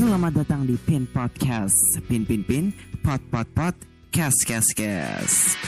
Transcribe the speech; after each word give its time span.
Selamat 0.00 0.32
datang 0.32 0.64
di 0.64 0.80
Pin 0.80 1.04
Podcast. 1.04 1.76
Pin 2.08 2.24
Pin 2.24 2.40
Pin, 2.40 2.72
Pot 3.04 3.20
Pot 3.28 3.44
Pot, 3.52 3.76
Kes 4.08 4.32
Kes 4.48 4.72
Kes. 4.72 5.60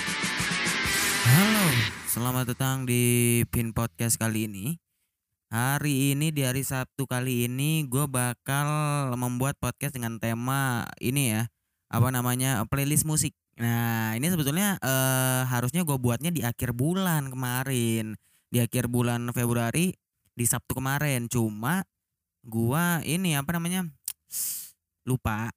Halo, 1.29 1.67
selamat 2.09 2.57
datang 2.57 2.89
di 2.89 3.45
Pin 3.53 3.77
Podcast 3.77 4.17
kali 4.17 4.49
ini. 4.49 4.81
Hari 5.53 6.17
ini 6.17 6.33
di 6.33 6.49
hari 6.49 6.65
Sabtu 6.65 7.05
kali 7.05 7.45
ini 7.45 7.85
gue 7.85 8.09
bakal 8.09 8.65
membuat 9.21 9.61
podcast 9.61 10.01
dengan 10.01 10.17
tema 10.17 10.89
ini 10.97 11.37
ya, 11.37 11.53
apa 11.93 12.09
namanya 12.09 12.65
playlist 12.73 13.05
musik. 13.05 13.37
Nah 13.61 14.17
ini 14.17 14.33
sebetulnya 14.33 14.81
eh, 14.81 15.45
harusnya 15.45 15.85
gue 15.85 16.01
buatnya 16.01 16.33
di 16.33 16.41
akhir 16.41 16.73
bulan 16.73 17.29
kemarin, 17.29 18.17
di 18.49 18.65
akhir 18.65 18.89
bulan 18.89 19.29
Februari 19.37 19.93
di 20.33 20.45
Sabtu 20.49 20.81
kemarin. 20.81 21.29
Cuma 21.29 21.85
gua 22.43 22.99
ini 23.07 23.39
apa 23.39 23.55
namanya 23.55 23.87
lupa. 25.07 25.51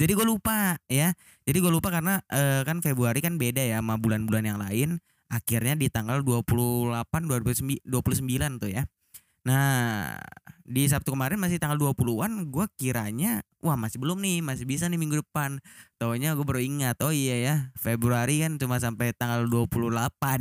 Jadi 0.00 0.12
gue 0.12 0.26
lupa 0.26 0.76
ya. 0.86 1.16
Jadi 1.48 1.58
gue 1.62 1.72
lupa 1.72 1.88
karena 1.88 2.20
eh, 2.28 2.60
kan 2.66 2.84
Februari 2.84 3.24
kan 3.24 3.40
beda 3.40 3.64
ya 3.64 3.80
sama 3.80 3.96
bulan-bulan 3.96 4.44
yang 4.44 4.60
lain. 4.60 5.00
Akhirnya 5.26 5.74
di 5.74 5.90
tanggal 5.90 6.22
28 6.22 7.02
29 7.26 7.82
29 7.82 8.62
tuh 8.62 8.70
ya. 8.70 8.86
Nah 9.46 10.18
di 10.66 10.82
Sabtu 10.90 11.14
kemarin 11.14 11.38
masih 11.38 11.62
tanggal 11.62 11.78
20-an 11.78 12.50
gue 12.50 12.66
kiranya 12.74 13.46
wah 13.62 13.78
masih 13.78 14.02
belum 14.02 14.18
nih 14.18 14.42
masih 14.42 14.66
bisa 14.66 14.90
nih 14.90 14.98
minggu 14.98 15.22
depan. 15.24 15.62
Taunya 15.96 16.36
gue 16.36 16.44
baru 16.44 16.60
ingat 16.60 17.00
oh 17.02 17.14
iya 17.14 17.36
ya 17.38 17.54
Februari 17.78 18.44
kan 18.44 18.60
cuma 18.60 18.76
sampai 18.82 19.14
tanggal 19.16 19.48
28 19.48 19.72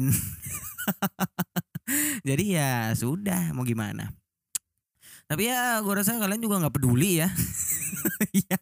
jadi 2.28 2.44
ya 2.44 2.72
sudah 2.98 3.54
mau 3.54 3.64
gimana 3.64 4.10
tapi 5.26 5.50
ya 5.50 5.82
gue 5.82 5.94
rasa 5.94 6.22
kalian 6.22 6.42
juga 6.42 6.62
nggak 6.62 6.76
peduli 6.76 7.24
ya. 7.24 7.30
Iya, 8.30 8.62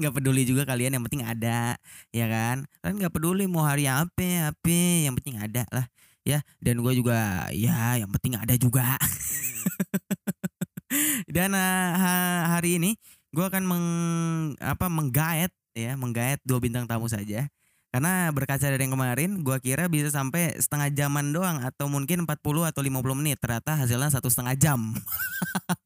nggak 0.00 0.14
peduli 0.16 0.48
juga 0.48 0.64
kalian 0.64 0.96
yang 0.96 1.04
penting 1.04 1.20
ada 1.20 1.76
ya 2.16 2.26
kan? 2.32 2.64
Kalian 2.80 2.96
nggak 2.96 3.12
peduli 3.12 3.44
mau 3.44 3.60
hari 3.60 3.84
apa 3.84 4.48
apa 4.48 4.80
yang 5.04 5.12
penting 5.20 5.36
ada 5.36 5.68
lah 5.68 5.84
ya. 6.24 6.40
Dan 6.64 6.80
gue 6.80 6.92
juga 6.96 7.44
ya 7.52 8.00
yang 8.00 8.08
penting 8.08 8.40
ada 8.40 8.56
juga. 8.56 8.96
Dan 11.34 11.52
uh, 11.52 11.92
ha- 11.92 12.56
hari 12.56 12.80
ini 12.80 12.96
gue 13.30 13.44
akan 13.44 13.62
meng 13.68 13.86
apa 14.58 14.88
menggaet 14.88 15.52
ya 15.76 15.94
menggaet 15.94 16.40
dua 16.42 16.58
bintang 16.58 16.88
tamu 16.88 17.06
saja 17.06 17.46
karena 17.90 18.30
berkaca 18.30 18.70
dari 18.70 18.86
yang 18.86 18.94
kemarin 18.94 19.42
gue 19.42 19.58
kira 19.58 19.90
bisa 19.90 20.14
sampai 20.14 20.54
setengah 20.54 20.94
jaman 20.94 21.34
doang 21.34 21.58
atau 21.58 21.90
mungkin 21.90 22.22
40 22.22 22.70
atau 22.70 22.80
50 22.86 23.18
menit. 23.18 23.42
Ternyata 23.42 23.74
hasilnya 23.74 24.14
satu 24.14 24.30
setengah 24.30 24.54
jam. 24.54 24.94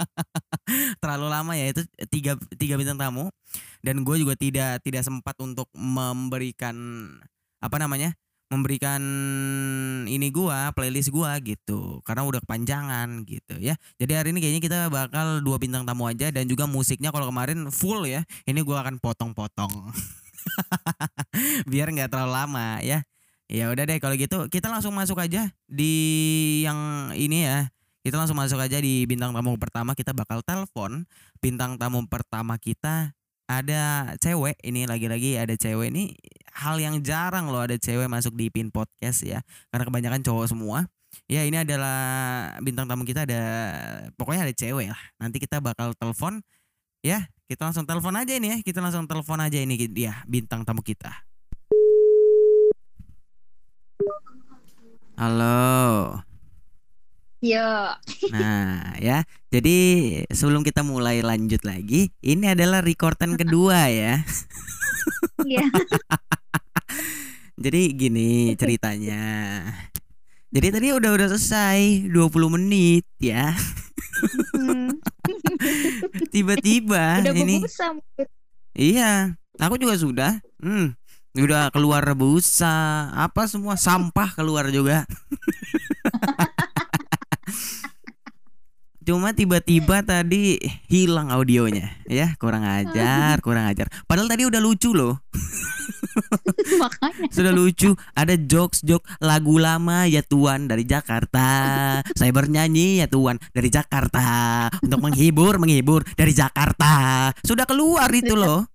Terlalu 1.01 1.27
lama 1.33 1.53
ya 1.57 1.73
itu 1.73 1.81
tiga 2.13 2.37
tiga 2.61 2.77
bintang 2.77 3.01
tamu. 3.01 3.33
Dan 3.81 4.05
gue 4.05 4.21
juga 4.21 4.37
tidak 4.37 4.85
tidak 4.85 5.01
sempat 5.01 5.33
untuk 5.41 5.73
memberikan 5.73 6.77
apa 7.65 7.81
namanya 7.81 8.13
memberikan 8.53 9.01
ini 10.05 10.29
gua 10.29 10.71
playlist 10.77 11.09
gua 11.09 11.41
gitu. 11.41 12.05
Karena 12.05 12.29
udah 12.29 12.45
kepanjangan 12.45 13.25
gitu 13.25 13.57
ya. 13.59 13.75
Jadi 13.97 14.13
hari 14.13 14.29
ini 14.37 14.45
kayaknya 14.45 14.63
kita 14.63 14.79
bakal 14.93 15.41
dua 15.41 15.57
bintang 15.57 15.89
tamu 15.89 16.05
aja 16.07 16.29
dan 16.29 16.45
juga 16.45 16.69
musiknya 16.69 17.09
kalau 17.11 17.33
kemarin 17.33 17.73
full 17.73 18.05
ya 18.05 18.23
ini 18.45 18.61
gua 18.61 18.85
akan 18.85 19.01
potong-potong 19.01 19.73
biar 21.71 21.91
nggak 21.91 22.11
terlalu 22.13 22.33
lama 22.33 22.79
ya. 22.81 23.03
Ya 23.45 23.69
udah 23.69 23.85
deh 23.85 24.01
kalau 24.01 24.17
gitu 24.17 24.49
kita 24.49 24.73
langsung 24.73 24.97
masuk 24.97 25.21
aja 25.21 25.53
di 25.69 25.93
yang 26.65 27.13
ini 27.13 27.45
ya. 27.45 27.69
Kita 28.05 28.21
langsung 28.21 28.37
masuk 28.37 28.61
aja 28.61 28.81
di 28.81 29.09
bintang 29.09 29.33
tamu 29.33 29.57
pertama. 29.57 29.97
Kita 29.97 30.13
bakal 30.13 30.45
telepon 30.45 31.09
bintang 31.41 31.81
tamu 31.81 32.05
pertama 32.09 32.57
kita. 32.61 33.13
Ada 33.45 34.17
cewek 34.25 34.57
ini 34.65 34.89
lagi-lagi 34.89 35.37
ada 35.37 35.53
cewek 35.57 35.93
ini. 35.93 36.17
Hal 36.55 36.81
yang 36.81 37.05
jarang 37.05 37.53
loh 37.53 37.65
ada 37.65 37.77
cewek 37.77 38.09
masuk 38.09 38.33
di 38.37 38.49
pin 38.49 38.73
podcast 38.73 39.25
ya. 39.25 39.41
Karena 39.69 39.85
kebanyakan 39.89 40.21
cowok 40.25 40.47
semua. 40.53 40.89
Ya 41.29 41.47
ini 41.47 41.63
adalah 41.63 41.97
bintang 42.61 42.91
tamu 42.91 43.07
kita 43.07 43.25
ada 43.29 43.43
pokoknya 44.17 44.49
ada 44.49 44.55
cewek 44.57 44.89
lah. 44.93 45.03
Nanti 45.21 45.37
kita 45.41 45.61
bakal 45.61 45.93
telepon 45.97 46.41
ya 47.05 47.29
kita 47.45 47.69
langsung 47.69 47.85
telepon 47.85 48.17
aja 48.17 48.33
ini 48.41 48.49
ya 48.49 48.59
kita 48.65 48.81
langsung 48.81 49.05
telepon 49.05 49.37
aja 49.37 49.61
ini 49.61 49.77
dia 49.85 50.25
bintang 50.25 50.65
tamu 50.65 50.81
kita 50.81 51.13
halo 55.21 56.25
Yo, 57.45 57.61
Nah, 58.33 58.97
ya. 58.97 59.21
Jadi 59.53 59.77
sebelum 60.33 60.65
kita 60.65 60.81
mulai 60.81 61.21
lanjut 61.21 61.61
lagi, 61.61 62.09
ini 62.25 62.49
adalah 62.49 62.81
recordan 62.81 63.37
kedua 63.41 63.93
ya. 63.93 64.25
iya. 65.45 65.69
Jadi 67.69 67.93
gini 68.01 68.57
ceritanya. 68.57 69.61
Jadi 70.57 70.73
tadi 70.73 70.89
udah 70.97 71.11
udah 71.13 71.29
selesai 71.37 72.09
20 72.09 72.57
menit 72.57 73.05
ya. 73.21 73.53
Hmm, 74.57 75.04
Tiba-tiba 76.35 77.23
ini 77.35 77.59
mulut. 77.63 77.71
iya, 78.75 79.35
aku 79.59 79.75
juga 79.79 79.99
sudah. 79.99 80.33
Hmm. 80.63 80.95
Udah 81.35 81.67
keluar 81.75 82.07
busa, 82.15 83.11
apa 83.11 83.51
semua 83.51 83.75
sampah 83.75 84.39
keluar 84.39 84.71
juga. 84.71 85.03
Cuma 89.05 89.37
tiba-tiba 89.37 90.01
tadi 90.01 90.57
hilang 90.89 91.29
audionya, 91.29 91.93
ya 92.09 92.33
kurang 92.41 92.65
ajar, 92.65 93.37
kurang 93.45 93.69
ajar. 93.69 93.93
Padahal 94.09 94.33
tadi 94.33 94.49
udah 94.49 94.65
lucu 94.65 94.97
loh, 94.97 95.21
Makanya. 96.81 97.29
sudah 97.29 97.53
lucu. 97.53 97.93
Ada 98.17 98.41
jokes-jokes 98.41 99.21
lagu 99.21 99.61
lama 99.61 100.09
ya 100.09 100.25
Tuan 100.25 100.73
dari 100.73 100.89
Jakarta. 100.89 102.01
Saya 102.17 102.33
bernyanyi 102.33 103.05
ya 103.05 103.07
Tuan 103.07 103.37
dari 103.53 103.69
Jakarta 103.69 104.25
untuk 104.81 105.05
menghibur, 105.05 105.61
menghibur 105.61 106.01
dari 106.17 106.33
Jakarta. 106.33 107.29
Sudah 107.45 107.69
keluar 107.69 108.09
itu 108.09 108.33
loh. 108.33 108.65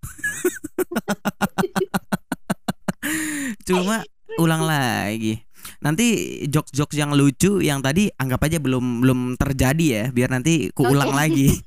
Cuma 3.66 4.06
ulang 4.38 4.62
lagi. 4.62 5.41
Nanti 5.79 6.07
jokes-jokes 6.51 7.00
yang 7.00 7.16
lucu 7.16 7.63
yang 7.63 7.79
tadi 7.79 8.12
anggap 8.19 8.44
aja 8.51 8.59
belum 8.59 9.00
belum 9.00 9.19
terjadi 9.40 9.85
ya, 9.88 10.03
biar 10.12 10.29
nanti 10.35 10.67
kuulang 10.75 11.16
Oke. 11.16 11.19
lagi. 11.19 11.47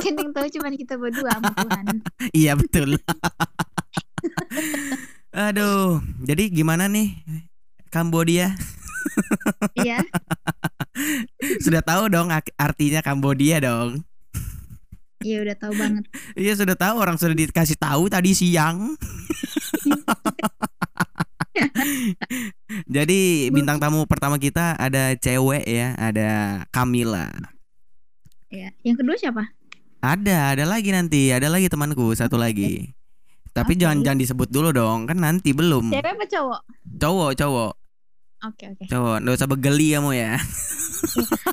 Kan 0.00 0.14
yang 0.16 0.32
tahu 0.32 0.46
cuma 0.54 0.70
kita 0.72 0.94
berdua 0.96 1.30
sama 1.34 1.52
Tuhan. 1.58 1.86
iya 2.40 2.52
betul. 2.54 2.96
Aduh, 5.50 6.02
jadi 6.22 6.50
gimana 6.50 6.86
nih 6.86 7.18
Kambodia? 7.90 8.54
Iya. 9.74 10.02
Sudah 11.62 11.82
tahu 11.82 12.10
dong 12.10 12.30
artinya 12.58 13.02
Kambodia 13.02 13.58
dong. 13.62 14.06
Iya 15.20 15.44
udah 15.44 15.56
tahu 15.58 15.72
banget. 15.76 16.04
Iya 16.32 16.52
sudah 16.56 16.76
tahu 16.78 16.96
orang 16.96 17.20
sudah 17.20 17.36
dikasih 17.36 17.76
tahu 17.76 18.08
tadi 18.08 18.32
siang. 18.32 18.96
Jadi 22.96 23.50
bintang 23.50 23.78
tamu 23.78 24.04
pertama 24.06 24.36
kita 24.36 24.74
ada 24.76 25.14
cewek 25.16 25.64
ya, 25.66 25.94
ada 25.96 26.62
Camila. 26.70 27.28
Iya. 28.50 28.74
Yang 28.82 28.96
kedua 29.04 29.16
siapa? 29.16 29.42
Ada, 30.00 30.56
ada 30.56 30.64
lagi 30.64 30.90
nanti, 30.90 31.28
ada 31.30 31.52
lagi 31.52 31.68
temanku 31.68 32.16
satu 32.16 32.40
lagi. 32.40 32.88
Tapi 33.50 33.74
Oke. 33.74 33.80
jangan 33.82 33.98
jangan 34.06 34.20
disebut 34.22 34.48
dulu 34.48 34.70
dong, 34.70 35.10
kan 35.10 35.18
nanti 35.18 35.50
belum. 35.50 35.90
Cewek 35.90 36.06
apa 36.16 36.24
cowok? 36.24 36.60
Cowok, 37.02 37.30
cowok, 37.34 37.72
Oke 38.40 38.64
oke. 38.72 38.84
cowok. 38.88 39.16
Nggak 39.20 39.36
usah 39.36 39.48
begeli 39.50 39.88
kamu 39.92 40.10
ya. 40.16 40.32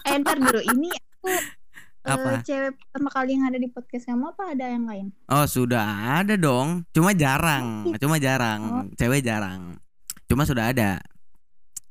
Eh 0.08 0.16
ntar 0.20 0.36
dulu 0.44 0.60
ini 0.60 0.92
aku 0.92 1.31
eh, 2.28 2.36
Apa? 2.36 2.44
cewek 2.44 2.72
pertama 2.76 3.10
kali 3.12 3.36
yang 3.36 3.48
ada 3.48 3.56
di 3.56 3.68
podcast 3.68 4.08
kamu 4.08 4.31
apa 4.31 4.44
ada 4.56 4.66
yang 4.68 4.84
lain? 4.88 5.08
Oh 5.28 5.44
sudah 5.48 5.84
ada 6.20 6.36
dong, 6.36 6.84
cuma 6.92 7.12
jarang, 7.12 7.92
cuma 7.96 8.16
jarang, 8.20 8.92
cewek 8.96 9.24
jarang. 9.24 9.80
Cuma 10.28 10.44
sudah 10.44 10.70
ada. 10.70 11.00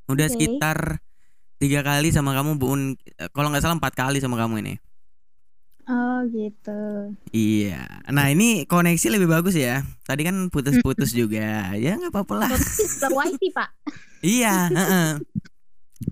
Udah 0.07 0.27
Oke. 0.27 0.33
sekitar 0.33 1.01
tiga 1.57 1.81
kali 1.81 2.13
sama 2.13 2.33
kamu, 2.33 2.57
bun. 2.57 2.95
Kalau 3.33 3.49
nggak 3.49 3.61
salah 3.61 3.77
empat 3.77 3.93
kali 3.93 4.21
sama 4.21 4.37
kamu 4.37 4.61
ini. 4.61 4.75
Oh 5.87 6.19
gitu. 6.27 7.15
Iya. 7.31 7.87
Nah 8.11 8.27
ini 8.29 8.67
koneksi 8.67 9.07
lebih 9.09 9.31
bagus 9.31 9.55
ya. 9.55 9.87
Tadi 10.03 10.27
kan 10.27 10.51
putus-putus 10.51 11.15
juga. 11.21 11.71
Ya 11.75 11.95
nggak 11.95 12.11
apa-apa 12.11 12.35
lah. 12.43 12.51
Wifi 13.17 13.55
pak. 13.55 13.71
iya. 14.19 14.67
heeh. 14.75 15.09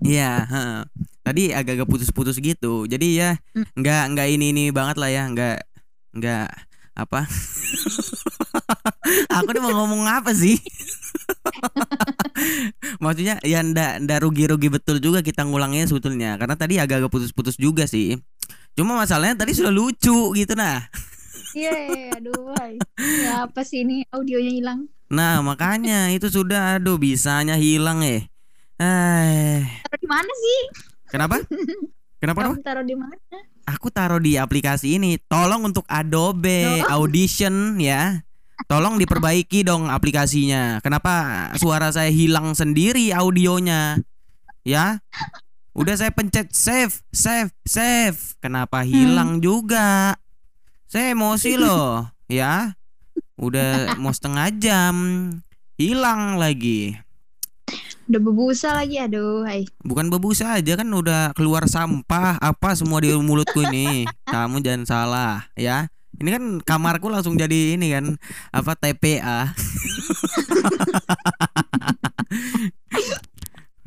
Iya. 0.01 0.31
heeh. 0.47 0.79
Tadi 1.21 1.43
agak-agak 1.51 1.89
putus-putus 1.89 2.39
gitu. 2.39 2.87
Jadi 2.87 3.19
ya 3.19 3.35
Hmm. 3.51 3.67
nggak 3.75 4.03
nggak 4.15 4.27
ini 4.31 4.45
ini 4.55 4.63
banget 4.71 4.95
lah 4.95 5.11
ya. 5.11 5.27
Nggak 5.27 5.57
nggak 6.15 6.47
apa. 6.95 7.27
Aku 9.37 9.49
nih 9.51 9.61
mau 9.61 9.75
ngomong 9.83 10.07
apa 10.07 10.31
sih? 10.33 10.57
Maksudnya 13.03 13.39
ya 13.43 13.61
ndak 13.61 14.03
ndak 14.07 14.19
rugi-rugi 14.23 14.67
betul 14.71 14.97
juga 15.03 15.19
kita 15.21 15.43
ngulangnya 15.45 15.85
sebetulnya 15.87 16.35
karena 16.39 16.55
tadi 16.57 16.79
agak-agak 16.79 17.11
putus-putus 17.11 17.55
juga 17.59 17.85
sih. 17.85 18.17
Cuma 18.75 18.95
masalahnya 18.99 19.45
tadi 19.45 19.55
sudah 19.55 19.71
lucu 19.71 20.33
gitu 20.35 20.53
nah. 20.55 20.83
Iya, 21.55 22.11
aduh. 22.19 22.51
hai. 22.59 22.75
Ya 23.23 23.47
apa 23.47 23.63
sih 23.63 23.87
ini 23.87 24.03
audionya 24.11 24.51
hilang? 24.51 24.79
Nah 25.07 25.39
makanya 25.39 26.11
itu 26.11 26.27
sudah 26.27 26.79
aduh 26.79 26.99
bisanya 26.99 27.55
hilang 27.55 28.03
eh. 28.03 28.27
Eh, 28.75 29.63
Taruh 29.63 29.99
di 30.03 30.07
mana 30.09 30.31
sih? 30.35 30.59
kenapa? 31.07 31.39
Kenapa? 32.19 32.57
taruh 32.59 32.81
di 32.81 32.95
mana? 32.97 33.15
Aku 33.65 33.89
taruh 33.89 34.21
di 34.21 34.37
aplikasi 34.37 35.01
ini. 35.01 35.17
Tolong 35.25 35.65
untuk 35.65 35.85
Adobe 35.89 36.85
Audition 36.85 37.81
ya. 37.81 38.21
Tolong 38.69 39.01
diperbaiki 39.01 39.65
dong 39.65 39.89
aplikasinya. 39.89 40.79
Kenapa 40.85 41.49
suara 41.57 41.89
saya 41.89 42.13
hilang 42.13 42.53
sendiri 42.53 43.09
audionya? 43.11 43.99
Ya. 44.61 45.01
Udah 45.75 45.99
saya 45.99 46.13
pencet 46.15 46.55
save, 46.55 47.03
save, 47.11 47.51
save. 47.67 48.39
Kenapa 48.39 48.85
hilang 48.87 49.43
juga? 49.43 50.15
Saya 50.87 51.11
emosi 51.11 51.57
loh, 51.61 52.07
ya. 52.31 52.79
Udah 53.35 53.99
mau 53.99 54.15
setengah 54.15 54.47
jam 54.55 54.95
hilang 55.75 56.39
lagi. 56.39 56.95
Udah 58.05 58.21
berbusa 58.21 58.69
lagi, 58.77 59.01
aduh. 59.01 59.41
Hai. 59.41 59.65
Bukan 59.81 60.13
bebusa 60.13 60.61
aja 60.61 60.77
kan 60.77 60.85
udah 60.85 61.33
keluar 61.33 61.65
sampah 61.65 62.37
apa 62.37 62.77
semua 62.77 63.01
di 63.01 63.09
mulutku 63.17 63.65
ini. 63.65 64.05
Kamu 64.29 64.61
jangan 64.61 64.85
salah 64.85 65.49
ya. 65.57 65.89
Ini 66.15 66.29
kan 66.31 66.43
kamarku 66.61 67.09
langsung 67.09 67.33
jadi 67.33 67.73
ini 67.75 67.97
kan 67.97 68.21
apa 68.53 68.77
TPA. 68.77 69.51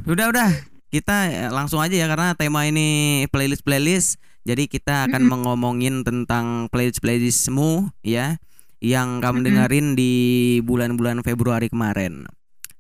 udah 0.10 0.26
udah 0.34 0.50
kita 0.90 1.16
eh, 1.30 1.50
langsung 1.54 1.78
aja 1.78 1.94
ya 1.94 2.10
karena 2.10 2.34
tema 2.34 2.66
ini 2.66 3.22
playlist 3.30 3.62
playlist. 3.62 4.18
Jadi 4.42 4.66
kita 4.66 5.06
akan 5.06 5.28
Mm-mm. 5.28 5.32
mengomongin 5.46 6.02
tentang 6.02 6.66
playlist 6.74 7.04
playlistmu 7.04 7.94
ya 8.02 8.42
yang 8.82 9.22
kamu 9.22 9.44
Mm-mm. 9.44 9.46
dengerin 9.46 9.86
di 9.94 10.12
bulan-bulan 10.66 11.22
Februari 11.22 11.70
kemarin. 11.70 12.26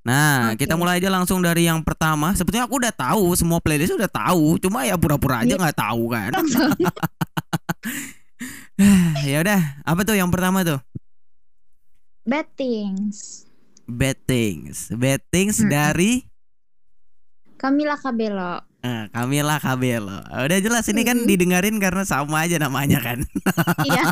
Nah, 0.06 0.54
Oke. 0.54 0.64
kita 0.64 0.78
mulai 0.78 1.02
aja 1.02 1.10
langsung 1.12 1.42
dari 1.42 1.66
yang 1.68 1.84
pertama. 1.84 2.32
Sebetulnya 2.32 2.64
aku 2.64 2.80
udah 2.80 2.94
tahu 2.94 3.34
semua 3.34 3.58
playlist 3.60 3.92
udah 3.92 4.08
tahu, 4.08 4.56
cuma 4.56 4.86
ya 4.86 4.96
pura-pura 4.96 5.42
aja 5.44 5.52
Iya. 5.52 5.60
nggak 5.60 5.76
tahu 5.76 6.02
kan. 6.10 6.30
Ya 9.26 9.42
udah, 9.42 9.60
apa 9.82 10.06
tuh 10.06 10.14
yang 10.14 10.30
pertama 10.30 10.62
tuh? 10.62 10.78
Bad 12.22 12.46
things. 12.54 13.42
Bad 13.88 14.20
things. 14.22 14.86
Bad 14.94 15.24
things 15.32 15.58
Mm-mm. 15.58 15.72
dari 15.72 16.22
Camila 17.58 17.98
Cabello. 17.98 18.67
Eh, 18.82 19.04
Camila 19.10 19.56
Cabello. 19.58 20.18
Udah 20.22 20.58
jelas 20.62 20.86
ini 20.90 21.02
kan 21.02 21.16
Mm-mm. 21.18 21.28
didengerin 21.28 21.76
karena 21.82 22.02
sama 22.06 22.46
aja 22.46 22.58
namanya 22.60 23.02
kan. 23.02 23.18
Iya. 23.84 24.04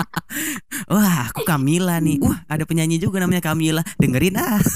Wah, 0.92 1.30
aku 1.30 1.42
Camila 1.46 1.98
nih. 2.02 2.18
Wah, 2.22 2.42
ada 2.50 2.66
penyanyi 2.66 2.98
juga 2.98 3.22
namanya 3.22 3.42
Camila. 3.42 3.82
Dengerin 3.98 4.38
ah. 4.38 4.58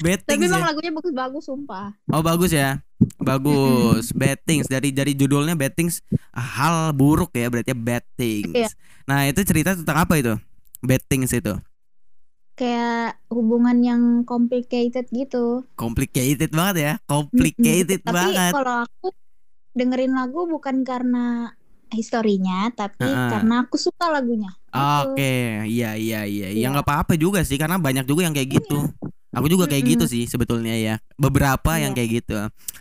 Bad 0.00 0.24
Tapi 0.24 0.40
things 0.40 0.48
emang 0.48 0.64
ya. 0.64 0.68
lagunya 0.72 0.92
bagus-bagus, 0.96 1.44
sumpah. 1.44 1.92
Oh 2.08 2.24
bagus 2.24 2.56
ya, 2.56 2.80
bagus. 3.20 4.16
Bad 4.16 4.40
things 4.48 4.64
dari 4.64 4.96
dari 4.96 5.12
judulnya 5.12 5.52
bad 5.52 5.76
things 5.76 6.00
ah, 6.32 6.40
hal 6.40 6.76
buruk 6.96 7.36
ya 7.36 7.52
berarti 7.52 7.76
bad 7.76 8.00
things. 8.16 8.56
Iya. 8.56 8.72
Nah 9.04 9.28
itu 9.28 9.44
cerita 9.44 9.76
tentang 9.76 10.00
apa 10.00 10.16
itu? 10.16 10.34
Bad 10.80 11.04
things 11.04 11.36
itu 11.36 11.52
Kayak 12.58 13.16
hubungan 13.32 13.78
yang 13.80 14.02
complicated 14.28 15.08
gitu. 15.10 15.64
complicated 15.78 16.50
banget 16.52 16.76
ya, 16.76 16.92
complicated 17.08 18.00
Tapi 18.04 18.12
banget. 18.12 18.52
kalau 18.52 18.76
aku 18.84 19.06
dengerin 19.72 20.12
lagu 20.12 20.44
bukan 20.44 20.82
karena 20.84 21.54
historinya, 21.90 22.68
tapi 22.76 23.02
Heeh. 23.02 23.30
karena 23.32 23.54
aku 23.64 23.76
suka 23.80 24.12
lagunya. 24.12 24.50
Oke, 24.70 25.66
iya 25.66 25.98
iya 25.98 26.22
iya, 26.28 26.46
ya 26.54 26.54
Iya. 26.54 26.66
nggak 26.70 26.86
apa-apa 26.86 27.18
juga 27.18 27.42
sih 27.42 27.58
karena 27.58 27.80
banyak 27.80 28.06
juga 28.06 28.28
yang 28.28 28.34
kayak 28.36 28.60
gitu. 28.62 28.86
Aku 29.30 29.46
juga 29.46 29.70
kayak 29.70 29.84
gitu 29.86 30.04
sih 30.10 30.26
sebetulnya 30.26 30.74
ya. 30.74 30.94
Beberapa 31.14 31.78
yang 31.78 31.94
Iya. 31.94 31.98
kayak 32.02 32.10
gitu. 32.18 32.38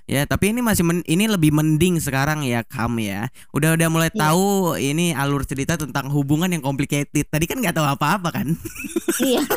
Ya, 0.10 0.25
tapi 0.25 0.50
ini 0.50 0.66
masih 0.66 0.81
men- 0.81 1.06
ini 1.06 1.30
lebih 1.30 1.54
mending 1.54 2.01
sekarang 2.01 2.42
ya 2.42 2.66
kamu 2.66 3.06
ya. 3.06 3.22
Udah 3.54 3.78
udah 3.78 3.88
mulai 3.88 4.10
Iya. 4.10 4.18
tahu 4.18 4.74
ini 4.75 5.13
alur 5.13 5.46
cerita 5.46 5.78
tentang 5.78 6.10
hubungan 6.10 6.50
yang 6.50 6.66
complicated. 6.66 7.30
Tadi 7.30 7.46
kan 7.46 7.62
nggak 7.62 7.78
tahu 7.78 7.86
apa-apa 7.86 8.30
kan? 8.34 8.48
Iya. 9.22 9.46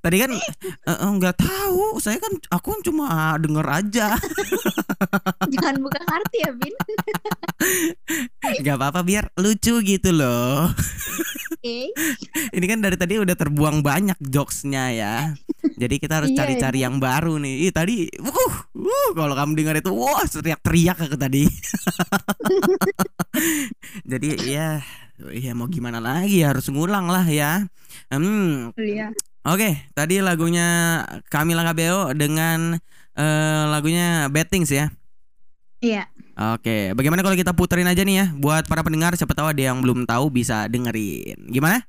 Tadi 0.00 0.16
kan 0.20 0.30
nggak 1.16 1.36
tahu. 1.40 1.98
Saya 2.00 2.20
kan 2.20 2.32
aku 2.52 2.66
kan 2.76 2.80
cuma 2.84 3.06
denger 3.40 3.66
aja. 3.66 4.08
Jangan 5.54 5.76
buka 5.82 6.00
kartu 6.04 6.36
ya, 6.40 6.50
Bin. 6.54 6.74
Gak 8.66 8.76
apa-apa 8.78 9.00
biar 9.02 9.32
lucu 9.40 9.80
gitu 9.82 10.10
loh. 10.14 10.70
Oke. 11.56 11.90
Ini 12.54 12.66
kan 12.68 12.78
dari 12.78 12.94
tadi 12.94 13.18
udah 13.18 13.34
terbuang 13.34 13.82
banyak 13.82 14.18
jokesnya 14.22 14.94
ya. 14.94 15.14
Jadi 15.76 15.94
kita 15.98 16.22
harus 16.22 16.30
Iya, 16.30 16.38
cari-cari 16.44 16.78
yang 16.86 17.02
baru 17.02 17.42
nih. 17.42 17.66
Ih 17.68 17.72
tadi, 17.74 18.06
uh, 18.22 18.30
uh, 18.30 19.08
kalau 19.12 19.34
kamu 19.34 19.52
dengar 19.58 19.74
itu, 19.80 19.90
wah 19.90 20.22
teriak-teriak 20.24 20.98
aku 21.10 21.16
tadi. 21.18 21.44
Jadi 24.10 24.28
ya, 24.46 24.80
ya 25.34 25.52
mau 25.52 25.66
gimana 25.66 25.98
lagi 25.98 26.40
harus 26.46 26.70
ngulang 26.70 27.10
lah 27.10 27.26
ya. 27.26 27.66
Hmm, 28.12 28.70
Iya. 28.78 29.10
Oke. 29.46 29.70
Tadi 29.94 30.18
lagunya 30.20 31.00
Camila 31.30 31.62
Cabello 31.62 32.12
dengan 32.12 32.76
eh, 33.14 33.64
lagunya 33.70 34.26
Bad 34.28 34.48
Things 34.50 34.70
ya. 34.70 34.90
Iya. 35.80 36.08
Oke, 36.36 36.92
bagaimana 36.92 37.24
kalau 37.24 37.32
kita 37.32 37.56
puterin 37.56 37.88
aja 37.88 38.04
nih 38.04 38.16
ya 38.20 38.26
buat 38.36 38.68
para 38.68 38.84
pendengar 38.84 39.16
siapa 39.16 39.32
tahu 39.32 39.56
ada 39.56 39.62
yang 39.72 39.80
belum 39.80 40.04
tahu 40.04 40.28
bisa 40.28 40.68
dengerin. 40.68 41.48
Gimana? 41.48 41.80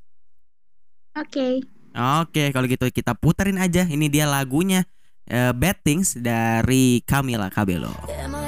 Oke. 1.20 1.68
Oke, 1.98 2.56
kalau 2.56 2.70
gitu 2.70 2.88
kita 2.94 3.12
puterin 3.18 3.60
aja. 3.60 3.84
Ini 3.84 4.08
dia 4.08 4.24
lagunya 4.30 4.88
eh, 5.28 5.52
Bad 5.52 5.84
Things 5.84 6.16
dari 6.16 7.04
Camila 7.04 7.52
Cabello. 7.52 7.92
Am 8.24 8.47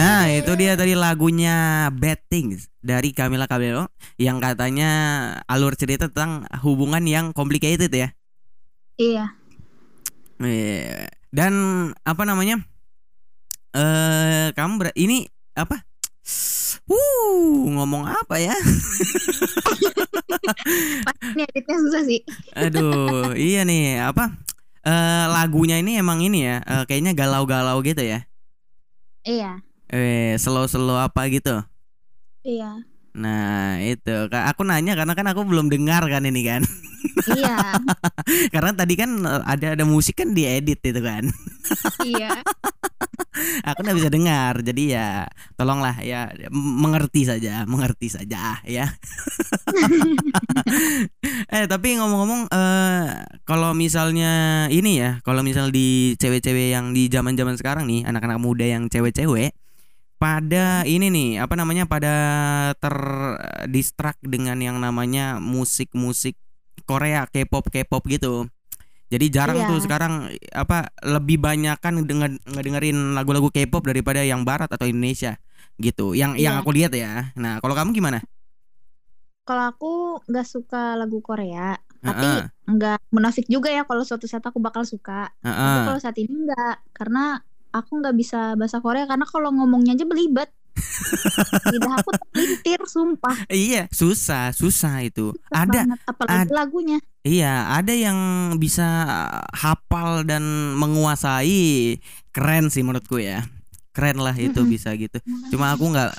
Nah, 0.00 0.32
itu 0.32 0.48
dia 0.56 0.80
tadi 0.80 0.96
lagunya 0.96 1.84
Bad 1.92 2.24
Things 2.32 2.72
dari 2.80 3.12
Camila 3.12 3.44
Cabello 3.44 3.84
yang 4.16 4.40
katanya 4.40 4.88
alur 5.44 5.76
cerita 5.76 6.08
tentang 6.08 6.48
hubungan 6.64 7.04
yang 7.04 7.36
complicated 7.36 7.92
ya. 7.92 8.08
Iya. 8.96 9.36
Eh, 10.40 11.04
Dan 11.28 11.52
apa 12.00 12.22
namanya? 12.24 12.64
Eh, 13.76 14.56
kamu 14.56 14.72
ber- 14.80 14.96
ini 14.96 15.28
apa? 15.52 15.84
Uh, 16.88 17.68
ngomong 17.76 18.08
apa 18.08 18.40
ya? 18.40 18.56
Ini 21.36 21.44
editnya 21.44 21.76
susah 21.76 22.02
sih. 22.08 22.24
Aduh, 22.56 23.36
iya 23.36 23.68
nih, 23.68 24.00
apa? 24.00 24.32
Eh 24.80 25.24
lagunya 25.28 25.76
ini 25.76 26.00
emang 26.00 26.24
ini 26.24 26.48
ya, 26.48 26.64
eh, 26.64 26.84
kayaknya 26.88 27.12
galau-galau 27.12 27.84
gitu 27.84 28.00
ya. 28.00 28.24
Iya. 29.28 29.60
Eh, 29.90 30.38
slow-slow 30.38 31.02
apa 31.02 31.26
gitu. 31.34 31.66
Iya. 32.46 32.86
Nah, 33.10 33.82
itu. 33.82 34.30
Aku 34.30 34.62
nanya 34.62 34.94
karena 34.94 35.18
kan 35.18 35.26
aku 35.26 35.42
belum 35.42 35.66
dengar 35.66 36.06
kan 36.06 36.22
ini 36.22 36.46
kan. 36.46 36.62
Iya. 37.34 37.74
karena 38.54 38.70
tadi 38.70 38.94
kan 38.94 39.18
eh, 39.26 39.42
ada 39.42 39.74
ada 39.74 39.82
musik 39.82 40.22
kan 40.22 40.30
diedit 40.30 40.78
itu 40.78 41.00
kan. 41.02 41.26
iya. 42.06 42.38
aku 43.68 43.82
nggak 43.82 43.98
bisa 43.98 44.10
dengar. 44.14 44.62
Jadi 44.62 44.94
ya 44.94 45.26
tolonglah 45.58 45.98
ya 46.06 46.30
mengerti 46.54 47.26
saja, 47.26 47.66
mengerti 47.66 48.14
saja 48.14 48.62
ya. 48.62 48.86
eh, 51.54 51.66
tapi 51.66 51.98
ngomong-ngomong 51.98 52.46
eh 52.46 53.26
kalau 53.42 53.74
misalnya 53.74 54.66
ini 54.70 55.02
ya, 55.02 55.10
kalau 55.26 55.42
misal 55.42 55.74
di 55.74 56.14
cewek-cewek 56.14 56.78
yang 56.78 56.94
di 56.94 57.10
zaman-zaman 57.10 57.58
sekarang 57.58 57.90
nih, 57.90 58.06
anak-anak 58.06 58.38
muda 58.38 58.70
yang 58.70 58.86
cewek-cewek 58.86 59.50
pada 60.20 60.84
ini 60.84 61.08
nih 61.08 61.30
apa 61.40 61.56
namanya 61.56 61.88
pada 61.88 62.12
terdistract 62.76 64.20
dengan 64.20 64.60
yang 64.60 64.76
namanya 64.76 65.40
musik-musik 65.40 66.36
Korea 66.84 67.24
K-pop 67.24 67.72
K-pop 67.72 68.04
gitu. 68.04 68.44
Jadi 69.10 69.26
jarang 69.32 69.58
Iya. 69.58 69.66
tuh 69.66 69.80
sekarang 69.82 70.28
apa 70.54 70.92
lebih 71.02 71.40
banyak 71.40 71.74
kan 71.80 72.04
denger 72.04 72.36
ngedengerin 72.46 73.16
lagu-lagu 73.16 73.48
K-pop 73.48 73.88
daripada 73.88 74.20
yang 74.22 74.44
barat 74.44 74.68
atau 74.70 74.84
Indonesia. 74.86 75.40
gitu. 75.80 76.12
Yang 76.12 76.44
yang 76.44 76.60
Iya. 76.60 76.60
aku 76.60 76.70
lihat 76.76 76.92
ya. 76.92 77.32
Nah, 77.40 77.56
kalau 77.64 77.72
kamu 77.72 77.96
gimana? 77.96 78.20
Kalau 79.48 79.64
aku 79.72 79.92
nggak 80.28 80.44
suka 80.44 80.92
lagu 80.92 81.24
Korea, 81.24 81.80
tapi 82.04 82.20
Heeh. 82.20 82.68
nggak 82.68 83.00
munafik 83.08 83.48
juga 83.48 83.72
ya 83.72 83.88
kalau 83.88 84.04
suatu 84.04 84.28
saat 84.28 84.44
aku 84.44 84.60
bakal 84.60 84.84
suka. 84.84 85.32
Tapi 85.40 85.48
Heeh. 85.48 85.84
kalau 85.88 85.96
saat 85.96 86.20
ini 86.20 86.36
nggak, 86.46 86.74
karena 86.92 87.40
aku 87.74 87.92
nggak 88.00 88.16
bisa 88.20 88.36
bahasa 88.58 88.78
Korea 88.84 89.04
karena 89.10 89.26
kalau 89.28 89.50
ngomongnya 89.54 89.92
aja 89.96 90.06
belibet. 90.08 90.50
Lidah 91.70 91.92
aku 92.00 92.10
terlintir, 92.18 92.80
sumpah. 92.86 93.36
Iya, 93.50 93.86
susah, 93.92 94.52
susah 94.54 95.04
itu. 95.04 95.34
Susah 95.34 95.62
Ada 95.62 95.80
banget, 95.86 95.98
apalagi 96.10 96.48
ad- 96.48 96.54
lagunya. 96.58 96.98
Iya, 97.20 97.68
ada 97.76 97.92
yang 97.92 98.16
bisa 98.56 98.84
hafal 99.52 100.24
dan 100.24 100.42
menguasai. 100.80 102.00
Keren 102.32 102.72
sih 102.72 102.80
menurutku 102.80 103.20
ya. 103.20 103.44
Keren 103.92 104.22
lah 104.22 104.32
itu 104.38 104.62
Mm-mm. 104.62 104.70
bisa 104.72 104.94
gitu. 104.96 105.18
Cuma 105.52 105.74
aku 105.76 105.84
nggak 105.92 106.10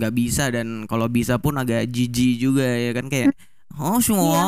nggak 0.00 0.12
bisa 0.16 0.48
dan 0.50 0.88
kalau 0.90 1.06
bisa 1.06 1.38
pun 1.38 1.54
agak 1.60 1.86
jijik 1.92 2.40
juga 2.40 2.64
ya 2.66 2.90
kan 2.96 3.06
kayak 3.12 3.30
oh 3.76 3.98
semua, 4.00 4.42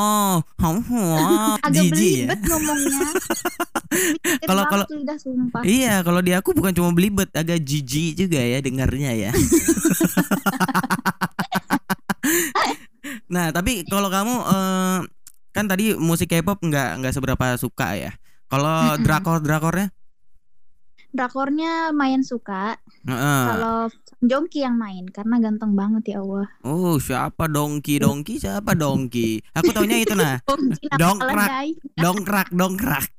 semua 0.58 1.56
agak 1.62 1.72
jijik 1.88 1.92
ya. 1.92 2.26
belibet 2.26 2.40
ngomongnya. 2.48 3.00
Belibet 3.06 4.42
Kalau- 4.48 4.66
kalau-. 4.66 4.88
Iya, 5.62 6.00
kalau 6.00 6.20
di 6.20 6.32
aku 6.32 6.50
bukan 6.52 6.72
cuma 6.72 6.90
belibet, 6.90 7.28
agak 7.30 7.60
jijik 7.60 8.16
juga 8.16 8.40
ya 8.40 8.58
dengarnya 8.58 9.12
ya. 9.12 9.30
nah, 13.32 13.50
tapi 13.50 13.84
kalau 13.84 14.08
kamu 14.08 14.34
eh, 14.42 14.98
kan 15.52 15.64
tadi 15.68 15.92
musik 15.94 16.28
K-pop 16.28 16.58
nggak 16.60 17.00
nggak 17.00 17.12
seberapa 17.12 17.56
suka 17.56 17.94
ya. 17.94 18.12
Kalau 18.48 18.96
Mm-mm. 18.96 19.04
Drakor 21.12 21.52
drakornya, 21.52 21.92
main 21.92 22.24
suka. 22.24 22.80
Heeh. 23.04 23.44
Kalau 23.52 23.92
Jongki 24.22 24.62
yang 24.62 24.78
main 24.78 25.02
karena 25.10 25.42
ganteng 25.42 25.74
banget 25.74 26.14
ya 26.14 26.22
Allah. 26.22 26.46
oh 26.62 26.94
siapa 27.02 27.50
dongki 27.50 27.98
dongki 27.98 28.38
siapa 28.38 28.78
dongki? 28.78 29.42
Aku 29.50 29.74
taunya 29.74 29.98
itu 29.98 30.14
nah, 30.14 30.38
Jongki 30.46 30.86
nama 30.86 30.98
Dongkrak. 31.02 31.48
keledai. 31.50 31.68
dongkrak 31.98 32.48
dongkrak. 32.54 33.06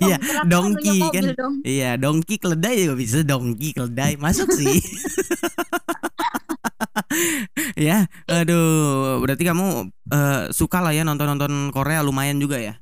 Iya, 0.00 0.16
Dongkrak 0.16 0.44
dongki 0.48 0.96
kan. 1.12 1.24
Iya, 1.60 1.90
dongki 2.00 2.34
keledai 2.40 2.88
juga 2.88 2.96
bisa 2.96 3.20
dongki 3.22 3.76
keledai 3.76 4.16
masuk 4.16 4.48
sih. 4.50 4.80
ya, 7.88 8.08
aduh, 8.26 9.20
berarti 9.20 9.44
kamu 9.44 9.92
eh, 10.10 10.42
suka 10.56 10.80
lah 10.80 10.96
ya 10.96 11.04
nonton-nonton 11.04 11.68
Korea 11.70 12.00
lumayan 12.00 12.40
juga 12.40 12.56
ya. 12.58 12.80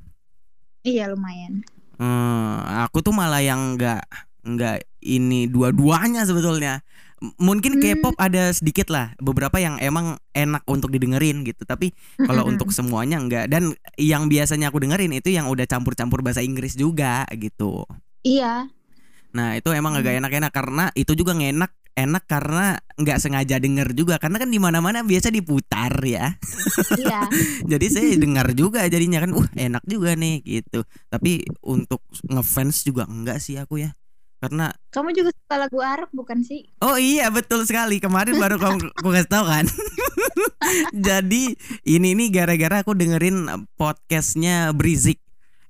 Iya 0.86 1.10
lumayan. 1.12 1.66
Hmm, 1.98 2.62
aku 2.86 3.02
tuh 3.02 3.10
malah 3.10 3.42
yang 3.42 3.74
nggak 3.74 4.02
nggak 4.46 4.76
ini 5.02 5.50
dua-duanya 5.50 6.22
sebetulnya. 6.24 6.80
M- 7.18 7.34
Mungkin 7.36 7.78
Hmm. 7.78 7.82
K-pop 7.82 8.14
ada 8.14 8.54
sedikit 8.54 8.86
lah, 8.88 9.10
beberapa 9.18 9.58
yang 9.58 9.82
emang 9.82 10.22
enak 10.30 10.62
untuk 10.70 10.94
didengerin 10.94 11.42
gitu. 11.42 11.66
Tapi 11.66 11.90
kalau 12.22 12.46
Mm-mm. 12.46 12.54
untuk 12.54 12.70
semuanya 12.70 13.18
enggak. 13.18 13.50
Dan 13.50 13.74
yang 13.98 14.30
biasanya 14.30 14.70
aku 14.70 14.78
dengerin 14.78 15.10
itu 15.10 15.34
yang 15.34 15.50
udah 15.50 15.66
campur-campur 15.66 16.22
bahasa 16.22 16.38
Inggris 16.40 16.78
juga 16.78 17.26
gitu. 17.34 17.82
Iya. 18.22 18.70
Nah 19.34 19.58
itu 19.58 19.68
emang 19.74 19.98
Hmm. 19.98 20.00
agak 20.06 20.14
enak-enak 20.22 20.52
karena 20.54 20.84
itu 20.94 21.12
juga 21.18 21.34
ngenak 21.34 21.74
enak 21.98 22.24
karena 22.30 22.78
nggak 22.94 23.18
sengaja 23.18 23.58
denger 23.58 23.90
juga 23.90 24.22
karena 24.22 24.38
kan 24.38 24.50
di 24.50 24.62
mana-mana 24.62 25.02
biasa 25.02 25.34
diputar 25.34 25.90
ya. 26.06 26.38
Iya. 26.94 27.26
Jadi 27.74 27.86
saya 27.90 28.14
dengar 28.14 28.54
juga 28.54 28.86
jadinya 28.86 29.18
kan, 29.26 29.34
uh 29.34 29.48
enak 29.58 29.82
juga 29.82 30.14
nih 30.14 30.42
gitu. 30.46 30.86
Tapi 31.10 31.42
untuk 31.66 32.02
ngefans 32.22 32.86
juga 32.86 33.10
enggak 33.10 33.42
sih 33.42 33.58
aku 33.58 33.82
ya. 33.82 33.90
Karena 34.38 34.70
Kamu 34.94 35.10
juga 35.10 35.34
suka 35.34 35.58
lagu 35.58 35.82
Arab 35.82 36.14
bukan 36.14 36.46
sih? 36.46 36.70
oh 36.78 36.94
iya 36.94 37.26
betul 37.26 37.66
sekali 37.66 37.98
kemarin 37.98 38.38
baru 38.38 38.54
kamu 38.62 38.86
aku 39.02 39.08
kasih 39.10 39.30
tahu 39.30 39.44
kan. 39.50 39.66
Jadi 41.10 41.58
ini 41.82 42.14
nih 42.14 42.28
gara-gara 42.30 42.86
aku 42.86 42.94
dengerin 42.94 43.50
podcastnya 43.74 44.70
Brizik. 44.70 45.18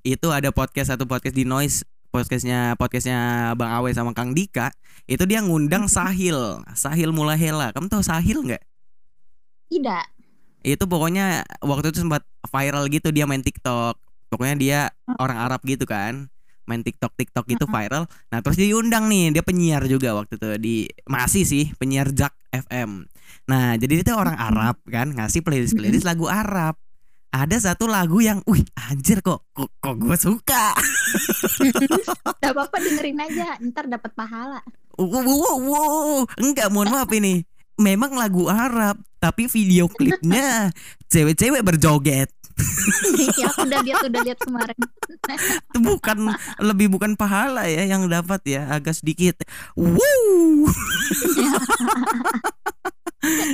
Itu 0.05 0.37
ada 0.37 0.53
podcast 0.53 0.93
satu 0.93 1.09
podcast 1.09 1.33
di 1.33 1.49
Noise 1.49 1.89
podcastnya 2.09 2.73
podcastnya 2.81 3.53
Bang 3.55 3.69
Awe 3.69 3.93
sama 3.93 4.17
Kang 4.17 4.33
Dika 4.33 4.73
itu 5.09 5.25
dia 5.25 5.41
ngundang 5.41 5.89
Sahil. 5.89 6.61
Sahil 6.77 7.11
Mulahela. 7.11 7.73
Kamu 7.73 7.89
tahu 7.89 8.05
Sahil 8.05 8.45
nggak? 8.45 8.65
Tidak. 9.69 10.07
itu 10.59 10.85
pokoknya 10.85 11.47
waktu 11.65 11.95
itu 11.95 12.03
sempat 12.03 12.27
viral 12.45 12.93
gitu 12.93 13.09
dia 13.09 13.25
main 13.25 13.41
TikTok. 13.41 13.97
Pokoknya 14.29 14.57
dia 14.61 14.81
orang 15.17 15.41
Arab 15.41 15.65
gitu 15.65 15.89
kan. 15.89 16.29
Main 16.69 16.85
TikTok 16.85 17.17
TikTok 17.17 17.49
gitu 17.49 17.65
viral. 17.65 18.05
Nah 18.29 18.39
terus 18.45 18.61
dia 18.61 18.69
diundang 18.69 19.09
nih. 19.09 19.33
Dia 19.33 19.41
penyiar 19.41 19.89
juga 19.89 20.13
waktu 20.13 20.37
itu. 20.37 20.49
Di 20.61 20.77
masih 21.09 21.49
sih 21.49 21.73
penyiar 21.81 22.13
Jak 22.13 22.37
FM 22.53 23.09
nah 23.49 23.77
jadi 23.81 24.01
dia 24.01 24.13
tuh 24.13 24.21
orang 24.21 24.37
Arab 24.37 24.77
kan 24.85 25.09
ngasih 25.09 25.41
playlist 25.41 25.73
playlist 25.73 26.05
lagu 26.05 26.29
Arab. 26.29 26.77
Ada 27.29 27.61
satu 27.73 27.85
lagu 27.85 28.25
yang, 28.25 28.41
wih 28.49 28.65
anjir 28.89 29.21
kok 29.21 29.45
kok, 29.53 29.69
kok 29.85 29.97
gue 30.01 30.17
suka. 30.17 30.73
Gak 32.41 32.53
apa-apa 32.57 32.77
dengerin 32.81 33.21
aja, 33.21 33.61
ntar 33.61 33.85
dapat 33.85 34.17
pahala. 34.17 34.65
Wow, 34.99 35.23
wow, 35.23 35.59
wow. 35.63 36.19
enggak 36.43 36.75
mohon 36.75 36.91
maaf 36.91 37.07
ini. 37.15 37.47
Memang 37.79 38.19
lagu 38.19 38.51
Arab, 38.51 38.99
tapi 39.23 39.47
video 39.47 39.87
klipnya 39.87 40.75
cewek-cewek 41.07 41.63
berjoget. 41.63 42.27
ya 43.39 43.47
aku 43.55 43.71
udah 43.71 43.81
lihat 43.87 44.03
udah 44.11 44.21
lihat 44.27 44.39
kemarin. 44.43 44.79
Itu 45.71 45.79
bukan 45.95 46.35
lebih 46.59 46.91
bukan 46.91 47.15
pahala 47.15 47.71
ya 47.71 47.87
yang 47.87 48.11
dapat 48.11 48.43
ya, 48.43 48.67
agak 48.75 48.99
sedikit. 48.99 49.47
Wow. 49.79 50.67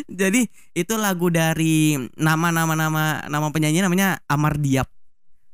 Jadi 0.08 0.48
itu 0.72 0.94
lagu 0.96 1.28
dari 1.28 2.00
nama-nama 2.16 2.72
nama 2.72 3.20
nama 3.28 3.46
penyanyi 3.52 3.84
namanya 3.84 4.24
Amar 4.24 4.56
Diap. 4.56 4.88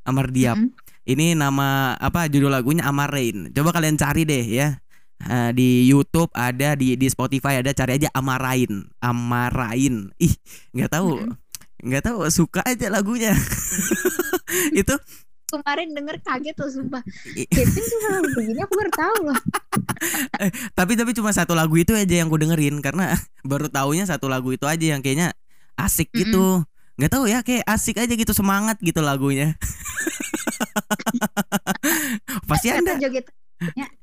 Amar 0.07 0.31
Diap. 0.31 0.55
Mm-mm. 0.55 0.79
Ini 1.01 1.35
nama 1.35 1.97
apa 1.99 2.31
judul 2.31 2.53
lagunya 2.53 2.87
Amarain. 2.87 3.51
Coba 3.51 3.75
kalian 3.75 3.99
cari 3.99 4.23
deh 4.23 4.47
ya. 4.47 4.79
Eh, 5.29 5.51
di 5.53 5.69
YouTube 5.85 6.33
ada 6.33 6.73
di 6.73 6.97
di 6.97 7.07
Spotify 7.11 7.61
ada 7.61 7.69
cari 7.75 8.01
aja 8.01 8.09
Amarain. 8.15 8.89
Amarain. 9.03 10.09
Ih, 10.17 10.33
nggak 10.73 10.91
tahu. 10.97 11.29
nggak 11.81 12.03
tahu 12.05 12.29
suka 12.29 12.61
aja 12.65 12.93
lagunya. 12.93 13.33
itu 14.81 14.95
Kemarin 15.51 15.91
denger 15.91 16.15
kaget 16.23 16.55
tuh 16.55 16.71
sumpah. 16.71 17.03
Kevin 17.51 17.83
lagu 18.07 18.29
begini 18.39 18.59
aku 18.63 18.73
baru 18.79 18.91
tahu 18.95 19.17
loh. 19.27 19.39
tapi 20.79 20.95
tapi 20.95 21.11
cuma 21.11 21.35
satu 21.35 21.51
lagu 21.51 21.75
itu 21.75 21.91
aja 21.91 22.23
yang 22.23 22.31
gue 22.31 22.39
dengerin 22.39 22.79
karena 22.79 23.11
baru 23.51 23.67
taunya 23.67 24.07
satu 24.07 24.31
lagu 24.31 24.47
itu 24.55 24.63
aja 24.63 24.95
yang 24.95 25.03
kayaknya 25.03 25.35
asik 25.75 26.07
gitu. 26.15 26.63
nggak 26.95 27.11
tahu 27.11 27.25
ya 27.27 27.43
kayak 27.43 27.67
asik 27.67 27.99
aja 27.99 28.13
gitu 28.15 28.31
semangat 28.31 28.79
gitu 28.79 29.03
lagunya. 29.03 29.59
Pasti 32.47 32.71
anda 32.71 32.95
Kata 32.95 33.03
joget 33.03 33.25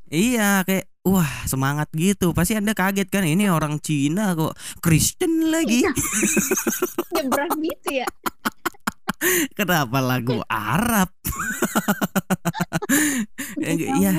Iya 0.09 0.63
kayak 0.69 0.85
wah 1.09 1.33
semangat 1.49 1.89
gitu. 1.97 2.37
Pasti 2.37 2.55
anda 2.57 2.77
kaget 2.77 3.09
kan 3.09 3.25
ini 3.25 3.49
orang 3.49 3.81
Cina 3.81 4.37
kok 4.37 4.55
Kristen 4.85 5.49
lagi? 5.49 5.85
Nyebrang 7.15 7.57
gitu 7.61 8.05
ya. 8.05 8.09
kenapa 9.59 9.99
lagu 9.99 10.41
Arab? 10.47 11.11
Ya 13.59 14.13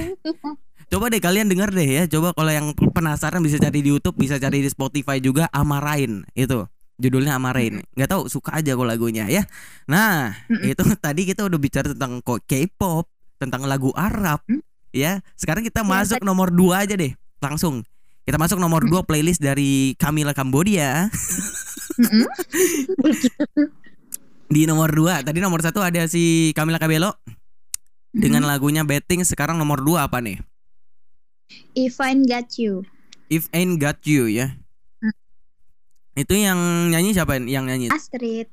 coba 0.90 1.14
deh 1.14 1.22
kalian 1.22 1.48
dengar 1.50 1.70
deh 1.70 1.86
ya. 1.86 2.04
Coba 2.10 2.34
kalau 2.34 2.50
yang 2.50 2.74
penasaran 2.74 3.42
bisa 3.46 3.62
cari 3.62 3.86
di 3.86 3.94
YouTube 3.94 4.18
bisa 4.18 4.42
cari 4.42 4.66
di 4.66 4.70
Spotify 4.70 5.22
juga 5.22 5.46
Amarain 5.54 6.26
itu. 6.34 6.66
Judulnya 7.00 7.40
Amarain. 7.40 7.80
Nggak 7.96 8.10
tahu 8.10 8.28
suka 8.28 8.60
aja 8.60 8.76
kok 8.76 8.90
lagunya 8.90 9.30
ya. 9.30 9.46
Nah 9.88 10.36
itu 10.50 10.84
tadi 11.06 11.30
kita 11.30 11.46
udah 11.46 11.60
bicara 11.62 11.94
tentang 11.94 12.20
kok 12.26 12.44
K-pop 12.44 13.06
tentang 13.40 13.64
lagu 13.70 13.94
Arab? 13.96 14.44
Ya 14.92 15.22
sekarang 15.38 15.62
kita 15.66 15.82
Ya, 15.82 15.88
masuk 15.88 16.22
nomor 16.22 16.50
dua 16.54 16.86
aja 16.86 16.96
deh 16.98 17.14
langsung. 17.40 17.84
Kita 18.28 18.38
masuk 18.38 18.62
nomor 18.62 18.86
dua 18.86 19.02
playlist 19.02 19.42
dari 19.42 19.98
Camila 19.98 20.38
Cambodia 20.38 21.10
di 24.50 24.70
nomor 24.70 24.94
dua. 24.94 25.26
Tadi 25.26 25.40
nomor 25.42 25.66
satu 25.66 25.82
ada 25.82 26.06
si 26.06 26.54
Camila 26.54 26.78
Cabello 26.78 27.18
dengan 28.14 28.46
lagunya 28.46 28.86
Betting. 28.86 29.26
Sekarang 29.26 29.58
nomor 29.58 29.82
dua 29.82 30.06
apa 30.06 30.22
nih? 30.22 30.38
If 31.74 31.98
I 31.98 32.14
Got 32.22 32.54
You. 32.62 32.86
If 33.30 33.50
Ain't 33.54 33.82
Got 33.82 34.06
You 34.06 34.30
ya. 34.30 34.54
Hmm. 35.02 35.14
itu 36.18 36.34
yang 36.38 36.60
nyanyi 36.94 37.18
siapa 37.18 37.38
yang 37.42 37.66
nyanyi? 37.66 37.90
Astrid. 37.90 38.50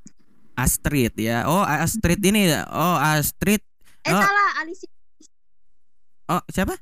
Astrid 0.56 1.12
ya. 1.20 1.44
Oh 1.44 1.64
Astrid 1.64 2.20
ini 2.24 2.48
oh 2.72 2.96
Astrid. 2.96 3.60
Eh 4.04 4.12
Oh. 4.12 4.22
salah 4.22 4.48
Alicia 4.64 4.95
oh 6.28 6.42
siapa 6.50 6.74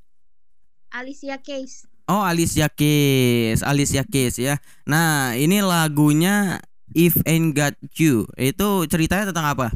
Alicia 0.94 1.42
Keys. 1.42 1.90
Oh 2.06 2.20
Alicia 2.22 2.68
Keys, 2.68 3.64
Alicia 3.64 4.04
Keys 4.04 4.36
ya. 4.38 4.60
Nah 4.84 5.34
ini 5.34 5.64
lagunya 5.64 6.60
If 6.92 7.18
Ain't 7.26 7.56
Got 7.56 7.74
You 7.98 8.28
itu 8.38 8.86
ceritanya 8.86 9.32
tentang 9.32 9.46
apa? 9.50 9.68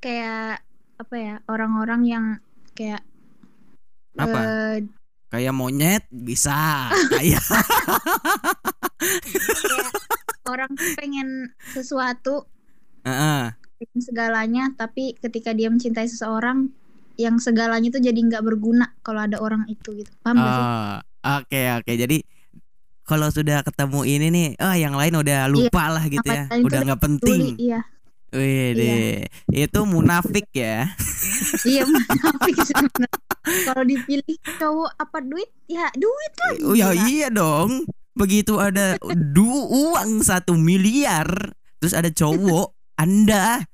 Kayak 0.00 0.62
apa 0.96 1.14
ya 1.16 1.34
orang-orang 1.48 2.00
yang 2.04 2.24
kayak 2.76 3.02
Apa? 4.16 4.40
eh, 4.40 4.76
Kayak 5.30 5.54
monyet 5.54 6.02
bisa, 6.10 6.90
kayak 7.14 7.38
orang 10.44 10.70
tuh 10.74 10.90
pengen 10.98 11.28
sesuatu 11.70 12.50
Heeh. 13.06 13.54
pengen 13.78 14.00
segalanya 14.02 14.64
tapi 14.74 15.14
ketika 15.16 15.54
dia 15.54 15.70
mencintai 15.70 16.10
seseorang 16.10 16.74
yang 17.20 17.36
segalanya 17.36 17.92
tuh 17.92 18.00
jadi 18.00 18.16
nggak 18.16 18.40
berguna 18.40 18.96
kalau 19.00 19.20
ada 19.20 19.36
orang 19.36 19.68
itu 19.68 19.92
gitu 19.94 20.08
paham 20.24 20.36
gak 20.36 20.48
sih 20.48 20.64
Oh, 20.64 20.96
Oke 21.36 21.60
oke 21.76 21.92
jadi 21.94 22.16
kalau 23.04 23.28
sudah 23.28 23.60
ketemu 23.60 24.00
ini 24.06 24.26
nih, 24.30 24.48
oh 24.56 24.70
yang 24.72 24.94
lain 24.94 25.18
udah 25.18 25.50
lupa 25.50 25.90
lah 25.90 26.06
gitu 26.06 26.22
ya, 26.24 26.46
udah 26.48 26.78
nggak 26.86 27.02
penting. 27.02 27.58
iya 27.58 27.82
Wih 28.30 28.70
deh, 28.72 29.26
itu 29.50 29.80
munafik 29.82 30.46
ya. 30.54 30.94
iya 31.66 31.82
munafik 31.82 32.54
sebenarnya. 32.62 33.10
kalau 33.66 33.82
dipilih 33.82 34.36
cowok 34.56 34.90
apa 34.94 35.18
duit 35.20 35.50
ya 35.66 35.90
duit 35.92 36.32
lah 36.38 36.52
Oh 36.62 36.74
ya 36.78 36.94
gila. 36.94 37.04
iya 37.04 37.28
dong. 37.28 37.82
Begitu 38.14 38.62
ada 38.62 38.94
du 39.10 39.50
uang 39.66 40.22
satu 40.22 40.54
miliar, 40.54 41.26
terus 41.82 41.90
ada 41.90 42.06
cowok, 42.08 42.70
anda 42.94 43.66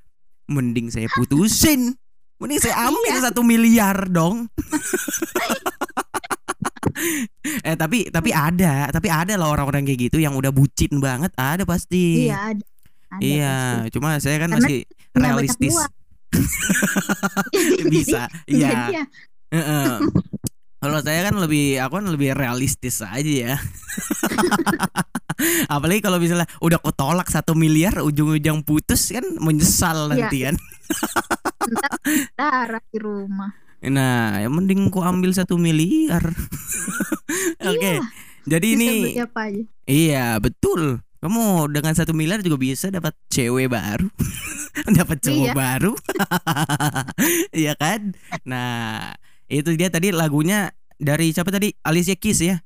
mending 0.48 0.88
saya 0.88 1.12
putusin, 1.12 1.92
mending 2.36 2.60
saya 2.60 2.76
ambil 2.88 3.16
satu 3.20 3.40
miliar 3.42 4.08
dong. 4.12 4.46
eh 7.68 7.76
tapi 7.76 8.08
tapi 8.08 8.32
ada, 8.32 8.88
tapi 8.88 9.12
ada 9.12 9.36
loh 9.36 9.52
orang-orang 9.52 9.84
kayak 9.84 10.08
gitu 10.08 10.16
yang 10.20 10.32
udah 10.36 10.50
bucin 10.52 11.00
banget, 11.00 11.32
ada 11.36 11.64
pasti. 11.68 12.28
iya 12.28 12.52
ada, 12.52 12.64
ada 13.12 13.20
Iya, 13.20 13.56
pasti. 13.84 13.90
cuma 13.96 14.08
saya 14.20 14.36
kan 14.40 14.50
Karena 14.52 14.64
masih 14.64 14.80
realistis. 15.12 15.76
Bisa, 17.92 18.28
iya. 18.50 18.90
ya. 18.92 19.04
Kalau 20.86 21.02
saya 21.02 21.26
kan 21.26 21.34
lebih 21.42 21.82
aku 21.82 21.98
kan 21.98 22.06
lebih 22.06 22.30
realistis 22.38 23.02
aja 23.02 23.26
ya. 23.26 23.54
Apalagi 25.74 25.98
kalau 25.98 26.22
misalnya 26.22 26.46
udah 26.62 26.78
ketolak 26.78 27.26
satu 27.26 27.52
miliar 27.52 27.98
ujung-ujung 28.00 28.62
putus 28.62 29.10
kan 29.10 29.26
menyesal 29.42 30.06
Iya. 30.06 30.30
nanti 30.30 30.38
kan. 30.46 30.54
ntar 31.66 31.90
darah 32.38 32.84
di 32.86 32.98
rumah 33.02 33.50
Nah, 33.82 34.38
yang 34.38 34.54
mending 34.54 34.88
ku 34.88 35.02
ambil 35.02 35.34
satu 35.34 35.58
miliar. 35.58 36.22
Oke. 37.60 37.98
Iya, 37.98 38.06
Jadi 38.46 38.66
bisa 38.72 38.78
ini 38.78 38.88
beli 39.02 39.18
apa 39.18 39.40
aja 39.50 39.62
iya 39.84 40.26
betul. 40.38 41.02
Kamu 41.18 41.66
dengan 41.74 41.90
satu 41.92 42.14
miliar 42.14 42.38
juga 42.40 42.54
bisa 42.56 42.86
dapat 42.86 43.10
cewek 43.26 43.66
baru, 43.66 44.06
dapat 44.98 45.18
cowok 45.18 45.48
Iya. 45.50 45.54
baru, 45.58 45.92
iya 47.66 47.72
kan? 47.74 48.14
Nah 48.46 49.10
itu 49.46 49.74
dia 49.74 49.90
tadi 49.90 50.10
lagunya 50.10 50.74
dari 50.96 51.30
siapa 51.30 51.52
tadi 51.52 51.74
Alicia 51.84 52.16
Keys 52.16 52.40
ya, 52.40 52.56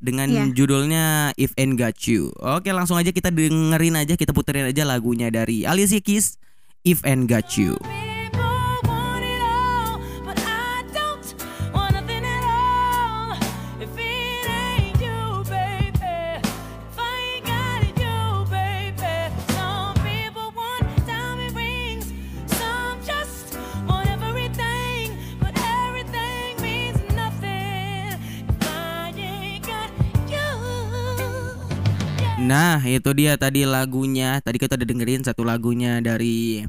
dengan 0.00 0.30
Iya. 0.30 0.44
judulnya 0.52 1.04
If 1.36 1.52
and 1.56 1.76
Got 1.76 2.04
You. 2.06 2.32
Oke 2.40 2.72
langsung 2.72 2.96
aja 2.96 3.10
kita 3.10 3.28
dengerin 3.30 3.94
aja, 3.98 4.14
kita 4.16 4.32
puterin 4.32 4.68
aja 4.68 4.82
lagunya 4.84 5.28
dari 5.28 5.64
Alicia 5.64 6.00
Keys, 6.00 6.36
If 6.82 7.04
and 7.04 7.28
Got 7.28 7.54
You. 7.56 7.76
People 7.80 8.13
Nah 32.44 32.82
itu 32.84 33.10
dia 33.16 33.40
tadi 33.40 33.64
lagunya, 33.64 34.42
tadi 34.44 34.56
kita 34.60 34.76
udah 34.76 34.88
dengerin 34.88 35.22
satu 35.24 35.42
lagunya 35.46 36.02
dari 36.04 36.60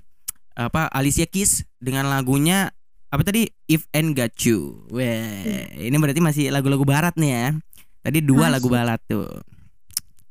apa 0.55 0.88
Alicia 0.88 1.27
Keys 1.27 1.67
dengan 1.83 2.07
lagunya 2.07 2.71
apa 3.11 3.21
tadi 3.27 3.49
If 3.67 3.83
and 3.91 4.15
Got 4.15 4.35
You. 4.47 4.88
Weh, 4.93 5.67
ini 5.88 5.95
berarti 5.99 6.21
masih 6.23 6.45
lagu-lagu 6.53 6.85
barat 6.88 7.13
nih 7.19 7.31
ya. 7.31 7.47
Tadi 8.05 8.19
dua 8.23 8.47
Masih. 8.47 8.53
lagu 8.53 8.67
barat 8.71 8.99
tuh. 9.09 9.27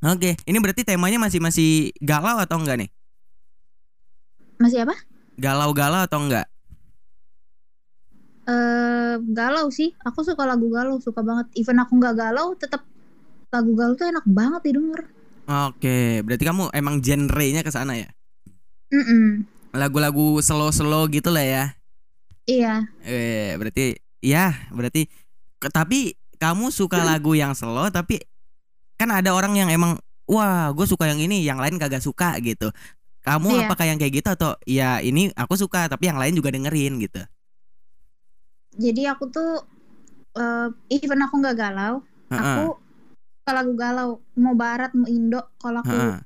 Oke, 0.05 0.37
ini 0.45 0.59
berarti 0.61 0.85
temanya 0.85 1.17
masih 1.17 1.41
masih 1.41 1.91
galau 2.01 2.37
atau 2.37 2.61
enggak 2.61 2.77
nih? 2.85 2.91
masih 4.59 4.83
apa 4.87 4.95
Galau-galau 5.45 6.01
atau 6.07 6.19
enggak? 6.25 6.47
eh 8.45 9.15
galau 9.39 9.67
sih 9.73 9.89
aku 10.09 10.21
suka 10.29 10.45
lagu 10.45 10.67
galau 10.77 10.97
suka 11.01 11.21
banget 11.29 11.47
even 11.61 11.81
aku 11.81 11.93
nggak 11.97 12.15
galau 12.23 12.53
tetap 12.63 12.83
lagu 13.55 13.73
galau 13.79 13.95
tuh 14.01 14.07
enak 14.13 14.25
banget 14.29 14.61
didengar 14.69 15.03
Oke, 15.45 16.25
berarti 16.25 16.45
kamu 16.49 16.73
emang 16.73 17.05
genrenya 17.05 17.61
ke 17.61 17.69
sana 17.69 17.93
ya? 18.01 18.09
Mm-mm. 18.93 19.45
Lagu-lagu 19.75 20.39
slow-slow 20.41 21.11
gitu 21.11 21.29
lah 21.35 21.45
ya. 21.45 21.65
iya 22.47 22.85
Eh, 23.05 23.53
berarti 23.61 23.97
ya, 24.25 24.57
berarti 24.73 25.05
ke- 25.61 25.73
tapi 25.73 26.17
kamu 26.41 26.73
suka 26.73 27.05
lagu 27.05 27.33
yang 27.37 27.53
slow 27.57 27.89
tapi 27.93 28.21
kan 29.01 29.11
ada 29.13 29.33
orang 29.37 29.55
yang 29.57 29.69
emang 29.73 29.97
wah, 30.29 30.73
gue 30.73 30.87
suka 30.89 31.09
yang 31.11 31.21
ini, 31.21 31.45
yang 31.45 31.61
lain 31.61 31.77
kagak 31.81 32.01
suka 32.05 32.37
gitu. 32.41 32.73
Kamu 33.25 33.61
Iya. 33.61 33.69
apakah 33.69 33.85
yang 33.89 33.99
kayak 34.01 34.21
gitu 34.25 34.29
atau 34.33 34.53
ya 34.69 35.01
ini 35.05 35.33
aku 35.37 35.57
suka 35.57 35.89
tapi 35.89 36.09
yang 36.13 36.21
lain 36.21 36.37
juga 36.37 36.53
dengerin 36.53 37.01
gitu. 37.03 37.21
jadi 38.75 39.15
aku 39.15 39.31
tuh 39.31 39.63
eh 40.35 40.69
even 40.91 41.23
aku 41.23 41.35
nggak 41.39 41.57
galau 41.59 42.03
Heeh. 42.31 42.43
aku 42.43 42.65
lagu 43.53 43.73
galau 43.77 44.25
mau 44.39 44.57
barat 44.57 44.95
mau 44.97 45.05
indo 45.05 45.41
kalau 45.61 45.85
aku 45.85 46.25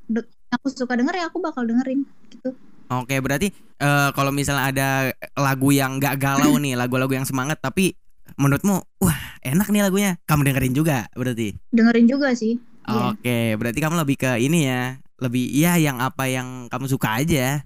aku 0.55 0.67
suka 0.71 0.95
denger 0.95 1.19
ya 1.19 1.25
aku 1.27 1.43
bakal 1.43 1.67
dengerin 1.67 2.07
gitu 2.31 2.55
Oke, 2.89 3.21
berarti 3.21 3.53
eh, 3.85 4.11
kalau 4.17 4.33
misalnya 4.33 4.65
ada 4.73 4.89
lagu 5.37 5.69
yang 5.77 6.01
gak 6.01 6.17
galau 6.17 6.57
nih, 6.57 6.73
lagu-lagu 6.81 7.13
yang 7.13 7.29
semangat 7.29 7.61
tapi 7.61 7.93
menurutmu 8.41 8.81
wah, 9.05 9.21
enak 9.45 9.69
nih 9.69 9.85
lagunya. 9.85 10.17
Kamu 10.25 10.41
dengerin 10.49 10.73
juga 10.73 11.05
berarti. 11.13 11.53
dengerin 11.69 12.09
juga 12.09 12.33
sih 12.33 12.57
Iya. 12.89 13.13
Oke, 13.13 13.39
berarti 13.61 13.79
kamu 13.85 14.01
lebih 14.01 14.17
ke 14.17 14.31
ini 14.41 14.65
ya, 14.65 14.97
lebih 15.21 15.45
ya 15.53 15.77
yang 15.77 16.01
apa 16.01 16.25
yang 16.25 16.73
kamu 16.73 16.89
suka 16.89 17.21
aja. 17.21 17.61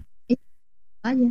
aja 1.07 1.29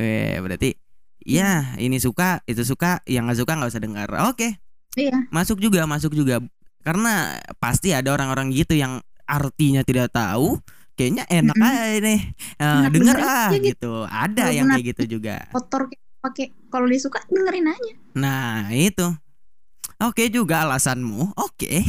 Eh, 0.00 0.40
berarti 0.40 0.72
ya 1.20 1.76
ini 1.76 2.00
suka, 2.00 2.40
itu 2.48 2.64
suka, 2.64 3.04
yang 3.04 3.28
nggak 3.28 3.44
suka 3.44 3.52
nggak 3.52 3.68
usah 3.68 3.84
dengar. 3.84 4.08
Oke, 4.32 4.56
iya 4.96 5.28
masuk 5.28 5.60
juga, 5.60 5.84
masuk 5.84 6.16
juga. 6.16 6.40
Karena 6.84 7.34
pasti 7.56 7.90
ada 7.90 8.12
orang-orang 8.12 8.52
gitu 8.52 8.76
yang 8.76 9.00
artinya 9.24 9.80
tidak 9.80 10.12
tahu, 10.12 10.60
kayaknya 10.94 11.24
enak 11.26 11.56
Mm-mm. 11.56 11.72
aja 11.72 11.98
nih. 11.98 12.20
Eh, 12.60 12.76
Enak 12.84 12.92
denger 12.92 13.16
ah 13.18 13.48
gitu. 13.50 13.64
gitu. 13.72 13.92
Ada 14.04 14.42
Walaupun 14.44 14.58
yang 14.60 14.66
kayak 14.70 14.84
gitu 14.92 15.02
juga. 15.18 15.36
kotor 15.48 15.88
pakai 16.20 16.52
kalau 16.68 16.88
dia 16.88 17.00
suka 17.00 17.20
dengerin 17.28 17.68
aja 17.68 17.92
Nah, 18.14 18.68
itu. 18.70 19.08
Oke 20.00 20.28
juga 20.28 20.66
alasanmu. 20.66 21.32
Oke. 21.38 21.80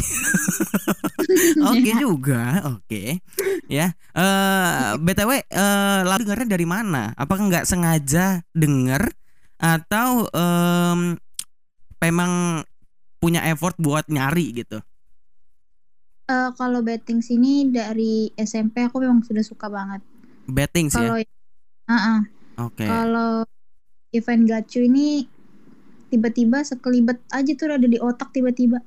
Oke 1.71 1.91
juga. 1.97 2.61
Oke. 2.71 3.19
Ya. 3.67 3.91
Eh 4.13 4.89
BTW 4.95 5.31
eh 5.43 5.99
lagu 6.05 6.23
dengernya 6.23 6.55
dari 6.55 6.67
mana? 6.69 7.11
Apakah 7.17 7.49
nggak 7.49 7.65
sengaja 7.67 8.45
denger 8.53 9.09
atau 9.57 10.29
em 10.31 11.17
memang 11.97 12.61
punya 13.19 13.43
effort 13.49 13.75
buat 13.79 14.05
nyari 14.07 14.51
gitu? 14.65 14.79
Eh, 16.25 16.49
kalau 16.57 16.81
betting 16.81 17.21
sini 17.21 17.69
dari 17.69 18.33
SMP 18.33 18.81
aku 18.81 18.97
memang 18.97 19.21
sudah 19.21 19.45
suka 19.45 19.69
banget 19.69 20.01
Betting 20.49 20.89
sih 20.89 20.97
ya. 20.97 21.13
kalau 21.13 21.21
Heeh. 21.85 22.19
Oke. 22.65 22.85
kalau 22.89 23.31
event 24.09 24.43
gacu 24.49 24.89
ini 24.89 25.29
tiba-tiba 26.09 26.65
sekelibet 26.65 27.21
aja 27.29 27.51
tuh 27.53 27.77
ada 27.77 27.85
di 27.85 28.01
otak 28.01 28.33
tiba-tiba 28.33 28.81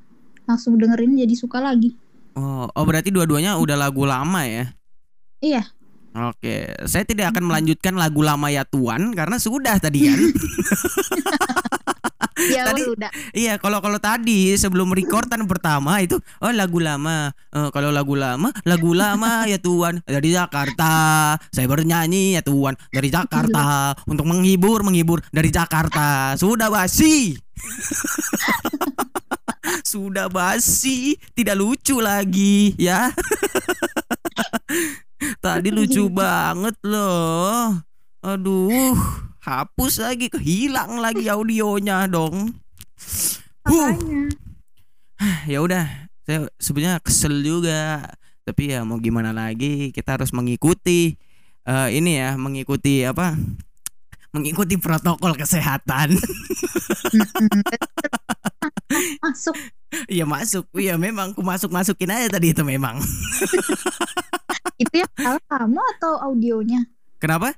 langsung 0.51 0.83
dengerin 0.83 1.14
jadi 1.14 1.35
suka 1.38 1.62
lagi 1.62 1.95
Oh, 2.38 2.71
oh 2.71 2.85
berarti 2.87 3.11
dua-duanya 3.11 3.59
udah 3.59 3.75
lagu 3.75 4.07
lama 4.07 4.47
ya? 4.47 4.71
Iya. 5.43 5.67
Oke, 6.31 6.71
saya 6.87 7.03
tidak 7.03 7.35
akan 7.35 7.51
melanjutkan 7.51 7.99
lagu 7.99 8.23
lama 8.23 8.47
ya 8.47 8.62
Tuan 8.62 9.11
karena 9.11 9.43
sudah 9.43 9.75
tadi 9.83 10.07
kan. 10.07 10.19
ya 12.55 12.70
Tadi- 12.70 12.87
udah 12.87 13.11
Iya, 13.35 13.59
kalau 13.59 13.83
kalau 13.83 13.98
tadi 13.98 14.55
sebelum 14.55 14.94
rekordan 14.94 15.42
pertama 15.46 15.98
itu 16.03 16.18
oh 16.42 16.53
lagu 16.55 16.79
lama. 16.79 17.35
Eh, 17.55 17.68
kalau 17.74 17.90
lagu 17.90 18.14
lama, 18.14 18.51
lagu 18.64 18.94
lama 18.94 19.46
ya 19.46 19.59
Tuhan 19.61 20.03
dari 20.07 20.35
Jakarta. 20.35 21.35
Saya 21.51 21.66
bernyanyi 21.68 22.38
ya 22.38 22.42
Tuhan 22.42 22.74
dari 22.90 23.09
Jakarta 23.11 23.94
untuk 24.11 24.27
menghibur 24.27 24.83
menghibur 24.83 25.22
dari 25.31 25.51
Jakarta. 25.53 26.35
Sudah 26.38 26.70
basi. 26.70 27.37
Sudah 29.85 30.29
basi, 30.29 31.16
tidak 31.35 31.59
lucu 31.59 32.01
lagi 32.01 32.72
ya. 32.79 33.11
Tadi 35.42 35.68
lucu 35.74 36.07
banget 36.09 36.77
loh. 36.87 37.74
Aduh, 38.22 38.94
hapus 39.42 40.03
lagi, 40.03 40.31
kehilang 40.31 40.98
lagi 41.03 41.27
audionya 41.31 42.07
dong. 42.11 42.55
Huh. 43.68 43.94
ya 45.53 45.59
udah 45.62 46.09
saya 46.24 46.48
sebenarnya 46.61 47.01
kesel 47.01 47.40
juga 47.40 48.05
tapi 48.44 48.72
ya 48.72 48.85
mau 48.85 48.96
gimana 48.96 49.33
lagi 49.33 49.92
kita 49.92 50.16
harus 50.20 50.33
mengikuti 50.33 51.16
eh, 51.68 51.88
ini 51.92 52.16
ya 52.16 52.37
mengikuti 52.40 53.05
apa 53.05 53.37
mengikuti 54.33 54.77
protokol 54.77 55.37
kesehatan. 55.37 56.16
Masuk 59.24 59.57
ya 60.09 60.24
masuk 60.29 60.68
ya 60.77 61.01
memang 61.01 61.33
ku 61.33 61.40
masuk 61.40 61.72
masukin 61.72 62.12
aja 62.12 62.37
tadi 62.37 62.53
itu 62.53 62.61
memang 62.61 63.01
itu 64.83 64.94
yang 64.94 65.12
salah 65.16 65.42
kamu 65.48 65.81
atau 65.96 66.12
audionya? 66.29 66.85
kenapa 67.16 67.57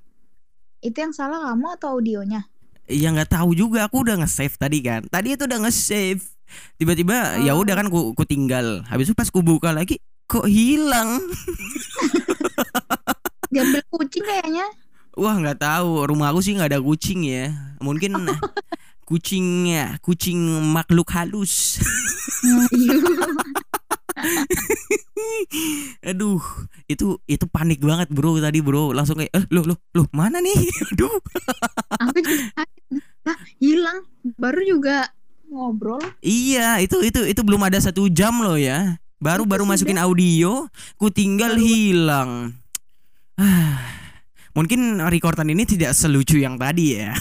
Itu 0.81 0.97
yang 0.97 1.12
salah 1.12 1.53
kamu 1.53 1.66
atau 1.77 1.97
audionya? 1.97 2.49
ya 2.90 3.07
nggak 3.14 3.31
tahu 3.31 3.55
juga. 3.55 3.87
Aku 3.87 4.03
udah 4.03 4.19
nge-save 4.19 4.57
tadi 4.59 4.83
kan. 4.83 5.07
Tadi 5.07 5.38
itu 5.38 5.47
udah 5.47 5.62
nge-save. 5.62 6.19
Tiba-tiba 6.75 7.38
ya 7.38 7.55
Oh. 7.55 7.62
udah 7.62 7.79
kan 7.79 7.87
ku, 7.87 8.11
ku 8.19 8.27
tinggal. 8.27 8.83
Habis 8.90 9.07
itu 9.07 9.14
pas 9.14 9.31
ku 9.31 9.38
buka 9.47 9.71
lagi 9.71 10.03
kok 10.27 10.51
hilang? 10.51 11.23
Diambil 13.55 13.83
kucing 13.95 14.27
kayaknya. 14.27 14.66
Wah 15.14 15.38
nggak 15.38 15.62
tahu. 15.62 16.03
Rumah 16.11 16.35
aku 16.35 16.43
sih 16.43 16.59
nggak 16.59 16.75
ada 16.75 16.81
kucing 16.83 17.23
ya. 17.23 17.55
Mungkin 17.79 18.27
kucingnya 19.07 19.99
kucing 20.03 20.38
makhluk 20.75 21.11
halus. 21.14 21.79
Iya. 22.73 22.97
aduh 26.11 26.40
itu 26.87 27.18
itu 27.25 27.44
panik 27.46 27.81
banget 27.81 28.09
bro 28.09 28.38
tadi 28.38 28.61
bro 28.61 28.90
langsung 28.90 29.18
kayak 29.18 29.33
eh 29.33 29.44
loh 29.49 29.64
loh 29.66 29.79
loh 29.92 30.07
mana 30.11 30.38
nih 30.38 30.57
aduh 30.90 31.14
Aku 32.01 32.18
juga. 32.18 32.64
Lah, 33.20 33.37
hilang. 33.59 33.99
Baru 34.35 34.61
juga 34.62 35.12
ngobrol. 35.46 36.01
iya 36.20 36.79
itu 36.79 37.03
itu 37.03 37.27
itu 37.27 37.40
belum 37.42 37.61
ada 37.62 37.77
satu 37.77 38.07
jam 38.07 38.38
loh 38.38 38.55
ya 38.55 38.96
baru 39.18 39.44
baru 39.44 39.66
Itu 39.66 39.70
masukin 39.75 39.99
audio 39.99 40.70
ku 40.94 41.11
tinggal 41.11 41.53
Baru- 41.53 41.66
hilang 41.66 42.31
ah 43.35 43.77
mungkin 44.51 44.99
recordan 45.03 45.46
ini 45.46 45.62
tidak 45.62 45.92
selucu 45.92 46.38
yang 46.38 46.55
tadi 46.55 46.99
ya 46.99 47.12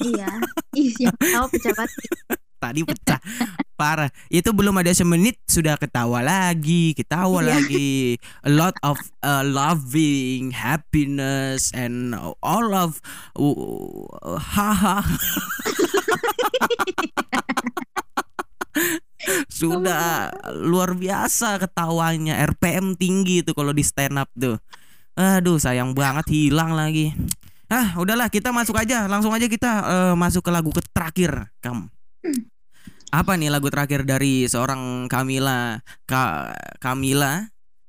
iya. 0.00 0.30
Ih, 0.72 0.88
yang 0.98 1.12
tahu 1.12 1.46
pecah 1.50 1.72
batin. 1.74 2.10
tadi 2.62 2.86
pecah. 2.86 3.18
Parah. 3.74 4.06
Itu 4.30 4.54
belum 4.54 4.78
ada 4.78 4.94
semenit 4.94 5.42
sudah 5.50 5.74
ketawa 5.74 6.22
lagi 6.22 6.94
ketawa 6.94 7.42
Iya. 7.42 7.58
lagi. 7.58 8.14
A 8.46 8.50
lot 8.54 8.78
of 8.86 8.94
uh, 9.26 9.42
loving 9.42 10.54
happiness 10.54 11.74
and 11.74 12.14
all 12.38 12.70
of 12.70 13.02
uh, 13.34 14.38
haha. 14.38 15.02
Sudah 19.50 20.30
luar 20.62 20.94
biasa 20.94 21.58
ketawanya. 21.58 22.38
RPM 22.54 22.94
tinggi 22.94 23.42
tuh 23.42 23.58
kalau 23.58 23.74
di 23.74 23.82
stand 23.82 24.18
up 24.22 24.30
tuh. 24.38 24.62
Aduh 25.18 25.58
sayang 25.58 25.92
banget 25.92 26.30
hilang 26.30 26.78
lagi. 26.78 27.10
Ah 27.66 27.98
udahlah 27.98 28.30
kita 28.30 28.54
masuk 28.54 28.78
aja. 28.78 29.10
Langsung 29.10 29.34
aja 29.34 29.46
kita 29.50 29.70
eh, 29.82 30.14
masuk 30.14 30.46
ke 30.46 30.50
lagu 30.54 30.70
ke 30.70 30.82
terakhir 30.94 31.50
kamu 31.58 31.90
apa 33.12 33.36
nih 33.36 33.46
lagu 33.46 33.68
terakhir 33.68 34.02
dari 34.02 34.44
seorang 34.44 35.06
Kamila 35.06 35.78
Ka 36.04 36.50
Kamila 36.78 37.46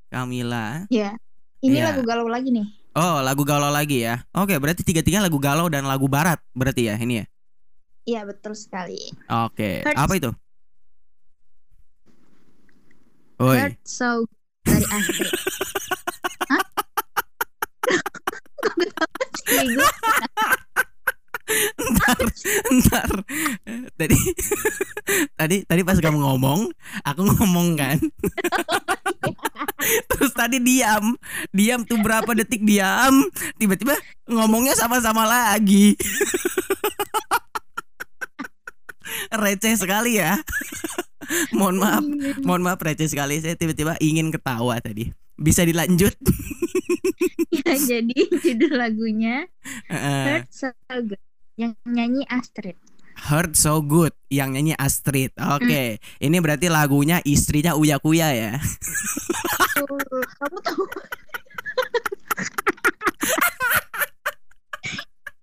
Kamila 0.08 0.86
Ya. 0.92 1.16
Ini 1.58 1.74
Iya. 1.74 1.84
lagu 1.90 2.02
galau 2.04 2.28
lagi 2.28 2.52
nih. 2.52 2.68
oh 2.94 3.18
lagu 3.20 3.42
galau 3.42 3.68
lagi 3.68 4.04
ya 4.04 4.22
oke 4.30 4.52
berarti 4.60 4.84
tiga 4.84 5.00
tiga 5.00 5.18
lagu 5.18 5.40
galau 5.40 5.66
dan 5.66 5.82
lagu 5.84 6.06
barat 6.06 6.38
berarti 6.52 6.86
ya 6.86 6.94
ini 6.96 7.24
ya 7.24 7.26
Iya, 8.04 8.22
betul 8.28 8.52
sekali. 8.54 9.00
oke 9.26 9.82
Hurts. 9.82 9.98
apa 9.98 10.14
itu 10.14 10.30
Oi 13.40 13.58
Hurt 13.58 13.80
So 13.88 14.28
dari. 14.68 14.84
Hah? 16.52 16.64
ntar 21.78 22.20
ntar. 22.72 23.10
Tadi 24.00 24.18
tadi 25.36 25.58
tadi 25.68 25.82
pas 25.84 26.00
kamu 26.00 26.20
ngomong 26.24 26.72
aku 27.04 27.22
ngomong 27.28 27.76
kan? 27.76 27.98
Terus 29.84 30.32
tadi 30.32 30.64
diam 30.64 31.20
diam 31.52 31.84
tuh 31.84 32.00
berapa 32.00 32.32
detik 32.32 32.64
diam 32.64 33.28
tiba-tiba 33.60 33.96
ngomongnya 34.32 34.74
sama-sama 34.80 35.28
lagi. 35.28 36.00
Receh 39.34 39.76
sekali 39.78 40.18
ya. 40.18 40.40
Mohon 41.56 41.76
maaf 41.80 42.04
mohon 42.44 42.64
maaf 42.64 42.80
receh 42.80 43.08
sekali. 43.12 43.40
Saya 43.44 43.60
tiba-tiba 43.60 44.00
ingin 44.00 44.32
ketawa 44.32 44.80
tadi. 44.80 45.12
Bisa 45.34 45.66
dilanjut? 45.66 46.14
Ya, 47.54 47.74
jadi 47.78 48.18
judul 48.34 48.74
lagunya 48.78 49.46
Eh, 49.90 50.42
Hurt 50.42 50.50
So 50.50 50.70
Good. 50.90 51.22
Yang 51.54 51.78
nyanyi 51.86 52.24
Astrid. 52.26 52.78
Heard 53.14 53.54
So 53.54 53.78
Good 53.86 54.18
yang 54.34 54.58
nyanyi 54.58 54.74
Astrid. 54.74 55.30
Oke, 55.38 56.02
ini 56.18 56.38
berarti 56.42 56.66
lagunya 56.66 57.22
istrinya 57.22 57.78
Uya 57.78 58.02
Kuya 58.02 58.34
ya. 58.34 58.58
Tuh, 59.78 59.86
kamu 60.42 60.58
tahu 60.66 60.84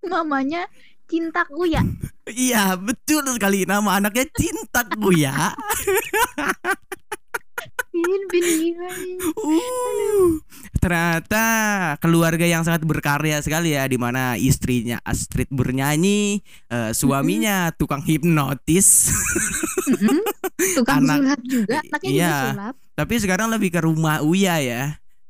Mamanya 0.10 0.66
cintaku 1.06 1.70
ya. 1.70 1.82
Iya, 2.26 2.74
betul 2.78 3.26
sekali 3.30 3.66
nama 3.66 3.98
anaknya 4.02 4.26
Cinta 4.34 4.82
Kuya. 4.86 5.54
Bin 7.90 8.22
bin. 8.30 8.78
Uh, 9.34 10.38
ternyata 10.80 11.44
keluarga 11.96 12.42
yang 12.42 12.60
sangat 12.60 12.82
berkarya 12.82 13.38
sekali 13.38 13.72
ya 13.72 13.84
di 13.84 13.94
mana 13.94 14.34
istrinya 14.34 14.96
Astrid 15.00 15.46
bernyanyi, 15.48 16.40
eh, 16.66 16.90
suaminya 16.90 17.68
tukang 17.70 18.00
hipnotis. 18.00 19.12
Mm-mm. 19.86 20.24
Tukang 20.74 21.04
Anak- 21.04 21.18
sulap 21.20 21.40
juga, 21.42 21.78
anaknya 21.82 22.10
Iya. 22.10 22.26
juga 22.26 22.48
sulap. 22.50 22.74
Tapi 22.96 23.14
sekarang 23.16 23.48
lebih 23.48 23.70
ke 23.70 23.80
rumah 23.80 24.20
Uya 24.20 24.56
ya. 24.58 24.82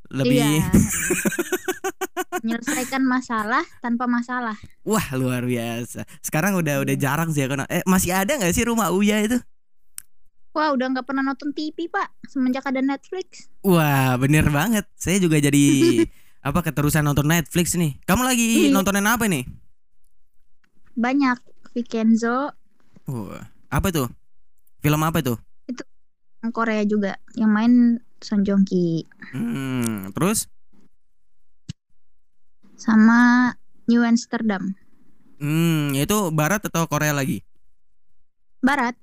Lebih 0.09 0.39
Iya. 0.39 0.71
Menyelesaikan 2.41 3.03
masalah 3.03 3.63
tanpa 3.79 4.07
masalah. 4.07 4.57
wah 4.81 5.07
luar 5.13 5.45
biasa. 5.45 6.09
Sekarang 6.21 6.57
udah 6.57 6.81
udah 6.81 6.97
jarang 6.97 7.31
sih 7.31 7.45
ya 7.45 7.49
karena 7.49 7.67
eh 7.67 7.85
masih 7.85 8.11
ada 8.11 8.33
nggak 8.33 8.51
sih 8.51 8.65
rumah 8.65 8.89
Uya 8.91 9.21
itu? 9.21 9.37
Wah, 10.51 10.75
udah 10.75 10.87
nggak 10.91 11.07
pernah 11.07 11.23
nonton 11.23 11.55
TV, 11.55 11.87
Pak, 11.87 12.27
semenjak 12.27 12.67
ada 12.67 12.83
Netflix. 12.83 13.47
Wah, 13.63 14.19
bener 14.19 14.51
banget. 14.51 14.83
Saya 14.99 15.23
juga 15.23 15.39
jadi 15.39 15.63
apa 16.49 16.59
keterusan 16.61 17.07
nonton 17.07 17.31
Netflix 17.31 17.79
nih. 17.79 17.95
Kamu 18.03 18.27
lagi 18.27 18.67
Iya. 18.67 18.75
nontonin 18.75 19.07
apa 19.07 19.31
nih? 19.31 19.47
Banyak 20.99 21.39
Vincenzo, 21.71 22.51
Wah, 23.07 23.47
apa 23.71 23.89
tuh? 23.95 24.11
Film 24.83 25.01
apa 25.03 25.23
tuh? 25.23 25.39
yang 26.41 26.57
Korea 26.57 26.81
juga, 26.83 27.21
yang 27.37 27.53
main 27.53 28.01
Son 28.19 28.41
Joong 28.41 28.65
Ki 28.65 29.05
Hmm, 29.31 30.09
terus? 30.17 30.49
sama 32.81 33.53
New 33.85 34.01
Amsterdam. 34.01 34.73
Hmm, 35.37 35.93
itu 35.93 36.33
barat 36.33 36.65
atau 36.65 36.89
Korea 36.89 37.13
lagi? 37.13 37.45
Barat. 38.65 38.97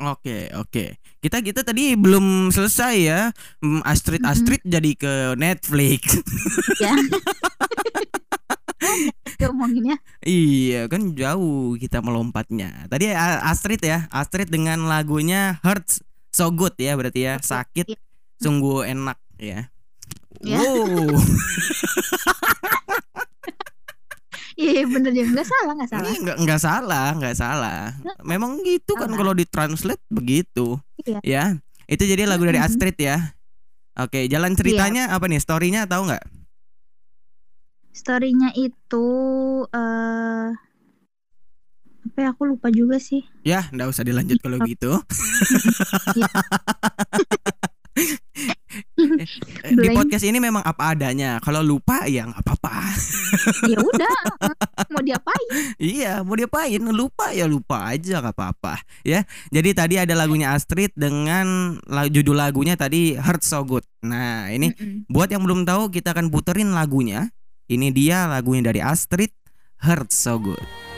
Oke, 0.00 0.48
oke. 0.56 0.96
Kita 1.20 1.44
kita 1.44 1.60
tadi 1.60 1.92
belum 1.92 2.48
selesai 2.48 2.94
ya. 2.96 3.20
Hmm, 3.60 3.84
Astrid. 3.84 4.24
Astrid 4.24 4.64
jadi 4.64 4.96
ke 4.96 5.36
Netflix. 5.36 6.24
Ya. 6.80 6.96
Ngomonginnya 9.40 10.00
iya, 10.24 10.88
kan 10.88 11.12
jauh 11.12 11.76
kita 11.76 12.00
melompatnya. 12.00 12.88
Tadi 12.88 13.12
Astrid 13.44 13.84
ya, 13.84 14.08
Astrid 14.08 14.48
dengan 14.48 14.88
lagunya 14.88 15.60
Hurts 15.60 16.00
So 16.32 16.48
Good 16.48 16.80
ya 16.80 16.96
berarti 16.96 17.28
ya. 17.28 17.36
Sakit 17.42 17.92
Iya. 17.92 17.98
sungguh 18.40 18.88
enak 18.88 19.20
ya. 19.36 19.68
Ya. 20.40 20.56
Wow. 20.56 21.12
Iya 24.60 24.84
bener 24.84 25.10
juga 25.16 25.40
nggak 25.40 25.48
salah 25.48 25.72
nggak 25.72 25.88
salah. 25.88 26.04
Ini 26.04 26.16
nggak 26.20 26.36
nggak 26.44 26.60
salah, 26.60 27.06
nggak 27.16 27.36
salah. 27.36 27.80
Memang 28.20 28.60
gitu 28.60 28.92
kan 28.92 29.08
Salah. 29.08 29.16
kalau 29.16 29.32
ditranslate 29.32 30.04
begitu. 30.12 30.76
Iya. 31.00 31.18
Ya. 31.24 31.44
Itu 31.88 32.04
jadi 32.04 32.28
lagu 32.28 32.44
dari. 32.44 32.60
Astrid 32.60 33.00
ya. 33.00 33.32
Oke, 33.96 34.28
jalan 34.28 34.52
ceritanya 34.52 35.16
apa 35.16 35.24
nih? 35.32 35.40
Storynya 35.40 35.88
tahu 35.88 36.12
nggak? 36.12 36.24
Storynya 37.96 38.52
itu 38.52 39.06
eh 39.72 40.48
apa 42.00 42.18
ya 42.20 42.28
aku 42.36 42.42
lupa 42.52 42.68
juga 42.68 43.00
sih. 43.00 43.24
Ya, 43.44 43.64
nggak 43.72 43.88
usah 43.88 44.04
dilanjut 44.04 44.36
kalau 44.44 44.60
gitu. 44.68 44.92
Eh, 49.60 49.76
Di 49.76 49.88
podcast 49.92 50.24
ini 50.24 50.40
memang 50.40 50.64
apa 50.64 50.96
adanya. 50.96 51.36
Kalau 51.44 51.60
lupa 51.60 52.08
ya 52.08 52.24
nggak 52.28 52.42
apa-apa. 52.42 52.76
ya 53.68 53.78
udah 53.78 54.16
mau 54.88 55.02
diapain 55.04 55.48
iya, 55.76 56.24
mau 56.24 56.34
diapain? 56.36 56.80
Lupa 56.90 57.30
ya 57.32 57.44
lupa 57.44 57.92
aja 57.92 58.24
nggak 58.24 58.34
apa-apa. 58.34 58.80
Ya. 59.04 59.28
Jadi 59.52 59.70
tadi 59.76 59.94
ada 60.00 60.12
lagunya 60.16 60.52
Astrid 60.56 60.92
dengan 60.96 61.76
judul 62.10 62.36
lagunya 62.36 62.74
tadi 62.74 63.16
Hurt 63.16 63.44
So 63.44 63.62
Good. 63.64 63.84
Nah, 64.04 64.48
ini 64.48 64.72
Mm-mm. 64.72 65.10
buat 65.12 65.28
yang 65.28 65.44
belum 65.44 65.68
tahu 65.68 65.92
kita 65.92 66.16
akan 66.16 66.32
puterin 66.32 66.72
lagunya. 66.72 67.28
Ini 67.70 67.94
dia 67.94 68.26
lagunya 68.26 68.72
dari 68.72 68.80
Astrid 68.82 69.30
Hurt 69.84 70.10
So 70.10 70.40
Good. 70.40 70.89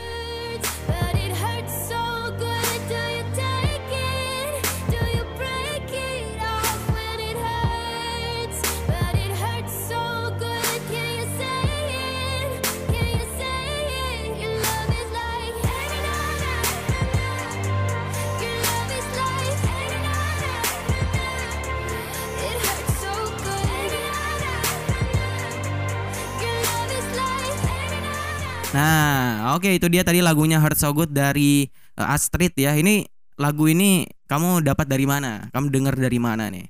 Nah, 28.73 29.53
oke 29.53 29.69
itu 29.77 29.85
dia 29.93 30.01
tadi 30.01 30.19
lagunya 30.25 30.57
Hurt 30.57 30.77
So 30.81 30.89
Good 30.97 31.13
dari 31.13 31.69
eh, 31.69 32.07
Astrid 32.15 32.53
ya. 32.57 32.73
Ini 32.73 33.05
lagu 33.37 33.69
ini 33.69 34.09
kamu 34.25 34.65
dapat 34.65 34.89
dari 34.89 35.05
mana? 35.05 35.45
Kamu 35.53 35.69
dengar 35.69 35.93
dari 35.97 36.17
mana 36.17 36.49
nih? 36.49 36.65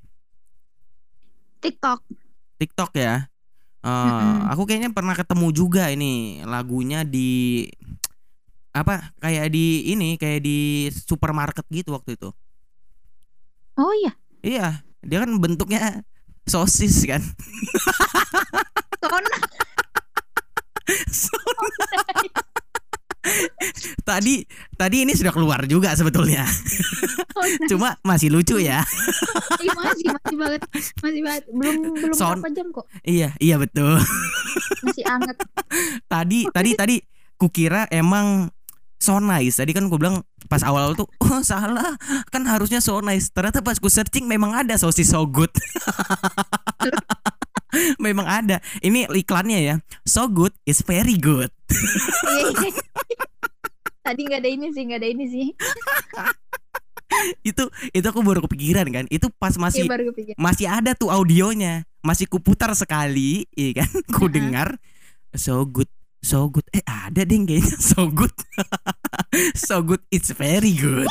TikTok 1.62 2.00
TikTok 2.60 2.92
ya. 2.98 3.28
Eh, 3.84 3.90
Mm-mm. 4.08 4.48
aku 4.52 4.64
kayaknya 4.68 4.92
pernah 4.96 5.16
ketemu 5.16 5.48
juga 5.52 5.92
ini 5.92 6.40
lagunya 6.48 7.04
di 7.04 7.68
apa 8.74 9.14
kayak 9.22 9.54
di 9.54 9.94
ini 9.94 10.18
kayak 10.18 10.42
di 10.42 10.58
supermarket 10.90 11.66
gitu 11.70 11.94
waktu 11.94 12.18
itu. 12.18 12.30
oh 13.78 13.94
iya 14.02 14.14
Iya, 14.44 14.84
dia 15.00 15.18
kan 15.24 15.32
bentuknya 15.40 16.04
sosis 16.44 17.08
kan. 17.08 17.22
tadi 24.04 24.44
tadi 24.76 25.08
ini 25.08 25.16
sudah 25.16 25.32
keluar 25.32 25.64
juga 25.64 25.96
sebetulnya. 25.96 26.44
Cuma 27.72 27.96
masih 28.04 28.32
lucu 28.32 28.60
ya. 28.60 28.84
Ih, 29.64 29.72
masih 29.72 30.12
masih 30.12 30.36
banget 30.36 30.62
masih 31.00 31.22
banget. 31.24 31.44
Belum 31.52 31.96
belum 31.96 32.16
Son- 32.16 32.44
berapa 32.44 32.52
jam 32.52 32.68
kok. 32.76 32.86
Iya, 33.08 33.32
iya 33.40 33.56
betul. 33.56 33.96
masih 34.84 35.08
anget 35.08 35.38
tadi 36.12 36.44
tadi 36.52 36.70
tadi 36.76 36.96
kukira 37.40 37.88
emang 37.88 38.52
so 39.00 39.24
nice. 39.24 39.60
Tadi 39.60 39.72
kan 39.72 39.88
gue 39.88 40.00
bilang 40.00 40.20
pas 40.52 40.64
awal 40.68 40.92
tuh 41.00 41.08
oh 41.24 41.42
salah. 41.44 41.96
Kan 42.28 42.44
harusnya 42.44 42.84
so 42.84 43.00
nice. 43.00 43.32
Ternyata 43.32 43.64
pas 43.64 43.80
gue 43.80 43.92
searching 43.92 44.28
memang 44.28 44.52
ada 44.52 44.76
sosis 44.76 45.12
so 45.12 45.24
good 45.24 45.52
memang 48.06 48.26
ada. 48.26 48.58
Ini 48.80 49.10
iklannya 49.12 49.60
ya. 49.60 49.76
So 50.06 50.30
good 50.30 50.54
is 50.64 50.82
very 50.86 51.18
good. 51.18 51.50
Iya, 51.70 52.44
iya. 52.54 52.72
tadi 54.04 54.22
nggak 54.28 54.40
ada 54.44 54.50
ini 54.52 54.68
sih 54.76 54.84
nggak 54.84 55.00
ada 55.00 55.10
ini 55.10 55.26
sih. 55.30 55.48
Itu 57.46 57.70
itu 57.94 58.08
aku 58.10 58.26
baru 58.26 58.42
kepikiran 58.50 58.90
kan. 58.90 59.06
Itu 59.14 59.30
pas 59.30 59.54
Iya 59.54 59.62
masih 59.62 59.86
kepikir 59.86 60.34
masih 60.34 60.66
ada 60.66 60.98
tuh 60.98 61.14
audionya. 61.14 61.86
Masih 62.02 62.26
kuputar 62.26 62.74
sekali 62.74 63.46
iya 63.54 63.86
kan? 63.86 63.90
Ku 64.18 64.26
Heeh. 64.26 64.34
dengar 64.34 64.82
so 65.38 65.62
good 65.62 65.88
so 66.26 66.50
good. 66.50 66.66
Eh 66.74 66.82
ada 66.90 67.22
deh 67.22 67.38
kayaknya. 67.46 67.78
So 67.78 68.10
good. 68.10 68.34
So 69.54 69.86
good 69.86 70.02
it's 70.10 70.34
very 70.34 70.74
good 70.74 71.06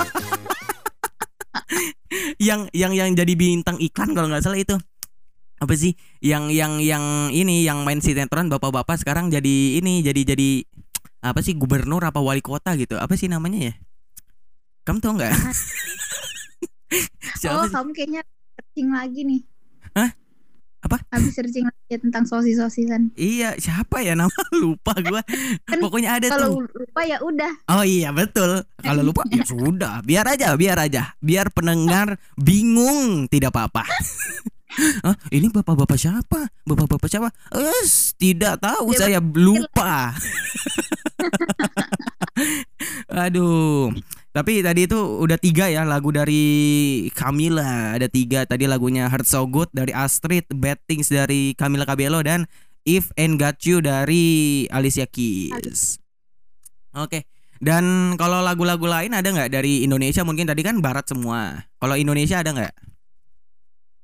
yang 2.48 2.68
yang 2.74 2.92
yang 2.94 3.14
jadi 3.14 3.32
bintang 3.36 3.78
iklan 3.78 4.14
kalau 4.16 4.28
nggak 4.28 4.44
salah 4.44 4.58
itu. 4.58 4.76
Apa 5.60 5.76
sih? 5.76 5.92
Yang 6.24 6.56
yang 6.56 6.72
yang 6.80 7.04
ini 7.32 7.68
yang 7.68 7.84
main 7.84 8.00
sinetron 8.00 8.48
bapak-bapak 8.48 8.96
sekarang 8.96 9.28
jadi 9.28 9.76
ini 9.76 10.00
jadi 10.00 10.32
jadi 10.32 10.64
apa 11.20 11.44
sih 11.44 11.52
gubernur 11.52 12.00
apa 12.00 12.20
wali 12.20 12.40
kota 12.40 12.76
gitu. 12.80 12.96
Apa 12.96 13.16
sih 13.16 13.28
namanya 13.28 13.70
ya? 13.70 13.74
Kamu 14.88 14.98
tau 15.04 15.14
nggak? 15.16 15.32
Oh 17.46 17.62
kamu 17.70 17.94
kayaknya 17.94 18.26
searching 18.58 18.90
lagi 18.90 19.22
nih? 19.22 19.40
Apa? 20.80 20.96
habis 21.12 21.36
searching 21.36 21.68
lagi 21.68 21.92
ya 21.92 21.98
tentang 22.00 22.24
sosis 22.24 22.56
sosisan 22.56 23.12
iya 23.12 23.52
siapa 23.60 24.00
ya 24.00 24.16
nama? 24.16 24.32
Lupa 24.62 24.96
gua. 25.04 25.20
Kan 25.68 25.76
pokoknya 25.76 26.16
ada 26.16 26.26
kalau 26.32 26.64
tuh. 26.64 26.72
lupa 26.72 27.00
ya 27.04 27.20
udah. 27.20 27.52
Oh 27.68 27.84
iya 27.84 28.08
betul. 28.16 28.64
Kalau 28.80 29.02
lupa 29.04 29.28
ya 29.28 29.44
sudah. 29.44 30.00
Biar 30.00 30.24
aja 30.24 30.56
biar 30.56 30.80
aja. 30.80 31.12
Biar 31.20 31.52
pendengar 31.52 32.16
bingung 32.40 33.28
tidak 33.28 33.52
apa-apa. 33.52 33.84
Hah, 35.04 35.18
ini 35.34 35.50
bapak-bapak 35.50 35.98
siapa? 35.98 36.46
Bapak-bapak 36.62 37.10
siapa? 37.10 37.28
Es, 37.82 38.14
tidak 38.14 38.62
tahu 38.62 38.94
Ya, 38.94 38.98
saya 39.02 39.18
lupa. 39.18 40.14
Aduh. 43.26 43.90
Tapi 44.30 44.62
tadi 44.62 44.86
itu 44.86 44.94
udah 44.94 45.34
tiga 45.42 45.66
ya 45.66 45.82
lagu 45.82 46.14
dari 46.14 46.46
Camila 47.18 47.98
Ada 47.98 48.06
tiga. 48.06 48.46
Tadi 48.46 48.70
lagunya 48.70 49.10
Heart 49.10 49.26
So 49.26 49.42
Good 49.50 49.74
dari 49.74 49.90
Astrid 49.90 50.46
Bad 50.54 50.78
Things 50.86 51.10
dari 51.10 51.58
Camila 51.58 51.82
Cabello 51.82 52.22
Dan 52.22 52.46
If 52.86 53.10
and 53.18 53.42
Got 53.42 53.66
You 53.66 53.82
dari 53.82 54.64
Alicia 54.70 55.10
Keys. 55.10 55.98
Oke. 56.94 57.26
Dan 57.60 58.16
kalau 58.16 58.40
lagu-lagu 58.40 58.88
lain 58.88 59.12
ada 59.12 59.28
nggak 59.28 59.52
dari 59.52 59.84
Indonesia? 59.84 60.24
Mungkin 60.24 60.48
tadi 60.48 60.64
kan 60.64 60.80
barat 60.80 61.04
semua. 61.10 61.68
Kalau 61.76 61.92
Indonesia 61.98 62.40
ada 62.40 62.56
nggak? 62.56 62.90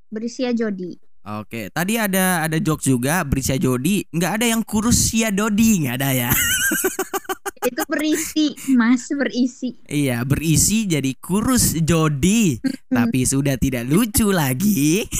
berisia 0.07 0.55
Jody 0.55 0.95
Oke, 1.27 1.67
tadi 1.75 1.99
ada 1.99 2.47
ada 2.47 2.55
jokes 2.55 2.87
juga 2.87 3.19
Brisia 3.27 3.59
Jodi, 3.59 4.07
nggak 4.15 4.39
ada 4.39 4.47
yang 4.47 4.63
kurus 4.63 5.11
Sia 5.11 5.27
Dodi, 5.27 5.83
nggak 5.83 5.99
ada 5.99 6.09
ya. 6.15 6.31
itu 7.67 7.83
berisi 7.85 8.45
mas 8.73 9.07
berisi 9.11 9.75
iya, 9.87 10.23
berisi 10.23 10.87
jadi 10.87 11.11
kurus 11.19 11.75
Jodi, 11.77 12.57
tapi 12.87 13.23
sudah 13.23 13.55
tidak 13.55 13.85
lucu 13.85 14.31
lagi. 14.31 15.05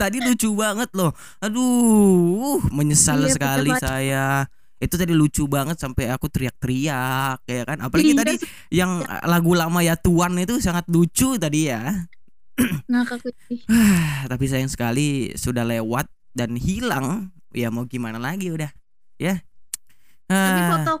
tadi 0.00 0.18
lucu 0.20 0.52
banget 0.52 0.90
loh. 0.92 1.12
Aduh, 1.40 2.60
menyesal 2.70 3.24
Iya, 3.24 3.34
sekali 3.34 3.70
betul 3.72 3.82
saya. 3.82 4.26
Itu 4.82 4.98
tadi 4.98 5.14
lucu 5.14 5.46
banget 5.46 5.78
sampai 5.78 6.10
aku 6.10 6.26
teriak-teriak 6.26 7.46
ya 7.46 7.62
kan. 7.62 7.78
Apalagi 7.80 8.12
Iya, 8.12 8.18
tadi 8.18 8.34
yang 8.74 9.00
lagu 9.24 9.54
lama 9.54 9.78
ya 9.80 9.94
Tuan 9.94 10.34
itu 10.36 10.58
sangat 10.58 10.84
lucu 10.90 11.38
tadi 11.38 11.70
ya. 11.70 12.06
ngakak 12.84 13.32
sih 13.48 13.64
tapi 14.28 14.44
sayang 14.44 14.68
sekali 14.68 15.32
sudah 15.40 15.64
lewat 15.64 16.04
dan 16.36 16.52
hilang 16.52 17.32
ya 17.56 17.72
mau 17.72 17.88
gimana 17.88 18.20
lagi 18.20 18.52
udah 18.52 18.68
ya 19.16 19.40
tapi 20.32 20.60
Ah, 20.62 20.70
foto 20.72 20.92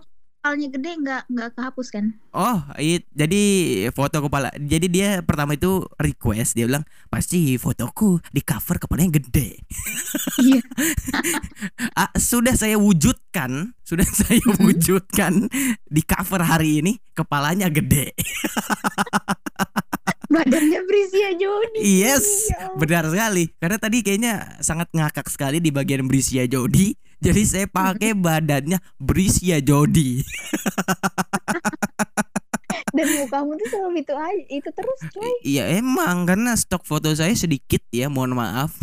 kepalanya 0.42 0.68
gede 0.74 0.90
nggak 0.98 1.22
nggak 1.30 1.48
kehapus 1.54 1.88
kan? 1.94 2.04
Oh 2.34 2.58
it, 2.74 3.06
jadi 3.14 3.42
foto 3.94 4.26
kepala 4.26 4.50
jadi 4.58 4.86
dia 4.90 5.08
pertama 5.22 5.54
itu 5.54 5.86
request 6.02 6.58
dia 6.58 6.66
bilang 6.66 6.82
pasti 7.06 7.54
fotoku 7.62 8.18
di 8.34 8.42
cover 8.42 8.82
kepalanya 8.82 9.22
gede. 9.22 9.62
Iya. 10.42 10.60
Ah, 11.94 12.10
sudah 12.18 12.58
saya 12.58 12.74
wujudkan 12.74 13.70
sudah 13.86 14.02
saya 14.18 14.42
wujudkan 14.66 15.46
di 15.86 16.02
cover 16.02 16.42
hari 16.42 16.82
ini 16.82 16.98
kepalanya 17.14 17.70
gede. 17.70 18.10
Badannya 20.32 20.80
berisia 20.88 21.36
Jody 21.38 21.86
yes 22.02 22.50
Ya 22.50 22.72
benar 22.74 23.06
sekali. 23.06 23.52
Karena 23.62 23.78
tadi 23.78 24.02
kayaknya 24.02 24.58
sangat 24.58 24.90
ngakak 24.90 25.30
sekali 25.30 25.62
di 25.62 25.70
bagian 25.70 26.10
Brisia 26.10 26.48
Jodi 26.50 26.98
jadi 27.22 27.42
saya 27.46 27.66
pakai 27.70 28.12
badannya 28.26 28.82
Brisia 28.98 29.62
Jodi 29.62 30.26
Dan 32.92 33.08
mukamu 33.24 33.56
tuh 33.56 33.68
selalu 33.72 34.04
itu 34.04 34.12
aja, 34.12 34.44
itu 34.52 34.68
terus 34.68 35.00
coy. 35.16 35.32
Iya 35.48 35.80
emang 35.80 36.28
karena 36.28 36.52
stok 36.52 36.84
foto 36.84 37.08
saya 37.16 37.32
sedikit 37.32 37.80
ya, 37.88 38.12
mohon 38.12 38.36
maaf. 38.36 38.76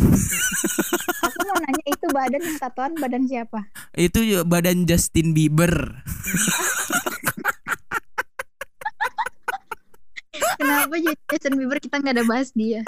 Aku 1.30 1.38
mau 1.46 1.54
nanya 1.62 1.84
itu 1.86 2.06
badan 2.10 2.42
yang 2.42 2.58
tatoan 2.58 2.98
badan 2.98 3.30
siapa? 3.30 3.70
Itu 3.94 4.26
juga 4.26 4.42
badan 4.42 4.82
Justin 4.82 5.30
Bieber. 5.30 5.70
Kenapa 10.58 10.98
jadi 10.98 11.14
Justin 11.30 11.54
Bieber 11.54 11.78
kita 11.78 12.02
nggak 12.02 12.18
ada 12.18 12.26
bahas 12.26 12.50
dia? 12.50 12.82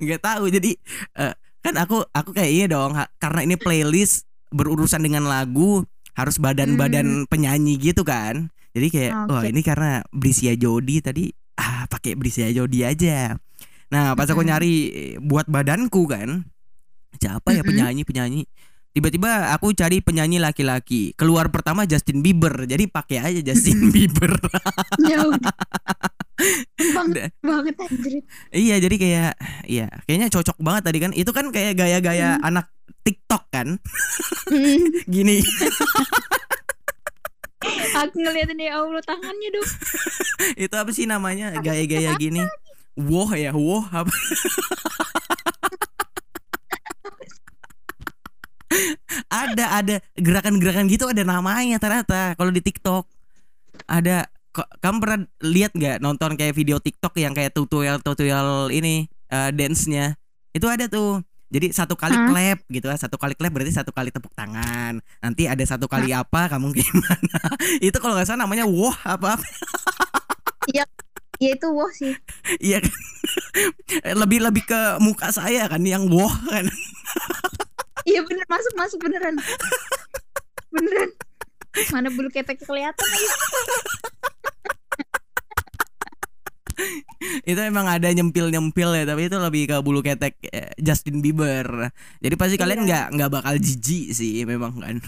nggak 0.00 0.20
tahu 0.20 0.44
jadi 0.52 0.70
eh, 1.16 1.34
kan 1.60 1.74
aku 1.76 2.04
aku 2.12 2.30
kayak 2.32 2.52
iya 2.52 2.66
dong 2.68 2.96
karena 3.20 3.40
ini 3.44 3.56
playlist 3.56 4.29
berurusan 4.50 5.02
dengan 5.02 5.26
lagu 5.26 5.86
harus 6.14 6.36
badan-badan 6.42 7.24
penyanyi 7.30 7.78
gitu 7.78 8.02
kan. 8.02 8.50
Jadi 8.70 8.86
kayak 8.90 9.12
Oke. 9.26 9.30
wah 9.34 9.44
ini 9.46 9.60
karena 9.66 9.90
Brisia 10.14 10.54
Jodi 10.54 11.02
tadi 11.02 11.30
ah 11.58 11.86
pakai 11.90 12.14
Brisia 12.14 12.50
Jodi 12.54 12.86
aja. 12.86 13.34
Nah 13.90 14.14
pas 14.14 14.30
aku 14.30 14.42
nyari 14.46 14.74
buat 15.18 15.50
badanku 15.50 16.06
kan 16.06 16.46
siapa 17.18 17.50
ya 17.52 17.66
penyanyi 17.66 18.06
penyanyi 18.06 18.42
tiba-tiba 18.90 19.54
aku 19.54 19.70
cari 19.72 20.02
penyanyi 20.02 20.42
laki-laki. 20.42 21.14
Keluar 21.14 21.48
pertama 21.54 21.86
Justin 21.86 22.22
Bieber. 22.22 22.66
Jadi 22.66 22.90
pakai 22.90 23.18
aja 23.22 23.40
Justin 23.40 23.88
Bieber. 23.94 24.34
Ya 25.06 25.22
banget 27.44 27.76
anjir. 27.76 28.24
Iya 28.48 28.80
jadi 28.80 28.96
kayak 28.96 29.32
Iya 29.68 29.86
kayaknya 30.08 30.28
cocok 30.32 30.56
banget 30.58 30.82
tadi 30.88 30.98
kan. 30.98 31.12
Itu 31.12 31.30
kan 31.36 31.52
kayak 31.52 31.76
gaya-gaya 31.76 32.40
anak 32.40 32.72
TikTok 33.04 33.48
kan? 33.52 33.76
Hmm, 34.48 34.80
Gini. 35.14 35.44
Aku 38.00 38.16
ngeliatin 38.16 38.56
ya 38.56 38.80
Allah 38.80 39.04
tangannya 39.04 39.48
dong. 39.52 39.68
Itu 40.56 40.74
apa 40.80 40.90
sih 40.96 41.04
namanya? 41.04 41.52
Gaya-gaya 41.60 42.16
gini? 42.16 42.40
Woh 42.96 43.30
ya 43.32 43.52
Woh 43.54 43.86
apa 43.92 44.12
Ada 49.28 49.64
ada. 49.82 49.96
Gerakan-gerakan 50.16 50.86
gitu 50.90 51.10
ada 51.10 51.22
namanya 51.22 51.76
ternyata 51.80 52.34
Kalau 52.34 52.52
di 52.52 52.62
TikTok. 52.62 53.04
Ada. 53.86 54.26
Kamu 54.82 54.98
pernah 54.98 55.20
lihat 55.46 55.72
nggak 55.78 56.02
Nonton 56.02 56.34
kayak 56.34 56.58
video 56.58 56.82
TikTok 56.82 57.14
Yang 57.22 57.38
kayak 57.38 57.52
tutorial-tutorial 57.54 58.74
ini 58.74 59.06
eh, 59.30 59.50
Dance-nya? 59.54 60.18
Itu 60.50 60.66
ada 60.66 60.90
tuh. 60.90 61.22
Jadi 61.50 61.74
satu 61.74 61.98
kali 61.98 62.14
Hah? 62.14 62.30
clap 62.30 62.58
gitu 62.70 62.86
kan 62.86 62.94
satu 62.94 63.18
kali 63.18 63.34
clap 63.34 63.50
berarti 63.50 63.74
satu 63.74 63.90
kali 63.90 64.14
tepuk 64.14 64.30
tangan. 64.38 65.02
Nanti 65.18 65.50
ada 65.50 65.62
satu 65.66 65.90
kali 65.90 66.14
apa 66.14 66.46
kamu 66.46 66.70
gimana 66.70 67.38
itu 67.86 67.98
kalau 67.98 68.14
nggak 68.14 68.30
salah 68.30 68.46
namanya 68.46 68.70
wah 68.70 68.94
apa 69.02 69.34
apa. 69.34 69.46
Ya 70.70 70.86
itu 71.42 71.66
wah 71.74 71.90
sih. 71.90 72.14
Iya 72.62 72.86
kan? 72.86 72.94
Lebih 74.22 74.46
lebih 74.46 74.62
ke 74.62 75.02
muka 75.02 75.34
saya 75.34 75.66
kan 75.66 75.82
yang 75.82 76.06
wah 76.06 76.30
kan 76.46 76.70
Iya 78.04 78.20
bener 78.24 78.44
masuk 78.46 78.72
masuk 78.74 78.98
beneran. 79.00 79.36
Beneran. 80.70 81.10
Mana 81.92 82.08
bulu 82.10 82.28
ketek 82.28 82.58
kelihatan 82.60 83.06
lagi. 83.06 83.28
itu 87.44 87.60
emang 87.60 87.84
ada 87.84 88.08
nyempil 88.08 88.48
nyempil 88.48 88.96
ya 88.96 89.04
tapi 89.04 89.28
itu 89.28 89.36
lebih 89.36 89.68
ke 89.68 89.76
bulu 89.84 90.00
ketek 90.00 90.40
eh, 90.48 90.72
Justin 90.80 91.20
Bieber 91.20 91.92
jadi 92.24 92.34
pasti 92.40 92.56
kalian 92.56 92.84
Iya. 92.84 92.88
nggak 92.88 93.06
nggak 93.20 93.30
bakal 93.36 93.54
jijik 93.60 94.16
sih 94.16 94.48
memang 94.48 94.72
kan 94.80 94.96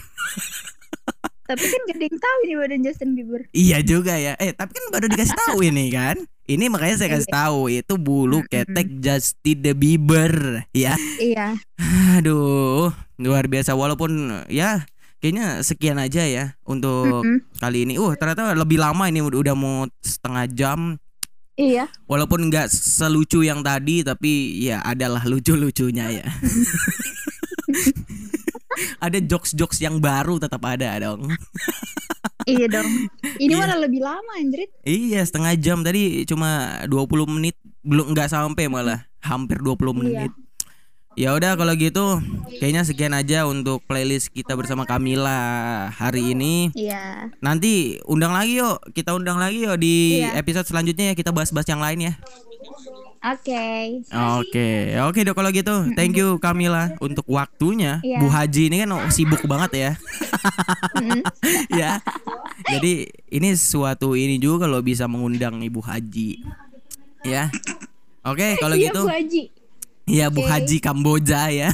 Tapi 1.53 1.65
kan 1.69 1.79
gak 1.85 1.97
ada 2.01 2.05
yang 2.09 2.17
tahu 2.17 2.37
ini 2.41 2.53
badan 2.57 2.81
Justin 2.81 3.09
Bieber. 3.13 3.41
iya 3.53 3.77
juga 3.85 4.17
ya. 4.17 4.33
Eh 4.41 4.57
tapi 4.57 4.73
kan 4.73 4.85
baru 4.89 5.05
dikasih 5.13 5.37
tahu 5.37 5.57
ini 5.61 5.93
kan. 5.93 6.17
Ini 6.49 6.65
makanya 6.67 6.95
saya 6.97 7.09
kasih 7.13 7.29
tahu 7.29 7.69
itu 7.69 7.93
bulu 8.01 8.41
ketek 8.49 8.89
Justin 8.97 9.61
Bieber 9.77 10.65
ya. 10.73 10.97
Iya. 11.21 11.61
aduh 12.17 12.89
luar 13.21 13.45
biasa. 13.45 13.77
Walaupun 13.77 14.41
ya 14.49 14.89
kayaknya 15.21 15.61
sekian 15.61 16.01
aja 16.01 16.25
ya 16.25 16.57
untuk 16.65 17.21
kali 17.61 17.85
ini. 17.85 18.01
Uh 18.01 18.17
ternyata 18.17 18.57
lebih 18.57 18.81
lama 18.81 19.05
ini 19.05 19.21
udah 19.21 19.39
udah 19.39 19.55
mau 19.55 19.85
setengah 20.01 20.45
jam. 20.49 20.79
Iya. 21.53 21.85
Walaupun 22.09 22.49
nggak 22.49 22.73
selucu 22.73 23.45
yang 23.45 23.61
tadi 23.61 24.01
tapi 24.01 24.57
ya 24.65 24.81
adalah 24.81 25.21
lucu-lucunya 25.21 26.09
ya. 26.09 26.25
ada 28.99 29.17
jokes-jokes 29.17 29.79
yang 29.79 29.97
baru 29.97 30.37
tetap 30.37 30.61
ada 30.63 30.89
dong. 30.99 31.27
Iya 32.43 32.67
dong. 32.67 33.07
Ini 33.39 33.55
Iya. 33.55 33.63
malah 33.63 33.79
lebih 33.79 34.03
lama 34.03 34.31
anjrit. 34.35 34.67
Iya, 34.83 35.23
setengah 35.23 35.55
jam 35.55 35.79
tadi 35.79 36.27
cuma 36.27 36.75
20 36.91 37.23
menit 37.23 37.55
belum 37.79 38.11
nggak 38.11 38.27
sampai 38.27 38.67
malah 38.67 39.07
hampir 39.23 39.63
20 39.63 39.95
menit. 39.95 40.27
Ya 41.13 41.31
udah 41.31 41.55
kalau 41.55 41.71
gitu 41.71 42.19
kayaknya 42.57 42.83
sekian 42.83 43.13
aja 43.13 43.45
untuk 43.45 43.85
playlist 43.85 44.27
kita 44.27 44.59
bersama 44.59 44.83
Kamila 44.83 45.39
hari 45.87 46.35
ini. 46.35 46.67
Iya. 46.75 47.31
Nanti 47.39 48.03
undang 48.03 48.35
lagi 48.35 48.59
yuk, 48.59 48.91
kita 48.91 49.15
undang 49.15 49.39
lagi 49.39 49.63
yuk 49.63 49.79
di 49.79 50.19
Iya. 50.19 50.35
episode 50.35 50.67
selanjutnya 50.67 51.13
ya 51.13 51.15
kita 51.15 51.31
bahas-bahas 51.31 51.69
yang 51.69 51.79
lain 51.79 52.11
ya. 52.11 52.13
Oke. 53.23 54.03
Oke, 54.11 54.99
oke 54.99 55.19
dok 55.23 55.35
kalau 55.39 55.47
gitu. 55.55 55.75
Thank 55.95 56.19
you 56.19 56.35
Kamila 56.43 56.91
untuk 56.99 57.23
waktunya. 57.31 58.03
Iya. 58.03 58.19
Bu 58.19 58.27
Haji 58.27 58.67
ini 58.67 58.83
kan 58.83 58.91
sibuk 59.07 59.39
banget 59.47 59.71
ya. 59.79 59.91
Ya. 61.71 62.03
Jadi 62.67 63.07
ini 63.31 63.49
suatu 63.55 64.19
ini 64.19 64.35
juga 64.43 64.67
kalau 64.67 64.83
bisa 64.83 65.07
mengundang 65.07 65.63
Ibu 65.63 65.79
Haji. 65.79 66.43
Ya. 67.23 67.47
Oke, 68.27 68.59
kalau 68.59 68.75
Iya, 68.75 68.91
gitu. 68.91 69.01
Bu 69.07 69.11
Haji. 69.15 69.43
Iya 70.03 70.25
Bu 70.27 70.43
Oke. 70.43 70.49
Haji 70.51 70.77
Kamboja 70.83 71.41
ya. 71.47 71.69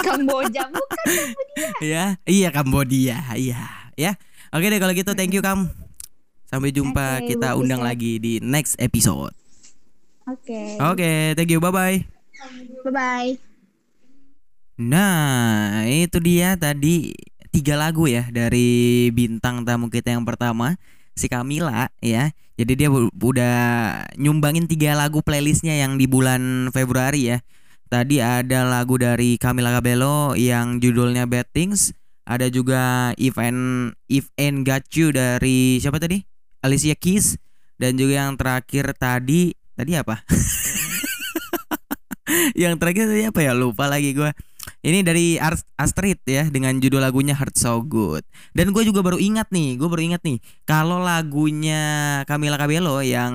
Kamboja 0.00 0.64
bukan. 0.72 1.04
ya. 1.92 2.16
Iya 2.24 2.48
Kambodia. 2.48 3.20
Iya, 3.36 3.60
ya. 4.00 4.16
Oke 4.48 4.72
deh 4.72 4.80
kalau 4.80 4.96
gitu 4.96 5.12
thank 5.12 5.36
you 5.36 5.44
Kam. 5.44 5.68
Sampai 6.48 6.72
jumpa 6.72 7.20
Oke, 7.20 7.36
kita 7.36 7.52
Bu 7.52 7.68
undang 7.68 7.84
lagi 7.84 8.16
di 8.16 8.40
next 8.40 8.80
episode. 8.80 9.36
Oke. 10.28 10.76
Oke, 10.76 11.10
thank 11.32 11.48
you. 11.48 11.56
Bye 11.56 11.72
bye. 11.72 11.98
Bye 12.84 12.92
bye. 12.92 13.30
Nah, 14.78 15.88
itu 15.88 16.20
dia 16.20 16.54
tadi 16.54 17.16
tiga 17.48 17.74
lagu 17.74 18.06
ya 18.06 18.28
dari 18.30 19.08
bintang 19.10 19.64
tamu 19.64 19.88
kita 19.88 20.12
yang 20.14 20.22
pertama, 20.28 20.76
si 21.16 21.26
Kamila 21.26 21.90
ya. 22.04 22.30
Jadi 22.58 22.72
dia 22.74 22.88
udah 22.92 23.58
nyumbangin 24.18 24.68
tiga 24.68 24.94
lagu 24.94 25.22
playlistnya 25.24 25.78
yang 25.78 25.96
di 25.96 26.04
bulan 26.04 26.68
Februari 26.74 27.32
ya. 27.34 27.38
Tadi 27.88 28.20
ada 28.20 28.68
lagu 28.68 29.00
dari 29.00 29.40
Camila 29.40 29.72
Cabello 29.72 30.36
yang 30.36 30.76
judulnya 30.76 31.24
Bad 31.24 31.48
Things. 31.56 31.96
Ada 32.28 32.52
juga 32.52 33.16
If 33.16 33.40
and 33.40 33.96
If 34.12 34.28
and 34.36 34.68
Got 34.68 34.92
You 34.92 35.08
dari 35.08 35.80
siapa 35.80 35.96
tadi? 35.96 36.20
Alicia 36.60 36.92
Keys. 36.92 37.40
Dan 37.78 37.96
juga 37.96 38.26
yang 38.26 38.36
terakhir 38.36 38.92
tadi 38.98 39.56
tadi 39.78 39.94
apa? 39.94 40.26
yang 42.58 42.74
terakhir 42.82 43.06
tadi 43.06 43.30
apa 43.30 43.38
ya? 43.38 43.54
Lupa 43.54 43.86
lagi 43.86 44.18
gua. 44.18 44.34
Ini 44.82 45.02
dari 45.02 45.40
Astrid 45.78 46.22
ya 46.28 46.46
dengan 46.50 46.76
judul 46.78 47.02
lagunya 47.02 47.34
Heart 47.34 47.56
So 47.56 47.80
Good. 47.82 48.22
Dan 48.52 48.70
gue 48.70 48.84
juga 48.84 49.00
baru 49.00 49.16
ingat 49.16 49.48
nih, 49.50 49.80
gue 49.80 49.88
baru 49.88 50.12
ingat 50.12 50.22
nih 50.22 50.38
kalau 50.68 51.00
lagunya 51.00 52.22
Camila 52.28 52.60
Cabello 52.60 53.00
yang 53.00 53.32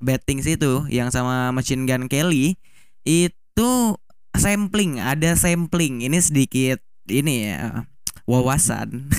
Bad 0.00 0.24
Things 0.24 0.48
itu 0.48 0.88
yang 0.88 1.12
sama 1.12 1.52
Machine 1.52 1.84
Gun 1.84 2.08
Kelly 2.08 2.56
itu 3.04 3.70
sampling, 4.32 4.98
ada 4.98 5.36
sampling. 5.36 6.08
Ini 6.08 6.18
sedikit 6.18 6.80
ini 7.06 7.52
ya 7.52 7.84
wawasan. 8.30 9.10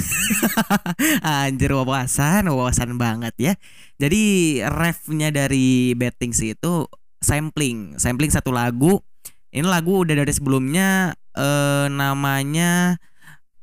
Anjir 1.27 1.75
wawasan, 1.75 2.47
wawasan 2.47 2.95
banget 2.95 3.35
ya. 3.35 3.53
Jadi 3.99 4.57
refnya 4.63 5.35
dari 5.35 5.91
Bad 5.99 6.15
Things 6.15 6.39
itu 6.39 6.87
sampling, 7.19 7.99
sampling 7.99 8.31
satu 8.31 8.55
lagu 8.55 9.03
ini 9.51 9.67
lagu 9.67 10.07
udah 10.07 10.15
dari 10.15 10.31
sebelumnya 10.31 11.11
eh 11.35 11.87
namanya 11.91 12.95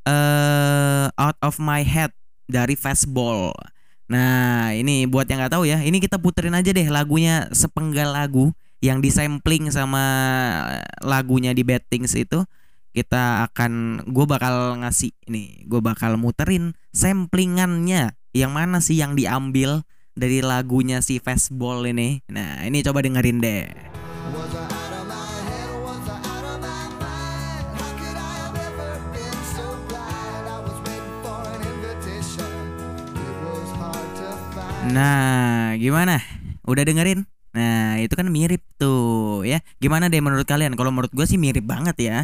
eh 0.04 1.08
Out 1.16 1.40
of 1.40 1.56
My 1.56 1.80
Head 1.80 2.12
dari 2.44 2.76
Fastball. 2.76 3.56
Nah, 4.08 4.72
ini 4.72 5.04
buat 5.04 5.28
yang 5.28 5.40
nggak 5.40 5.52
tahu 5.52 5.68
ya, 5.68 5.80
ini 5.84 6.00
kita 6.00 6.16
puterin 6.16 6.56
aja 6.56 6.72
deh 6.72 6.88
lagunya 6.88 7.48
sepenggal 7.52 8.16
lagu 8.16 8.52
yang 8.80 9.04
disampling 9.04 9.68
sama 9.68 10.00
lagunya 11.04 11.52
di 11.52 11.64
Bad 11.64 11.84
Things 11.88 12.12
itu. 12.16 12.44
Kita 12.98 13.46
akan 13.46 14.02
gue 14.10 14.26
bakal 14.26 14.82
ngasih 14.82 15.14
ini, 15.30 15.62
gue 15.70 15.78
bakal 15.78 16.18
muterin 16.18 16.74
samplingannya 16.90 18.10
yang 18.34 18.50
mana 18.50 18.82
sih 18.82 18.98
yang 18.98 19.14
diambil 19.14 19.86
dari 20.18 20.42
lagunya 20.42 20.98
si 20.98 21.22
Fastball 21.22 21.86
ini. 21.86 22.26
Nah, 22.26 22.66
ini 22.66 22.82
coba 22.82 22.98
dengerin 23.06 23.38
deh. 23.38 23.70
Nah, 34.90 35.78
gimana? 35.78 36.18
Udah 36.66 36.82
dengerin? 36.82 37.30
Nah, 37.54 38.02
itu 38.02 38.18
kan 38.18 38.26
mirip 38.26 38.66
tuh 38.74 39.46
ya. 39.46 39.62
Gimana 39.78 40.10
deh 40.10 40.18
menurut 40.18 40.50
kalian? 40.50 40.74
Kalau 40.74 40.90
menurut 40.90 41.14
gue 41.14 41.30
sih 41.30 41.38
mirip 41.38 41.62
banget 41.62 41.94
ya. 42.02 42.18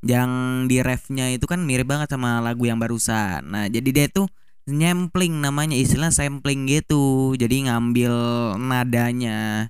Yang 0.00 0.30
di 0.72 0.76
refnya 0.80 1.28
itu 1.28 1.44
kan 1.44 1.60
mirip 1.60 1.84
banget 1.84 2.08
sama 2.12 2.40
lagu 2.40 2.64
yang 2.64 2.80
barusan. 2.80 3.44
Nah, 3.44 3.68
jadi 3.68 3.88
dia 3.92 4.06
tuh 4.08 4.32
nyempling 4.64 5.44
namanya 5.44 5.76
istilah 5.76 6.08
sampling 6.08 6.64
gitu. 6.64 7.36
Jadi 7.36 7.68
ngambil 7.68 8.12
nadanya. 8.56 9.68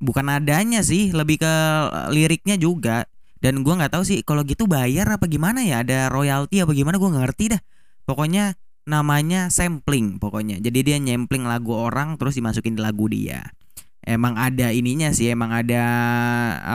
Bukan 0.00 0.28
nadanya 0.28 0.80
sih, 0.80 1.12
lebih 1.12 1.40
ke 1.44 1.54
liriknya 2.12 2.56
juga. 2.56 3.04
Dan 3.44 3.60
gua 3.60 3.76
nggak 3.84 3.92
tahu 3.92 4.04
sih 4.08 4.24
kalau 4.24 4.40
gitu 4.48 4.64
bayar 4.64 5.12
apa 5.12 5.28
gimana 5.28 5.60
ya? 5.60 5.84
Ada 5.84 6.08
royalti 6.08 6.64
apa 6.64 6.72
gimana? 6.72 6.96
Gua 6.96 7.12
nggak 7.12 7.24
ngerti 7.28 7.44
dah. 7.52 7.60
Pokoknya 8.08 8.56
namanya 8.84 9.48
sampling 9.48 10.20
pokoknya. 10.20 10.60
Jadi 10.60 10.78
dia 10.84 10.96
nyempling 11.00 11.44
lagu 11.44 11.72
orang 11.76 12.16
terus 12.16 12.36
dimasukin 12.36 12.76
di 12.76 12.80
lagu 12.84 13.08
dia. 13.08 13.44
Emang 14.04 14.36
ada 14.36 14.68
ininya 14.68 15.08
sih, 15.16 15.32
emang 15.32 15.48
ada 15.48 15.82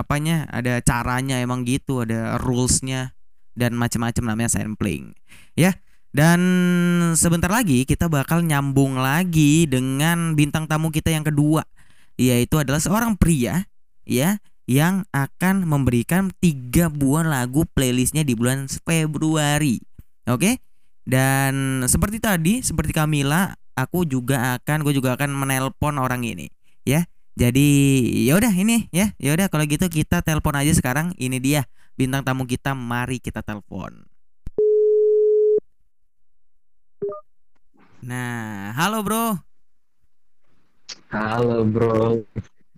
apanya, 0.01 0.49
ada 0.49 0.81
caranya 0.81 1.37
emang 1.37 1.61
gitu, 1.61 2.01
ada 2.01 2.41
rulesnya 2.41 3.13
dan 3.53 3.77
macam-macam 3.77 4.33
namanya 4.33 4.49
sampling. 4.49 5.13
Ya. 5.53 5.77
Dan 6.09 6.41
sebentar 7.13 7.53
lagi 7.53 7.85
kita 7.85 8.09
bakal 8.09 8.41
nyambung 8.41 8.97
lagi 8.97 9.69
dengan 9.69 10.33
bintang 10.33 10.65
tamu 10.65 10.89
kita 10.89 11.13
yang 11.13 11.21
kedua, 11.21 11.61
yaitu 12.17 12.57
adalah 12.57 12.81
seorang 12.81 13.13
pria 13.13 13.69
ya 14.09 14.41
yang 14.65 15.05
akan 15.13 15.69
memberikan 15.69 16.33
tiga 16.41 16.89
buah 16.89 17.21
lagu 17.21 17.61
playlistnya 17.77 18.25
di 18.25 18.33
bulan 18.33 18.65
Februari. 18.65 19.77
Oke? 20.25 20.57
Dan 21.05 21.85
seperti 21.85 22.17
tadi, 22.17 22.61
seperti 22.61 22.93
Kamila, 22.93 23.53
aku 23.73 24.05
juga 24.05 24.57
akan, 24.57 24.85
gue 24.85 24.93
juga 24.93 25.17
akan 25.17 25.33
menelpon 25.33 25.97
orang 25.97 26.21
ini, 26.21 26.53
ya. 26.85 27.01
Jadi 27.37 27.67
ya 28.25 28.37
udah 28.39 28.53
ini 28.55 28.87
ya, 28.89 29.11
ya 29.21 29.35
udah 29.35 29.51
kalau 29.51 29.67
gitu 29.67 29.85
kita 29.89 30.21
telepon 30.21 30.55
aja 30.57 30.73
sekarang. 30.73 31.11
Ini 31.19 31.37
dia 31.37 31.61
bintang 31.99 32.23
tamu 32.23 32.47
kita, 32.47 32.71
mari 32.71 33.19
kita 33.19 33.43
telepon. 33.43 34.07
Nah, 37.99 38.71
halo 38.79 39.03
bro. 39.03 39.35
Halo 41.09 41.65
bro, 41.65 42.21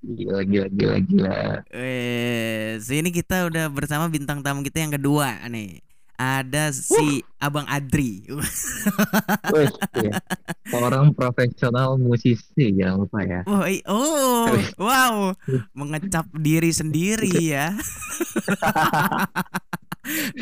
gila 0.01 0.41
gila 0.47 0.67
gila 0.71 0.97
gila. 1.03 1.39
Eh, 1.67 2.79
sini 2.79 3.11
kita 3.11 3.47
udah 3.47 3.67
bersama 3.67 4.07
bintang 4.07 4.39
tamu 4.39 4.63
kita 4.63 4.81
yang 4.81 4.95
kedua 4.95 5.35
nih. 5.51 5.90
Ada 6.21 6.69
si 6.69 7.25
Abang 7.41 7.65
Adri. 7.65 8.21
Wih, 9.53 9.73
iya. 9.97 10.21
Orang 10.69 11.17
profesional 11.17 11.97
musisi 11.97 12.77
jangan 12.77 13.01
lupa 13.01 13.25
ya. 13.25 13.41
Oh, 13.49 13.65
oh, 13.89 14.53
wow, 14.77 15.33
mengecap 15.73 16.29
diri 16.37 16.69
sendiri 16.69 17.33
ya. 17.41 17.73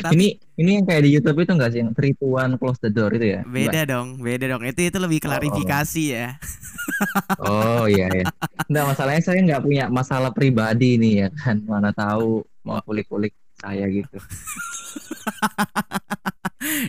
Tapi 0.00 0.16
Ini 0.16 0.26
ini 0.56 0.70
yang 0.80 0.84
kayak 0.88 1.02
di 1.04 1.10
YouTube 1.12 1.44
itu 1.44 1.52
enggak 1.52 1.70
sih 1.76 1.80
yang 1.84 1.92
three 1.92 2.16
to 2.16 2.32
one 2.32 2.56
close 2.56 2.80
the 2.80 2.88
door 2.88 3.12
itu 3.12 3.36
ya? 3.36 3.40
beda 3.44 3.84
dong, 3.84 4.20
beda 4.20 4.56
dong. 4.56 4.64
Itu 4.64 4.88
itu 4.88 4.96
lebih 4.96 5.20
klarifikasi 5.20 6.04
ya. 6.16 6.28
Oh 7.44 7.84
iya 7.84 8.08
ya. 8.20 8.24
Enggak 8.72 8.84
masalahnya 8.96 9.22
saya 9.24 9.40
nggak 9.44 9.62
punya 9.64 9.84
masalah 9.92 10.32
pribadi 10.32 10.96
nih 10.96 11.12
ya 11.24 11.28
kan. 11.36 11.60
Mana 11.64 11.92
tahu 11.92 12.40
mau 12.64 12.80
kulik-kulik 12.84 13.36
saya 13.60 13.84
gitu. 13.92 14.16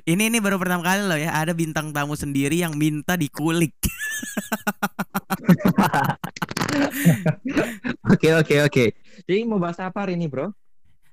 Ini 0.04 0.28
ini 0.28 0.44
baru 0.44 0.60
pertama 0.60 0.84
kali 0.84 1.08
loh 1.08 1.16
ya, 1.16 1.32
ada 1.32 1.56
bintang 1.56 1.96
tamu 1.96 2.12
sendiri 2.20 2.60
yang 2.60 2.76
minta 2.76 3.16
dikulik. 3.16 3.72
Oke 8.12 8.32
oke 8.36 8.56
oke. 8.68 8.86
Jadi 9.28 9.44
mau 9.44 9.60
bahas 9.60 9.80
apa 9.80 10.04
hari 10.04 10.16
ini 10.16 10.28
bro? 10.28 10.52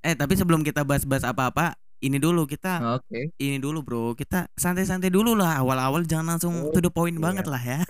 Eh, 0.03 0.15
tapi 0.15 0.39
sebelum 0.39 0.63
kita 0.63 0.87
bahas-bahas 0.87 1.27
apa-apa, 1.27 1.75
ini 1.99 2.17
dulu 2.17 2.47
kita 2.47 2.99
Oke. 2.99 3.35
ini 3.37 3.59
dulu 3.59 3.83
bro, 3.83 4.05
kita 4.15 4.47
santai-santai 4.55 5.11
dulu 5.11 5.35
lah. 5.35 5.59
Awal-awal 5.59 6.07
jangan 6.07 6.37
langsung 6.37 6.55
Oh, 6.59 6.71
to 6.71 6.79
the 6.79 6.91
point 6.91 7.15
iya. 7.15 7.23
banget 7.23 7.47
lah 7.47 7.59
ya. 7.59 7.81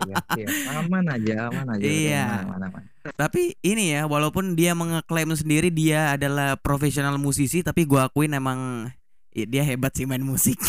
Iya, 0.00 0.16
iya. 0.40 0.46
Aman 0.80 1.04
aja, 1.06 1.34
aman 1.48 1.66
aja. 1.70 1.84
Iya. 1.84 2.24
Aman, 2.24 2.44
aman, 2.48 2.60
aman. 2.72 2.82
Tapi 3.14 3.52
ini 3.60 3.92
ya, 3.92 4.08
walaupun 4.08 4.56
dia 4.56 4.72
mengeklaim 4.72 5.28
sendiri 5.32 5.68
dia 5.68 6.16
adalah 6.16 6.56
profesional 6.56 7.20
musisi, 7.20 7.60
tapi 7.60 7.84
gua 7.84 8.08
akuin 8.08 8.32
emang 8.32 8.88
i- 9.32 9.44
dia 9.44 9.60
hebat 9.62 9.92
sih 9.92 10.08
main 10.08 10.24
musik. 10.24 10.56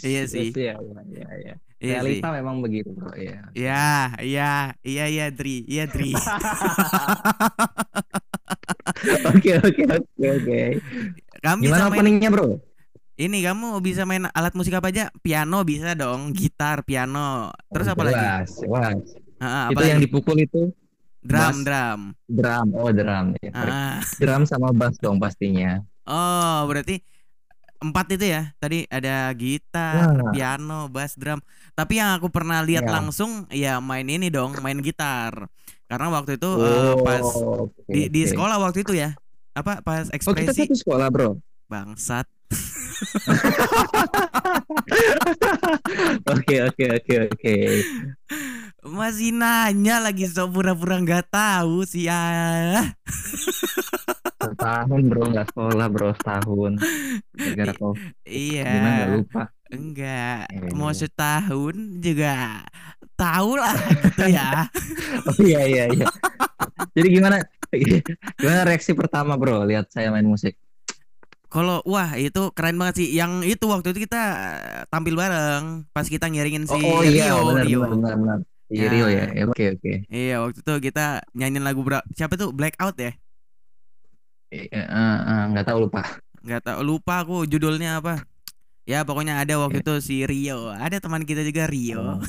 Iya 0.00 0.24
sih. 0.24 0.48
Iya, 0.52 0.74
iya, 0.80 1.00
iya, 1.04 1.28
iya. 1.36 1.54
Iya 1.76 1.96
sih. 2.00 2.20
Realita 2.20 2.28
memang 2.32 2.64
begitu 2.64 2.88
bro. 2.92 3.12
Iya. 3.12 3.52
Ya, 3.52 4.16
iya, 4.24 4.52
iya, 4.80 5.04
iya, 5.10 5.26
Dri, 5.28 5.60
iya, 5.68 5.84
Dri. 5.84 6.16
Oke 9.26 9.50
oke 9.56 9.82
oke 9.84 10.26
oke. 10.30 10.60
Kamu 11.38 11.58
bisa 11.60 11.76
Gimana 11.76 11.84
openingnya 11.88 12.30
bro? 12.30 12.56
ini, 13.14 13.46
kamu 13.46 13.78
bisa 13.78 14.02
main 14.02 14.26
alat 14.28 14.52
musik 14.52 14.74
apa 14.74 14.90
aja? 14.90 15.06
Piano 15.20 15.62
bisa 15.62 15.94
dong, 15.94 16.34
gitar, 16.34 16.82
piano. 16.82 17.54
Terus 17.70 17.86
apa 17.86 18.02
lagi? 18.02 18.18
Jelas, 18.18 18.50
jelas. 18.58 18.98
Ah, 19.38 19.70
Itu 19.70 19.82
yang 19.82 20.02
dipukul 20.02 20.34
itu 20.36 20.74
Drum, 21.20 21.40
bass. 21.40 21.56
drum. 21.62 22.00
drum. 22.26 22.68
Oh 22.74 22.90
drum. 22.90 23.26
Ya. 23.38 23.50
Ah. 23.54 23.96
Drum 24.18 24.42
sama 24.44 24.74
bass 24.74 24.98
dong 24.98 25.16
pastinya. 25.16 25.80
Oh, 26.04 26.66
berarti 26.66 27.00
empat 27.78 28.12
itu 28.12 28.28
ya. 28.28 28.52
Tadi 28.58 28.84
ada 28.90 29.30
gitar, 29.32 30.10
Wah. 30.10 30.32
piano, 30.32 30.90
bass, 30.90 31.14
drum. 31.14 31.38
Tapi 31.72 31.96
yang 31.96 32.18
aku 32.18 32.28
pernah 32.28 32.60
lihat 32.60 32.84
Ya. 32.84 32.92
langsung 32.92 33.46
ya 33.48 33.78
main 33.78 34.04
ini 34.04 34.26
dong, 34.26 34.58
main 34.58 34.80
gitar. 34.80 35.46
Karena 35.84 36.08
waktu 36.10 36.36
itu 36.36 36.50
eh, 36.58 36.94
pas 37.00 37.22
Oh, 37.22 37.68
oke, 37.68 37.84
di 37.86 38.08
di 38.08 38.22
sekolah 38.24 38.56
waktu 38.58 38.82
itu 38.82 38.94
ya. 38.94 39.12
Apa 39.52 39.80
pas 39.80 40.04
Oh 40.04 40.34
kita 40.34 40.50
ekspresi 40.50 40.60
satu 40.64 40.74
sekolah 40.76 41.08
bro. 41.08 41.36
bangsat. 41.64 42.26
Oke 46.26 46.56
oke 46.62 46.84
oke 46.92 47.14
oke. 47.26 47.54
Masih 48.84 49.32
nanya 49.32 49.98
lagi 49.98 50.28
so 50.28 50.44
pura-pura 50.46 51.00
nggak 51.00 51.26
tahu 51.28 51.82
sih 51.82 52.06
ya. 52.06 52.84
Setahun 54.36 55.00
bro 55.04 55.24
nggak 55.26 55.48
sekolah 55.50 55.86
bro 55.88 56.10
setahun. 56.14 56.72
Gara-gara 57.32 57.72
kau 57.74 57.92
gimana 58.22 58.90
Iya. 59.00 59.06
lupa. 59.16 59.42
Enggak, 59.66 60.46
Eh. 60.52 60.70
mau 60.70 60.92
setahun 60.92 61.74
juga 61.98 62.62
tahu 63.14 63.56
lah 63.56 63.74
gitu 64.02 64.28
ya. 64.28 64.66
Oh 65.30 65.38
iya 65.40 65.62
iya 65.64 65.84
iya. 65.88 66.06
Jadi 66.92 67.08
gimana? 67.08 67.38
Gimana 68.34 68.66
reaksi 68.66 68.90
pertama 68.92 69.38
bro 69.38 69.62
lihat 69.62 69.88
saya 69.88 70.10
main 70.10 70.26
musik? 70.26 70.58
Kalau 71.46 71.78
wah 71.86 72.18
itu 72.18 72.50
keren 72.50 72.74
banget 72.74 73.06
sih. 73.06 73.08
Yang 73.14 73.54
itu 73.54 73.64
waktu 73.70 73.94
itu 73.94 74.04
kita 74.04 74.22
eh, 74.34 74.82
tampil 74.90 75.14
bareng 75.14 75.86
pas 75.90 76.02
kita 76.02 76.26
ngiringin 76.26 76.66
si 76.66 76.74
oh 76.74 77.06
iya 77.06 77.30
Rio. 77.30 77.46
benar 77.46 77.64
Rio. 77.64 77.80
benar 77.86 78.14
benar. 78.18 78.38
Iya 78.66 78.82
Ya. 78.82 78.90
Rio 78.90 79.06
ya. 79.06 79.24
Ya, 79.30 79.42
Oke 79.46 79.64
oke. 79.78 79.92
Iya 80.10 80.34
waktu 80.42 80.58
itu 80.60 80.74
kita 80.82 81.06
nyanyiin 81.30 81.62
lagu 81.62 81.80
bra- 81.86 82.06
siapa 82.10 82.34
tuh 82.34 82.50
Blackout 82.50 82.98
ya? 82.98 83.14
Eh, 84.50 84.66
eh, 84.66 84.86
eh, 84.90 85.42
nggak 85.54 85.64
tahu 85.64 85.86
lupa. 85.86 86.02
Nggak 86.42 86.62
tahu 86.66 86.80
lupa 86.82 87.22
aku 87.22 87.46
judulnya 87.46 88.02
apa. 88.02 88.26
Ya 88.84 89.00
pokoknya 89.00 89.40
ada 89.40 89.56
waktu 89.56 89.80
itu 89.80 89.94
si 90.04 90.28
Rio. 90.28 90.68
Ada 90.68 91.00
teman 91.00 91.24
kita 91.24 91.40
juga 91.40 91.64
Rio. 91.64 92.20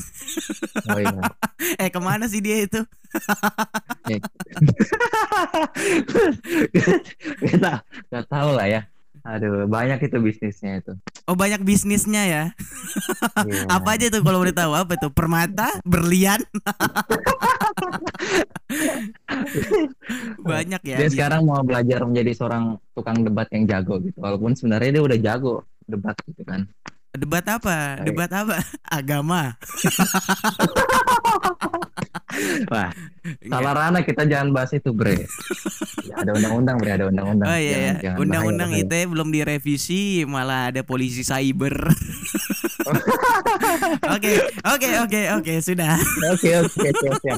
Oh 0.88 1.00
iya. 1.00 1.20
eh 1.84 1.92
ke 1.92 2.00
mana 2.00 2.32
sih 2.32 2.40
dia 2.40 2.64
itu? 2.64 2.80
kita 7.44 7.84
nggak 7.84 8.26
tahu 8.32 8.56
lah 8.56 8.72
ya. 8.72 8.88
Aduh, 9.26 9.66
banyak 9.66 10.06
itu 10.06 10.22
bisnisnya 10.22 10.86
itu. 10.86 10.94
Oh 11.26 11.34
banyak 11.34 11.66
bisnisnya 11.66 12.24
ya. 12.24 12.44
Iya. 13.42 13.66
Apa 13.76 13.98
aja 13.98 14.08
tuh 14.14 14.22
kalau 14.22 14.38
boleh 14.40 14.54
tahu 14.54 14.78
apa 14.78 14.94
tuh? 15.02 15.10
Permata, 15.10 15.82
berlian. 15.82 16.46
banyak 20.46 20.82
ya. 20.86 20.98
Dia 21.02 21.10
bis- 21.10 21.18
sekarang 21.18 21.42
mau 21.50 21.66
belajar 21.66 22.06
menjadi 22.06 22.32
seorang 22.38 22.78
tukang 22.94 23.26
debat 23.26 23.50
yang 23.50 23.66
jago 23.66 23.98
gitu. 23.98 24.14
Walaupun 24.22 24.54
sebenarnya 24.54 25.02
dia 25.02 25.04
udah 25.04 25.18
jago 25.18 25.66
debat 25.86 26.16
gitu 26.24 26.42
kan. 26.44 26.66
Debat 27.12 27.46
apa? 27.48 27.78
Baik. 27.96 28.06
Debat 28.06 28.32
apa? 28.34 28.56
Agama. 29.00 29.56
Wah, 32.68 32.92
salah 33.48 33.72
rana 33.74 34.04
kita 34.04 34.28
jangan 34.28 34.52
bahas 34.52 34.76
itu, 34.76 34.92
Bre. 34.92 35.24
Ya, 36.04 36.16
ada 36.22 36.36
undang-undang, 36.36 36.76
Bre, 36.76 36.92
ada 36.92 37.08
undang-undang. 37.08 37.48
Oh 37.48 37.56
iya 37.56 37.72
ya. 37.72 37.80
Jangan- 37.80 38.02
jangan. 38.04 38.18
Undang-undang 38.20 38.70
ITE 38.76 39.02
belum 39.08 39.30
direvisi, 39.32 40.02
malah 40.26 40.68
ada 40.68 40.84
polisi 40.84 41.24
cyber. 41.24 41.96
Oke, 44.06 44.32
oke, 44.62 44.90
oke, 45.02 45.22
oke, 45.40 45.54
sudah. 45.60 45.96
Oke, 46.30 46.52
oke, 46.60 46.88
oke. 47.08 47.32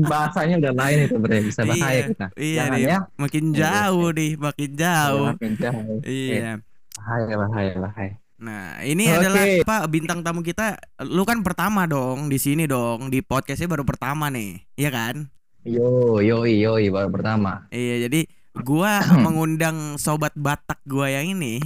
Bahasanya 0.00 0.56
udah 0.58 0.72
lain 0.74 0.98
itu, 1.04 1.16
Bre. 1.18 1.36
Bisa 1.42 1.60
bahaya 1.62 1.76
Iya, 1.76 2.08
kita. 2.08 2.26
iya 2.34 2.56
Jangan 2.56 2.72
nih. 2.72 2.82
ya. 2.86 2.98
Makin 3.18 3.44
Iya, 3.44 3.58
jauh 3.60 4.08
nih, 4.10 4.30
makin 4.38 4.70
jauh. 4.74 5.26
Makin 5.36 5.52
jauh. 5.58 5.96
Iya. 6.02 6.52
Bahaya, 7.00 7.34
bahaya, 7.40 7.72
bahaya. 7.80 8.12
Nah, 8.40 8.80
ini 8.84 9.08
Oke. 9.08 9.16
adalah 9.24 9.42
apa 9.64 9.76
bintang 9.88 10.20
tamu 10.20 10.44
kita. 10.44 10.76
Lu 11.08 11.24
kan 11.24 11.40
pertama 11.40 11.88
dong 11.88 12.28
di 12.28 12.36
sini 12.36 12.68
dong 12.68 13.08
di 13.08 13.24
podcastnya 13.24 13.68
baru 13.68 13.88
pertama 13.88 14.28
nih, 14.28 14.60
iya 14.76 14.92
kan? 14.92 15.28
Yo, 15.64 16.20
yoi, 16.20 16.60
yoi, 16.60 16.92
baru 16.92 17.08
pertama. 17.08 17.64
Iya, 17.72 18.08
jadi 18.08 18.28
gua 18.60 19.00
mengundang 19.24 19.96
sobat 19.96 20.36
Batak 20.36 20.80
gua 20.84 21.08
yang 21.08 21.32
ini. 21.36 21.60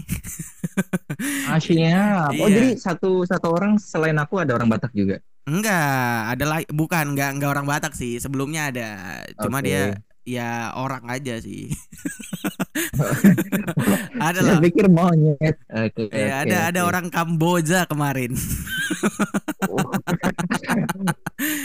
Asyik. 1.55 1.79
Oh, 2.39 2.47
Iya. 2.47 2.55
jadi 2.55 2.69
satu 2.79 3.27
satu 3.27 3.51
orang 3.51 3.79
selain 3.79 4.15
aku 4.19 4.39
ada 4.39 4.55
orang 4.55 4.71
Batak 4.71 4.95
juga. 4.95 5.19
Enggak, 5.51 6.35
ada 6.39 6.63
bukan 6.71 7.15
enggak 7.15 7.31
enggak 7.39 7.51
orang 7.59 7.67
Batak 7.67 7.93
sih. 7.95 8.19
Sebelumnya 8.19 8.71
ada. 8.71 8.89
Cuma 9.43 9.59
Oke. 9.59 9.67
dia 9.67 9.99
ya 10.25 10.73
orang 10.75 11.05
aja 11.07 11.37
sih. 11.39 11.69
ada 14.25 14.41
lah. 14.41 14.59
pikir 14.61 14.89
monyet. 14.89 15.57
Oke, 15.69 16.09
Ya, 16.11 16.41
oke, 16.43 16.49
ada 16.49 16.57
ada 16.73 16.81
oke. 16.85 16.89
orang 16.91 17.07
Kamboja 17.09 17.85
kemarin. 17.85 18.33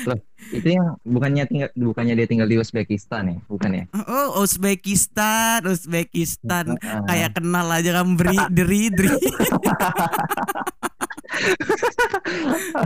Loh, 0.08 0.20
itu 0.52 0.68
yang 0.68 0.96
bukannya 1.04 1.44
tinggal 1.46 1.70
bukannya 1.76 2.14
dia 2.16 2.28
tinggal 2.28 2.48
di 2.48 2.58
Uzbekistan 2.58 3.32
ya? 3.32 3.38
Bukan 3.48 3.72
ya? 3.76 3.84
Oh, 4.08 4.44
Uzbekistan, 4.44 5.64
Uzbekistan. 5.64 6.76
Kayak 6.80 7.40
kenal 7.40 7.68
aja 7.70 8.02
kan 8.02 8.16
beri 8.16 8.38
deri 8.52 8.92
deri. 8.92 9.16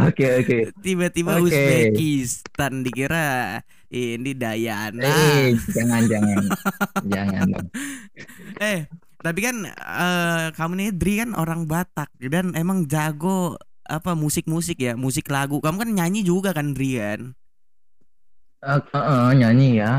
Oke, 0.06 0.26
oke. 0.44 0.58
Tiba-tiba. 0.82 1.40
Uzbekistan 1.40 2.84
dikira 2.84 3.62
ini 3.94 4.34
Dayana. 4.34 5.06
Eh, 5.06 5.54
jangan 5.70 6.02
jangan. 6.10 6.42
jangan 7.06 7.46
dong. 7.54 7.68
Eh, 8.62 8.86
tapi 9.22 9.40
kan 9.46 9.66
eh, 9.70 10.46
kamu 10.54 10.74
nih 10.78 10.90
Dri 10.94 11.14
kan 11.22 11.32
orang 11.38 11.70
Batak 11.70 12.10
dan 12.22 12.54
emang 12.58 12.86
jago 12.90 13.58
apa 13.86 14.18
musik-musik 14.18 14.82
ya, 14.82 14.98
musik 14.98 15.30
lagu. 15.30 15.62
Kamu 15.62 15.78
kan 15.78 15.90
nyanyi 15.94 16.26
juga 16.26 16.52
kan 16.52 16.74
Dri 16.74 16.98
kan? 16.98 17.38
Eh, 18.64 18.80
eh, 18.80 18.98
eh, 18.98 19.30
nyanyi 19.38 19.70
ya. 19.78 19.94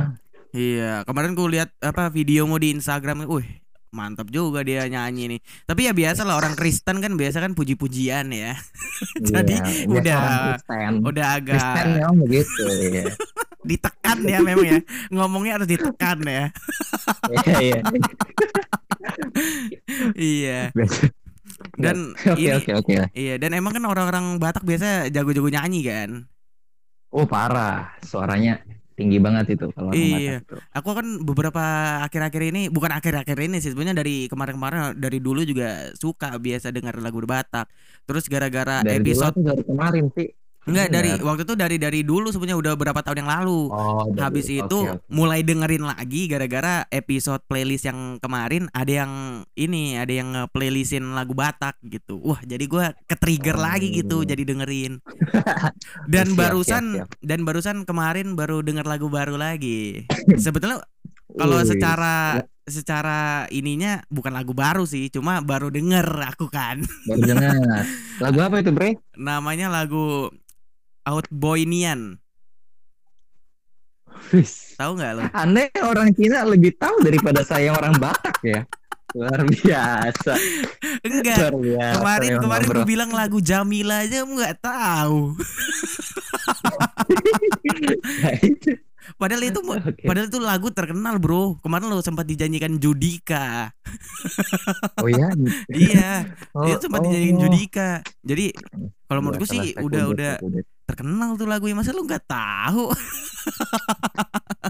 Iya, 0.55 1.03
kemarin 1.03 1.35
ku 1.35 1.51
lihat 1.51 1.75
apa 1.83 2.11
videomu 2.15 2.63
di 2.63 2.71
Instagram, 2.75 3.27
wih 3.27 3.64
mantap 3.95 4.29
juga 4.29 4.61
dia 4.61 4.85
nyanyi 4.85 5.39
nih. 5.39 5.41
Tapi 5.65 5.87
ya 5.87 5.93
biasa 5.95 6.27
lah 6.27 6.35
orang 6.35 6.53
Kristen 6.53 6.99
kan 6.99 7.15
biasa 7.15 7.39
kan 7.39 7.55
puji-pujian 7.55 8.27
ya. 8.29 8.59
Jadi 9.33 9.55
Iya, 9.55 9.87
biasa 9.87 9.95
udah- 9.95 10.19
orang 10.19 10.43
Kristen. 10.51 10.93
Udah 11.01 11.27
agak 11.33 11.55
Kristen 11.55 11.87
memang 11.95 12.17
begitu 12.21 12.63
ya. 12.91 13.05
ditekan 13.71 14.19
ya 14.27 14.39
memang 14.43 14.67
ya. 14.69 14.81
Ngomongnya 15.09 15.53
harus 15.57 15.69
ditekan 15.71 16.19
ya. 16.27 16.45
Iya, 17.33 17.57
iya. 17.63 17.81
iya. 20.15 20.61
Dan 21.79 22.13
Oke, 22.19 22.39
ini 22.41 22.51
oke, 22.55 22.73
oke. 22.83 22.95
iya 23.15 23.35
dan 23.39 23.55
emang 23.55 23.71
kan 23.75 23.85
orang-orang 23.87 24.39
Batak 24.39 24.67
biasa 24.67 25.07
jago-jago 25.09 25.49
nyanyi 25.49 25.87
kan. 25.87 26.11
Oh, 27.09 27.25
parah. 27.25 27.95
Suaranya 28.03 28.59
tinggi 28.95 29.19
banget 29.19 29.59
itu 29.59 29.67
kalau 29.75 29.91
Iya. 29.91 30.43
Tuh. 30.47 30.59
Aku 30.71 30.95
kan 30.95 31.07
beberapa 31.27 31.63
akhir-akhir 32.07 32.43
ini 32.55 32.63
bukan 32.71 32.95
akhir-akhir 32.95 33.39
ini 33.43 33.59
sih 33.59 33.75
sebenarnya 33.75 34.01
dari 34.01 34.31
kemarin-kemarin 34.31 34.95
dari 34.99 35.19
dulu 35.19 35.43
juga 35.43 35.91
suka 35.99 36.39
biasa 36.39 36.71
dengar 36.71 36.95
lagu 37.03 37.19
Batak. 37.23 37.67
Terus 38.07 38.31
gara-gara 38.31 38.81
dulu 38.87 38.95
episode 39.03 39.37
dari 39.43 39.63
kemarin 39.67 40.07
sih? 40.15 40.29
Enggak 40.65 40.89
dari 40.89 41.11
Dengar. 41.13 41.27
waktu 41.27 41.43
itu 41.43 41.55
dari 41.55 41.77
dari 41.77 42.01
dulu 42.01 42.29
sebenarnya 42.29 42.59
udah 42.59 42.73
berapa 42.75 43.01
tahun 43.01 43.19
yang 43.21 43.31
lalu. 43.31 43.61
Oh, 43.69 44.09
dari- 44.09 44.23
Habis 44.25 44.47
oke, 44.47 44.57
itu 44.61 44.79
oke. 44.85 44.97
mulai 45.09 45.41
dengerin 45.41 45.85
lagi 45.85 46.23
gara-gara 46.25 46.85
episode 46.89 47.45
playlist 47.45 47.85
yang 47.85 48.17
kemarin 48.19 48.67
ada 48.71 48.93
yang 48.95 49.13
ini 49.53 49.95
ada 49.95 50.11
yang 50.11 50.31
playlistin 50.49 51.13
lagu 51.13 51.33
Batak 51.33 51.77
gitu. 51.83 52.17
Wah, 52.19 52.41
jadi 52.41 52.65
gua 52.65 52.93
ke-trigger 53.05 53.55
lagi 53.55 53.93
gitu 53.93 54.21
Oh. 54.21 54.25
jadi 54.25 54.43
dengerin. 54.43 54.99
Dan 56.13 56.27
Siap, 56.29 56.39
barusan 56.39 56.85
siap, 56.97 57.09
dan 57.21 57.41
barusan 57.43 57.77
kemarin 57.83 58.33
baru 58.33 58.61
denger 58.61 58.85
lagu 58.85 59.07
baru 59.07 59.35
lagi. 59.35 60.05
Sebetulnya 60.37 60.81
kalau 61.31 61.59
secara 61.61 62.39
secara 62.65 63.21
ininya 63.49 64.01
bukan 64.09 64.31
lagu 64.31 64.53
baru 64.53 64.85
sih, 64.85 65.09
cuma 65.09 65.41
baru 65.41 65.69
denger 65.69 66.07
aku 66.25 66.47
kan. 66.47 66.81
baru 67.05 67.23
dengar. 67.27 67.53
Lagu 68.25 68.39
apa 68.41 68.57
itu, 68.59 68.71
Bre? 68.71 68.97
Namanya 69.15 69.67
lagu 69.69 70.31
Outboynian. 71.05 72.17
Tahu 74.75 74.93
nggak 74.97 75.13
lo? 75.15 75.23
Aneh 75.37 75.69
orang 75.85 76.11
Cina 76.17 76.43
lebih 76.49 76.73
tahu 76.81 77.05
daripada 77.05 77.45
saya 77.45 77.77
orang 77.77 77.95
Batak 78.01 78.41
ya. 78.43 78.65
Luar 79.15 79.47
biasa. 79.47 80.35
Enggak. 81.07 81.39
Luar 81.39 81.55
biasa. 81.61 81.95
Kemarin 82.01 82.31
memang, 82.35 82.43
kemarin 82.43 82.67
gue 82.67 82.87
bilang 82.89 83.11
lagu 83.15 83.39
Jamila 83.39 84.03
aja 84.03 84.27
nggak 84.27 84.55
tahu. 84.59 85.21
Padahal 89.21 89.45
itu 89.45 89.61
Oke. 89.61 90.09
padahal 90.09 90.33
itu 90.33 90.41
lagu 90.41 90.73
terkenal, 90.73 91.21
Bro. 91.21 91.61
Kemarin 91.61 91.93
lo 91.93 92.01
sempat 92.01 92.25
dijanjikan 92.25 92.81
Judika. 92.81 93.69
Oh 94.97 95.13
ya. 95.13 95.29
iya, 95.71 96.25
Oh, 96.57 96.63
dia 96.67 96.81
sempat 96.81 97.05
oh. 97.05 97.13
dijanjikan 97.13 97.39
Judika. 97.45 97.89
Jadi 98.25 98.57
kalau 99.05 99.21
Iya, 99.21 99.25
menurutku 99.29 99.47
salah 99.47 99.65
sih 99.69 99.77
udah 99.77 100.05
udah. 100.09 100.33
Terkenal 100.85 101.41
tuh 101.41 101.49
lagunya 101.49 101.77
masa 101.77 101.97
lu 101.97 102.05
nggak 102.05 102.29
tahu? 102.29 102.93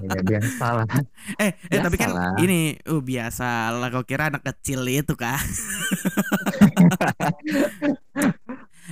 Ya, 0.03 0.23
biasa 0.23 0.67
lah. 0.83 0.87
eh, 1.43 1.53
eh 1.71 1.79
tapi 1.79 1.97
kan 1.99 2.11
ini 2.43 2.75
uh, 2.91 3.03
biasa 3.03 3.71
lah 3.79 3.89
kau 3.95 4.05
kira 4.07 4.27
anak 4.31 4.43
kecil 4.43 4.83
itu 4.91 5.15
kah? 5.15 5.39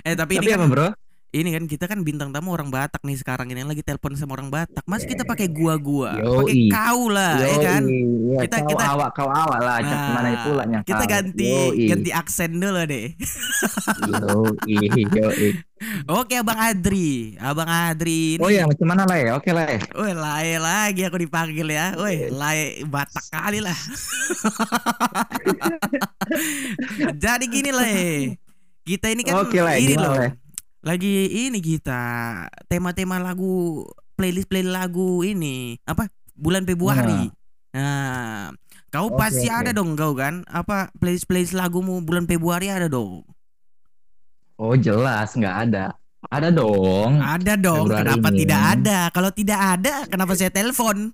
eh 0.06 0.14
tapi, 0.14 0.38
Tapi 0.38 0.46
ini 0.46 0.52
apa 0.54 0.62
kan 0.62 0.70
bro? 0.70 0.88
Ini 1.32 1.48
kan 1.48 1.64
kita 1.64 1.88
kan 1.88 2.04
bintang 2.04 2.28
tamu 2.28 2.52
orang 2.52 2.68
Batak 2.68 3.00
nih 3.02 3.16
sekarang 3.16 3.48
ini 3.48 3.64
lagi 3.64 3.80
telepon 3.80 4.12
sama 4.14 4.36
orang 4.36 4.52
Batak. 4.52 4.84
Mas 4.84 5.02
kita 5.02 5.24
pakai 5.24 5.48
gua-gua, 5.48 6.12
Yoi. 6.14 6.28
pakai 6.28 6.56
kau 6.68 7.08
lah, 7.08 7.40
ya 7.40 7.48
Yoi, 7.48 7.64
kan? 7.64 7.82
iya, 7.88 8.38
Kita- 8.44 8.60
kau 8.60 8.68
kita- 8.68 8.86
awak 8.92 9.10
kau 9.16 9.26
awak 9.26 9.58
lah. 9.58 9.76
Nah, 9.80 10.12
mana 10.12 10.28
pula 10.44 10.62
nya 10.68 10.78
Kita 10.84 11.04
ganti 11.08 11.48
Yoi. 11.48 11.88
ganti 11.88 12.10
aksen 12.12 12.52
dulu 12.52 12.84
deh. 12.84 13.16
Yoi, 14.12 15.02
yoi. 15.16 15.48
Oke 16.06 16.38
Abang 16.38 16.60
Adri, 16.60 17.34
Abang 17.40 17.66
Adri 17.66 18.36
ini. 18.36 18.44
Oh 18.44 18.46
ya, 18.46 18.68
macam 18.68 18.86
mana 18.86 19.02
lah 19.02 19.18
ya? 19.18 19.34
Oke 19.34 19.50
lah 19.50 19.66
ya. 19.66 19.80
Woi, 19.96 20.12
lae 20.12 20.54
lagi 20.60 21.02
aku 21.02 21.16
dipanggil 21.16 21.66
ya. 21.66 21.96
Woi, 21.96 22.28
lae 22.28 22.84
Batak 22.84 23.24
kali 23.32 23.58
lah. 23.58 23.74
Jadi 27.24 27.44
gini 27.48 27.72
lah. 27.72 27.88
Kita 28.84 29.08
ini 29.08 29.24
kan 29.24 29.42
Oke 29.42 29.58
lah, 29.58 29.74
ini 29.74 29.96
loh. 29.96 30.12
Le? 30.12 30.28
Lagi 30.82 31.14
ini 31.46 31.62
kita 31.62 32.02
tema-tema 32.66 33.22
lagu 33.22 33.86
playlist 34.18 34.50
playlist 34.50 34.74
lagu 34.74 35.22
ini 35.22 35.78
apa 35.86 36.10
bulan 36.34 36.66
Februari. 36.66 37.30
Nah, 37.72 38.50
kau 38.90 39.08
Oke, 39.08 39.16
pasti 39.16 39.46
oke. 39.46 39.58
ada 39.62 39.70
dong 39.70 39.94
kau 39.94 40.12
kan? 40.12 40.42
Apa 40.44 40.90
playlist 40.98 41.30
playlist 41.30 41.54
lagumu 41.54 42.02
bulan 42.02 42.26
Februari 42.26 42.66
ada 42.66 42.90
dong? 42.90 43.22
Oh 44.58 44.74
jelas 44.74 45.32
nggak 45.32 45.56
ada. 45.70 45.94
Ada 46.28 46.50
dong. 46.50 47.18
Ada 47.18 47.54
dong. 47.54 47.86
Februari 47.86 48.02
kenapa 48.02 48.28
ini. 48.30 48.38
tidak 48.42 48.60
ada? 48.62 48.98
Kalau 49.10 49.30
tidak 49.30 49.60
ada, 49.60 49.94
kenapa 50.06 50.32
saya 50.34 50.50
telepon? 50.50 50.96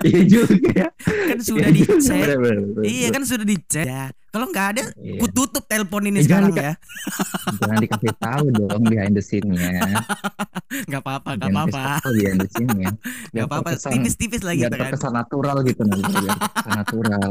Iya 0.00 0.22
juga. 0.24 0.86
Kan 1.02 1.38
sudah 1.42 1.68
Iya 1.68 1.74
dicek. 1.74 2.24
bener. 2.38 2.58
Iya 2.84 3.08
kan 3.10 3.22
sudah 3.26 3.46
dicek. 3.46 3.84
Ya. 3.84 4.04
Kalau 4.38 4.54
nggak 4.54 4.68
ada, 4.70 4.82
Iya. 4.94 5.18
ku 5.18 5.26
tutup 5.28 5.66
telepon 5.66 5.98
ini 6.04 6.22
Eh, 6.22 6.24
sekarang 6.24 6.54
jangan 6.54 6.62
ya. 6.62 6.72
Jangan 7.58 7.78
dikasih 7.82 8.12
tahu 8.16 8.44
dong 8.54 8.82
behind 8.84 9.12
the 9.12 9.20
scene-nya. 9.20 9.98
Nggak 10.88 11.00
apa-apa, 11.00 11.30
Jangan 11.34 11.66
apa-apa. 11.66 12.06
behind 12.06 12.38
the 12.38 12.48
scene-nya. 12.48 12.88
Nggak 13.34 13.46
apa-apa. 13.50 13.68
Tipis-tipis 13.82 14.40
lah 14.40 14.54
biar 14.54 14.62
gitu 14.62 14.76
kan. 14.76 14.82
terkesan 14.86 15.12
natural 15.12 15.56
gitu 15.64 15.82
nanti 15.82 16.06
biar 16.14 16.36
terkesan 16.38 16.70
natural. 16.70 17.28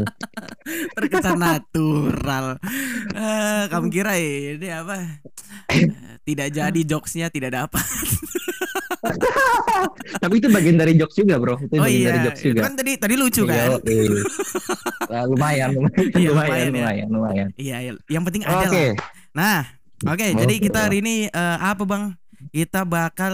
Terkesan 0.92 1.38
natural. 1.40 2.46
Eh, 3.16 3.64
kamu 3.72 3.88
kira 3.88 4.14
ini 4.20 4.68
apa? 4.68 4.96
Tidak 6.22 6.48
jadi 6.50 6.82
jokesnya 6.84 7.32
tidak 7.32 7.56
dapat. 7.56 7.88
Tapi 10.18 10.34
itu 10.36 10.50
bagian 10.50 10.76
dari 10.76 10.94
jokes 10.94 11.16
juga 11.16 11.38
bro. 11.38 11.56
Itu 11.58 11.72
Oh 11.74 11.86
bagian 11.86 12.04
dari 12.04 12.20
iya, 12.20 12.26
jokes 12.28 12.42
itu 12.42 12.50
juga. 12.52 12.62
kan 12.66 12.74
tadi 12.76 12.92
tadi 12.98 13.14
lucu 13.16 13.42
kan? 13.46 13.80
Iya, 13.80 14.02
iya. 14.04 14.22
Nah, 15.08 15.24
lumayan, 15.24 15.70
lumayan, 15.72 16.04
Iya, 16.12 16.30
lumayan, 16.30 16.34
lumayan 16.34 16.68
ya. 16.68 16.72
lumayan, 16.74 16.97
lumayan. 17.06 17.48
Iya, 17.54 17.78
iya. 17.86 17.92
yang 18.10 18.26
penting 18.26 18.42
ada 18.42 18.66
Oke, 18.66 18.98
lah. 18.98 18.98
Nah, 19.38 19.60
oke. 20.10 20.28
jadi 20.34 20.54
Oke. 20.58 20.64
kita 20.66 20.90
hari 20.90 21.06
ini 21.06 21.16
eh, 21.30 21.58
apa 21.62 21.86
bang? 21.86 22.18
Kita 22.50 22.82
bakal 22.86 23.34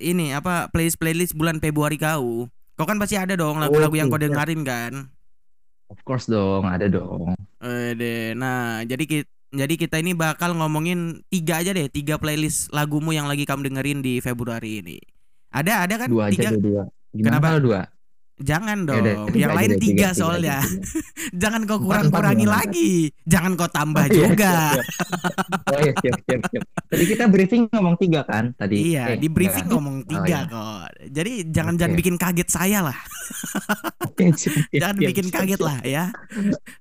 ini 0.00 0.32
apa 0.32 0.72
playlist 0.72 0.96
playlist 0.96 1.36
bulan 1.36 1.60
Februari 1.60 2.00
kau. 2.00 2.48
Kau 2.72 2.88
kan 2.88 2.96
pasti 2.96 3.20
ada 3.20 3.36
dong 3.36 3.60
lagu-lagu 3.60 3.92
yang 3.92 4.08
kau 4.08 4.20
dengerin 4.20 4.64
kan? 4.64 5.12
of 5.92 6.00
course 6.08 6.24
dong, 6.24 6.64
ada 6.64 6.88
dong. 6.88 7.36
Eh, 7.60 7.92
deh. 7.92 8.32
Nah, 8.32 8.80
jadi 8.88 9.04
kita 9.04 9.28
jadi 9.52 9.74
kita 9.76 10.00
ini 10.00 10.16
bakal 10.16 10.56
ngomongin 10.56 11.20
tiga 11.28 11.60
aja 11.60 11.76
deh, 11.76 11.92
tiga 11.92 12.16
playlist 12.16 12.72
lagumu 12.72 13.12
yang 13.12 13.28
lagi 13.28 13.44
kamu 13.44 13.68
dengerin 13.68 14.00
di 14.00 14.16
Februari 14.24 14.80
ini. 14.80 14.96
Ada, 15.52 15.84
ada 15.84 15.94
kan? 16.00 16.08
Dua 16.08 16.32
tiga. 16.32 16.48
aja 16.48 16.56
dua. 16.56 16.82
Gimana 17.12 17.36
Kenapa? 17.36 17.60
dua? 17.60 17.80
Jangan 18.42 18.78
dong. 18.82 18.98
Yaudah, 18.98 19.14
tiga, 19.26 19.38
yang 19.38 19.52
lain 19.52 19.70
tiga, 19.70 19.78
tiga, 19.78 19.88
tiga, 19.88 20.08
soalnya. 20.12 20.58
tiga. 20.58 21.00
Jangan 21.42 21.60
kau 21.64 21.78
kurang-kurangi 21.78 22.46
lagi. 22.46 22.92
Jangan 23.22 23.52
kau 23.54 23.66
tambah 23.66 24.02
Oh, 24.02 24.08
iya, 24.08 24.18
juga. 24.28 24.52
siap, 24.52 24.82
siap. 24.82 25.62
Oh 25.64 25.78
iya 25.78 25.92
siap 25.94 26.16
siap 26.20 26.40
siap. 26.44 26.64
Tadi 26.84 27.04
kita 27.06 27.24
briefing 27.26 27.62
ngomong 27.68 27.94
tiga 27.96 28.20
kan 28.22 28.44
tadi. 28.52 28.76
Iya, 28.92 29.04
Eh, 29.08 29.16
di 29.16 29.28
briefing 29.28 29.64
enggak. 29.64 29.74
ngomong 29.74 29.96
tiga 30.04 30.38
iya. 30.38 30.50
kok. 30.50 30.84
Jadi 31.08 31.32
jangan 31.48 31.72
Oke. 31.72 31.80
jangan 31.80 31.94
bikin 31.96 32.16
kaget 32.16 32.48
saya 32.48 32.78
lah. 32.82 32.98
Siap, 34.12 34.36
siap, 34.36 34.54
Jangan 34.70 34.96
siap, 34.96 35.08
bikin 35.08 35.26
siap, 35.26 35.36
kaget 35.40 35.56
siap. 35.56 35.66
lah 35.66 35.78
ya. 35.82 36.04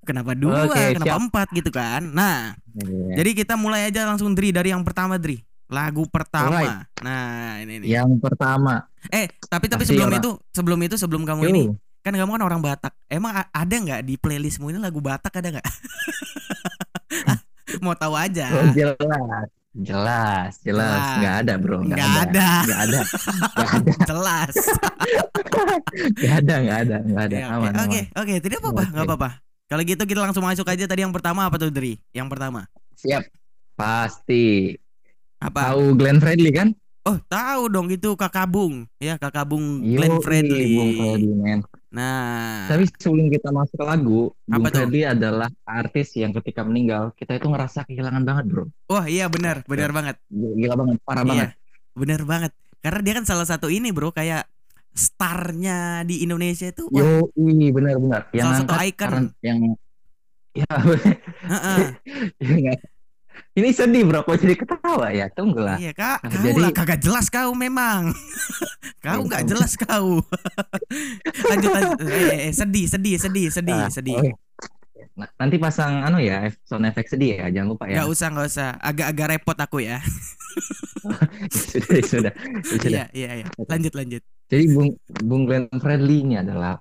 Kenapa 0.04 0.32
dua? 0.34 0.68
Oke, 0.68 0.84
kenapa 0.94 1.08
siap. 1.08 1.22
empat 1.24 1.48
gitu 1.54 1.72
kan? 1.72 2.02
Nah, 2.06 2.54
Iya. 2.72 3.20
jadi 3.20 3.30
kita 3.36 3.54
mulai 3.56 3.88
aja 3.88 4.06
langsung 4.06 4.32
Dri 4.32 4.52
dari 4.52 4.70
yang 4.70 4.82
pertama 4.82 5.16
Dri. 5.16 5.42
Lagu 5.72 6.04
pertama. 6.12 6.52
Alright. 6.52 6.76
Nah, 7.00 7.64
ini 7.64 7.80
nih. 7.80 7.96
Yang 7.96 8.20
pertama. 8.20 8.92
Eh, 9.08 9.32
tapi 9.48 9.72
tapi 9.72 9.88
Pasti 9.88 9.96
sebelum 9.96 10.12
orang- 10.12 10.20
itu, 10.20 10.32
sebelum 10.52 10.80
itu 10.84 10.96
sebelum 11.00 11.24
kamu 11.24 11.42
ini 11.48 11.64
Yo, 11.72 11.80
kan 12.04 12.12
kamu 12.12 12.32
kan 12.36 12.44
orang 12.44 12.60
Batak. 12.60 12.92
Emang 13.08 13.32
ada 13.34 13.72
nggak 13.72 14.04
di 14.04 14.20
playlistmu 14.20 14.68
ini 14.68 14.78
lagu 14.78 15.00
Batak 15.00 15.32
ada 15.32 15.58
nggak? 15.58 15.68
Mau 17.84 17.96
tahu 17.96 18.20
aja. 18.20 18.52
oh, 18.52 18.68
jelas. 18.76 19.48
Jelas, 19.72 20.60
jelas. 20.68 21.00
Nggak 21.24 21.36
ada 21.48 21.54
bro. 21.56 21.80
Nggak 21.80 21.96
ada. 21.96 22.12
Nggak 22.12 22.28
ada. 22.28 22.52
Nggak 22.68 22.82
ada. 22.84 23.00
Jelas. 24.04 24.54
Nggak 26.20 26.36
ada. 26.36 26.56
Nggak 26.60 26.80
ada. 26.84 26.98
Nggak 27.00 27.24
ada. 27.24 27.36
Oke, 27.40 27.48
Aman, 27.48 27.72
oke, 27.80 28.02
oke, 28.20 28.34
tidak 28.44 28.60
apa-apa, 28.60 28.84
nggak 28.92 29.06
apa-apa. 29.08 29.30
Kalau 29.72 29.84
gitu 29.88 30.04
kita 30.04 30.20
langsung 30.20 30.44
masuk 30.44 30.68
aja 30.68 30.84
tadi 30.84 31.08
yang 31.08 31.16
pertama 31.16 31.48
apa 31.48 31.56
tuh 31.56 31.72
Dri? 31.72 31.96
Yang 32.12 32.28
pertama. 32.28 32.68
Siap. 33.00 33.24
Pasti. 33.80 34.76
Apa? 35.42 35.74
Tahu 35.74 35.98
Glenn 35.98 36.22
Fredly 36.22 36.52
kan? 36.54 36.70
Oh, 37.02 37.18
tahu 37.26 37.66
dong 37.66 37.90
itu 37.90 38.14
Kakak 38.14 38.46
Bung. 38.46 38.86
Ya, 39.02 39.18
Kakak 39.18 39.50
Bung 39.50 39.82
Yoi, 39.82 39.98
Glenn 39.98 40.22
Fredly. 40.22 40.78
Bung. 40.78 41.66
Nah, 41.92 42.72
Tapi 42.72 42.88
sebelum 42.96 43.28
kita 43.28 43.52
masuk 43.52 43.76
ke 43.76 43.84
lagu, 43.84 44.32
Bung 44.46 44.54
Apa 44.56 44.68
tuh? 44.70 44.86
Fredly 44.86 45.04
adalah 45.04 45.50
artis 45.66 46.14
yang 46.16 46.32
ketika 46.32 46.62
meninggal 46.62 47.12
kita 47.18 47.36
itu 47.36 47.50
ngerasa 47.50 47.84
kehilangan 47.84 48.24
banget, 48.24 48.46
bro. 48.48 48.64
wah 48.88 49.10
iya 49.10 49.28
benar, 49.28 49.66
benar 49.66 49.92
banget. 49.92 50.16
Gila 50.32 50.78
banget, 50.78 50.98
parah 51.04 51.26
banget. 51.26 51.50
Iya, 51.52 51.58
benar 51.92 52.22
banget. 52.24 52.52
Karena 52.80 53.00
dia 53.02 53.14
kan 53.18 53.26
salah 53.26 53.46
satu 53.46 53.68
ini, 53.68 53.94
Bro, 53.94 54.10
kayak 54.10 54.46
starnya 54.92 56.02
di 56.02 56.22
Indonesia 56.22 56.70
itu. 56.70 56.86
Yo, 56.90 57.30
benar-benar. 57.72 58.30
Yang 58.32 58.46
Salah 58.46 58.60
satu 58.62 58.74
icon. 58.82 59.12
yang 59.42 59.60
ya 60.52 60.68
heeh. 61.52 61.86
Nggak. 62.40 62.80
Ini 63.52 63.70
sedih 63.70 64.04
bro, 64.04 64.22
kok 64.22 64.38
jadi 64.38 64.56
ketawa 64.56 65.12
ya? 65.12 65.28
Tunggulah. 65.28 65.76
Iya, 65.76 65.92
Kak. 65.92 66.24
Nah, 66.24 66.30
Kau 66.30 66.40
jadi- 66.42 66.62
lah 66.62 66.72
kagak 66.72 67.00
jelas 67.00 67.28
kau 67.28 67.52
memang. 67.52 68.16
kau 69.04 69.22
nggak 69.22 69.44
tahu. 69.44 69.52
jelas 69.52 69.72
kau. 69.76 70.24
lanjut 71.52 71.72
lanjut. 71.72 71.98
Eh, 72.02 72.48
eh, 72.48 72.52
sedih, 72.52 72.86
sedih, 72.88 73.16
sedih, 73.18 73.48
sedih, 73.50 73.76
Ah, 73.78 73.92
sedih. 73.92 74.16
oke. 74.16 74.32
Nah, 75.12 75.28
nanti 75.36 75.60
pasang 75.60 76.00
anu 76.02 76.18
ya, 76.18 76.48
sound 76.64 76.88
effect 76.88 77.12
sedih 77.12 77.36
ya, 77.36 77.52
jangan 77.52 77.76
lupa 77.76 77.84
ya. 77.86 78.00
Nggak 78.00 78.10
usah, 78.10 78.28
nggak 78.32 78.48
usah. 78.48 78.70
Agak-agak 78.80 79.28
repot 79.30 79.58
aku 79.60 79.78
ya. 79.84 80.00
sudah, 81.52 82.02
sudah, 82.02 82.34
sudah. 82.64 82.88
Iya, 82.88 83.06
iya, 83.12 83.30
iya. 83.42 83.48
Lanjut, 83.60 83.94
lanjut. 83.94 84.24
Jadi 84.48 84.64
Bung 84.72 84.90
Bung 85.22 85.44
Glenn 85.44 85.68
Fredly 85.74 86.24
ini 86.24 86.36
adalah 86.36 86.80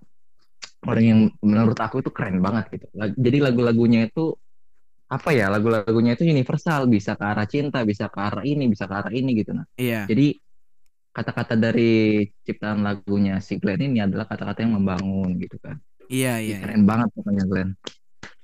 orang 0.82 1.04
yang 1.04 1.20
menurut 1.40 1.76
aku 1.76 2.00
itu 2.00 2.10
keren 2.10 2.38
banget 2.38 2.70
gitu. 2.72 2.86
Jadi 2.96 3.38
lagu-lagunya 3.38 4.06
itu 4.06 4.38
apa 5.10 5.34
ya? 5.34 5.50
Lagu-lagunya 5.50 6.14
itu 6.14 6.22
universal, 6.22 6.86
bisa 6.86 7.18
ke 7.18 7.24
arah 7.26 7.44
cinta, 7.44 7.82
bisa 7.82 8.06
ke 8.06 8.16
arah 8.16 8.46
ini, 8.46 8.70
bisa 8.70 8.86
ke 8.86 8.94
arah 8.94 9.10
ini 9.10 9.34
gitu. 9.34 9.50
Nah, 9.52 9.66
Iya. 9.74 10.06
jadi 10.06 10.38
kata-kata 11.10 11.58
dari 11.58 12.22
ciptaan 12.46 12.86
lagunya 12.86 13.42
si 13.42 13.58
Glenn 13.58 13.82
ini 13.82 13.98
adalah 13.98 14.30
kata-kata 14.30 14.62
yang 14.62 14.78
membangun 14.78 15.34
gitu 15.42 15.58
kan. 15.58 15.76
Iya, 16.06 16.38
iya. 16.38 16.56
iya. 16.56 16.58
Keren 16.62 16.86
banget 16.86 17.10
pokoknya 17.10 17.44
Glenn. 17.50 17.70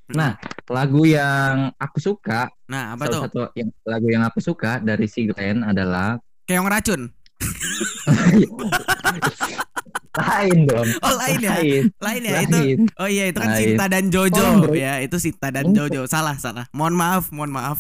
Nah, 0.07 0.39
lagu 0.71 1.03
yang 1.03 1.75
aku 1.79 1.99
suka, 1.99 2.51
Nah, 2.71 2.95
apa 2.95 3.07
tuh? 3.07 3.23
salah 3.23 3.27
satu 3.31 3.41
yang 3.55 3.71
lagu 3.83 4.07
yang 4.11 4.23
aku 4.27 4.39
suka 4.43 4.83
dari 4.83 5.07
si 5.07 5.31
Glenn 5.31 5.62
adalah 5.62 6.19
Keong 6.47 6.67
racun. 6.67 7.11
lain 10.17 10.59
dong. 10.64 10.89
Oh, 11.01 11.14
lain 11.14 11.39
ya. 11.39 11.51
Lain. 11.55 11.83
Lain 11.99 12.21
ya 12.23 12.37
itu. 12.41 12.57
lain. 12.57 12.79
Oh 12.97 13.07
iya 13.07 13.25
itu 13.27 13.37
kan 13.37 13.51
Lain. 13.51 13.61
Sinta 13.62 13.85
dan 13.87 14.05
Jojo 14.09 14.45
bro. 14.61 14.73
ya 14.73 14.99
itu 14.99 15.17
Sinta 15.17 15.49
dan. 15.51 15.71
Jojo 15.71 16.07
salah 16.07 16.35
salah 16.35 16.64
mohon 16.71 16.93
maaf 16.93 17.29
mohon 17.31 17.51
maaf 17.51 17.79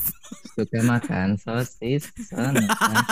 suka 0.52 0.80
makan 0.80 1.36
sosis 1.36 2.08
sana 2.24 2.60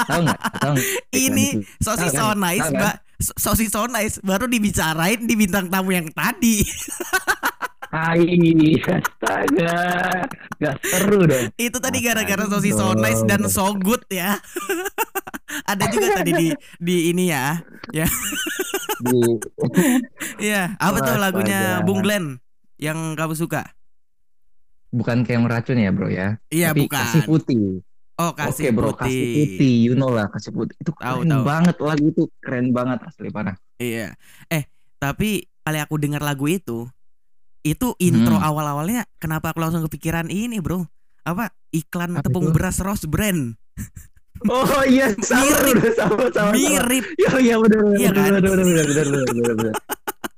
tahu 0.05 0.21
nggak 0.23 0.41
tahu 0.59 0.73
nggak? 0.75 0.89
ini 1.15 1.47
sosis 1.79 2.11
so 2.11 2.33
nice 2.35 2.69
mbak 2.69 3.01
So- 3.17 3.37
sosis 3.39 3.71
so 3.71 3.87
nice 3.87 4.19
baru 4.21 4.45
dibicarain 4.45 5.23
di 5.23 5.35
bintang 5.35 5.71
tamu 5.71 5.89
yang 5.91 6.11
tadi 6.11 6.67
Hai, 7.95 8.27
astaga, 8.83 9.79
gak 10.59 10.75
seru 10.83 11.31
dong. 11.31 11.47
itu 11.55 11.79
tadi 11.79 12.03
gara-gara 12.03 12.43
sosis 12.51 12.75
so 12.75 12.91
nice 12.99 13.23
dan 13.23 13.47
so 13.47 13.71
good 13.79 14.03
ya 14.11 14.35
ada 15.71 15.87
juga 15.95 16.19
tadi 16.19 16.35
di 16.35 16.47
di 16.83 16.97
ini 17.15 17.31
ya 17.31 17.55
Di, 18.99 19.39
Iya 20.51 20.75
apa 20.75 20.99
tuh 21.07 21.23
lagunya 21.23 21.87
Bung 21.87 22.03
Glenn 22.03 22.43
yang 22.83 23.15
kamu 23.15 23.39
suka 23.39 23.63
bukan 24.91 25.23
kayak 25.23 25.47
racun 25.47 25.79
ya 25.79 25.91
bro 25.95 26.11
ya, 26.11 26.39
iya 26.51 26.75
bukan 26.75 26.99
kasih 26.99 27.23
putih. 27.27 27.79
oh 28.19 28.31
kasih 28.35 28.71
Oke 28.71 28.75
bro, 28.75 28.91
putih. 28.91 28.99
kasih 29.07 29.27
putih, 29.35 29.75
you 29.91 29.95
know 29.99 30.11
lah 30.11 30.31
kasih 30.31 30.51
putih. 30.55 30.75
Itu 30.79 30.95
keren 30.95 31.27
tahu. 31.27 31.43
banget 31.43 31.77
lagu 31.83 32.05
itu, 32.15 32.23
keren 32.39 32.71
banget 32.71 33.03
asli 33.03 33.27
parah. 33.35 33.59
Iya. 33.83 34.15
Eh, 34.47 34.71
tapi 35.03 35.51
kali 35.67 35.83
aku 35.83 35.99
dengar 35.99 36.23
lagu 36.23 36.47
itu, 36.47 36.87
itu 37.65 37.97
intro 37.99 38.37
Hmm. 38.37 38.45
awal-awalnya 38.45 39.09
kenapa 39.17 39.51
aku 39.51 39.59
langsung 39.59 39.83
kepikiran 39.83 40.29
ini, 40.29 40.61
Bro? 40.61 40.85
Apa? 41.25 41.49
Iklan 41.73 42.15
Apa 42.15 42.23
tepung 42.23 42.49
itu? 42.49 42.55
beras 42.55 42.79
Rose 42.79 43.09
Brand. 43.09 43.57
Oh 44.45 44.85
iya, 44.85 45.09
sama 45.19 45.41
Mirip. 45.41 45.75
udah 45.75 45.93
sama 45.97 46.25
sama. 46.29 46.53
Mirip. 46.53 47.05
Iya 47.17 47.33
iya 47.41 47.57
benar 47.57 47.81
Iya 47.97 48.11
kan? 48.13 48.23
benar 48.29 48.43
benar 48.45 48.67
benar 48.85 49.07
benar 49.09 49.55
benar. 49.57 49.75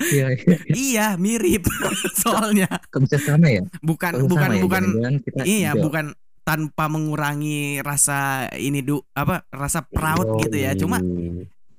Iya 0.06 0.26
iya. 0.30 0.56
iya, 0.70 1.06
mirip. 1.16 1.66
Soalnya 2.22 2.68
bisa 2.94 3.18
sama 3.18 3.48
ya? 3.48 3.66
bukan 3.82 4.12
Kok 4.14 4.20
bisa 4.20 4.30
bukan 4.30 4.50
ya? 4.52 4.62
bukan 4.62 4.82
kita 5.18 5.40
iya, 5.42 5.70
hijau. 5.74 5.82
bukan 5.82 6.04
tanpa 6.46 6.86
mengurangi 6.86 7.82
rasa 7.82 8.46
ini 8.54 8.78
du 8.80 9.02
apa 9.10 9.42
rasa 9.50 9.82
proud 9.82 10.38
gitu 10.38 10.54
ya. 10.54 10.78
Cuma 10.78 11.02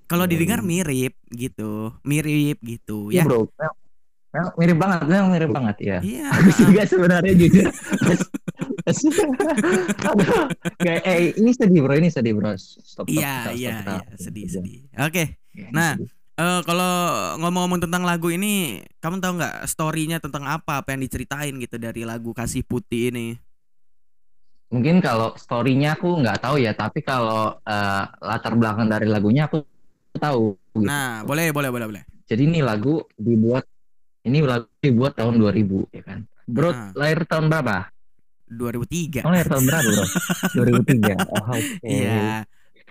kalau 0.04 0.26
didengar 0.26 0.60
mirip 0.60 1.16
gitu. 1.32 1.96
Mirip 2.04 2.60
gitu 2.60 3.08
Iya 3.08 3.24
ya. 3.24 3.24
bro, 3.24 3.48
Mirip 4.56 4.78
banget, 4.78 5.00
memang 5.08 5.30
mirip 5.32 5.52
banget 5.52 5.78
ya. 5.80 5.98
Iya. 6.04 6.28
Aku 6.38 6.50
juga 6.54 6.82
sebenarnya 6.86 7.34
jujur. 7.34 7.66
Aduh, 10.08 10.46
kayak 10.86 11.02
eh 11.04 11.36
ini 11.36 11.52
sedih 11.52 11.82
bro, 11.84 11.94
ini 11.96 12.10
sedih 12.10 12.34
bro. 12.36 12.56
Stop, 12.56 13.06
stop, 13.06 13.08
Iya, 13.10 13.34
stop, 13.44 13.56
iya, 13.56 13.76
stop, 13.82 13.92
iya, 13.92 14.04
sedih, 14.16 14.46
sedih. 14.48 14.78
Oke. 15.00 15.24
Iya, 15.54 15.68
Nah, 15.72 15.92
sedih. 15.98 16.10
Eh 16.38 16.62
kalau 16.70 16.94
ngomong-ngomong 17.42 17.82
tentang 17.82 18.06
lagu 18.06 18.30
ini, 18.30 18.86
kamu 19.02 19.18
tahu 19.18 19.42
nggak 19.42 19.66
story-nya 19.66 20.22
tentang 20.22 20.46
apa 20.46 20.86
apa 20.86 20.94
yang 20.94 21.02
diceritain 21.02 21.58
gitu 21.58 21.82
dari 21.82 22.06
lagu 22.06 22.30
Kasih 22.32 22.62
Putih 22.62 23.10
ini? 23.10 23.28
mungkin 24.68 25.00
kalau 25.00 25.32
story-nya 25.40 25.96
aku 25.96 26.20
nggak 26.20 26.44
tahu 26.44 26.60
ya, 26.60 26.76
tapi 26.76 27.00
kalau 27.00 27.56
eh, 27.64 28.04
latar 28.20 28.52
belakang 28.52 28.92
dari 28.92 29.08
lagunya 29.08 29.48
aku 29.48 29.64
tahu. 30.20 30.60
gitu. 30.76 30.84
Nah, 30.84 31.24
boleh, 31.24 31.56
boleh, 31.56 31.72
boleh, 31.72 31.88
boleh. 31.88 32.04
Jadi 32.28 32.44
ini 32.44 32.60
lagu 32.60 33.00
dibuat 33.16 33.64
ini 34.28 34.44
lagu 34.44 34.68
dibuat 34.78 35.16
tahun 35.16 35.40
2000 35.40 35.88
ya 35.90 36.04
kan. 36.04 36.20
Bro, 36.44 36.70
Ah. 36.70 36.92
lahir 36.94 37.24
tahun 37.24 37.48
berapa? 37.48 37.88
2003. 38.48 39.24
Kamu 39.24 39.34
lahir 39.34 39.48
tahun 39.48 39.64
berapa, 39.66 39.88
Bro? 39.88 40.06
2003. 40.54 41.16
Oh, 41.32 41.44
oke. 41.50 41.64
Iya. 41.84 42.48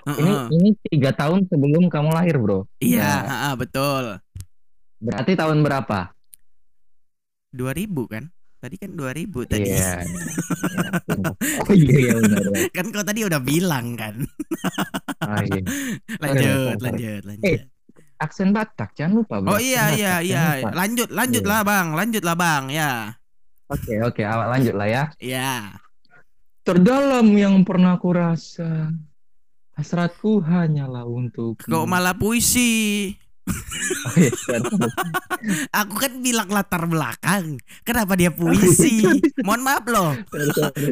Ini 0.07 0.23
Heeh. 0.23 0.45
ini 0.53 0.69
tiga 0.87 1.11
tahun 1.11 1.45
sebelum 1.47 1.89
kamu 1.89 2.11
lahir, 2.11 2.37
Bro. 2.37 2.69
Iya, 2.79 3.01
Ya. 3.01 3.13
heeh, 3.25 3.55
betul. 3.57 4.05
Berarti 4.97 5.33
tahun 5.35 5.61
berapa? 5.61 6.13
2000 7.53 8.05
kan? 8.07 8.25
Tadi 8.57 8.77
kan 8.77 8.91
2000 8.93 9.45
tadi. 9.45 9.69
Iya. 9.69 10.01
oh 11.63 11.73
iya 11.73 11.97
iya 12.03 12.13
benar. 12.17 12.41
benar. 12.43 12.69
Kan 12.73 12.87
kau 12.91 13.05
tadi 13.05 13.21
udah 13.23 13.41
bilang 13.41 13.87
kan. 13.95 14.15
Oh, 15.23 15.41
iya. 15.43 15.61
lanjut, 16.25 16.77
lanjut, 16.81 17.23
lanjut. 17.25 17.45
Eh, 17.47 17.59
Aksen 18.17 18.51
Batak, 18.57 18.97
jangan 18.97 19.21
lupa, 19.23 19.45
Bro. 19.45 19.57
Oh 19.57 19.61
iya 19.61 19.93
Aksen 19.93 19.99
iya 20.01 20.09
Batak, 20.09 20.25
iya. 20.25 20.33
jangan 20.33 20.57
lupa. 20.57 20.71
Lanjut, 20.73 21.09
lanjut 21.13 21.43
Iya. 21.45 21.51
lah, 21.53 21.61
Bang. 21.63 21.87
Lanjut 21.93 22.23
lah, 22.25 22.37
Bang. 22.37 22.65
Ya. 22.73 22.93
Oke 23.67 23.95
oke, 23.99 24.23
awak 24.23 24.47
lanjut 24.57 24.75
lah 24.79 24.89
ya. 24.89 25.05
Iya. 25.19 25.53
Terdalam 26.63 27.27
yang 27.35 27.63
pernah 27.63 27.99
ku 27.99 28.11
rasa, 28.11 28.91
hasratku 29.75 30.43
hanyalah 30.43 31.07
untuk. 31.07 31.59
Kok 31.63 31.87
malah 31.87 32.15
puisi? 32.15 33.11
Oh, 33.47 34.15
iya, 34.19 34.31
sorry. 34.35 34.67
Aku 35.83 35.95
kan 35.95 36.19
bilang 36.19 36.51
latar 36.51 36.83
belakang. 36.91 37.63
Kenapa 37.87 38.19
dia 38.19 38.35
puisi? 38.35 39.07
Mohon 39.47 39.63
maaf 39.63 39.85
loh. 39.87 40.11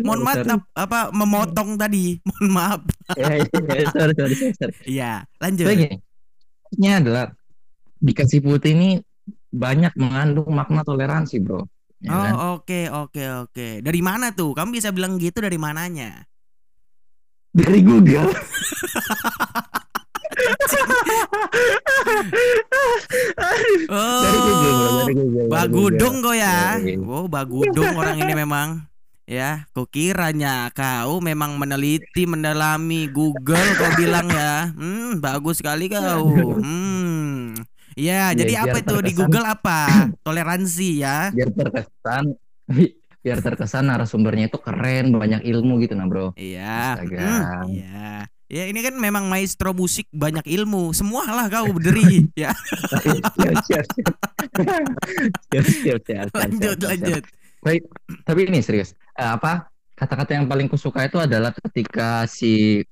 Mohon 0.07 0.21
maaf 0.23 0.39
apa 0.79 1.11
memotong 1.11 1.75
tadi. 1.75 2.23
Mohon 2.23 2.49
maaf. 2.55 2.81
Ya, 3.19 3.43
ya, 3.43 3.47
ya. 3.51 3.87
Iya, 4.87 5.13
lanjut. 5.43 5.67
Jadi 5.67 5.85
ini 6.75 6.89
adalah 6.91 7.31
dikasih 7.97 8.41
putih 8.41 8.75
ini 8.75 8.91
banyak 9.49 9.95
mengandung 9.95 10.51
makna 10.51 10.83
toleransi, 10.83 11.39
bro. 11.39 11.63
Ya 11.99 12.11
Oh, 12.11 12.21
kan? 12.21 12.33
oke, 12.59 12.81
oke, 12.93 13.23
oke. 13.47 13.69
Dari 13.81 14.01
mana 14.01 14.29
tuh? 14.31 14.53
Kamu 14.53 14.71
bisa 14.71 14.91
bilang 14.91 15.17
gitu 15.17 15.41
dari 15.41 15.57
mananya? 15.57 16.27
Dari 17.51 17.81
Google. 17.81 18.35
Oh, 23.89 24.21
Dari 24.25 24.39
Google, 24.39 24.75
bro. 24.75 24.91
Dari 24.99 25.15
Google. 25.15 25.39
dari 25.39 25.51
Bagudung 25.51 26.15
kok 26.21 26.37
ya. 26.37 26.57
Oh, 27.01 27.27
Bagudung 27.27 27.93
orang 27.95 28.17
ini 28.19 28.33
memang. 28.35 28.69
Ya, 29.25 29.65
kukiranya 29.73 30.69
kau 30.77 31.17
memang 31.25 31.57
meneliti, 31.57 32.29
mendalami 32.29 33.09
Google 33.09 33.65
kau 33.81 33.97
bilang 33.97 34.29
ya. 34.29 34.69
Hmm, 34.77 35.17
bagus 35.17 35.65
sekali 35.65 35.89
kau. 35.89 36.29
Hmm. 36.61 37.57
Ya, 37.97 38.35
Iya, 38.35 38.45
jadi 38.45 38.53
apa 38.69 38.77
itu 38.85 38.95
di 39.01 39.17
terkesan. 39.17 39.17
Google 39.25 39.47
apa? 39.49 39.81
Toleransi 40.21 40.89
ya. 41.01 41.33
Biar 41.33 41.51
terkesan 41.57 42.37
biar 43.25 43.41
terkesan 43.41 43.89
narasumbernya 43.89 44.53
itu 44.53 44.61
keren, 44.61 45.09
banyak 45.17 45.41
ilmu 45.49 45.81
gitu 45.81 45.97
nah, 45.97 46.05
Bro. 46.05 46.37
Iya. 46.37 47.01
Hmm, 47.01 47.73
Iya. 47.73 48.29
Ya 48.53 48.69
ini 48.69 48.85
kan 48.85 48.93
memang 49.01 49.25
maestro 49.33 49.73
musik 49.73 50.05
banyak 50.13 50.45
ilmu. 50.45 50.93
Semua 50.93 51.25
lah 51.25 51.49
kau 51.49 51.73
berdiri 51.77 52.29
ya. 52.37 52.53
siap, 52.93 53.25
siap, 53.41 53.57
siap. 53.65 53.85
siap, 53.89 54.85
siap, 55.49 55.65
siap, 55.65 56.01
siap, 56.05 56.29
Lanjut, 56.37 56.77
lanjut. 56.85 57.25
Baik, 57.65 57.89
tapi 58.29 58.45
ini 58.45 58.61
serius. 58.61 58.93
Eh, 59.17 59.25
apa 59.25 59.73
kata-kata 59.97 60.37
yang 60.37 60.45
paling 60.45 60.69
kusuka 60.69 61.09
itu 61.09 61.17
adalah 61.17 61.49
ketika 61.57 62.29
si 62.29 62.85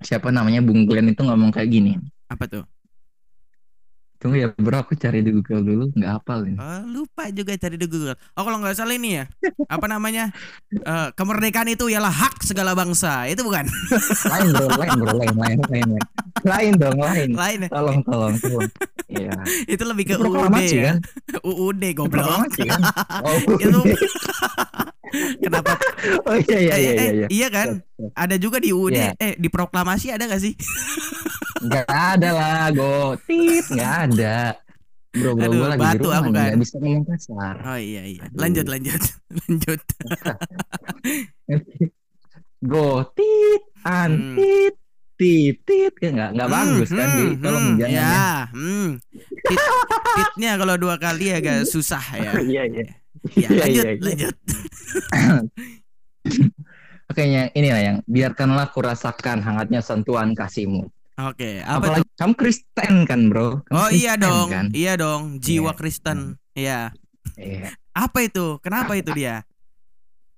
siapa 0.00 0.32
namanya 0.32 0.64
Bung 0.64 0.88
Glenn 0.88 1.12
itu 1.12 1.20
ngomong 1.20 1.52
kayak 1.52 1.68
gini. 1.68 2.00
Apa 2.32 2.48
tuh? 2.48 2.64
Tunggu 4.22 4.38
ya, 4.38 4.54
bro, 4.54 4.78
aku 4.78 4.94
cari 4.94 5.18
di 5.18 5.34
Google 5.34 5.66
dulu, 5.66 5.84
nggak 5.98 6.10
hafal 6.14 6.46
ini. 6.46 6.54
Oh, 6.54 6.80
lupa 6.86 7.26
juga 7.34 7.58
cari 7.58 7.74
di 7.74 7.90
Google. 7.90 8.14
Oh 8.38 8.46
kalau 8.46 8.62
nggak 8.62 8.78
salah 8.78 8.94
ini 8.94 9.18
ya, 9.18 9.24
apa 9.66 9.90
namanya? 9.90 10.30
Eh, 10.70 11.08
kemerdekaan 11.18 11.66
itu 11.66 11.90
ialah 11.90 12.14
hak 12.14 12.38
segala 12.46 12.78
bangsa. 12.78 13.26
Itu 13.26 13.42
bukan? 13.42 13.66
Lain 14.30 14.46
bro, 14.54 14.66
lain 14.78 14.94
bro, 14.94 15.12
lain, 15.18 15.34
lain, 15.34 15.58
lain, 15.66 15.86
lain, 15.90 16.02
lain 16.46 16.72
dong, 16.78 16.98
lain. 17.02 17.28
Lain. 17.34 17.58
ya? 17.66 17.68
Tolong, 17.74 17.98
tolong, 18.06 18.34
tolong. 18.38 18.70
Iya. 19.10 19.34
Itu 19.66 19.82
lebih 19.90 20.04
ke 20.06 20.14
Itu 20.14 20.30
UUD 20.30 20.54
ya. 20.70 20.82
kan? 20.86 20.96
UUD 21.42 21.82
goblok. 21.98 22.22
Proklamasi 22.22 22.62
kan? 22.70 22.80
Oh, 23.26 23.36
Itu 23.58 23.78
kenapa? 25.38 25.74
oh 26.28 26.36
iya, 26.38 26.58
iya, 26.58 26.72
Eh, 26.72 26.78
iya, 26.78 26.90
eh, 26.90 26.94
iya, 26.94 27.12
iya. 27.12 27.26
iya 27.28 27.48
kan? 27.48 27.68
Ada 28.12 28.36
juga 28.36 28.56
di 28.56 28.70
UUD. 28.70 28.92
Iya. 28.92 29.12
Eh 29.16 29.34
di 29.36 29.48
proklamasi 29.48 30.10
ada 30.10 30.24
gak 30.24 30.40
sih? 30.40 30.54
Nggak 31.60 31.86
ada 31.86 32.28
lah, 32.32 32.64
go, 32.70 33.14
tit, 33.22 33.62
nggak 33.68 33.92
ada. 34.10 34.58
Bro, 35.12 35.36
bro, 35.36 35.44
Aduh, 35.44 35.52
gue 35.54 35.68
lagi 35.68 35.76
di 35.76 35.84
batu 35.84 36.08
rumah 36.08 36.18
aku 36.18 36.30
kan. 36.32 36.50
bisa 36.56 36.76
ngomong 36.80 37.04
kasar. 37.04 37.54
Oh 37.62 37.76
iya 37.76 38.02
iya. 38.02 38.22
Aduh. 38.24 38.38
Lanjut 38.40 38.66
lanjut 38.72 39.02
lanjut. 39.38 39.80
Go, 42.62 42.86
tit, 43.12 43.62
an, 43.82 44.10
Hmm. 44.14 44.36
tit, 44.38 44.74
tit, 45.62 45.92
kan 45.98 46.10
nggak 46.14 46.30
nggak 46.32 46.48
bagus 46.48 46.90
kan? 46.90 47.06
Hmm, 47.06 47.18
Jadi 47.18 47.34
tolong 47.42 47.64
hmm, 47.68 47.78
jangan 47.78 47.92
ya. 47.92 48.06
ya. 48.06 48.30
Hmm. 48.54 48.88
Tit, 49.42 49.60
titnya 50.16 50.50
kalau 50.56 50.74
dua 50.78 50.94
kali 50.96 51.26
agak 51.28 51.66
susah 51.66 52.04
ya. 52.14 52.30
Iya, 52.38 52.62
iya. 52.70 52.84
Ya, 53.22 53.46
Iya, 53.46 53.48
lanjut, 53.54 53.84
iya, 53.86 53.92
iya. 53.94 54.02
lanjut. 54.02 54.34
Oke, 57.10 57.22
yang 57.22 57.48
inilah 57.52 57.80
yang 57.82 57.96
biarkanlah 58.04 58.72
kurasakan 58.72 59.42
hangatnya 59.42 59.78
sentuhan 59.78 60.32
kasihmu. 60.32 60.88
Oke, 61.20 61.60
apa 61.60 61.76
Apalagi 61.76 62.08
kamu 62.16 62.34
Kristen 62.34 62.94
kan, 63.04 63.20
bro? 63.28 63.60
Kamu 63.68 63.76
Oh 63.76 63.88
iya 63.92 64.16
Kristen, 64.16 64.24
dong, 64.24 64.48
Kan? 64.48 64.66
iya 64.72 64.92
dong, 64.96 65.22
jiwa 65.38 65.70
Iya. 65.70 65.78
Kristen. 65.78 66.18
Iya. 66.56 66.80
Iya. 67.36 67.68
Apa 67.92 68.24
itu? 68.24 68.56
Kenapa 68.64 68.96
itu 68.96 69.12
dia? 69.12 69.44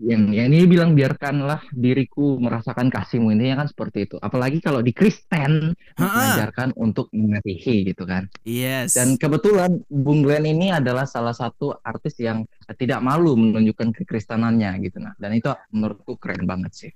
Yang, 0.04 0.22
yang 0.36 0.46
ini 0.52 0.66
bilang 0.68 0.92
biarkanlah 0.92 1.64
diriku 1.72 2.36
merasakan 2.36 2.92
kasihmu 2.92 3.32
intinya 3.32 3.64
kan 3.64 3.68
seperti 3.72 4.04
itu. 4.04 4.16
Apalagi 4.20 4.60
kalau 4.60 4.84
di 4.84 4.92
Kristen 4.92 5.72
mengajarkan 5.96 6.76
untuk 6.76 7.08
mengasihi 7.16 7.88
gitu 7.88 8.04
kan. 8.04 8.28
Yes. 8.44 8.92
Dan 8.92 9.16
kebetulan 9.16 9.80
Bung 9.88 10.20
Glenn 10.20 10.44
ini 10.44 10.68
adalah 10.68 11.08
salah 11.08 11.32
satu 11.32 11.72
artis 11.80 12.20
yang 12.20 12.44
tidak 12.76 13.00
malu 13.00 13.32
menunjukkan 13.32 13.96
kekristenannya 13.96 14.76
gitu 14.84 15.00
nah. 15.00 15.16
Dan 15.16 15.40
itu 15.40 15.48
menurutku 15.72 16.20
keren 16.20 16.44
banget 16.44 16.72
sih. 16.76 16.92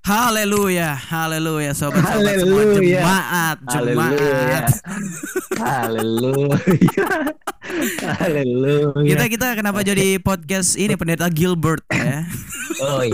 Haleluya, 0.00 0.96
haleluya 0.96 1.70
sobat-sobat 1.70 2.40
semua 2.40 2.62
Haleluya. 2.64 3.00
jemaat, 3.00 3.58
jemaat. 3.68 4.64
Haleluya. 5.54 7.08
Haleluya. 8.18 9.06
Kita 9.06 9.24
kita 9.28 9.46
kenapa 9.54 9.80
jadi 9.82 10.18
podcast 10.18 10.74
ini 10.74 10.96
pendeta 10.96 11.28
Gilbert 11.28 11.84
ya? 11.92 12.24
Oi. 12.98 13.12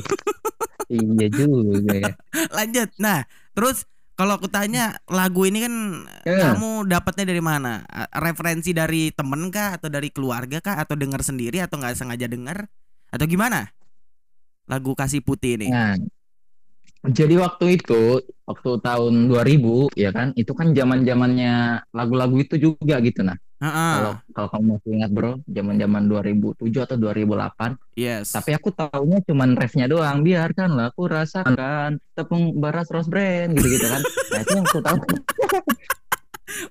Iya 0.87 1.27
juga 1.29 1.93
ya. 1.93 2.13
Lanjut. 2.55 2.89
Nah, 2.97 3.27
terus 3.53 3.85
kalau 4.15 4.39
aku 4.39 4.47
tanya 4.49 4.97
lagu 5.11 5.45
ini 5.45 5.67
kan 5.67 5.75
Eh. 6.25 6.39
kamu 6.39 6.87
dapatnya 6.87 7.35
dari 7.35 7.43
mana? 7.43 7.83
Referensi 8.15 8.71
dari 8.71 9.11
temen 9.11 9.51
kah 9.51 9.77
atau 9.77 9.91
dari 9.91 10.09
keluarga 10.09 10.63
kah 10.63 10.79
atau 10.81 10.95
dengar 10.95 11.21
sendiri 11.21 11.61
atau 11.61 11.77
nggak 11.77 11.99
sengaja 11.99 12.25
dengar 12.25 12.71
atau 13.11 13.27
gimana? 13.27 13.69
Lagu 14.67 14.95
Kasih 14.95 15.21
Putih 15.21 15.59
ini. 15.61 15.69
Nah, 15.71 15.95
jadi 17.11 17.35
waktu 17.39 17.81
itu, 17.81 18.23
waktu 18.47 18.71
tahun 18.83 19.29
2000 19.31 19.95
ya 19.95 20.11
kan, 20.15 20.33
itu 20.39 20.53
kan 20.55 20.73
zaman-zamannya 20.73 21.87
lagu-lagu 21.91 22.37
itu 22.41 22.57
juga 22.57 22.99
gitu 23.03 23.27
nah. 23.27 23.37
Heeh. 23.57 23.93
Kalau 23.97 24.13
kalau 24.37 24.49
kamu 24.53 24.65
masih 24.77 24.91
ingat 25.01 25.11
bro, 25.17 25.33
zaman-zaman 25.49 26.03
2007 26.13 26.85
atau 26.85 26.97
2008. 27.01 27.81
Yes. 27.97 28.37
Tapi 28.37 28.53
aku 28.53 28.69
tahunya 28.69 29.25
cuman 29.25 29.57
refnya 29.57 29.89
doang. 29.89 30.21
Biarkanlah 30.21 30.93
aku 30.93 31.09
rasakan 31.09 31.97
tepung 32.13 32.53
beras 32.61 32.93
rose 32.93 33.09
brand 33.09 33.57
gitu-gitu 33.57 33.87
kan. 33.89 34.03
Nah, 34.37 34.43
itu 34.45 34.53
yang 34.53 34.67
aku 34.69 34.81
tahu. 34.85 34.99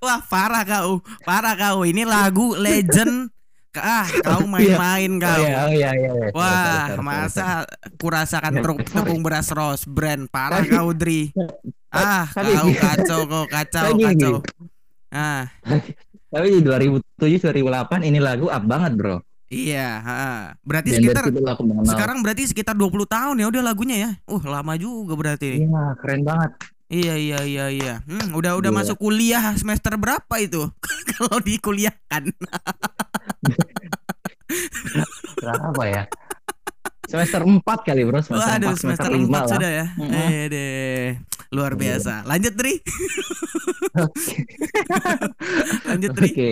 Wah, 0.06 0.22
parah 0.30 0.64
kau. 0.70 1.02
Parah 1.26 1.56
kau. 1.58 1.82
Ini 1.82 2.06
lagu 2.06 2.54
legend. 2.54 3.35
Ah, 3.78 4.08
kau 4.22 4.44
main-main 4.52 5.12
Oh 5.12 5.22
kau. 5.22 5.42
iya, 5.42 5.56
oh 5.64 5.72
iya, 5.72 5.90
iya. 5.94 6.12
iya. 6.12 6.28
Wah, 6.32 7.00
masa 7.00 7.64
kurasakan 7.96 8.60
truk 8.60 8.80
Sorry. 8.82 8.92
tepung 8.92 9.22
beras 9.22 9.50
rose 9.50 9.84
brand. 9.86 10.28
Parah 10.28 10.62
kau, 10.62 10.92
Dri. 10.92 11.32
Ah, 11.90 12.28
kau 12.28 12.70
kacau, 12.72 13.20
kau 13.26 13.46
kacau, 13.46 13.96
kacau. 13.96 14.36
Ah, 15.10 15.48
Tapi 16.28 16.48
di 16.52 16.62
2007 16.62 17.00
2008 17.40 18.04
ini 18.04 18.20
lagu 18.20 18.52
up 18.52 18.64
banget, 18.64 18.92
Bro. 18.94 19.18
iya, 19.48 20.04
ha. 20.04 20.18
Berarti 20.60 20.92
Dan 20.92 21.00
sekitar 21.00 21.24
sekarang 21.86 22.20
berarti 22.20 22.44
sekitar 22.44 22.76
20 22.76 23.08
tahun 23.08 23.36
ya 23.40 23.48
udah 23.48 23.62
lagunya 23.64 23.96
ya. 23.96 24.12
Uh, 24.28 24.44
lama 24.44 24.76
juga 24.76 25.16
berarti. 25.16 25.64
Iya, 25.64 25.96
keren 25.96 26.28
banget. 26.28 26.52
Iya, 26.86 27.18
iya, 27.18 27.40
iya, 27.42 27.66
iya. 27.72 27.94
Hmm, 28.04 28.36
udah 28.36 28.60
udah 28.60 28.70
Gila. 28.70 28.80
masuk 28.84 28.98
kuliah 29.00 29.42
semester 29.56 29.96
berapa 29.96 30.36
itu? 30.38 30.70
Kalau 31.16 31.40
dikuliahkan. 31.40 32.30
Berapa 35.38 35.84
ya? 35.86 36.04
Semester 37.06 37.42
4 37.42 37.62
kali, 37.82 38.02
Bro. 38.04 38.20
Semester 38.20 38.50
Waduh, 38.50 38.70
4, 38.72 38.82
semester, 38.82 39.06
semester 39.06 39.10
5 39.14 39.30
4 39.30 39.30
lah. 39.30 39.46
sudah 39.48 39.72
ya. 39.72 39.86
Mm-mm. 39.96 40.12
Eh 40.12 40.44
deh. 40.48 41.06
Luar 41.52 41.72
Iya. 41.72 41.80
biasa. 41.80 42.14
Lanjut, 42.26 42.54
Dri. 42.56 42.74
Lanjut, 45.86 46.12
Dri. 46.14 46.30
Oke. 46.30 46.52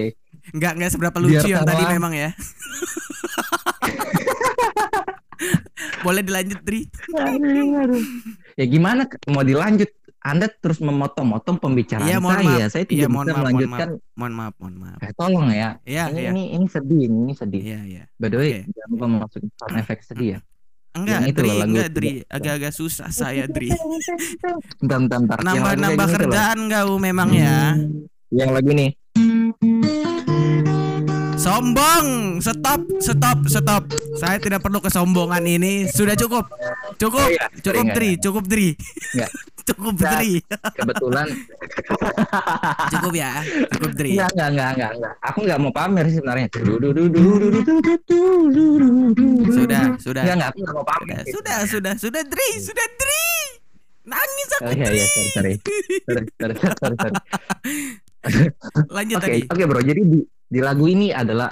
Enggak 0.51 0.71
enggak 0.75 0.91
seberapa 0.91 1.17
lucu 1.17 1.47
yang 1.47 1.63
tadi 1.63 1.81
Biarkanlah. 1.81 1.91
memang 1.91 2.13
ya. 2.13 2.29
Boleh 6.01 6.21
dilanjut, 6.21 6.59
Dri. 6.61 6.85
Ya 8.53 8.65
gimana 8.65 9.03
mau 9.25 9.41
dilanjut? 9.41 9.89
Anda 10.23 10.47
terus 10.47 10.79
memotong-motong 10.79 11.59
pembicaraan 11.59 12.07
mohon 12.17 12.39
saya. 12.39 12.47
maaf. 12.63 12.71
Saya 12.71 12.83
Iya, 12.83 12.87
tidak 12.87 13.09
mohon 13.11 13.25
bisa 13.25 13.27
maaf, 13.29 13.35
mohon 13.35 13.43
melanjutkan. 13.53 13.87
Mohon 14.15 14.33
maaf, 14.33 14.53
mohon 14.55 14.75
maaf. 14.79 14.99
Eh, 14.99 15.11
tolong 15.13 15.47
ya. 15.51 15.69
Iya, 15.83 16.03
ini, 16.07 16.15
iya. 16.17 16.29
ini 16.31 16.43
ini 16.53 16.65
sedih, 16.65 17.01
ini 17.05 17.33
sedih. 17.33 17.61
Iya, 17.61 17.79
iya. 17.83 18.03
By 18.15 18.27
the 18.27 18.37
way, 18.37 18.51
Oke. 18.57 18.71
jangan 18.71 18.89
lupa 18.89 19.05
masukin 19.19 19.49
sound 19.53 19.75
effect 19.77 20.03
sedih 20.07 20.29
ya. 20.29 20.39
Enggak, 20.93 21.19
Yang 21.19 21.25
itu 21.25 21.35
Dri, 21.35 21.49
lagu 21.51 21.67
enggak. 21.67 21.89
Dri. 21.91 22.09
Agak-agak 22.25 22.71
susah 22.71 23.09
saya, 23.09 23.43
Dri. 23.45 23.69
Bentar, 24.79 25.19
bentar, 25.19 25.37
Nambah-nambah 25.41 26.05
tuh 26.05 26.07
loh. 26.07 26.15
kerjaan 26.23 26.59
kau 26.67 26.91
memang 26.97 27.29
ya. 27.29 27.73
Hmm, 27.73 28.07
Yang 28.29 28.49
lagu 28.53 28.71
nih. 28.71 30.02
Sombong. 31.43 32.39
Stop, 32.39 32.81
stop, 33.03 33.39
stop. 33.51 33.83
Saya 34.15 34.39
tidak 34.39 34.63
perlu 34.63 34.79
kesombongan 34.79 35.43
ini. 35.43 35.91
Sudah 35.91 36.15
cukup. 36.15 36.47
Cukup. 36.95 37.19
Oh 37.19 37.27
iya, 37.27 37.51
Cukup, 37.59 37.85
Dri. 37.91 38.09
Cukup, 38.15 38.43
Dri. 38.47 38.67
Enggak. 39.11 39.31
Cukup. 39.63 39.95
Dri. 39.95 40.39
Kebetulan 40.71 41.27
Cukup 42.91 43.11
ya. 43.11 43.31
Cukup, 43.75 43.91
Dri. 43.91 44.15
enggak, 44.15 44.31
enggak, 44.31 44.49
enggak, 44.55 44.69
enggak, 44.71 44.91
enggak. 44.95 45.13
Aku 45.19 45.37
enggak 45.43 45.59
mau 45.59 45.71
pamer 45.71 46.05
sih 46.07 46.17
sebenarnya. 46.23 46.47
Sudah, 49.51 49.83
sudah. 49.99 50.21
Enggak, 50.23 50.35
enggak, 50.39 50.49
aku 50.51 50.59
enggak 50.63 50.75
mau 50.79 50.87
pamer. 50.87 51.23
Sudah, 51.27 51.57
sudah, 51.67 51.93
sudah, 51.99 52.21
Dri, 52.23 52.49
sudah, 52.63 52.87
Dri. 52.95 53.27
Nangis 54.03 54.49
aku, 54.59 54.67
Oh 54.67 54.71
iya, 54.71 54.85
Dri. 54.87 54.95
iya, 54.99 55.07
sorry. 55.07 55.53
Sorry, 56.07 56.23
sorry, 56.39 56.55
sorry, 56.55 56.75
sorry, 56.79 56.95
sorry. 56.99 57.15
Lanjut 58.89 59.17
Oke, 59.17 59.25
tadi. 59.25 59.39
oke 59.45 59.63
bro. 59.65 59.79
Jadi 59.79 60.01
di, 60.01 60.19
di 60.23 60.59
lagu 60.59 60.85
ini 60.85 61.09
adalah 61.09 61.49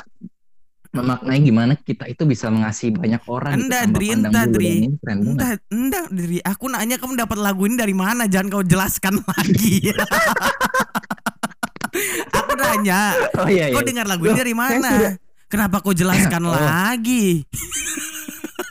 memaknai 0.92 1.40
gimana 1.40 1.74
kita 1.74 2.04
itu 2.06 2.24
bisa 2.24 2.48
mengasihi 2.48 2.92
banyak 2.92 3.24
orang. 3.26 3.56
gitu 3.56 3.64
Enggak, 3.64 3.84
tanpa 3.84 3.96
Dri, 3.96 4.10
bulu. 4.12 4.52
Dri. 4.52 4.74
Enggak, 5.08 5.56
enggak 5.70 6.06
diri. 6.10 6.38
Aku 6.42 6.66
nanya 6.68 6.96
kamu 6.96 7.14
dapat 7.18 7.38
lagu 7.38 7.64
ini 7.64 7.76
dari 7.76 7.94
mana? 7.94 8.28
Jangan 8.28 8.48
kau 8.50 8.62
jelaskan 8.62 9.24
lagi. 9.30 9.88
aku 12.32 12.52
nanya, 12.56 13.02
Oh 13.36 13.48
iya 13.48 13.68
iya. 13.68 13.76
kau 13.76 13.84
dengar 13.84 14.06
lagu 14.06 14.24
ini 14.26 14.36
dari 14.36 14.56
mana? 14.56 15.16
Kenapa 15.48 15.80
kau 15.80 15.92
jelaskan 15.92 16.44
Oh. 16.48 16.56
lagi? 16.56 17.44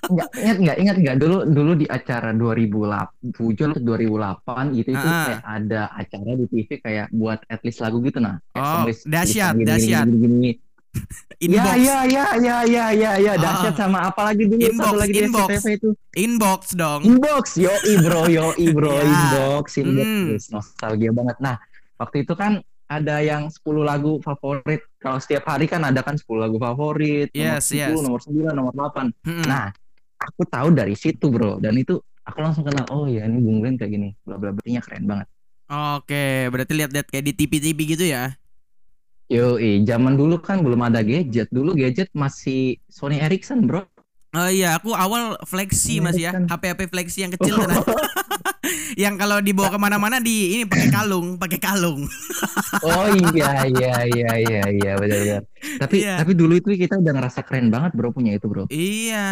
Enggak, 0.00 0.28
ingat 0.32 0.56
enggak 0.56 0.76
ingat 0.78 0.96
enggak 0.96 1.16
dulu 1.18 1.36
dulu 1.44 1.72
di 1.74 1.84
acara 1.84 2.30
2007 2.32 3.68
atau 3.68 3.82
2008 3.82 4.72
gitu 4.72 4.88
itu 4.90 5.06
kayak 5.20 5.42
ada 5.42 5.82
acara 5.92 6.30
di 6.32 6.46
TV 6.46 6.68
kayak 6.78 7.06
buat 7.10 7.38
at 7.46 7.60
least 7.60 7.80
lagu 7.80 8.00
gitu 8.00 8.16
nah. 8.16 8.40
Oh, 8.52 8.88
dahsyat, 9.04 9.52
gini, 9.54 9.64
dahsyat. 9.64 10.04
gini, 10.04 10.16
gini, 10.16 10.34
gini. 10.34 10.52
Ya 11.40 11.46
Inbox, 11.46 11.76
ya 11.78 11.98
ya 12.04 12.26
ya 12.36 12.56
ya 12.66 12.86
ya 12.92 13.12
ya 13.16 13.32
Ah. 13.32 13.36
dahsyat 13.38 13.74
sama 13.74 13.98
apa 14.02 14.20
lagi 14.26 14.44
dulu 14.44 14.60
Inbox, 14.60 14.84
satu 14.84 14.98
lagi 14.98 15.12
di 15.14 15.20
inbox. 15.22 15.48
SCTV 15.48 15.66
itu. 15.72 15.88
inbox 16.14 16.60
dong. 16.74 17.00
Inbox, 17.02 17.44
yo 17.56 17.72
bro, 18.02 18.22
yo 18.36 18.44
bro, 18.68 18.92
Ya. 18.92 19.04
inbox, 19.06 19.66
inbox, 19.76 20.04
Hmm. 20.04 20.26
Yes, 20.30 20.44
nostalgia 20.48 21.10
banget. 21.10 21.36
Nah, 21.38 21.56
waktu 21.96 22.24
itu 22.24 22.34
kan 22.34 22.58
ada 22.84 23.22
yang 23.22 23.46
10 23.48 23.62
lagu 23.80 24.18
favorit. 24.18 24.82
Kalau 24.98 25.16
setiap 25.16 25.46
hari 25.46 25.64
kan 25.64 25.80
ada 25.80 26.02
kan 26.02 26.18
10 26.18 26.26
lagu 26.36 26.58
favorit, 26.58 27.30
nomor 27.30 27.38
Yes, 27.54 27.64
10, 27.70 27.78
yes. 27.78 28.02
nomor 28.02 28.20
9, 28.20 28.50
nomor 28.50 28.72
8. 28.74 29.14
Mm-mm. 29.22 29.46
Nah, 29.46 29.70
aku 30.20 30.44
tahu 30.44 30.68
dari 30.76 30.92
situ, 30.92 31.32
bro. 31.32 31.56
Dan 31.56 31.80
itu 31.80 31.96
aku 32.22 32.38
langsung 32.44 32.68
kenal, 32.68 32.84
oh 32.92 33.08
ya 33.08 33.24
ini 33.24 33.40
Bung 33.40 33.64
Glenn 33.64 33.80
kayak 33.80 33.96
gini. 33.96 34.08
Bla 34.20 34.36
bla 34.36 34.52
berarti 34.52 34.76
keren 34.84 35.08
banget. 35.08 35.26
Oke, 35.70 36.50
berarti 36.52 36.72
lihat-lihat 36.76 37.06
kayak 37.08 37.24
di 37.24 37.32
TV-TV 37.32 37.78
gitu 37.96 38.04
ya. 38.04 38.34
Yo, 39.30 39.62
zaman 39.86 40.18
dulu 40.18 40.42
kan 40.42 40.58
belum 40.60 40.82
ada 40.90 41.00
gadget. 41.06 41.46
Dulu 41.54 41.78
gadget 41.78 42.10
masih 42.10 42.82
Sony 42.90 43.22
Ericsson, 43.22 43.62
bro. 43.64 43.86
Oh 44.30 44.46
iya, 44.46 44.78
aku 44.78 44.94
awal 44.94 45.34
flexi 45.42 45.98
mas 45.98 46.14
ya, 46.14 46.30
kan. 46.30 46.46
HP-HP 46.46 46.86
flexi 46.86 47.26
yang 47.26 47.34
kecil 47.34 47.58
nah. 47.58 47.82
yang 49.02 49.18
kalau 49.18 49.42
dibawa 49.42 49.74
ke 49.74 49.78
mana-mana 49.78 50.22
di 50.22 50.54
ini 50.54 50.62
pakai 50.70 50.86
kalung, 50.86 51.34
pakai 51.34 51.58
kalung. 51.58 52.06
Oh 52.80 53.10
iya 53.10 53.66
iya 53.66 53.94
iya 54.06 54.32
iya 54.38 54.62
iya 54.70 54.92
benar 54.94 55.18
benar. 55.18 55.42
Tapi 55.82 56.06
Iya. 56.06 56.22
tapi 56.22 56.32
dulu 56.38 56.54
itu 56.54 56.70
kita 56.72 56.96
udah 56.96 57.12
ngerasa 57.12 57.42
keren 57.42 57.66
banget, 57.68 57.92
bro, 57.92 58.14
punya 58.14 58.30
itu, 58.32 58.46
bro. 58.46 58.70
Iya, 58.70 59.26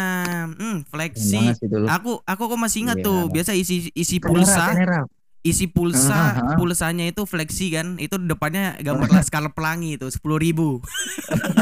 hmm, 0.51 0.83
flexi. 0.85 1.55
Aku 1.87 2.19
aku 2.19 2.41
kok 2.45 2.59
masih 2.59 2.83
ingat 2.83 2.99
Iya. 2.99 3.07
tuh, 3.07 3.31
biasa 3.31 3.55
isi 3.55 3.87
isi 3.95 4.19
pulsa, 4.19 4.75
kamera. 4.75 5.07
isi 5.39 5.71
pulsa, 5.71 6.11
ah, 6.11 6.29
ah. 6.35 6.55
pulsanya 6.59 7.07
itu 7.07 7.23
flexi 7.23 7.71
kan, 7.71 7.95
itu 7.95 8.19
depannya 8.19 8.75
gambar 8.83 9.07
laskar 9.23 9.47
pelangi 9.55 9.95
itu 9.95 10.11
sepuluh 10.11 10.35
ribu. 10.35 10.83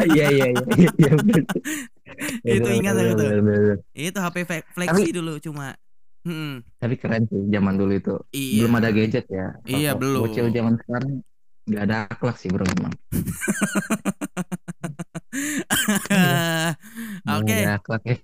Iya 0.09 0.27
iya 0.33 0.47
iya 0.49 0.63
iya, 0.75 0.89
iya. 0.97 1.13
Itu 2.43 2.67
Bener, 2.67 2.79
ingat 2.79 2.93
aku 2.95 3.13
tuh. 3.19 3.29
Itu 3.93 4.17
HP 4.21 4.35
flexi 4.73 5.11
dulu 5.11 5.33
cuma. 5.43 5.75
Hmm, 6.27 6.59
Tapi 6.75 6.99
keren 6.99 7.23
sih 7.31 7.39
zaman 7.47 7.79
dulu 7.79 7.93
itu. 7.95 8.15
iya. 8.35 8.67
Belum 8.67 8.73
ada 8.75 8.91
gadget 8.91 9.31
ya. 9.31 9.55
Iya, 9.63 9.95
belum. 9.95 10.27
Bocil 10.27 10.51
zaman 10.51 10.75
sekarang 10.83 11.23
nggak 11.67 11.83
ada 11.83 12.07
akhlak 12.07 12.39
sih 12.39 12.49
bro 12.51 12.63
memang. 12.63 12.93
Oke, 17.37 17.57
akhlak 17.67 18.01
ya. 18.07 18.15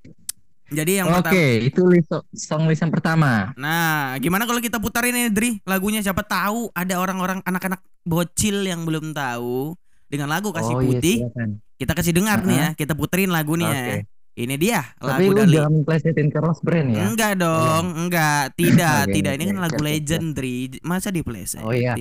jadi 0.71 0.91
yang 1.03 1.07
Oke, 1.11 1.27
pertama. 1.27 1.67
itu 1.67 1.81
list 1.91 2.11
song 2.35 2.67
list 2.71 2.81
yang 2.83 2.91
pertama. 2.91 3.51
Nah, 3.59 4.15
gimana 4.19 4.47
kalau 4.47 4.59
kita 4.63 4.79
putarin 4.79 5.15
ini 5.15 5.29
Dri 5.31 5.59
lagunya 5.67 5.99
siapa 5.99 6.23
tahu 6.23 6.71
ada 6.75 6.99
orang-orang 6.99 7.41
anak-anak 7.43 7.83
bocil 8.07 8.63
yang 8.63 8.87
belum 8.87 9.11
tahu 9.11 9.75
dengan 10.07 10.31
lagu 10.31 10.55
kasih 10.55 10.75
oh, 10.75 10.81
iya, 10.83 10.99
putih. 10.99 11.17
silakan. 11.23 11.49
Kita 11.83 11.91
kasih 11.99 12.15
dengar 12.15 12.39
nih 12.47 12.55
ya, 12.55 12.67
kita 12.79 12.95
puterin 12.95 13.27
lagu 13.27 13.59
nih 13.59 13.67
ya. 13.67 13.75
Oke. 13.75 13.97
Ini 14.33 14.55
dia 14.57 14.81
Tapi 14.97 15.29
lagu 15.29 15.29
lu 15.29 15.37
dari 15.45 15.53
jangan 15.61 15.73
plesetin 15.85 16.27
Rose 16.33 16.61
Brand 16.65 16.89
ya. 16.89 17.05
Enggak 17.05 17.33
dong, 17.37 17.85
enggak, 18.07 18.55
tidak, 18.57 19.05
Oke, 19.05 19.13
tidak. 19.19 19.31
Ini 19.37 19.43
kan 19.51 19.57
lagu 19.61 19.77
siap, 19.77 19.83
siap. 19.83 19.91
legendary. 19.93 20.57
Masa 20.81 21.07
diplesetin? 21.13 21.61
Oh, 21.61 21.75
iya. 21.75 21.93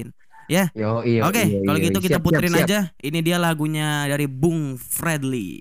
Yo, 0.72 1.01
iya, 1.05 1.24
Oke, 1.28 1.45
iya, 1.45 1.61
kalau 1.64 1.78
iya, 1.80 1.87
gitu 1.89 1.99
iya. 2.01 2.07
kita 2.09 2.18
Siap, 2.20 2.24
puterin 2.24 2.53
siap, 2.53 2.61
siap. 2.64 2.68
aja. 2.68 2.80
Ini 3.05 3.18
dia 3.20 3.37
lagunya 3.37 4.05
dari 4.09 4.26
Bung 4.30 4.80
Fredly 4.80 5.61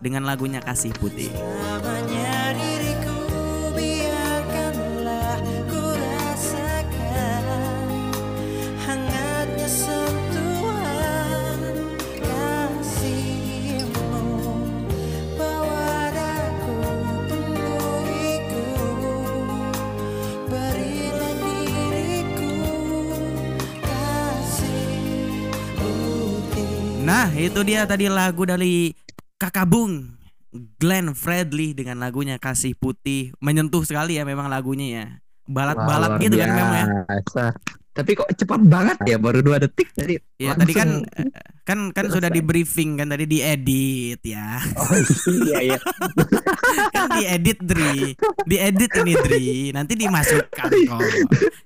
dengan 0.00 0.24
lagunya 0.24 0.62
Kasih 0.64 0.94
Putih. 0.96 1.28
Namanya 1.28 2.17
Nah, 27.08 27.32
itu 27.32 27.60
dia 27.64 27.88
tadi 27.88 28.04
lagu 28.12 28.44
dari 28.44 28.92
Kakak 29.40 29.64
Bung 29.64 30.12
Glenn 30.76 31.16
Fredly 31.16 31.72
dengan 31.72 32.04
lagunya 32.04 32.36
Kasih 32.36 32.76
Putih. 32.76 33.32
Menyentuh 33.40 33.80
sekali 33.88 34.20
ya 34.20 34.28
memang 34.28 34.52
lagunya 34.52 34.86
ya. 34.92 35.04
Balat-balat 35.48 36.20
gitu 36.20 36.36
kan 36.36 36.52
memang 36.52 36.76
ya. 36.76 36.84
Tapi 37.98 38.14
kok 38.14 38.30
cepat 38.30 38.62
banget 38.62 38.96
ya 39.02 39.18
baru 39.18 39.42
dua 39.42 39.58
detik 39.58 39.90
tadi. 39.90 40.14
Ya 40.38 40.54
tadi 40.54 40.70
kan 40.70 41.02
langsung- 41.02 41.34
kan 41.66 41.78
kan 41.90 42.06
sudah 42.08 42.30
di 42.30 42.38
briefing 42.38 42.94
kan 42.94 43.10
tadi 43.10 43.26
diedit 43.26 44.22
ya. 44.22 44.62
Oh 44.78 44.94
iya 45.42 45.74
iya. 45.74 45.78
kan 46.94 47.18
diedit 47.18 47.58
Dri. 47.58 48.14
Diedit 48.46 48.90
ini 49.02 49.12
Dri. 49.18 49.46
Nanti 49.74 49.98
dimasukkan 49.98 50.70
kok. 50.70 51.02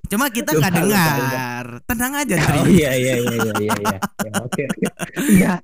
Cuma 0.09 0.33
kita 0.33 0.57
nggak 0.57 0.73
Lupa, 0.73 0.81
lupa, 0.81 1.05
dengar. 1.21 1.67
Tenang 1.85 2.13
aja 2.17 2.35
Dri. 2.35 2.57
Oh 2.57 2.67
iya 2.67 2.91
iya 2.97 3.15
iya 3.21 3.35
iya 3.37 3.53
iya 3.61 3.75
iya. 3.77 3.99
Ya, 4.01 4.33
Oke 4.41 4.63
oke. 4.65 4.87
Enggak. 5.21 5.59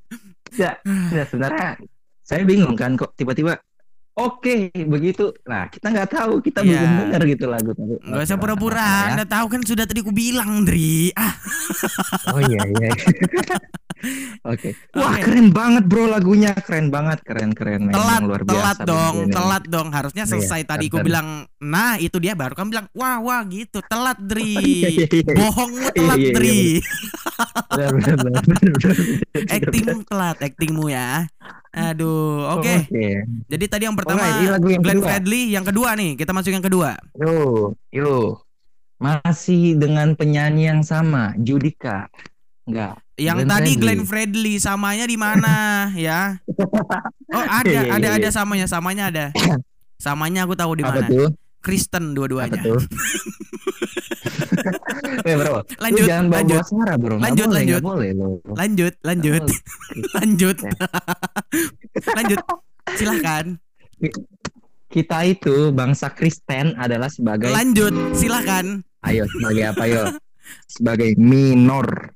Enggak. 0.53 0.75
Enggak 0.85 1.27
sebenarnya 1.27 1.69
saya 2.23 2.43
bingung 2.45 2.77
kan 2.77 2.93
kok 2.93 3.17
tiba-tiba 3.17 3.57
Oke, 4.19 4.55
begitu. 4.75 5.31
Nah, 5.47 5.71
kita 5.71 5.89
nggak 5.89 6.11
tahu, 6.11 6.43
kita 6.43 6.61
Iya. 6.61 6.75
belum 6.75 6.93
dengar 7.07 7.23
gitu 7.25 7.45
lagu. 7.47 7.71
Tapi- 7.71 8.03
Gak 8.03 8.25
usah 8.27 8.37
pura-pura, 8.37 8.83
ya. 8.83 9.15
Anda 9.15 9.25
tahu 9.25 9.47
kan 9.49 9.61
sudah 9.63 9.87
tadi 9.87 10.03
ku 10.03 10.11
bilang, 10.11 10.67
Dri. 10.67 11.15
Ah, 11.15 11.33
Oh 12.29 12.43
iya 12.43 12.59
iya. 12.67 12.91
Oke. 14.47 14.79
Wah, 14.95 15.15
Oke. 15.15 15.23
keren 15.27 15.51
banget 15.51 15.85
bro 15.85 16.07
lagunya, 16.07 16.55
keren 16.55 16.89
banget, 16.89 17.19
keren 17.27 17.51
keren. 17.53 17.91
Memang 17.91 17.99
telat, 17.99 18.21
luar 18.23 18.43
biasa. 18.43 18.55
telat 18.55 18.79
dong, 18.85 19.15
Glenn. 19.19 19.35
telat 19.35 19.65
dong. 19.67 19.89
Harusnya 19.91 20.25
Iya, 20.25 20.33
selesai 20.33 20.61
tadi 20.65 20.87
ku 20.87 20.99
bentar. 20.99 21.07
bilang, 21.07 21.29
nah 21.59 21.99
itu 21.99 22.17
dia 22.19 22.33
baru 22.33 22.55
kamu 22.55 22.69
bilang, 22.71 22.87
wah 22.95 23.19
wah 23.19 23.43
gitu, 23.45 23.83
telat 23.85 24.19
Dri. 24.19 24.55
iya, 24.57 24.89
iya. 25.11 25.23
Bohongmu 25.35 25.89
telat, 25.91 26.19
iya, 26.19 26.33
Dri. 26.33 26.59
Benar, 27.69 27.91
benar, 27.95 28.17
benar, 28.19 28.43
benar. 28.43 28.97
Actingmu 29.49 29.99
telat, 30.05 30.37
actingmu 30.41 30.85
ya. 30.89 31.09
Aduh, 31.71 32.59
oke. 32.59 32.75
Oke. 32.89 33.09
Jadi 33.47 33.65
tadi 33.69 33.83
yang 33.87 33.95
pertama 33.95 34.19
Alright, 34.19 34.41
ini 34.41 34.47
lagu 34.51 34.67
yang 34.73 34.83
Glenn 34.83 34.99
kedua. 34.99 35.07
Fredly, 35.07 35.43
yang 35.53 35.65
kedua 35.67 35.89
nih, 35.95 36.11
kita 36.17 36.31
masuk 36.35 36.51
yang 36.51 36.65
kedua. 36.65 36.91
Yo, 37.15 37.35
yo. 37.93 38.43
Masih 38.99 39.79
dengan 39.79 40.19
penyanyi 40.19 40.67
yang 40.67 40.83
sama, 40.83 41.31
Judika. 41.39 42.11
Enggak. 42.67 42.99
Yang 43.19 43.39
Glenn 43.43 43.51
tadi 43.51 43.67
Fredly. 43.69 43.83
Glenn 43.83 44.03
Fredly 44.07 44.55
samanya 44.57 45.05
di 45.05 45.19
mana 45.19 45.55
ya? 45.99 46.39
Oh 47.29 47.43
ada, 47.43 47.67
Iya, 47.67 47.81
ada, 47.91 48.07
iya, 48.07 48.11
ada 48.17 48.25
iya. 48.25 48.31
samanya, 48.31 48.67
samanya 48.67 49.05
ada. 49.11 49.27
Samanya 49.99 50.47
aku 50.47 50.55
tahu 50.55 50.79
di 50.79 50.87
mana. 50.87 51.11
Kristen 51.59 52.15
dua-duanya. 52.15 52.63
Eh 55.25 55.35
bro, 55.35 55.67
Lanjut, 55.79 56.05
lu 56.05 56.09
jangan 56.09 56.25
bawa 56.29 56.39
lanjut. 56.39 56.63
suara 56.65 56.95
bro. 56.95 57.15
Lanjut, 57.19 57.47
boleh, 57.47 57.59
lanjut. 57.59 57.81
boleh 57.83 58.11
lo. 58.15 58.29
Lanjut, 58.55 58.95
lanjut, 59.03 59.43
lanjut, 60.17 60.57
lanjut. 62.09 62.41
Silahkan, 62.95 63.45
Kita 64.89 65.19
itu 65.27 65.69
bangsa 65.71 66.09
Kristen 66.09 66.73
adalah 66.75 67.11
sebagai 67.11 67.51
lanjut, 67.51 67.93
silahkan. 68.15 68.81
ayo 69.05 69.27
sebagai 69.29 69.65
apa 69.69 69.85
yo? 69.85 70.05
Sebagai 70.65 71.19
minor. 71.19 72.15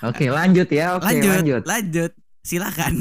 Oke, 0.00 0.28
lanjut 0.28 0.68
ya. 0.68 0.94
Oke, 0.94 1.04
lanjut, 1.06 1.32
lanjut. 1.34 1.62
lanjut, 1.64 2.12
silahkan. 2.40 2.94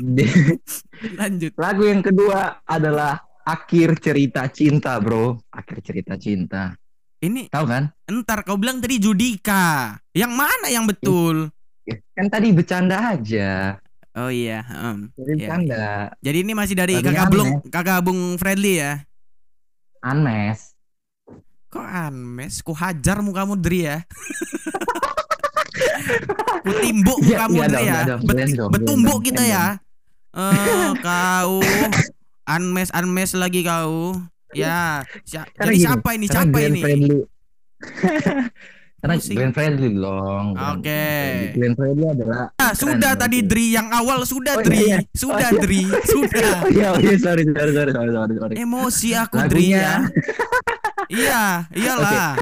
Di- 0.00 0.58
Lanjut. 1.20 1.52
Lagu 1.54 1.84
yang 1.84 2.00
kedua 2.00 2.64
adalah 2.64 3.20
Akhir 3.44 4.00
Cerita 4.00 4.48
Cinta, 4.48 4.96
Bro. 4.96 5.36
Akhir 5.52 5.84
Cerita 5.84 6.16
Cinta. 6.16 6.72
Ini 7.20 7.48
Tahu 7.48 7.64
kan? 7.64 7.92
entar 8.04 8.40
kau 8.40 8.56
bilang 8.56 8.80
tadi 8.80 8.96
Judika. 8.96 9.96
Yang 10.10 10.32
mana 10.32 10.66
yang 10.68 10.84
betul? 10.84 11.52
Kan 12.12 12.28
tadi 12.28 12.52
bercanda 12.52 13.12
aja. 13.12 13.76
Oh 14.14 14.32
iya, 14.32 14.64
em. 14.64 15.12
Jadi 15.12 15.26
Iya, 15.26 15.36
bercanda. 15.36 15.84
Jadi 16.20 16.38
ini 16.40 16.52
masih 16.54 16.74
dari 16.74 16.94
Lagunya 16.96 17.12
kakak 17.12 17.28
Bung, 17.28 17.50
kakak 17.68 18.00
Bung 18.00 18.20
Fredly 18.36 18.74
ya. 18.78 18.92
Anes. 20.00 20.72
Kok 21.68 21.82
anmes? 21.82 22.62
Ku 22.62 22.70
hajar 22.70 23.18
mukamu 23.20 23.58
Dri 23.58 23.84
ya. 23.84 24.00
Kutimbuk 26.62 27.18
Iya, 27.20 27.36
kamu 27.40 27.54
iya 27.54 27.66
ya. 27.66 27.80
iya 27.80 27.98
keren 28.18 28.50
dong, 28.52 28.70
betumbuk 28.70 29.18
keren 29.18 29.26
kita 29.26 29.42
ya. 29.42 29.64
Eh, 30.32 30.90
kau 30.98 31.62
unmes 32.46 32.88
unmes 32.90 33.30
lagi 33.34 33.60
kau. 33.62 34.16
Ya, 34.50 35.02
Karena 35.50 35.66
jadi 35.66 35.74
gini, 35.74 35.82
siapa 35.82 36.08
ini? 36.10 36.26
Siapa 36.26 36.58
ini? 36.58 36.80
Karena 38.96 39.20
Pusing. 39.20 39.36
Glenn 39.36 39.52
Fredly 39.52 39.90
dong. 39.92 40.46
Oke. 40.56 40.88
Fredly. 40.88 41.48
Glenn 41.52 41.74
Fredly 41.74 42.06
adalah 42.08 42.42
Ah, 42.54 42.72
keren 42.72 42.80
sudah 42.80 43.12
berarti. 43.12 43.20
tadi 43.20 43.38
Dri 43.44 43.66
yang 43.70 43.92
awal 43.92 44.24
sudah 44.24 44.56
Oh, 44.56 44.62
iya, 44.62 44.64
Dri. 44.64 44.78
iya. 44.80 44.98
Sudah 45.12 45.36
Oh, 45.44 45.52
iya. 45.52 45.60
Dri, 45.60 45.82
sudah. 46.06 46.56
Oh 46.64 46.68
iya, 46.70 46.86
oh 46.88 46.98
iya, 46.98 47.14
sorry, 47.18 47.42
sorry, 47.44 47.72
sorry, 47.74 47.92
sorry, 47.92 48.34
sorry. 48.34 48.54
Emosi 48.56 49.08
aku 49.12 49.36
Dri 49.44 49.66
Lagunya. 49.68 49.76
ya. 49.76 49.94
iya, 51.10 51.42
iyalah. 51.82 52.40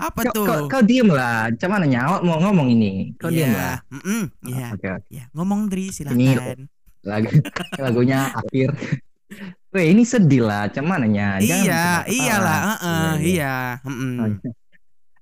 Apa 0.00 0.20
Kau, 0.24 0.32
tuh? 0.32 0.46
kau, 0.48 0.58
kau 0.72 0.82
diem 0.82 1.08
lah. 1.12 1.52
Cuman 1.60 1.84
nyawa 1.84 2.24
mau 2.24 2.40
ngomong 2.40 2.72
ini. 2.72 3.12
Kau 3.20 3.28
diem 3.28 3.52
lah. 3.52 3.84
Iya, 3.84 3.92
mm-mm, 4.00 4.22
iya. 4.48 4.66
Oke, 4.72 4.88
oke. 4.88 5.08
Ya, 5.12 5.24
ngomong 5.36 5.68
Dri 5.68 5.92
silakan. 5.92 6.64
Lagu, 7.04 7.28
lagunya 7.84 8.32
akhir. 8.32 8.72
Weh, 9.70 9.86
ini 9.92 10.02
sedih 10.02 10.42
lah. 10.48 10.72
Cuman 10.72 11.04
nanya. 11.04 11.38
jangan 11.38 11.64
Iya, 11.64 11.84
iyalah, 12.08 12.58
heeh, 12.64 12.80
Iya, 12.88 13.20
iya. 13.20 13.28
iya. 13.28 13.56
mm-mm. 13.86 14.40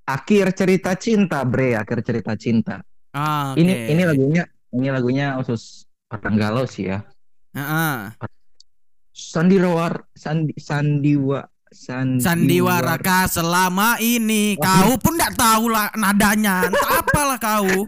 Akhir 0.08 0.46
cerita 0.56 0.96
cinta, 0.96 1.44
Bre. 1.44 1.76
Akhir 1.76 2.00
cerita 2.00 2.32
cinta. 2.38 2.80
Ah, 3.12 3.52
Ini 3.58 3.72
oke. 3.74 3.92
ini 3.92 4.02
lagunya 4.08 4.42
ini 4.72 4.88
lagunya 4.88 5.26
khusus 5.40 5.84
orang 6.08 6.34
galau 6.38 6.64
sih 6.64 6.88
ya. 6.88 7.04
Heeh. 7.52 8.14
Sandiwara 9.12 10.06
Sandi 10.14 10.54
Sandiwa 10.56 11.42
Sandiwara. 11.72 12.24
Sandiwara 12.24 12.94
kah 13.00 13.24
selama 13.28 14.00
ini 14.00 14.56
kau 14.56 14.96
pun 14.96 15.14
tidak 15.16 15.36
tahu 15.36 15.68
lah 15.68 15.92
nadanya. 15.94 16.68
Entah 16.68 16.90
apalah 17.04 17.38
kau. 17.40 17.84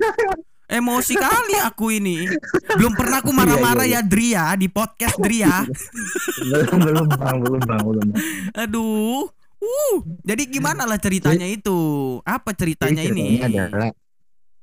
Emosi 0.70 1.18
kali 1.18 1.58
aku 1.66 1.90
ini. 1.90 2.30
Belum 2.78 2.94
pernah 2.94 3.18
aku 3.18 3.34
marah-marah 3.34 3.90
Iya, 3.90 4.00
ya 4.00 4.06
Dri 4.06 4.28
ya 4.38 4.46
di 4.54 4.70
podcast 4.70 5.18
Dri 5.18 5.42
ya. 5.42 5.66
belum 6.50 6.78
belum 6.78 7.06
bang 7.10 7.36
belum 7.42 7.62
bang 7.66 7.82
belum. 7.82 8.06
Bang. 8.14 8.22
Aduh. 8.54 9.26
Uh, 9.60 9.96
jadi 10.24 10.48
gimana 10.48 10.88
lah 10.88 10.96
ceritanya 10.96 11.44
itu? 11.44 11.76
Apa 12.24 12.56
ceritanya 12.56 13.04
Jadi 13.04 13.12
ini? 13.12 13.26
ceritanya 13.36 13.62
adalah 13.68 13.90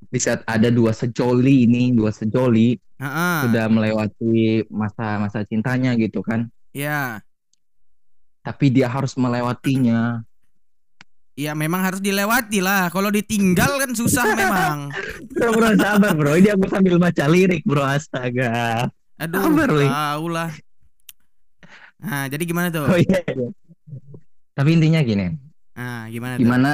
di 0.07 0.19
saat 0.23 0.41
ada 0.49 0.73
dua 0.73 0.89
sejoli 0.89 1.69
ini, 1.69 1.93
dua 1.93 2.09
sejoli 2.09 2.73
Heeh. 2.97 3.37
sudah 3.45 3.65
melewati 3.69 4.65
masa-masa 4.73 5.45
cintanya 5.45 5.93
gitu 6.01 6.25
kan. 6.25 6.49
Ya. 6.73 7.21
Tapi 8.47 8.71
dia 8.71 8.87
harus 8.87 9.11
melewatinya. 9.19 10.23
Ya 11.35 11.51
memang 11.51 11.83
harus 11.83 11.99
dilewati 11.99 12.63
lah. 12.63 12.87
Kalau 12.87 13.11
ditinggal 13.11 13.75
kan 13.83 13.91
susah 13.91 14.23
memang. 14.31 14.77
Bro, 15.35 15.51
bro 15.53 15.69
sabar 15.75 16.15
bro. 16.15 16.33
Ini 16.39 16.55
aku 16.55 16.65
sambil 16.71 16.95
baca 16.95 17.27
lirik 17.27 17.61
bro. 17.67 17.83
Astaga. 17.83 18.87
Aduh, 19.19 19.43
Sabar, 19.43 19.69
Li. 19.69 19.85
tahu 19.85 20.25
lah. 20.31 20.49
Nah, 22.01 22.25
jadi 22.29 22.43
gimana 22.45 22.73
tuh? 22.73 22.85
Oh 22.89 22.97
iya. 22.97 23.21
iya. 23.27 23.49
Tapi 24.57 24.69
intinya 24.77 25.01
gini. 25.05 25.29
Nah, 25.77 26.09
gimana 26.09 26.33
tuh? 26.37 26.41
Gimana 26.41 26.69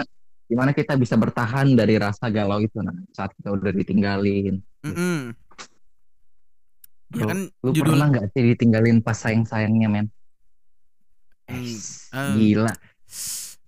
gimana 0.48 0.72
kita 0.76 0.94
bisa 0.96 1.18
bertahan 1.18 1.74
dari 1.74 1.98
rasa 1.98 2.30
galau 2.30 2.62
itu 2.62 2.78
nah, 2.80 2.96
saat 3.12 3.34
kita 3.36 3.52
udah 3.52 3.72
ditinggalin. 3.74 4.62
Mm-mm. 4.86 5.34
Ya 7.16 7.24
Bro, 7.24 7.28
kan 7.28 7.40
Lu 7.64 7.72
judul 7.76 8.00
pernah 8.00 8.08
nggak 8.16 8.26
sih 8.32 8.44
ditinggalin 8.54 9.04
pas 9.04 9.18
sayang-sayangnya 9.18 9.88
men? 9.92 10.08
Eh. 11.46 11.78
Gila. 12.34 12.74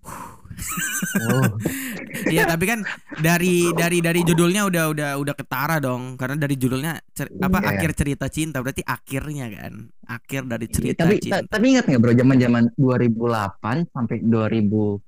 Oh, 0.05 1.43
Iya, 2.31 2.47
tapi 2.47 2.63
kan 2.63 2.79
dari 3.17 3.67
dari 3.73 3.99
dari 3.99 4.21
judulnya 4.21 4.63
udah 4.63 4.83
udah 4.89 5.09
udah 5.17 5.33
ketara 5.35 5.77
dong. 5.77 6.15
Karena 6.15 6.37
dari 6.37 6.55
judulnya 6.55 6.95
cer- 7.11 7.33
apa 7.35 7.59
Iya. 7.59 7.69
akhir 7.75 7.91
cerita 7.93 8.25
cinta 8.27 8.63
berarti 8.63 8.79
akhirnya 8.81 9.51
kan. 9.51 9.73
Akhir 10.05 10.45
dari 10.45 10.65
Iya, 10.65 10.73
cerita 10.73 11.01
tapi 11.03 11.15
cinta. 11.19 11.43
ta- 11.43 11.47
tapi 11.51 11.65
ingat 11.71 11.85
nggak 11.85 11.99
bro 11.99 12.13
zaman-zaman 12.13 12.63
2008 12.75 13.91
sampai 13.91 14.17
2012 14.23 15.01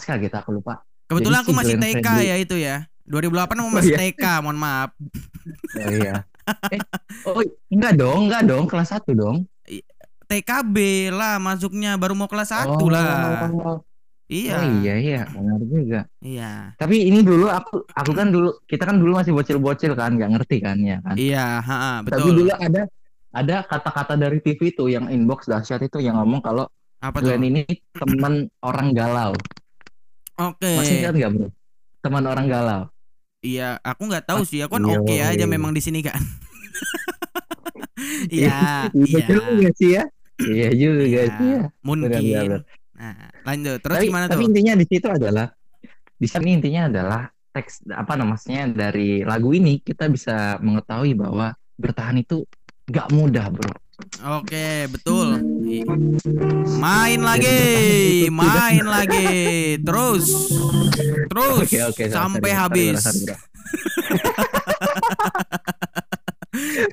kah 0.00 0.16
kita 0.16 0.36
aku 0.40 0.50
lupa. 0.54 0.80
Kebetulan 1.04 1.36
jadi 1.36 1.44
aku 1.44 1.52
si 1.52 1.56
masih 1.56 1.74
Glenn 1.76 1.84
TK 1.94 2.08
ya 2.24 2.36
itu 2.38 2.56
ya. 2.56 2.76
2008 3.04 3.28
aku 3.54 3.68
Oh, 3.68 3.74
masih 3.76 3.92
iya. 3.92 3.98
TK, 4.00 4.24
mohon 4.40 4.56
maaf. 4.56 4.90
Oh 5.76 5.90
iya. 5.92 6.14
eh, 6.74 6.80
oh 7.24 7.40
enggak 7.68 7.92
dong, 7.94 8.20
enggak 8.28 8.42
dong, 8.44 8.64
kelas 8.64 8.88
1 8.90 9.12
dong. 9.12 9.44
TKB 10.24 10.76
lah 11.12 11.36
masuknya 11.38 11.94
baru 12.00 12.16
mau 12.16 12.26
kelas 12.26 12.50
1 12.52 12.74
oh, 12.74 12.88
lah. 12.88 13.48
Oh 13.52 13.78
Iya. 14.24 14.56
iya 14.80 14.94
iya, 14.96 15.20
benar 15.28 15.60
juga. 15.68 16.00
Iya. 16.24 16.72
Tapi 16.80 17.12
ini 17.12 17.20
dulu 17.20 17.52
aku 17.52 17.84
aku 17.92 18.12
kan 18.16 18.32
dulu 18.32 18.56
kita 18.64 18.88
kan 18.88 18.96
dulu 18.96 19.20
masih 19.20 19.36
bocil-bocil 19.36 19.92
kan, 19.92 20.16
nggak 20.16 20.30
ngerti 20.32 20.56
kan 20.64 20.80
ya 20.80 20.96
kan. 21.04 21.14
Iya, 21.20 21.60
ha, 21.60 22.00
Tapi 22.00 22.32
betul. 22.32 22.32
dulu 22.40 22.52
ada 22.56 22.82
ada 23.34 23.56
kata-kata 23.68 24.16
dari 24.16 24.40
TV 24.40 24.72
itu 24.72 24.88
yang 24.88 25.12
inbox 25.12 25.44
dahsyat 25.44 25.84
itu 25.84 26.00
yang 26.00 26.16
ngomong 26.16 26.40
kalau 26.40 26.64
Apa 27.04 27.20
tuh? 27.20 27.36
Glenn 27.36 27.44
ini 27.52 27.62
teman 27.92 28.48
orang 28.64 28.96
galau. 28.96 29.36
Oke. 30.40 30.72
Masih 30.72 31.04
ingat 31.04 31.14
nggak 31.20 31.30
bro? 31.36 31.48
Teman 32.00 32.24
orang 32.24 32.46
galau. 32.48 32.82
Iya, 33.44 33.76
aku 33.84 34.08
nggak 34.08 34.24
tahu 34.24 34.40
sih. 34.48 34.64
Aku 34.64 34.80
kan 34.80 34.88
Iya, 34.88 35.04
oke 35.04 35.14
aja 35.20 35.44
iya. 35.44 35.44
memang 35.44 35.76
di 35.76 35.84
sini 35.84 36.00
kan. 36.00 36.16
Iya, 38.30 38.90
Iya 38.90 39.18
iya. 39.22 39.26
juga 39.28 39.68
sih 39.78 39.90
ya. 39.94 40.04
Iya 40.42 40.68
juga 40.74 41.04
Iya, 41.06 41.24
sih 41.38 41.48
ya. 41.54 41.62
Mungkin. 41.82 42.50
Nah, 42.94 43.14
lanjut. 43.42 43.78
Terus 43.82 43.96
tapi, 43.98 44.06
gimana 44.10 44.26
tapi 44.26 44.42
tuh? 44.42 44.48
intinya 44.50 44.74
di 44.74 44.86
situ 44.86 45.08
adalah 45.10 45.46
di 46.14 46.26
sini 46.30 46.50
intinya 46.58 46.82
adalah 46.90 47.22
teks 47.54 47.86
apa 47.90 48.14
namanya 48.18 48.62
dari 48.70 49.22
lagu 49.22 49.54
ini 49.54 49.78
kita 49.78 50.10
bisa 50.10 50.58
mengetahui 50.58 51.14
bahwa 51.14 51.54
bertahan 51.78 52.18
itu 52.18 52.42
nggak 52.90 53.08
mudah 53.14 53.46
bro. 53.50 53.70
Oke, 54.42 54.90
betul. 54.90 55.38
Main 56.82 57.22
lagi, 57.22 57.62
main 58.26 58.82
lagi. 58.82 59.30
Terus. 59.78 60.50
Terus 61.30 61.56
Oke 61.62 61.78
oke 61.82 62.04
sorry, 62.04 62.10
sampai 62.10 62.50
sorry, 62.50 62.58
habis. 62.58 62.98
sorry, 62.98 63.22
sorry, 63.22 63.38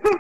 bro. 0.01 0.17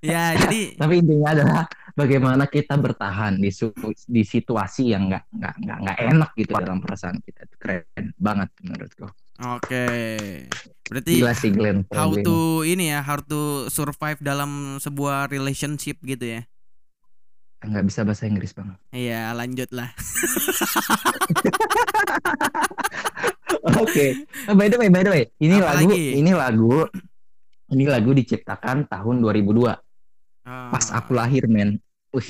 Ya, 0.00 0.36
jadi 0.36 0.60
Tapi 0.82 0.94
intinya 1.00 1.28
adalah 1.32 1.62
bagaimana 1.92 2.44
kita 2.44 2.74
bertahan 2.74 3.36
di 3.36 3.48
su- 3.48 3.72
di 4.04 4.22
situasi 4.22 4.92
yang 4.92 5.08
nggak 5.08 5.24
nggak 5.30 5.54
nggak 5.58 5.78
nggak 5.82 5.98
enak 6.10 6.30
gitu 6.34 6.52
dalam 6.54 6.78
perasaan 6.78 7.16
kita. 7.20 7.48
Keren 7.56 7.84
banget 8.16 8.48
menurutku. 8.60 9.08
oke. 9.38 9.86
Berarti 10.86 11.12
Gila 11.14 11.32
sih 11.32 11.50
Glenn. 11.50 11.84
how 11.90 12.08
to 12.10 12.36
ini 12.62 12.88
ya, 12.88 13.00
how 13.00 13.16
to 13.18 13.40
survive 13.68 14.16
dalam 14.18 14.76
sebuah 14.78 15.28
relationship 15.28 16.00
gitu 16.00 16.38
ya. 16.38 16.42
nggak 17.58 17.84
bisa 17.84 18.04
bahasa 18.04 18.24
Inggris 18.24 18.52
bang. 18.52 18.68
Iya, 18.92 19.32
lanjut 19.32 19.72
lah. 19.72 19.90
Oke. 23.76 24.06
Oh, 24.46 24.54
by 24.54 24.68
the 24.68 24.78
way, 24.78 24.88
by 24.88 25.02
the 25.02 25.10
way, 25.10 25.24
ini 25.38 25.58
Apa 25.58 25.74
lagu, 25.74 25.90
lagi? 25.90 26.06
ini 26.14 26.32
lagu, 26.32 26.86
ini 27.68 27.84
lagu 27.84 28.10
diciptakan 28.12 28.86
tahun 28.86 29.16
2002. 29.18 29.74
Pas 30.46 30.86
Ah. 30.94 31.02
aku 31.02 31.10
lahir, 31.10 31.50
men. 31.50 31.82
Wih, 32.14 32.28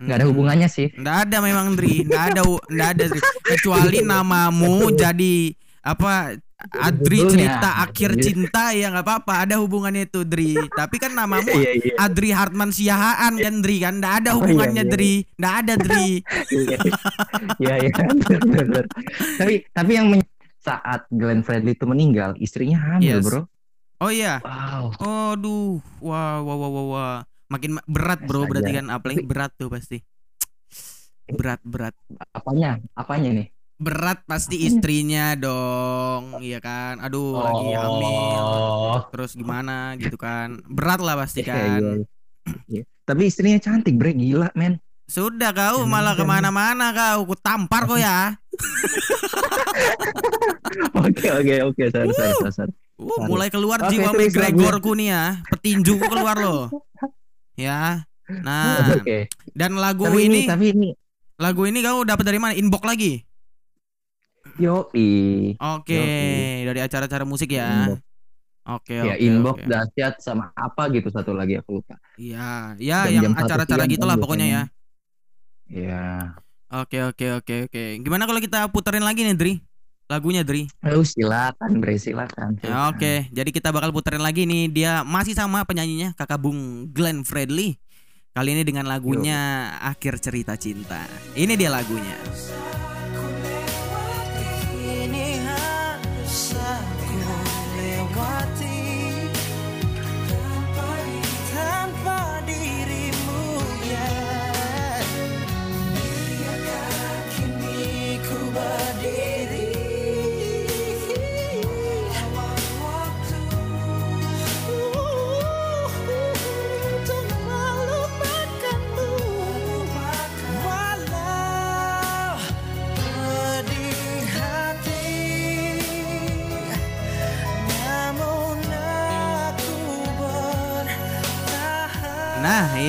nggak 0.00 0.16
ada 0.16 0.26
hubungannya 0.26 0.66
sih. 0.66 0.88
Nggak 0.96 1.16
ada 1.28 1.36
memang 1.44 1.76
Dri, 1.76 2.00
nggak 2.02 2.24
ada, 2.32 2.42
nggak 2.42 2.88
ada 2.96 3.04
Dri. 3.12 3.20
Kecuali 3.44 3.98
namamu 4.00 4.88
jadi 4.90 5.52
apa 5.84 6.40
Adri 6.64 7.28
cerita 7.28 7.84
akhir 7.84 8.16
cinta 8.24 8.72
ya 8.72 8.88
nggak 8.88 9.04
apa-apa, 9.04 9.44
ada 9.44 9.60
hubungannya 9.60 10.08
itu 10.08 10.24
Dri. 10.24 10.56
Tapi 10.56 10.96
kan 10.96 11.12
namamu 11.12 11.52
Iya, 11.52 11.72
iya. 11.76 11.92
Adri 12.00 12.32
Hartman 12.32 12.72
Siahaan 12.72 13.36
kan 13.36 13.60
Dri 13.60 13.84
kan, 13.84 14.00
nggak 14.00 14.14
ada 14.24 14.30
Oh, 14.32 14.40
iya, 14.40 14.40
hubungannya 14.40 14.84
iya. 14.88 14.92
Dri, 14.96 15.14
nggak 15.36 15.54
ada 15.60 15.74
Dri. 15.76 16.08
Iya, 16.48 16.78
iya, 17.60 17.74
iya. 17.84 17.90
bener, 17.92 18.40
bener. 18.64 18.84
Tapi, 19.36 19.54
tapi 19.70 19.90
yang 19.92 20.08
saat 20.56 21.04
Glenn 21.12 21.44
Fredly 21.44 21.76
itu 21.76 21.84
meninggal, 21.84 22.32
istrinya 22.40 22.80
hamil, 22.80 23.20
Yes. 23.20 23.24
bro. 23.28 23.44
Oh 24.04 24.12
iya, 24.12 24.36
Wow. 24.38 24.92
aduh, 25.32 25.80
wah, 25.98 26.36
wah, 26.38 26.56
wah, 26.56 26.68
wah, 26.68 26.84
wah. 26.86 27.16
makin 27.46 27.76
ma- 27.76 27.86
berat 27.86 28.20
bro, 28.20 28.44
berarti 28.44 28.72
kan 28.74 28.86
apalagi 28.88 29.22
berat 29.22 29.52
tuh 29.54 29.68
pasti. 29.68 30.04
Berat, 31.24 31.60
berat. 31.62 31.96
Apanya? 32.30 32.76
Apanya 32.92 33.32
nih? 33.32 33.46
Berat 33.74 34.20
pasti 34.24 34.60
istrinya 34.60 35.32
dong, 35.34 36.40
iya 36.40 36.58
kan. 36.58 37.00
Aduh, 37.00 37.36
lagi 37.38 37.72
hamil. 37.72 38.44
Oh. 38.44 39.00
terus 39.08 39.32
gimana 39.32 39.96
gitu 39.96 40.14
kan 40.14 40.60
berat 40.64 41.00
lah 41.00 41.16
pasti 41.16 41.40
Iya, 41.44 41.48
kan 41.48 41.80
iya. 41.80 41.92
Iya. 42.66 42.82
Tapi 43.04 43.22
istrinya 43.24 43.56
cantik, 43.56 43.94
bre, 43.94 44.12
gila, 44.12 44.52
men. 44.52 44.76
sudah 45.04 45.52
kau 45.52 45.84
malah 45.84 46.16
ke 46.16 46.24
mana-mana 46.24 46.88
kau 46.90 47.28
ku 47.28 47.36
tampar 47.36 47.84
kau 47.84 48.00
ya 48.00 48.40
Oke, 50.94 51.26
oke, 51.30 51.54
oke, 51.70 51.84
sorry, 51.92 52.10
sorry, 52.14 52.34
sorry, 52.40 52.54
sorry. 52.54 52.72
uh, 52.98 53.26
mulai 53.26 53.48
keluar 53.50 53.78
Oke, 53.84 53.94
jiwa 53.94 54.10
McGregorku 54.14 54.94
nih 54.96 55.08
ya 55.10 55.24
petinjuku 55.50 56.04
keluar 56.06 56.36
loh 56.38 56.70
ya 57.58 58.06
nah 58.24 58.94
Oke. 58.96 59.28
dan 59.52 59.76
lagu 59.76 60.08
Tapi 60.08 60.30
ini, 60.30 60.46
ini 60.46 60.48
tapi 60.48 60.66
ini 60.72 60.90
lagu 61.36 61.68
ini 61.68 61.78
kau 61.84 62.06
dapat 62.06 62.24
dari 62.24 62.38
mana 62.40 62.54
inbox 62.56 62.82
lagi 62.86 63.22
Yoi. 64.54 65.58
Oke, 65.58 65.98
Yoi. 65.98 66.62
dari 66.70 66.78
acara-acara 66.78 67.26
musik 67.26 67.50
ya. 67.50 67.90
Inbox. 67.90 67.98
Oke, 68.64 68.96
ya 68.96 69.18
oke, 69.18 69.18
inbox 69.18 69.56
oke. 69.58 69.66
dahsyat 69.66 70.14
sama 70.22 70.54
apa 70.54 70.94
gitu 70.94 71.10
satu 71.10 71.34
lagi 71.34 71.58
aku 71.58 71.82
lupa. 71.82 71.98
Iya, 72.14 72.78
ya 72.78 73.10
Jam-jam 73.10 73.22
yang 73.28 73.34
acara-acara 73.34 73.82
gitulah 73.90 74.14
pokoknya 74.14 74.46
ya. 74.46 74.62
Ya. 75.66 76.38
Oke, 76.74 76.98
oke, 77.06 77.38
oke, 77.38 77.54
oke. 77.70 77.82
Gimana 78.02 78.26
kalau 78.26 78.42
kita 78.42 78.66
puterin 78.74 79.06
lagi 79.06 79.22
nih, 79.22 79.38
Dri? 79.38 79.54
Lagunya, 80.10 80.42
Dri. 80.42 80.66
Oh, 80.82 81.06
silakan 81.06 81.78
Bre, 81.78 81.94
silakan. 82.02 82.58
Ya, 82.66 82.90
Oke, 82.90 83.30
jadi 83.30 83.50
kita 83.54 83.70
bakal 83.70 83.94
puterin 83.94 84.18
lagi 84.18 84.42
nih. 84.42 84.74
Dia 84.74 85.06
masih 85.06 85.38
sama 85.38 85.62
penyanyinya, 85.62 86.18
Kakak 86.18 86.42
Bung 86.42 86.90
Glenn 86.90 87.22
Fredly. 87.22 87.78
Kali 88.34 88.58
ini 88.58 88.66
dengan 88.66 88.90
lagunya 88.90 89.70
Akhir 89.78 90.18
Cerita 90.18 90.58
Cinta. 90.58 91.06
Ini 91.38 91.54
dia 91.54 91.70
lagunya. 91.70 92.18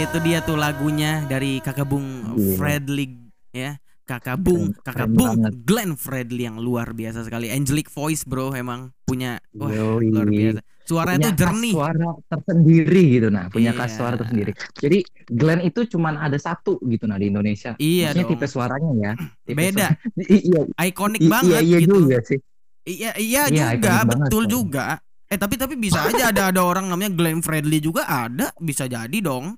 Itu 0.02 0.18
dia 0.20 0.40
tuh 0.40 0.56
lagunya 0.56 1.24
dari 1.24 1.58
Kakak 1.58 1.86
Bung 1.86 2.06
Gila. 2.34 2.56
Fredly 2.56 3.06
ya. 3.50 3.80
Kakak 4.04 4.38
Bung, 4.38 4.70
Keren- 4.70 4.78
Kakak 4.78 4.94
keren 5.02 5.14
Bung 5.14 5.34
banget. 5.42 5.54
Glenn 5.64 5.92
Fredly 5.96 6.44
yang 6.44 6.58
luar 6.58 6.94
biasa 6.94 7.22
sekali. 7.22 7.50
Angelic 7.50 7.90
voice, 7.90 8.22
Bro, 8.22 8.54
emang 8.54 8.94
punya 9.02 9.42
wah, 9.52 9.66
Yoi. 9.68 10.14
luar 10.14 10.28
biasa. 10.28 10.62
Suaranya 10.86 11.18
punya 11.18 11.30
tuh 11.32 11.34
khas 11.34 11.42
jernih. 11.42 11.74
suara 11.74 12.10
tersendiri 12.28 13.04
gitu 13.10 13.28
nah 13.28 13.50
punya 13.50 13.72
khas 13.74 13.90
Iya. 13.90 13.98
suara 13.98 14.16
tersendiri 14.16 14.52
jadi 14.76 14.98
Glenn 15.26 15.62
itu 15.64 15.82
cuman 15.88 16.14
ada 16.16 16.38
satu 16.38 16.78
gitu 16.86 17.10
nah 17.10 17.18
di 17.18 17.26
Indonesia 17.26 17.74
Iya 17.76 18.14
Maksudnya 18.14 18.22
dong. 18.22 18.32
tipe 18.32 18.46
suaranya 18.46 18.92
ya 18.94 19.12
tipe 19.42 19.58
Beda. 19.58 19.88
suara- 20.14 20.30
iya 20.30 20.62
Ikonik 20.86 21.22
banget 21.26 21.50
iya, 21.50 21.60
iya 21.66 21.78
gitu. 21.82 21.98
juga 22.00 22.18
sih 22.22 22.40
Iya, 22.86 23.12
iya 23.18 23.42
Iya, 23.50 23.66
juga, 23.74 23.90
banget 23.98 24.06
betul 24.22 24.30
soalnya. 24.38 24.54
juga. 24.54 24.86
Eh 25.26 25.38
tapi 25.42 25.56
tapi 25.58 25.74
bisa 25.74 26.00
aja 26.06 26.24
ada 26.30 26.54
ada 26.54 26.62
orang 26.62 26.86
namanya 26.86 27.10
Glenn 27.10 27.42
Fredly 27.42 27.82
juga 27.82 28.06
ada, 28.06 28.54
bisa 28.56 28.86
jadi 28.86 29.18
dong. 29.18 29.58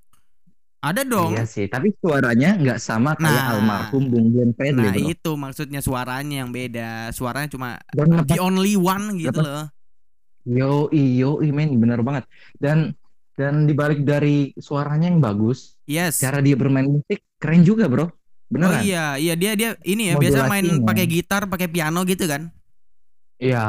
Ada 0.87 1.01
dong. 1.03 1.31
iya 1.31 1.43
sih 1.43 1.65
tapi 1.65 1.91
suaranya 1.93 2.55
nggak 2.55 2.79
sama 2.79 3.11
kayak 3.13 3.27
Nah. 3.33 3.51
almarhum 3.53 4.03
Bung 4.07 4.27
Glenn 4.31 4.51
Fredly 4.51 4.79
Nah, 4.81 4.93
bro. 4.93 5.07
itu 5.09 5.31
maksudnya 5.35 5.79
suaranya 5.79 6.35
yang 6.41 6.49
beda. 6.49 7.11
Suaranya 7.11 7.49
cuma 7.49 7.75
dan 7.91 8.23
the 8.23 8.39
only 8.39 8.73
one 8.73 9.15
gitu 9.15 9.35
Lepas- 9.35 9.43
loh. 9.43 9.63
yo 10.43 10.87
yo 10.93 11.29
men 11.43 11.75
bener 11.75 11.99
banget 11.99 12.23
dan 12.55 12.95
dan 13.35 13.67
dibalik 13.67 14.01
dari 14.01 14.55
suaranya 14.55 15.11
yang 15.11 15.19
bagus 15.19 15.75
Yes. 15.83 16.17
cara 16.17 16.39
dia 16.39 16.55
bermain 16.55 16.87
musik 16.87 17.19
keren 17.35 17.61
juga 17.61 17.85
bro 17.85 18.07
Oh 18.07 18.11
beneran 18.47 18.79
iya, 18.79 19.19
iya 19.19 19.35
dia 19.35 19.53
dia 19.53 19.75
ini 19.83 20.07
ya 20.07 20.15
biasa 20.15 20.47
main 20.47 20.63
pakai 20.81 21.03
gitar, 21.03 21.45
pakai 21.45 21.67
piano 21.67 21.99
gitu 22.01 22.23
kan. 22.25 22.47
Iya 23.35 23.67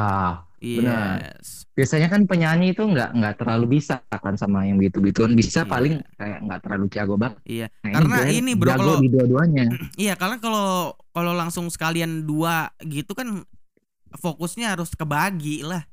Benar. 0.59 1.17
Yes. 1.39 1.63
biasanya 1.71 2.07
kan 2.07 2.27
penyanyi 2.27 2.75
itu 2.75 2.83
nggak 2.83 3.15
nggak 3.15 3.35
terlalu 3.39 3.79
bisa 3.79 4.03
kan 4.11 4.35
sama 4.35 4.67
yang 4.67 4.75
gitu 4.79 4.99
gituan 4.99 5.31
bisa 5.31 5.63
Iya. 5.63 5.71
paling 5.71 5.93
kayak 6.13 6.39
nggak 6.43 6.59
terlalu 6.59 6.85
jago 6.91 7.15
banget 7.15 7.39
Iya. 7.47 7.67
Nah, 7.79 7.91
Karena 7.95 8.15
Glenn 8.19 8.35
ini, 8.35 8.51
bro, 8.53 8.69
kalau- 8.69 8.99
di 8.99 9.07
dua-duanya 9.07 9.63
Iya, 10.03 10.13
karena 10.13 10.37
kalau 10.37 10.67
kalau 11.09 11.31
langsung 11.31 11.71
sekalian 11.71 12.23
dua 12.23 12.67
gitu 12.81 13.15
kan 13.15 13.47
fokusnya 14.11 14.75
harus 14.75 14.91
kebagi 14.91 15.63
lah. 15.63 15.87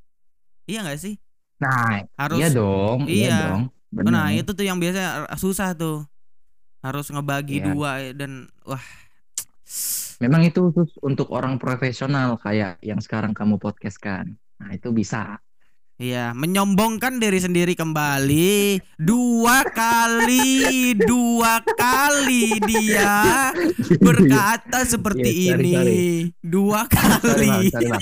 Iya 0.65 0.83
nggak 0.83 0.99
sih? 0.99 1.15
nah 1.57 2.05
Harus 2.19 2.37
iya 2.37 2.49
dong 2.53 2.99
iya, 3.09 3.25
iya. 3.25 3.39
dong 3.49 3.63
benar 3.89 4.11
Nah, 4.13 4.29
itu 4.29 4.51
tuh 4.53 4.61
yang 4.61 4.77
biasa 4.77 5.25
susah 5.37 5.73
tuh. 5.73 6.05
Harus 6.83 7.09
ngebagi 7.09 7.59
Iya. 7.59 7.67
dua 7.71 7.91
dan 8.13 8.51
wah. 8.63 8.83
memang 10.17 10.43
itu 10.43 10.63
khusus 10.67 10.95
untuk 11.01 11.29
orang 11.29 11.57
profesional 11.57 12.37
kayak 12.37 12.81
yang 12.81 12.99
sekarang 12.99 13.31
kamu 13.31 13.57
podcast 13.57 13.99
kan 13.99 14.35
nah 14.61 14.71
itu 14.77 14.89
bisa 14.93 15.41
Iya, 15.97 16.37
menyombongkan 16.37 17.17
diri 17.17 17.41
sendiri 17.41 17.73
kembali 17.73 18.77
dua 19.01 19.65
kali, 19.73 20.93
dua 20.93 21.65
kali 21.73 22.61
dia 22.69 23.49
berkata 23.97 24.85
seperti 24.85 25.33
Iya, 25.49 25.57
sorry, 25.57 25.65
ini 25.65 25.73
sorry. 25.73 26.01
dua 26.45 26.85
Sorry, 27.25 27.49
kali. 27.49 27.73
sorry. 27.73 27.97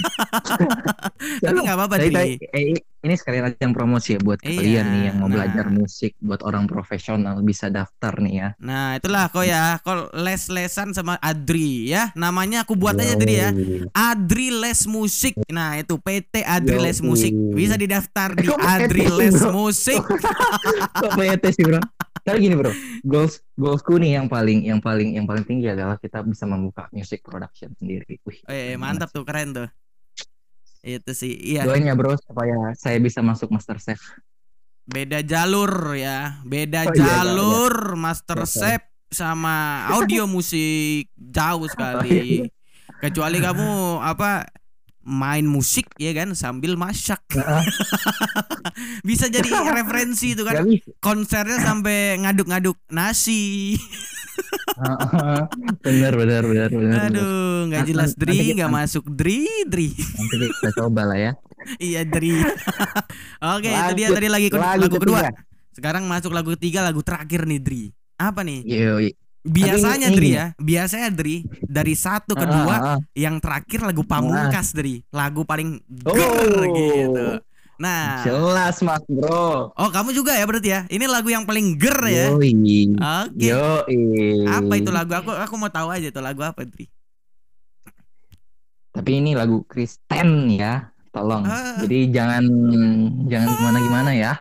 Tapi 1.45 1.57
nggak 1.63 1.77
apa-apa 1.79 1.97
tapi, 2.03 2.41
eh, 2.51 2.75
ini 3.05 3.15
sekalian 3.15 3.45
aja 3.47 3.59
yang 3.61 3.77
promosi 3.77 4.17
ya 4.17 4.21
buat 4.21 4.41
Iya, 4.41 4.57
kalian 4.57 4.87
nih 4.89 5.03
yang 5.07 5.17
mau 5.21 5.29
nah. 5.29 5.35
belajar 5.37 5.67
musik 5.69 6.17
buat 6.19 6.41
orang 6.41 6.65
profesional 6.65 7.37
bisa 7.45 7.69
daftar 7.69 8.17
nih 8.19 8.35
ya 8.35 8.49
Nah, 8.57 8.97
itulah 8.97 9.29
kok 9.29 9.45
ya, 9.45 9.77
kok 9.79 10.17
les-lesan 10.17 10.97
sama 10.97 11.21
Adri 11.21 11.93
ya. 11.93 12.09
Namanya 12.17 12.65
aku 12.65 12.73
buat 12.75 12.97
aja 12.97 13.13
Dri 13.15 13.37
ya. 13.37 13.53
Adri 13.93 14.49
Les 14.49 14.89
Musik. 14.89 15.37
Nah, 15.53 15.77
itu 15.77 16.01
PT 16.01 16.41
Adri 16.41 16.81
Les. 16.81 16.99
Musik. 16.99 17.33
Bisa 17.53 17.77
didaftar 17.77 18.33
di 18.33 18.49
Kok 18.49 18.57
PT 18.57 18.65
Adri 18.65 19.05
sih, 19.05 19.13
Les 19.13 19.37
bro? 19.37 19.51
Musik. 19.53 20.01
Kok 21.05 21.11
PET 21.15 21.45
sih 21.53 21.65
bro? 21.65 21.81
Kali 22.25 22.39
gini 22.41 22.57
bro, 22.57 22.73
goals 23.05 23.45
goalsku 23.53 24.01
nih 24.01 24.17
yang 24.17 24.33
paling 24.33 24.65
yang 24.65 24.81
paling 24.81 25.13
yang 25.13 25.29
paling 25.29 25.45
tinggi 25.45 25.69
adalah 25.69 26.01
kita 26.01 26.25
bisa 26.25 26.49
membuka 26.49 26.89
music 26.89 27.21
production 27.21 27.69
sendiri. 27.77 28.17
Wih, 28.25 28.41
Eh, 28.49 28.81
mantap 28.81 29.13
tuh, 29.13 29.29
keren 29.29 29.53
tuh. 29.53 29.69
Itu 30.85 31.16
sih. 31.16 31.32
Iya, 31.32 31.64
Doain 31.64 31.80
ya 31.82 31.97
bro 31.97 32.12
supaya 32.20 32.76
saya 32.76 33.01
bisa 33.01 33.24
masuk 33.24 33.49
Master 33.49 33.80
Chef. 33.80 33.97
beda 34.85 35.24
jalur 35.24 35.97
ya. 35.97 36.45
Beda 36.45 36.85
Oh, 36.85 36.93
iya, 36.93 37.01
iya, 37.01 37.05
jalur 37.24 37.97
Master 37.97 38.45
Iya, 38.45 38.47
sorry. 38.47 38.76
Chef 38.76 38.82
sama 39.09 39.89
audio 39.91 40.28
musik 40.28 41.09
jauh 41.16 41.64
Oh, 41.64 41.68
sekali. 41.72 42.53
Kecuali 43.01 43.39
kamu 43.41 43.70
apa 43.99 44.45
main 45.05 45.45
musik 45.45 45.93
ya 46.01 46.11
kan 46.17 46.33
sambil 46.33 46.75
masak. 46.81 47.21
Bisa 49.09 49.29
jadi 49.29 49.49
referensi 49.53 50.33
itu 50.33 50.43
kan. 50.43 50.65
Konsernya 51.05 51.61
sampai 51.61 52.19
ngaduk-ngaduk 52.25 52.81
nasi. 52.91 53.77
bener 55.85 56.19
bener 56.19 56.43
bener 56.43 56.70
bener. 56.73 56.99
Aduh, 57.07 57.70
nggak 57.70 57.85
jelas 57.87 58.19
Dri, 58.19 58.57
nggak 58.57 58.73
masuk 58.73 59.07
Dri, 59.07 59.47
Dri. 59.69 59.95
Nanti 59.95 60.51
kita 60.51 60.70
coba 60.74 61.07
lah 61.07 61.19
ya. 61.20 61.33
iya 61.93 62.03
Dri. 62.03 62.35
Oke, 63.41 63.70
itu 63.70 63.93
dia 63.95 64.09
tadi 64.11 64.28
lagi 64.28 64.49
lagu 64.51 64.89
lagu 64.89 64.97
kedua. 64.99 65.31
Sekarang 65.74 66.07
masuk 66.07 66.31
lagu 66.35 66.55
ketiga, 66.59 66.83
lagu 66.83 67.03
terakhir 67.03 67.47
nih 67.47 67.61
Dri. 67.61 67.85
Apa 68.19 68.47
nih? 68.47 68.62
Yoi. 68.62 69.24
Biasanya 69.45 70.09
Dri 70.09 70.31
ya, 70.33 70.47
biasanya 70.57 71.12
Dri 71.12 71.45
dari 71.61 71.93
satu 71.93 72.33
ke 72.33 72.43
Ah, 72.43 72.51
dua, 72.51 72.75
ah, 72.75 72.81
ah. 72.97 72.99
yang 73.12 73.37
terakhir 73.39 73.85
lagu 73.85 74.01
pamungkas 74.01 74.73
Dri, 74.73 75.05
lagu 75.12 75.45
paling 75.45 75.85
Oh. 76.09 76.16
ger 76.16 76.65
gitu. 76.73 77.27
Nah, 77.75 78.23
Jelas 78.23 78.81
mas 78.81 79.03
bro. 79.05 79.69
oh 79.69 79.91
kamu 79.91 80.15
juga 80.15 80.33
ya 80.33 80.47
berarti 80.47 80.71
ya? 80.71 80.81
Ini 80.87 81.05
lagu 81.05 81.29
yang 81.29 81.45
paling 81.45 81.77
ger 81.77 81.99
ya? 82.07 82.33
Oke. 82.33 82.51
Yoi. 83.37 83.99
Apa 84.47 84.73
itu 84.79 84.89
lagu? 84.89 85.12
Aku 85.12 85.35
aku 85.35 85.55
mau 85.59 85.69
tahu 85.69 85.93
aja 85.93 86.09
itu 86.09 86.21
lagu 86.23 86.41
apa 86.41 86.65
Dri? 86.65 86.89
Tapi 88.95 89.11
ini 89.19 89.35
lagu 89.35 89.61
Kristen 89.66 90.55
ya. 90.55 90.89
Tolong. 91.11 91.45
Ah. 91.45 91.83
Jadi 91.83 92.09
jangan 92.09 92.45
jangan 93.27 93.49
gimana 93.53 93.79
gimana 93.83 94.11
ya. 94.15 94.33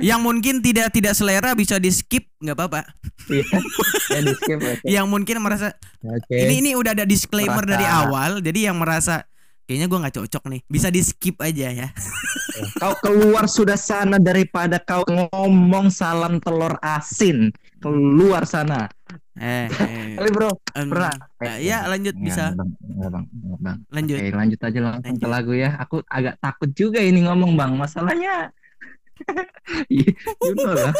Yang 0.00 0.20
mungkin 0.20 0.60
tidak 0.60 0.90
tidak 0.90 1.12
selera 1.12 1.52
bisa 1.52 1.76
di 1.76 1.88
skip 1.88 2.28
nggak 2.38 2.54
apa-apa. 2.54 2.80
Iya. 3.26 3.46
Ya 4.10 4.20
di 4.22 4.32
skip. 4.34 4.58
oke. 4.74 4.84
Yang 4.84 5.06
mungkin 5.06 5.36
merasa 5.40 5.74
Oke. 6.00 6.36
ini 6.36 6.60
ini 6.60 6.70
udah 6.72 6.92
ada 6.92 7.04
disclaimer 7.04 7.58
Merasa- 7.58 7.72
dari 7.72 7.86
awal, 7.86 8.30
jadi 8.40 8.70
yang 8.70 8.76
merasa 8.76 9.24
kayaknya 9.66 9.86
gua 9.86 9.98
nggak 10.06 10.16
cocok 10.16 10.44
nih 10.46 10.60
bisa 10.64 10.88
di 10.88 11.00
skip 11.00 11.36
aja 11.40 11.68
ya. 11.68 11.88
Kau 12.76 12.94
keluar 12.98 13.44
sudah 13.46 13.76
sana 13.76 14.16
daripada 14.16 14.78
kau 14.78 15.04
ngomong 15.04 15.88
salam 15.88 16.38
telur 16.38 16.76
asin. 16.80 17.52
Keluar 17.78 18.46
sana. 18.46 18.88
Eh, 19.36 19.68
eh, 19.68 20.16
Kali 20.16 20.30
bro. 20.32 20.48
em, 20.72 20.88
Pernah. 20.88 21.12
eh, 21.44 21.68
ya 21.68 21.84
lanjut 21.84 22.16
Enggak, 22.16 22.24
bisa 22.24 22.44
Bang. 22.56 22.70
Enggak, 22.80 23.10
bang. 23.12 23.24
Enggak, 23.28 23.60
bang. 23.60 23.78
lanjut. 23.92 24.16
Oke 24.16 24.28
lanjut 24.32 24.60
aja 24.64 24.78
langsung 24.80 25.02
ke 25.02 25.08
Lanjut. 25.12 25.28
lagu 25.28 25.52
ya. 25.52 25.70
Aku 25.76 25.96
agak 26.08 26.34
takut 26.40 26.70
juga 26.72 26.98
ini 27.04 27.20
ngomong 27.28 27.52
bang. 27.52 27.72
Masalahnya. 27.76 28.48
You 29.90 30.12
know 30.54 30.72
lah. 30.72 30.92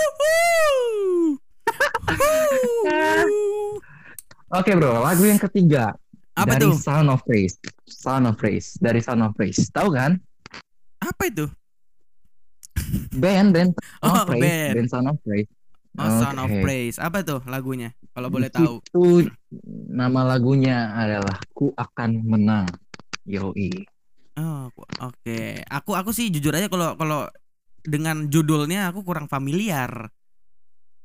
Oke 4.56 4.72
bro, 4.78 5.02
lagu 5.02 5.26
yang 5.26 5.42
ketiga 5.42 5.92
Apa 6.36 6.56
dari 6.56 6.70
tuh? 6.70 6.76
Sound 6.78 7.10
of 7.10 7.20
Praise. 7.26 7.58
Sound 7.88 8.28
of 8.30 8.36
Praise 8.38 8.78
dari 8.78 9.00
Sound 9.02 9.24
of 9.24 9.32
Praise. 9.34 9.58
Tahu 9.72 9.88
kan? 9.92 10.20
Apa 11.02 11.28
itu? 11.28 11.48
Band, 13.16 13.50
band 13.56 13.72
Sound 13.74 14.04
Oh, 14.04 14.14
of 14.22 14.28
Praise, 14.30 14.42
band. 14.44 14.72
band 14.76 14.88
Sound 14.88 15.08
of 15.10 15.16
Praise. 15.24 15.48
Oh, 15.96 16.12
Sound 16.20 16.38
of. 16.38 16.52
Praise. 16.60 16.96
Apa 17.00 17.24
tuh 17.24 17.40
lagunya? 17.48 17.96
Kalau 18.12 18.28
boleh 18.28 18.52
tahu. 18.52 18.84
situ 18.84 19.32
nama 19.88 20.28
lagunya 20.28 20.92
adalah 20.92 21.40
Ku 21.56 21.72
Akan 21.72 22.20
Menang. 22.20 22.68
Yoi. 23.24 23.72
Oh, 24.36 24.68
oke. 25.00 25.40
Aku 25.72 25.96
aku 25.96 26.12
sih 26.12 26.28
jujur 26.28 26.52
aja 26.52 26.68
kalau 26.68 26.92
kalau 27.00 27.24
dengan 27.86 28.26
judulnya 28.26 28.90
aku 28.90 29.00
kurang 29.02 29.26
familiar. 29.26 30.10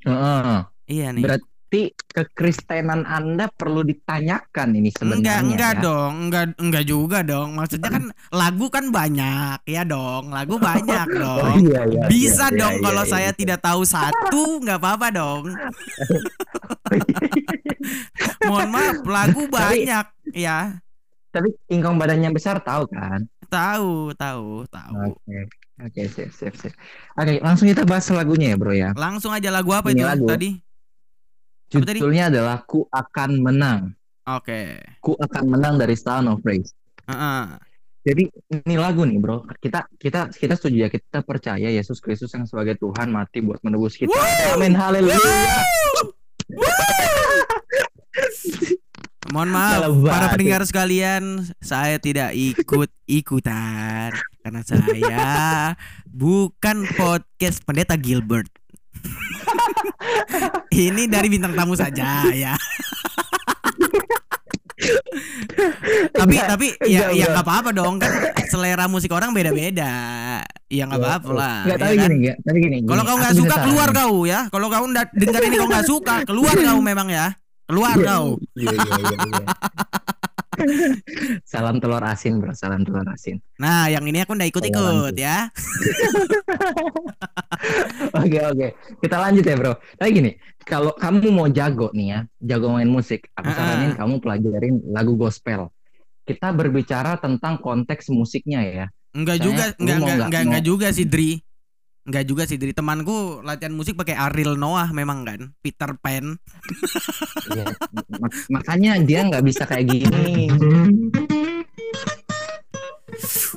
Heeh. 0.01 0.65
Iya 0.89 1.13
nih. 1.13 1.23
Berarti 1.23 1.47
kekristenan 1.95 3.07
Anda 3.07 3.47
perlu 3.47 3.79
ditanyakan 3.81 4.75
ini 4.75 4.91
sebenarnya. 4.91 5.15
Enggak, 5.21 5.39
enggak 5.47 5.73
ya. 5.73 5.79
dong, 5.79 6.13
enggak 6.27 6.45
enggak 6.59 6.83
juga 6.83 7.17
dong. 7.23 7.49
Maksudnya 7.55 7.89
kan 7.89 8.03
lagu 8.29 8.67
kan 8.67 8.85
banyak, 8.91 9.63
ya 9.63 9.87
dong. 9.87 10.33
Lagu 10.33 10.59
banyak 10.59 11.07
Oh, 11.15 11.21
dong. 11.21 11.55
iya, 11.63 11.81
iya, 11.87 12.03
Bisa 12.11 12.51
iya, 12.51 12.59
dong 12.59 12.75
iya, 12.75 12.83
kalau 12.83 13.03
iya, 13.05 13.11
saya 13.13 13.29
iya. 13.31 13.37
tidak 13.39 13.59
tahu 13.63 13.81
satu, 13.87 14.43
nggak 14.59 14.79
apa-apa 14.81 15.07
dong. 15.15 15.43
Mohon 18.43 18.69
maaf, 18.69 18.97
lagu 19.05 19.41
Tapi- 19.47 19.53
banyak, 19.87 20.05
ya. 20.35 20.59
Tapi 21.31 21.47
ingkong 21.71 21.95
badannya 21.95 22.27
besar 22.35 22.59
tahu 22.59 22.83
kan? 22.91 23.23
Tahu, 23.47 24.11
tahu, 24.15 24.67
tahu. 24.67 25.15
Oke. 25.81 26.05
Oke, 26.05 26.13
sip, 26.13 26.29
sip, 26.29 26.53
sip. 26.53 26.73
Oke, 27.17 27.41
langsung 27.41 27.65
kita 27.65 27.81
bahas 27.89 28.05
lagunya 28.13 28.53
ya, 28.53 28.57
Bro 28.57 28.73
ya. 28.73 28.89
Langsung 28.93 29.33
aja 29.33 29.49
lagu 29.49 29.73
apa 29.73 29.89
Ini 29.89 30.05
itu 30.05 30.05
lagu. 30.05 30.25
tadi? 30.29 30.49
Apa 31.73 31.85
tadi? 31.87 31.99
Judulnya 31.99 32.29
adalah 32.29 32.61
Ku 32.69 32.85
Akan 32.93 33.41
Menang. 33.41 33.97
Oke. 34.29 34.77
Ku 35.01 35.17
Akan 35.17 35.49
Menang 35.49 35.81
dari 35.81 35.97
Sound 35.97 36.29
of 36.29 36.45
Praise. 36.45 36.77
Heeh. 37.09 37.57
Jadi 38.01 38.23
ini 38.49 38.75
lagu 38.77 39.05
nih, 39.05 39.17
Bro. 39.17 39.45
Kita 39.61 39.85
kita 39.97 40.29
kita 40.33 40.53
setuju 40.57 40.85
ya, 40.85 40.89
kita 40.89 41.21
percaya 41.21 41.69
Yesus 41.69 42.01
Kristus 42.01 42.33
yang 42.33 42.49
sebagai 42.49 42.77
Tuhan 42.81 43.13
mati 43.13 43.45
buat 43.45 43.61
menebus 43.61 43.93
kita. 43.97 44.13
Amin. 44.53 44.73
Haleluya. 44.73 45.17
Mohon 49.31 49.49
maaf, 49.55 49.79
Salah 49.79 49.91
para 50.11 50.25
pendengar 50.35 50.63
sekalian, 50.67 51.23
saya 51.63 51.95
tidak 52.01 52.35
ikut 52.35 52.89
ikutan 53.07 54.11
karena 54.41 54.61
saya 54.65 55.77
bukan 56.09 56.89
podcast 56.97 57.61
pendeta 57.61 57.93
Gilbert. 57.93 58.49
Ini 60.73 61.05
dari 61.05 61.29
bintang 61.29 61.53
tamu 61.53 61.77
saja 61.77 62.25
ya. 62.33 62.57
tapi 66.17 66.41
Enggak, 66.41 66.49
tapi 66.49 66.67
ya 66.89 67.13
enggak, 67.13 67.21
ya 67.21 67.25
nggak 67.29 67.45
apa-apa 67.45 67.69
dong 67.69 68.01
kan 68.01 68.09
selera 68.49 68.89
musik 68.89 69.13
orang 69.13 69.29
beda-beda. 69.29 69.93
Ya 70.73 70.89
nggak 70.89 71.01
apa-apa 71.05 71.29
lah. 71.37 71.57
Enggak, 71.69 71.77
ya 71.77 71.77
tapi 71.77 71.93
kan? 71.93 72.03
gini, 72.09 72.15
enggak, 72.17 72.37
tapi 72.41 72.57
gini. 72.65 72.77
Kalau 72.89 73.03
kau 73.05 73.17
nggak 73.21 73.35
suka 73.37 73.55
keluar 73.61 73.89
saranin. 73.93 74.01
kau 74.01 74.17
ya. 74.25 74.39
Kalau 74.49 74.67
kau 74.73 74.85
nggak 74.89 75.05
dengar 75.13 75.41
ini 75.45 75.55
kau 75.61 75.69
nggak 75.69 75.87
suka 75.87 76.15
keluar 76.25 76.55
kau 76.57 76.79
memang 76.81 77.07
ya. 77.13 77.27
Keluar 77.69 77.95
kau. 78.01 78.41
Iya, 78.57 78.73
iya, 78.73 78.89
iya, 78.89 79.17
iya. 79.21 79.45
Salam 81.51 81.81
telur 81.81 82.03
asin, 82.03 82.39
Bro. 82.41 82.53
Salam 82.53 82.85
telur 82.85 83.05
asin. 83.09 83.41
Nah, 83.57 83.87
yang 83.89 84.05
ini 84.05 84.21
aku 84.23 84.33
nggak 84.37 84.49
ikut-ikut 84.51 85.15
ya. 85.17 85.47
Oke, 88.11 88.39
oke. 88.41 88.67
Kita 88.97 89.15
lanjut 89.21 89.45
ya, 89.45 89.55
Bro. 89.55 89.73
Tapi 89.95 90.09
gini, 90.09 90.31
kalau 90.65 90.91
kamu 90.97 91.29
mau 91.29 91.47
jago 91.47 91.93
nih 91.93 92.07
ya, 92.09 92.19
jago 92.41 92.73
main 92.73 92.89
musik, 92.89 93.29
aku 93.37 93.53
saranin 93.53 93.93
ah. 93.93 93.97
kamu 94.01 94.17
pelajarin 94.17 94.75
lagu 94.89 95.13
gospel. 95.13 95.69
Kita 96.25 96.49
berbicara 96.53 97.21
tentang 97.21 97.61
konteks 97.61 98.09
musiknya 98.09 98.61
ya. 98.65 98.85
Enggak 99.13 99.37
juga, 99.43 99.63
enggak 99.77 99.97
enggak 99.97 99.97
nggak 100.01 100.27
enggak, 100.27 100.43
enggak 100.47 100.63
juga 100.65 100.87
sih 100.89 101.05
Dri. 101.05 101.43
Enggak 102.01 102.23
juga 102.25 102.43
sih 102.43 102.57
Dri. 102.57 102.71
Temanku 102.71 103.41
latihan 103.41 103.71
musik 103.71 103.93
pakai 103.93 104.17
Ariel 104.17 104.55
Noah 104.55 104.89
memang 104.89 105.21
kan, 105.21 105.53
Peter 105.59 105.93
Pan. 105.95 106.33
Iya. 107.47 107.65
Mak- 108.17 108.47
makanya 108.49 108.97
dia 108.99 109.21
nggak 109.23 109.43
bisa 109.43 109.63
kayak 109.63 109.85
gini. 109.87 110.49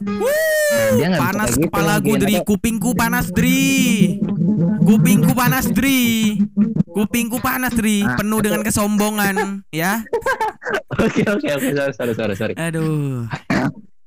Nah, 0.04 0.88
dia 0.92 1.08
bisa 1.08 1.20
Panas 1.20 1.46
kayak 1.46 1.56
gitu. 1.56 1.64
kepalaku 1.66 2.10
Dia 2.10 2.20
Dri, 2.20 2.34
nggak- 2.34 2.46
kupingku 2.46 2.90
panas 2.92 3.26
Dri. 3.30 3.62
Kupingku 4.84 5.32
panas 5.32 5.66
Dri. 5.66 6.02
Kupingku 6.86 7.38
panas 7.40 7.72
Dri, 7.72 8.04
Ah. 8.04 8.14
penuh 8.14 8.38
dengan 8.38 8.60
kesombongan 8.60 9.34
ya. 9.70 10.04
Oke 10.94 11.26
oke 11.26 11.48
oke 11.50 11.68
sorry 11.74 11.92
sorry 11.92 12.14
sorry 12.14 12.34
sorry. 12.34 12.54
Aduh. 12.56 13.26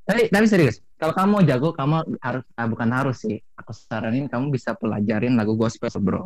Tapi 0.07 0.31
tapi 0.31 0.45
serius, 0.47 0.79
kalau 0.97 1.13
kamu 1.13 1.29
mau 1.29 1.43
jago 1.45 1.69
kamu 1.77 1.95
harus 2.19 2.43
ah, 2.57 2.67
bukan 2.67 2.89
harus 2.89 3.17
sih. 3.21 3.37
Aku 3.53 3.69
saranin 3.73 4.25
kamu 4.25 4.49
bisa 4.49 4.73
pelajarin 4.73 5.37
lagu 5.37 5.53
gospel 5.53 5.89
bro. 6.01 6.25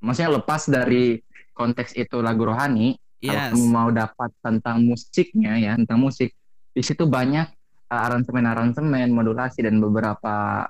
Maksudnya 0.00 0.40
lepas 0.40 0.68
dari 0.68 1.20
konteks 1.56 1.96
itu 1.96 2.20
lagu 2.20 2.44
rohani, 2.44 2.96
kalau 3.20 3.40
Yes. 3.40 3.50
kamu 3.56 3.66
mau 3.72 3.88
dapat 3.88 4.30
tentang 4.44 4.84
musiknya 4.84 5.56
ya 5.56 5.72
tentang 5.80 6.00
musik, 6.04 6.36
di 6.76 6.82
situ 6.84 7.08
banyak 7.08 7.48
uh, 7.88 8.00
aransemen-aransemen, 8.10 9.08
modulasi 9.08 9.64
dan 9.64 9.80
beberapa 9.80 10.68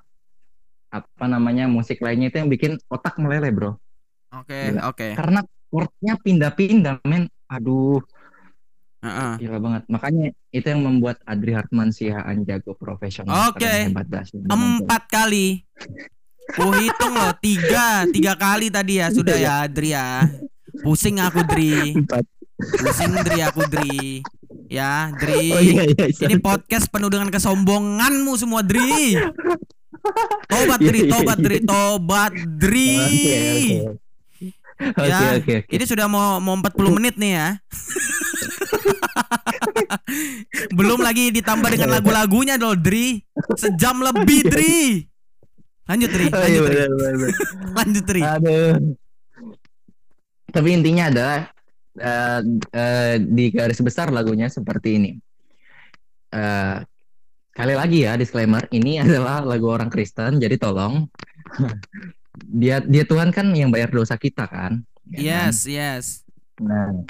apa 0.95 1.25
namanya 1.27 1.67
musik 1.67 1.99
lainnya 1.99 2.31
itu 2.31 2.39
yang 2.39 2.51
bikin 2.51 2.73
otak 2.87 3.19
meleleh 3.19 3.51
bro. 3.51 3.75
Oke, 4.31 4.71
Gila. 4.71 4.91
oke. 4.95 5.09
Karena 5.19 5.43
chordnya 5.71 6.15
pindah-pindah 6.23 7.03
men. 7.07 7.27
Aduh, 7.51 7.99
Heeh. 9.05 9.33
gila 9.39 9.59
banget. 9.61 9.83
Makanya 9.87 10.25
itu 10.49 10.67
yang 10.67 10.81
membuat 10.81 11.21
Adri 11.23 11.53
Hartman 11.53 11.93
Sihaan 11.93 12.43
jago 12.43 12.73
profesional. 12.73 13.53
Oke. 13.53 13.93
Hebat 13.93 14.09
Indonesia. 14.09 14.49
Empat 14.49 15.03
kali. 15.07 15.61
Ku 16.51 16.73
hitung 16.73 17.13
loh 17.13 17.33
tiga, 17.39 18.05
tiga 18.09 18.33
kali 18.35 18.69
tadi 18.69 19.01
ya 19.01 19.09
sudah 19.09 19.37
ya 19.37 19.57
Dri 19.65 19.93
ya. 19.93 20.29
Pusing 20.81 21.17
aku 21.17 21.41
Dri, 21.47 21.97
Empat. 21.97 22.25
pusing 22.59 23.13
Dri 23.21 23.41
aku 23.41 23.63
Dri. 23.65 24.21
Ya 24.69 25.09
Dri. 25.15 25.49
Oh 25.53 25.61
iya 25.61 25.85
iya. 25.87 26.07
Ini 26.09 26.37
podcast 26.41 26.89
penuh 26.89 27.09
dengan 27.09 27.29
kesombonganmu 27.29 28.33
semua 28.37 28.61
Dri. 28.61 29.17
Tobat 30.53 30.81
Dri, 30.85 31.01
Iya, 31.01 31.09
iya, 31.09 31.13
tobat 31.17 31.39
iya. 31.41 31.45
Dri, 31.45 31.59
tobat 31.65 32.33
Dri. 32.61 32.93
Oke 33.01 33.33
oke. 33.33 34.04
Oke 34.75 35.07
Ya, 35.07 35.39
oke 35.39 35.53
oke. 35.65 35.71
Ini 35.71 35.85
sudah 35.87 36.07
mau 36.11 36.43
mau 36.43 36.59
40 36.59 36.97
menit 36.99 37.15
nih 37.15 37.33
ya. 37.39 37.49
Belum 40.75 40.99
lagi 41.01 41.31
ditambah 41.31 41.71
dengan 41.71 41.91
lagu-lagunya 41.95 42.59
dong 42.59 42.79
Dri. 42.83 43.23
Sejam 43.55 44.03
lebih 44.03 44.41
Dri. 44.51 45.07
Lanjut 45.85 46.11
Dri, 46.17 46.27
Oh, 46.33 46.47
iya, 46.49 46.61
lanjut 46.65 46.89
Dri. 47.29 47.33
Lanjut 47.77 48.05
Dri. 48.09 48.23
Aduh. 48.25 48.73
Tapi 50.49 50.69
intinya 50.73 51.13
adalah 51.13 51.39
eh, 51.99 52.41
eh, 52.73 53.15
di 53.21 53.45
garis 53.53 53.81
besar 53.85 54.09
lagunya 54.09 54.49
seperti 54.49 54.97
ini. 54.97 55.13
Eh, 56.33 56.77
sekali 57.55 57.75
lagi 57.77 57.99
ya 58.03 58.19
disclaimer, 58.19 58.65
ini 58.75 58.99
adalah 59.05 59.45
lagu 59.45 59.71
orang 59.71 59.93
Kristen, 59.93 60.43
jadi 60.43 60.57
tolong 60.59 61.07
dia 62.43 62.83
dia 62.83 63.05
Tuhan 63.07 63.31
kan 63.31 63.47
yang 63.55 63.71
bayar 63.71 63.91
dosa 63.95 64.19
kita 64.19 64.45
kan. 64.51 64.83
ya 65.11 65.19
kan? 65.19 65.23
Yes, 65.23 65.59
yes. 65.69 66.05
Nah, 66.59 67.07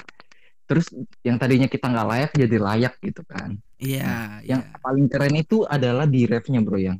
terus 0.69 0.89
yang 1.21 1.37
tadinya 1.37 1.69
kita 1.69 1.89
nggak 1.89 2.07
layak 2.07 2.31
jadi 2.33 2.57
layak 2.61 2.93
gitu 3.01 3.21
kan. 3.25 3.57
Iya, 3.75 4.39
Yang 4.47 4.61
iya. 4.71 4.79
paling 4.79 5.05
keren 5.11 5.35
itu 5.35 5.67
adalah 5.67 6.07
di 6.07 6.23
refnya 6.23 6.63
bro 6.63 6.79
yang 6.79 6.97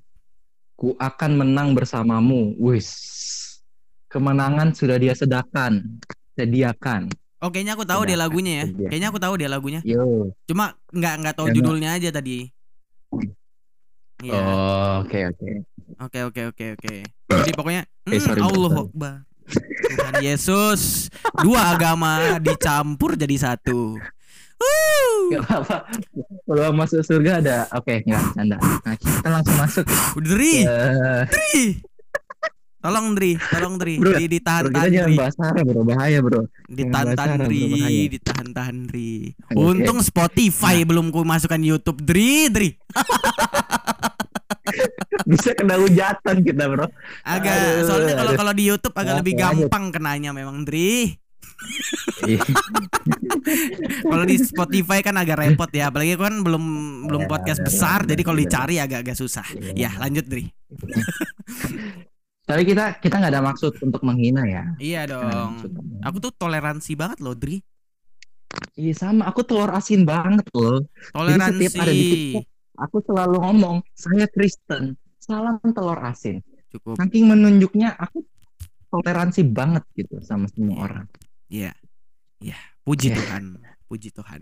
ku 0.75 0.93
akan 0.99 1.31
menang 1.39 1.71
bersamamu. 1.71 2.53
Wis. 2.59 2.91
Kemenangan 4.11 4.71
sudah 4.71 4.95
dia 4.95 5.11
sedakan, 5.11 5.99
sediakan. 6.39 7.11
Oh, 7.43 7.51
kayaknya 7.51 7.75
aku 7.75 7.83
tahu 7.83 8.07
dia 8.07 8.15
lagunya 8.15 8.63
ya. 8.63 8.65
Kayaknya 8.87 9.09
aku 9.11 9.19
tahu 9.19 9.33
dia 9.35 9.49
lagunya. 9.51 9.79
Yo. 9.83 10.31
Cuma 10.47 10.75
nggak 10.91 11.13
nggak 11.19 11.35
tahu 11.35 11.47
Ya, 11.51 11.53
judulnya 11.59 11.89
aja 11.99 12.09
tadi. 12.15 12.47
Iya. 14.23 14.39
Oh, 14.39 14.93
oke 15.03 15.19
oke. 15.35 15.49
Oke 15.99 16.19
oke 16.23 16.41
oke 16.51 16.65
oke. 16.79 16.93
Jadi 17.27 17.51
pokoknya 17.51 17.83
Eh, 18.05 18.11
hmm, 18.11 18.21
sorry, 18.21 18.37
bro, 18.37 18.47
Allah 18.47 18.69
sorry. 18.71 18.85
Akbar. 18.85 19.15
Tuhan 19.87 20.15
Yesus. 20.19 20.81
Dua 21.37 21.61
agama 21.67 22.11
dicampur 22.39 23.13
jadi 23.13 23.35
satu. 23.35 23.97
Gak 25.27 25.41
apa-apa. 25.43 25.77
Kalau 26.45 26.69
masuk 26.71 27.01
surga 27.01 27.31
ada, 27.39 27.57
oke 27.71 27.91
nggak 27.99 28.21
canda. 28.31 28.57
Nah, 28.57 28.95
kita 28.95 29.27
langsung 29.27 29.57
masuk. 29.57 29.85
Dri, 30.15 30.61
Eh, 30.63 31.21
Dri. 31.25 31.81
Tolong 32.77 33.17
Dri, 33.17 33.33
tolong 33.41 33.75
Dri. 33.75 33.97
Bro, 33.97 34.13
Di 34.13 34.29
ditahan 34.29 34.61
bro, 34.61 34.69
kita 34.69 34.77
tahan 34.77 34.93
jangan 34.93 35.09
Dri. 35.09 35.17
bahas 35.17 35.33
Sarah 35.33 35.63
bro, 35.65 35.81
bahaya 35.81 36.19
bro. 36.21 36.41
Ditahan 36.67 36.93
bahas 36.93 37.17
tahan 37.17 37.39
Dri, 37.41 37.63
ditahan 38.07 38.47
tahan 38.53 38.77
Dri. 38.85 39.13
Untung 39.51 39.99
Spotify 39.99 40.75
Nah. 40.77 40.85
belum 40.85 41.09
ku 41.09 41.25
masukkan 41.25 41.57
YouTube 41.59 41.99
Dri, 41.99 42.45
Dri. 42.47 42.69
Bisa 45.31 45.53
kena 45.53 45.75
hujatan 45.77 46.35
kita 46.41 46.63
bro. 46.67 46.87
Agak 47.21 47.53
Aduh, 47.53 47.83
soalnya 47.85 48.13
kalau 48.15 48.31
aduh. 48.31 48.39
kalau 48.39 48.53
di 48.53 48.63
YouTube 48.65 48.95
agak 48.95 49.13
Oke, 49.13 49.19
lebih 49.21 49.33
lanjut. 49.35 49.45
gampang 49.69 49.85
kenanya 49.93 50.31
memang 50.31 50.63
Dri. 50.63 51.15
Iya. 52.25 52.41
Kalau 54.05 54.25
di 54.27 54.35
Spotify 54.35 54.99
kan 54.99 55.15
agak 55.15 55.39
repot 55.39 55.71
ya, 55.71 55.87
apalagi 55.87 56.19
kan 56.19 56.43
belum 56.43 56.63
belum 57.07 57.21
Iya, 57.25 57.29
podcast 57.31 57.59
benar, 57.63 57.69
besar, 57.71 57.99
benar, 58.03 58.09
jadi 58.11 58.21
kalau 58.21 58.37
benar. 58.37 58.49
dicari 58.51 58.75
agak-agak 58.75 59.15
susah. 59.15 59.47
Iya. 59.55 59.71
Ya, 59.87 59.91
lanjut 59.97 60.25
Dri. 60.27 60.45
Tapi 62.45 62.61
kita 62.61 62.99
kita 62.99 63.15
nggak 63.17 63.31
ada 63.33 63.41
maksud 63.41 63.73
untuk 63.81 64.01
menghina 64.03 64.43
ya. 64.45 64.63
Iya 64.77 65.01
dong. 65.09 65.63
Aku 66.03 66.17
tuh 66.19 66.29
toleransi 66.29 66.93
banget 66.93 67.23
loh, 67.23 67.33
Dri. 67.33 67.57
Iya 68.75 68.93
sama, 68.93 69.25
aku 69.25 69.41
telur 69.41 69.71
asin 69.71 70.03
banget 70.03 70.45
loh. 70.51 70.83
Toleransi. 71.09 71.55
setiap 71.65 71.73
ada 71.81 71.91
di 71.91 72.03
TikTok, 72.05 72.45
Aku 72.75 72.99
selalu 73.01 73.39
ngomong, 73.39 73.77
saya 73.95 74.27
Kristen, 74.27 74.99
salam 75.15 75.59
telur 75.71 75.99
asin. 76.03 76.43
Cukup. 76.69 76.99
Saking 76.99 77.31
menunjuknya 77.31 77.95
aku 77.95 78.23
toleransi 78.91 79.47
banget 79.47 79.83
gitu 79.95 80.19
sama 80.19 80.51
semua 80.51 80.75
Iya. 80.75 80.83
orang. 80.83 81.05
Iya. 81.47 81.71
Iya, 82.43 82.59
puji 82.83 83.07
Iya. 83.11 83.17
Tuhan. 83.17 83.43
Puji 83.85 84.09
Tuhan. 84.11 84.41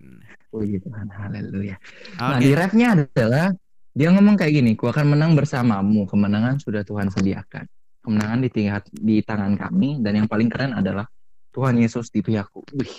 Puji 0.49 0.77
Tuhan, 0.81 1.07
haleluya. 1.13 1.77
Oke. 1.77 2.17
Nah, 2.17 2.39
di 2.41 2.51
refnya 2.55 2.87
adalah 2.97 3.53
dia 3.93 4.09
ngomong 4.09 4.33
kayak 4.33 4.53
gini, 4.55 4.71
ku 4.73 4.89
akan 4.89 5.13
menang 5.13 5.37
bersamamu, 5.37 6.09
kemenangan 6.09 6.57
sudah 6.57 6.81
Tuhan 6.81 7.13
sediakan. 7.13 7.69
Kemenangan 8.01 8.39
di 8.41 8.49
tingkat 8.49 8.83
di 8.91 9.21
tangan 9.21 9.53
kami 9.55 10.01
dan 10.01 10.17
yang 10.17 10.27
paling 10.27 10.49
keren 10.49 10.73
adalah 10.73 11.05
Tuhan 11.53 11.77
Yesus 11.77 12.09
di 12.09 12.19
pihakku. 12.19 12.65
Wih, 12.73 12.89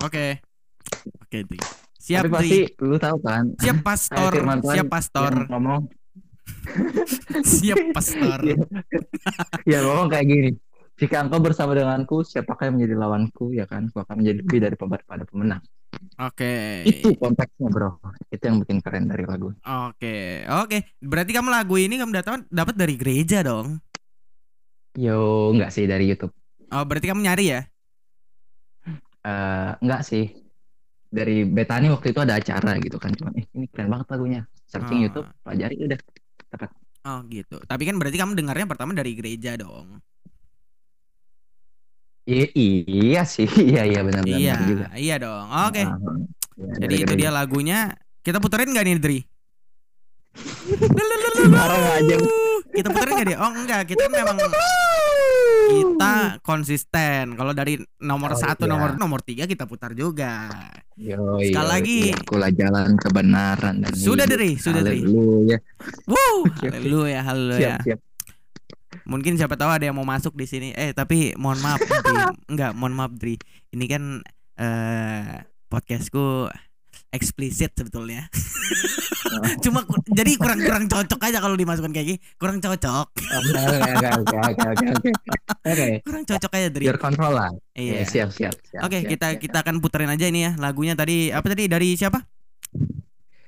Oke. 0.00 0.40
Oke, 1.20 1.38
Dri. 1.44 1.58
Siap, 2.08 2.24
tapi 2.24 2.32
pasti 2.32 2.58
lu 2.80 2.96
tahu 2.96 3.16
kan? 3.20 3.44
Siap 3.60 3.78
pastor, 3.88 4.30
Tuhan 4.32 4.58
siap 4.64 4.88
pastor, 4.88 5.32
ngomong 5.52 5.82
siap 7.60 7.92
pastor. 7.92 8.38
Ya 9.68 9.78
ngomong 9.84 10.08
kayak 10.08 10.24
gini. 10.24 10.50
Jika 10.98 11.22
engkau 11.22 11.38
bersama 11.38 11.78
denganku, 11.78 12.26
siapakah 12.26 12.72
yang 12.72 12.80
menjadi 12.80 12.94
lawanku? 12.98 13.54
Ya 13.54 13.70
kan, 13.70 13.86
aku 13.86 14.02
akan 14.02 14.24
menjadi 14.24 14.38
lebih 14.42 14.58
daripada 14.64 15.22
pemenang. 15.28 15.62
Oke. 16.18 16.82
Itu 16.82 17.14
konteksnya 17.14 17.70
bro. 17.70 18.02
Itu 18.32 18.42
yang 18.50 18.58
bikin 18.64 18.82
keren 18.82 19.06
dari 19.06 19.22
lagu. 19.22 19.54
Oke. 19.62 20.42
Oke. 20.48 20.98
Berarti 20.98 21.30
kamu 21.30 21.48
lagu 21.54 21.74
ini 21.78 22.00
kamu 22.02 22.10
dapat 22.10 22.42
dapat 22.50 22.74
dari 22.74 22.94
gereja 22.98 23.46
dong. 23.46 23.78
Yo, 24.98 25.54
enggak 25.54 25.70
sih 25.70 25.86
dari 25.86 26.10
YouTube. 26.10 26.34
Oh, 26.74 26.82
berarti 26.82 27.06
kamu 27.06 27.22
nyari 27.22 27.44
ya? 27.54 27.60
Eh, 29.22 29.70
enggak 29.78 30.02
sih. 30.02 30.47
Dari 31.08 31.48
Betani 31.48 31.88
waktu 31.88 32.12
itu 32.12 32.20
ada 32.20 32.36
acara 32.36 32.76
gitu 32.78 33.00
kan. 33.00 33.12
Cuman, 33.16 33.32
eh, 33.40 33.44
ini 33.56 33.64
keren 33.72 33.88
banget 33.88 34.06
lagunya. 34.12 34.40
Searching 34.68 35.00
Oh. 35.00 35.04
YouTube, 35.08 35.26
pelajari 35.40 35.74
udah. 35.80 35.98
Oh, 37.08 37.18
gitu. 37.32 37.56
Tapi 37.64 37.82
kan 37.88 37.96
berarti 37.96 38.16
kamu 38.20 38.36
dengarnya 38.36 38.66
pertama 38.68 38.92
dari 38.92 39.16
gereja 39.16 39.56
dong. 39.56 39.98
Iya, 42.28 42.44
iya 42.52 43.22
sih. 43.24 43.48
Iya, 43.48 43.88
iya 43.88 44.00
benar-benar 44.04 44.36
iya, 44.36 44.54
juga. 44.60 44.86
iya 44.92 45.16
dong. 45.16 45.48
Oke. 45.48 45.80
Ah, 45.80 45.96
iya, 46.60 46.72
Jadi 46.76 46.84
dari 46.84 46.94
itu 47.00 47.04
gereja. 47.08 47.20
dia 47.24 47.30
lagunya. 47.32 47.78
Kita 48.20 48.36
puterin 48.36 48.76
gak 48.76 48.84
nih, 48.84 49.00
Dri? 49.00 49.18
Aja. 51.48 52.16
Kita 52.68 52.88
puterin 52.92 53.16
gak 53.16 53.28
dia? 53.32 53.38
Oh 53.40 53.48
enggak, 53.48 53.88
kita 53.88 54.12
memang 54.12 54.36
kita 55.68 56.14
konsisten. 56.40 57.36
Kalau 57.36 57.52
dari 57.52 57.76
nomor 58.00 58.34
Oh, 58.34 58.40
satu, 58.40 58.64
iya. 58.64 58.72
nomor 58.72 58.96
nomor 58.96 59.20
tiga 59.20 59.44
kita 59.44 59.68
putar 59.68 59.92
juga. 59.92 60.48
Yo, 60.96 61.38
Sekali 61.38 61.68
yo, 61.68 61.72
lagi. 61.72 62.00
Akulah 62.10 62.50
jalan 62.50 62.96
kebenaran 62.98 63.74
dan 63.84 63.92
Sudah. 63.94 64.26
Dri, 64.26 64.56
sudah 64.56 64.82
Dri. 64.82 65.04
Haleluya. 65.04 65.58
Wow, 66.08 66.36
haleluya, 66.74 67.20
haleluya. 67.22 67.76
Siap, 67.78 67.86
siap. 67.86 68.00
Mungkin 69.08 69.36
siapa 69.36 69.56
tahu 69.56 69.70
ada 69.72 69.84
yang 69.88 69.96
mau 69.96 70.04
masuk 70.04 70.36
di 70.36 70.44
sini. 70.44 70.68
Eh, 70.76 70.92
tapi 70.92 71.32
mohon 71.36 71.60
maaf, 71.60 71.80
Dri. 71.80 72.16
enggak, 72.52 72.72
mohon 72.76 72.94
maaf, 72.96 73.12
Dri. 73.16 73.36
Ini 73.72 73.84
kan 73.88 74.02
eh 74.58 75.44
podcastku 75.68 76.50
eksplisit 77.08 77.72
sebetulnya. 77.72 78.28
Cuma 79.64 79.84
ku- 79.84 80.00
jadi 80.08 80.36
kurang-kurang 80.36 80.88
cocok 80.88 81.20
aja 81.24 81.38
kalau 81.38 81.54
dimasukkan 81.54 81.92
kayak 81.92 82.06
gini. 82.06 82.18
Kurang 82.36 82.58
cocok. 82.58 83.06
Oke, 83.12 84.36
oke, 85.64 85.88
Kurang 86.04 86.24
cocok 86.24 86.50
aja, 86.52 86.68
Dri. 86.72 86.84
biar 86.88 86.98
kontrol 86.98 87.32
lah. 87.36 87.50
Iya. 87.72 88.02
Ya, 88.02 88.04
siap, 88.04 88.28
siap, 88.32 88.54
siap. 88.64 88.82
Oke, 88.84 89.04
siap, 89.04 89.10
kita 89.10 89.26
siap. 89.32 89.40
kita 89.40 89.56
akan 89.62 89.74
puterin 89.78 90.10
aja 90.10 90.24
ini 90.28 90.48
ya. 90.48 90.52
Lagunya 90.56 90.96
tadi 90.96 91.28
apa 91.28 91.44
tadi 91.48 91.68
dari 91.68 91.94
siapa? 91.94 92.24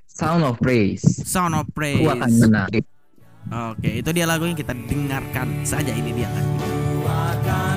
Sound 0.07 0.45
of 0.45 0.61
Praise. 0.61 1.05
Sound 1.25 1.57
of 1.57 1.67
Praise. 1.73 2.01
Ku 2.01 2.13
akan 2.13 2.29
menang. 2.29 2.69
Oke, 3.73 4.05
itu 4.05 4.11
dia 4.13 4.29
lagunya 4.29 4.53
kita 4.53 4.77
dengarkan 4.77 5.65
saja 5.65 5.91
ini 5.97 6.13
dia. 6.13 6.29
Oke, 6.31 7.71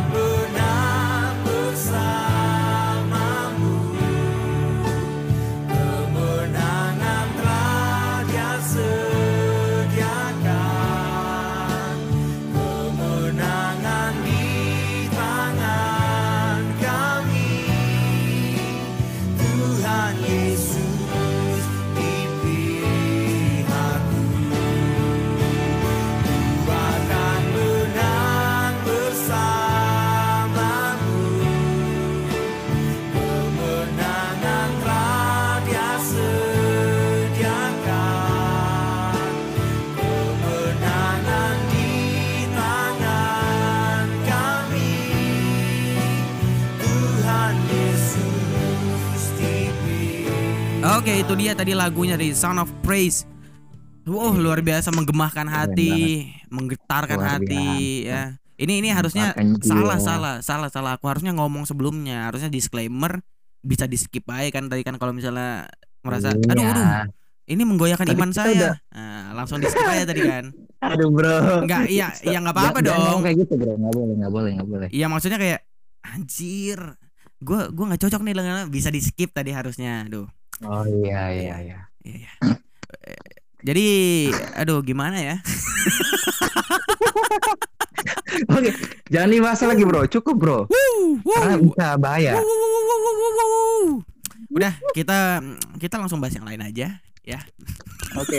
itu 51.33 51.41
dia 51.41 51.57
tadi 51.57 51.73
lagunya 51.73 52.13
dari 52.13 52.29
Sound 52.29 52.61
of 52.61 52.69
Praise. 52.85 53.25
Wow, 54.05 54.37
luar 54.37 54.61
biasa 54.61 54.93
menggemahkan 54.93 55.49
hati, 55.49 56.29
menggetarkan 56.45 57.17
Luar 57.17 57.41
hati 57.41 57.57
biasa. 58.05 58.05
ya. 58.05 58.23
Ini 58.53 58.73
ini 58.77 58.89
harusnya 58.93 59.33
salah 59.65 59.97
salah 59.97 60.35
salah 60.45 60.69
salah. 60.69 60.91
Aku 60.93 61.09
harusnya 61.09 61.33
ngomong 61.33 61.65
sebelumnya, 61.65 62.29
harusnya 62.29 62.53
disclaimer 62.53 63.17
bisa 63.65 63.89
di 63.89 63.97
skip 63.97 64.29
aja 64.29 64.45
kan 64.53 64.69
tadi 64.69 64.85
kan 64.85 65.01
kalau 65.01 65.09
misalnya 65.09 65.65
merasa 66.05 66.37
Iya. 66.37 66.53
aduh 66.53 66.65
aduh 66.69 66.85
ini 67.49 67.63
menggoyahkan 67.65 68.05
Tapi 68.05 68.13
iman 68.13 68.29
saya. 68.29 68.53
udah- 68.53 68.77
Nah, 68.93 69.25
langsung 69.33 69.57
di 69.57 69.65
skip 69.65 69.81
aja 69.83 70.05
tadi 70.05 70.21
kan. 70.21 70.45
Aduh, 70.85 71.09
bro. 71.09 71.65
Enggak, 71.65 71.89
iya 71.89 72.13
iya 72.21 72.37
enggak 72.37 72.53
apa-apa 72.53 72.79
dong. 72.83 73.25
kayak 73.25 73.41
gitu, 73.41 73.57
bro. 73.57 73.73
Enggak 73.73 73.93
boleh, 73.95 74.13
enggak 74.13 74.31
boleh, 74.31 74.49
enggak 74.53 74.69
boleh. 74.69 74.87
Iya 74.93 75.05
maksudnya 75.09 75.39
kayak 75.41 75.59
anjir. 76.05 76.77
Gua 77.41 77.73
gua 77.73 77.85
nggak 77.89 78.01
cocok 78.05 78.21
nih 78.21 78.35
dengan 78.37 78.69
bisa 78.69 78.93
di 78.93 79.01
skip 79.01 79.33
tadi 79.33 79.49
harusnya. 79.49 80.05
Aduh. 80.05 80.29
Oh 80.61 80.85
iya, 80.85 81.33
iya, 81.33 81.55
iya. 81.57 81.79
Iya. 82.05 82.29
iya. 82.29 82.31
Eh, 83.09 83.23
Jadi 83.63 83.85
aduh 84.53 84.83
gimana 84.85 85.17
ya? 85.17 85.37
Oke, 88.53 88.69
jangan 89.07 89.29
dibahas 89.31 89.61
lagi, 89.63 89.83
bro. 89.87 90.03
Cukup, 90.05 90.35
bro. 90.35 90.59
Karena 91.23 91.55
bisa 91.57 91.85
bahaya. 91.95 92.33
Udah 94.53 94.73
kita 94.93 95.41
kita 95.79 95.95
langsung 95.97 96.21
bahas 96.21 96.35
yang 96.35 96.45
lain 96.45 96.61
aja 96.61 96.99
ya. 97.23 97.39
Oke. 98.19 98.37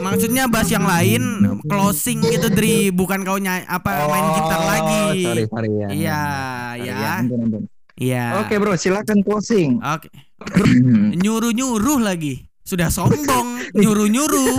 Maksudnya 0.00 0.48
bahas 0.50 0.72
yang 0.72 0.88
lain 0.88 1.22
closing 1.68 2.24
gitu 2.24 2.50
Dri 2.50 2.90
bukan 2.90 3.22
kau 3.22 3.38
nyanyi 3.38 3.68
apa 3.68 4.08
main 4.08 4.26
gitar 4.34 4.60
lagi. 4.64 5.04
Oh, 5.22 5.28
Sorry, 5.30 5.44
sorry 5.46 5.70
ya. 5.70 5.88
Iya, 5.92 6.22
Sorry, 6.74 6.88
ya. 6.88 7.12
ampun, 7.20 7.38
ampun. 7.46 7.62
Iya. 8.00 8.40
Oke, 8.40 8.56
bro, 8.56 8.72
silakan 8.74 9.20
closing. 9.20 9.76
Oke. 9.78 10.08
Nyuruh-nyuruh 11.22 12.00
lagi. 12.00 12.48
Sudah 12.64 12.88
sombong, 12.88 13.60
nyuruh-nyuruh. 13.76 14.56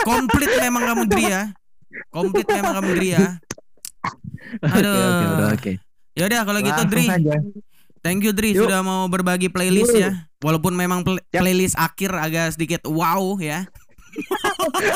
Komplit 0.00 0.50
memang 0.56 0.82
kamu 0.84 1.02
Dri 1.04 1.24
ya. 1.26 1.42
Komplit 2.08 2.46
memang 2.46 2.78
kamu 2.78 2.90
Dri 2.94 3.08
ya. 3.10 3.26
Oke, 4.60 4.78
Aduh. 4.78 4.94
oke, 4.94 5.24
bro, 5.26 5.46
oke. 5.50 5.72
Ya 6.14 6.22
udah 6.28 6.40
kalau 6.44 6.60
gitu 6.60 6.70
Langsung 6.78 6.92
Dri. 6.92 7.06
Thank 8.04 8.20
you 8.22 8.30
Dri 8.30 8.52
Yuk. 8.52 8.68
sudah 8.68 8.84
mau 8.84 9.08
berbagi 9.08 9.48
playlist 9.48 9.96
Yuk. 9.96 10.04
ya. 10.04 10.10
Walaupun 10.38 10.76
memang 10.76 11.00
pl- 11.02 11.24
Siap. 11.24 11.40
playlist 11.40 11.74
akhir 11.74 12.12
agak 12.12 12.52
sedikit 12.52 12.84
wow 12.84 13.34
ya. 13.40 13.64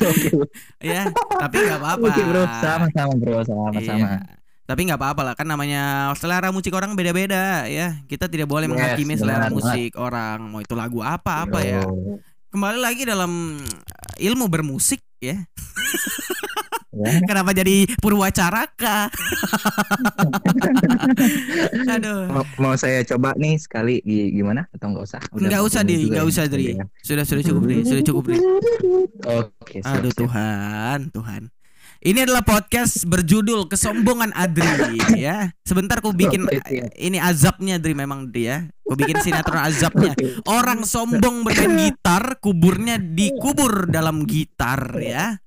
Oke, 0.00 0.30
Ya, 0.78 1.10
tapi 1.10 1.56
nggak 1.58 1.80
apa-apa. 1.80 2.06
Oke, 2.06 2.22
bro. 2.22 2.44
Sama-sama, 2.60 3.12
bro. 3.16 3.38
Sama-sama. 3.42 3.80
Iya. 3.82 4.39
Tapi 4.70 4.86
nggak 4.86 5.02
apa-apa 5.02 5.26
lah 5.26 5.34
kan 5.34 5.50
namanya 5.50 6.14
selera 6.14 6.54
musik 6.54 6.70
orang 6.70 6.94
beda-beda 6.94 7.66
ya. 7.66 7.98
Kita 8.06 8.30
tidak 8.30 8.46
boleh 8.46 8.70
Yes, 8.70 8.72
menghakimi 8.78 9.18
selera 9.18 9.50
benar, 9.50 9.52
musik 9.58 9.98
orang. 9.98 10.38
Mau 10.46 10.62
itu 10.62 10.78
lagu 10.78 11.02
apa 11.02 11.42
apa 11.42 11.58
ya. 11.58 11.82
Kembali 12.54 12.78
lagi 12.78 13.02
dalam 13.02 13.58
uh, 13.58 14.14
ilmu 14.22 14.46
bermusik 14.46 15.02
ya. 15.18 15.42
Ya. 16.94 17.10
Kenapa 17.30 17.50
jadi 17.50 17.82
Purwacaraka? 17.98 19.10
Aduh. 21.98 22.30
Mau, 22.30 22.44
mau 22.62 22.74
saya 22.78 23.02
coba 23.02 23.34
nih 23.34 23.58
sekali 23.58 23.98
gi- 24.06 24.38
gimana 24.38 24.70
atau 24.70 24.94
nggak 24.94 25.02
usah? 25.02 25.18
Nggak 25.34 25.62
usah 25.66 25.82
40 25.82 25.90
di, 25.90 25.94
nggak 26.14 26.26
usah 26.30 26.44
Dri. 26.46 26.78
ya. 26.78 26.86
Sudah 27.02 27.26
sudah 27.26 27.42
cukup 27.42 27.62
Dri, 27.66 27.82
sudah 27.82 28.04
cukup 28.06 28.22
Dri. 28.30 28.38
Oke, 29.26 29.82
siap, 29.82 29.98
Aduh 29.98 30.14
siap. 30.14 30.20
Tuhan, 30.22 30.98
Tuhan. 31.10 31.42
Ini 32.00 32.24
adalah 32.24 32.40
podcast 32.40 33.04
berjudul 33.04 33.68
Kesombongan 33.68 34.32
Adri 34.32 34.96
ya. 35.20 35.52
Sebentar 35.68 36.00
ku 36.00 36.16
bikin 36.16 36.48
ini 36.96 37.20
azabnya 37.20 37.76
Dri 37.76 37.92
memang 37.92 38.32
Dri 38.32 38.48
ya. 38.48 38.64
Ku 38.88 38.96
bikin 38.96 39.20
sinetron 39.20 39.60
azabnya. 39.60 40.16
Orang 40.48 40.88
sombong 40.88 41.44
bermain 41.44 41.76
gitar, 41.76 42.40
kuburnya 42.40 42.96
dikubur 42.96 43.84
dalam 43.92 44.24
gitar 44.24 44.96
ya. 44.96 45.44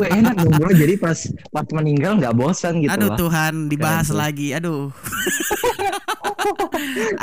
Wah, 0.00 0.08
enak 0.08 0.32
dong 0.32 0.56
bro. 0.56 0.72
Jadi 0.72 0.94
pas 0.96 1.18
pas 1.52 1.66
meninggal 1.76 2.16
nggak 2.24 2.32
bosan 2.32 2.80
gitu 2.80 2.96
Aduh 2.96 3.12
lah. 3.12 3.18
Tuhan, 3.20 3.68
dibahas 3.68 4.08
Keren 4.08 4.20
lagi. 4.24 4.48
Aduh. 4.56 4.88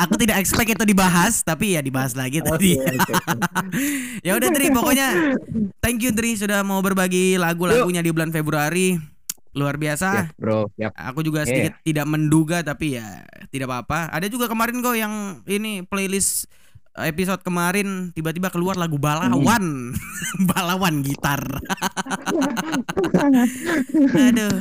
Aku 0.08 0.14
tidak 0.18 0.42
expect 0.42 0.74
itu 0.74 0.84
dibahas, 0.88 1.42
tapi 1.46 1.78
ya 1.78 1.82
dibahas 1.82 2.14
lagi 2.18 2.42
tadi. 2.42 2.78
Ya 4.22 4.38
udah 4.38 4.50
Dri, 4.54 4.70
pokoknya 4.70 5.38
thank 5.82 6.04
you 6.04 6.14
Dri 6.14 6.38
sudah 6.38 6.62
mau 6.62 6.80
berbagi 6.84 7.40
lagu-lagunya 7.40 8.04
di 8.04 8.12
bulan 8.14 8.30
Februari. 8.30 8.98
Luar 9.52 9.76
biasa. 9.76 10.32
Siap, 10.32 10.40
bro. 10.40 10.72
Siap. 10.80 10.96
Aku 10.96 11.20
juga 11.28 11.44
sedikit 11.44 11.76
tidak 11.84 12.08
menduga 12.08 12.64
tapi 12.64 12.96
ya 12.96 13.26
tidak 13.52 13.68
apa-apa. 13.68 14.08
Ada 14.16 14.32
juga 14.32 14.48
kemarin 14.48 14.80
kok 14.80 14.96
yang 14.96 15.44
ini 15.44 15.84
playlist 15.84 16.48
episode 17.00 17.40
kemarin 17.40 18.12
tiba-tiba 18.12 18.52
keluar 18.52 18.76
lagu 18.76 19.00
Balawan. 19.00 19.96
Balawan 20.52 21.00
gitar. 21.04 21.40
Aduh. 24.28 24.56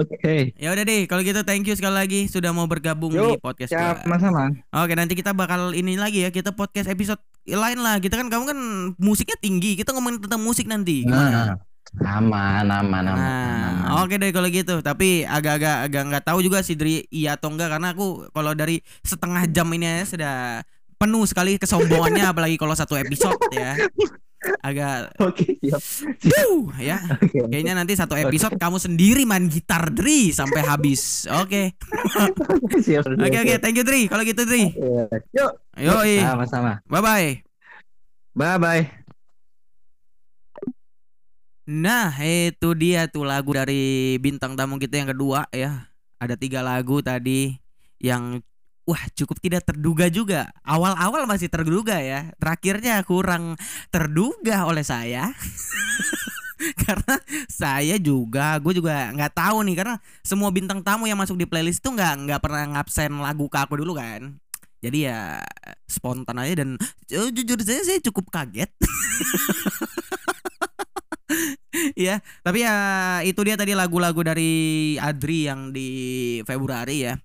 Oke. 0.00 0.52
Ya 0.60 0.72
udah 0.76 0.84
deh, 0.84 1.08
kalau 1.08 1.24
gitu 1.24 1.40
thank 1.48 1.64
you 1.64 1.72
sekali 1.72 1.96
lagi 1.96 2.20
sudah 2.28 2.52
mau 2.52 2.68
bergabung 2.68 3.12
di 3.12 3.20
Yuk, 3.20 3.40
podcast 3.40 3.72
gua. 3.72 3.96
sama-sama. 4.04 4.52
Oke, 4.76 4.92
nanti 4.92 5.16
kita 5.16 5.32
bakal 5.32 5.72
ini 5.72 5.96
lagi 5.96 6.28
ya, 6.28 6.30
kita 6.30 6.52
podcast 6.52 6.92
episode 6.92 7.20
lain 7.48 7.80
lah. 7.80 7.96
Kita 8.04 8.20
kan 8.20 8.28
kamu 8.28 8.44
kan 8.44 8.58
musiknya 9.00 9.36
tinggi, 9.40 9.80
kita 9.80 9.96
ngomongin 9.96 10.20
tentang 10.20 10.44
musik 10.44 10.68
nanti. 10.68 11.08
Gimana? 11.08 11.56
Nah, 11.96 12.20
aman, 12.20 12.66
aman, 12.68 13.04
aman. 13.08 13.16
Nah, 13.16 14.04
oke 14.04 14.20
deh 14.20 14.28
kalau 14.34 14.48
gitu. 14.52 14.84
Tapi 14.84 15.24
agak-agak 15.24 15.88
agak 15.88 16.02
nggak 16.12 16.24
tahu 16.26 16.38
juga 16.44 16.60
sih 16.60 16.76
Dri 16.76 17.08
iya 17.08 17.40
atau 17.40 17.48
enggak 17.48 17.72
karena 17.72 17.96
aku 17.96 18.28
kalau 18.34 18.52
dari 18.52 18.82
setengah 19.00 19.48
jam 19.48 19.70
ini 19.72 19.86
aja 19.86 20.04
sudah 20.04 20.36
penuh 20.96 21.24
sekali 21.28 21.60
kesombongannya 21.60 22.24
apalagi 22.32 22.56
kalau 22.56 22.72
satu 22.72 22.96
episode 22.96 23.38
ya. 23.52 23.76
Agak 24.62 25.16
Oke, 25.18 25.58
siap. 25.58 25.82
Wuh, 26.22 26.70
ya. 26.78 27.00
Oke. 27.24 27.50
Kayaknya 27.50 27.74
nanti 27.74 27.98
satu 27.98 28.14
episode 28.14 28.54
kamu 28.60 28.78
sendiri 28.78 29.26
main 29.26 29.50
gitar 29.50 29.90
Dri 29.90 30.30
sampai 30.30 30.62
habis. 30.62 31.26
Oke. 31.40 31.74
Oke 33.26 33.38
oke, 33.42 33.54
thank 33.58 33.74
you 33.74 33.82
Dri. 33.82 34.06
Kalau 34.06 34.22
gitu 34.22 34.46
Dri. 34.46 34.70
Yuk. 35.34 35.52
Yoi. 35.80 36.22
Sama-sama. 36.22 36.78
Bye 36.86 37.02
bye. 37.02 37.30
Bye 38.36 38.58
bye. 38.60 38.84
Nah, 41.66 42.14
itu 42.22 42.78
dia 42.78 43.10
tuh 43.10 43.26
lagu 43.26 43.50
dari 43.50 44.14
bintang 44.22 44.54
tamu 44.54 44.78
kita 44.78 45.02
yang 45.02 45.10
kedua 45.10 45.50
ya. 45.50 45.90
Ada 46.22 46.38
tiga 46.38 46.62
lagu 46.62 47.02
tadi 47.02 47.58
yang 47.98 48.38
wah 48.86 49.02
cukup 49.18 49.42
tidak 49.42 49.66
terduga 49.66 50.06
juga. 50.06 50.54
Awal-awal 50.62 51.26
masih 51.26 51.50
terduga 51.50 51.98
ya. 51.98 52.30
Terakhirnya 52.38 53.02
kurang 53.02 53.58
terduga 53.90 54.62
oleh 54.64 54.86
saya. 54.86 55.34
karena 56.86 57.20
saya 57.50 58.00
juga, 58.00 58.56
gue 58.62 58.80
juga 58.80 59.12
nggak 59.12 59.34
tahu 59.36 59.60
nih 59.66 59.76
karena 59.76 59.94
semua 60.24 60.48
bintang 60.48 60.80
tamu 60.80 61.04
yang 61.04 61.20
masuk 61.20 61.36
di 61.36 61.44
playlist 61.44 61.84
itu 61.84 61.92
nggak 61.92 62.14
nggak 62.24 62.40
pernah 62.40 62.64
ngabsen 62.78 63.12
lagu 63.20 63.50
ke 63.50 63.58
aku 63.58 63.76
dulu 63.76 63.98
kan. 63.98 64.38
Jadi 64.80 65.10
ya 65.10 65.42
spontan 65.90 66.38
aja 66.38 66.62
dan 66.62 66.78
eh, 67.10 67.30
jujur 67.34 67.58
saya 67.60 67.82
saya 67.82 68.00
cukup 68.00 68.30
kaget. 68.30 68.70
ya 71.98 72.24
tapi 72.40 72.64
ya 72.64 72.76
itu 73.20 73.36
dia 73.44 73.58
tadi 73.58 73.76
lagu-lagu 73.76 74.16
dari 74.24 74.94
Adri 74.96 75.44
yang 75.44 75.74
di 75.74 75.88
Februari 76.48 77.04
ya 77.04 77.18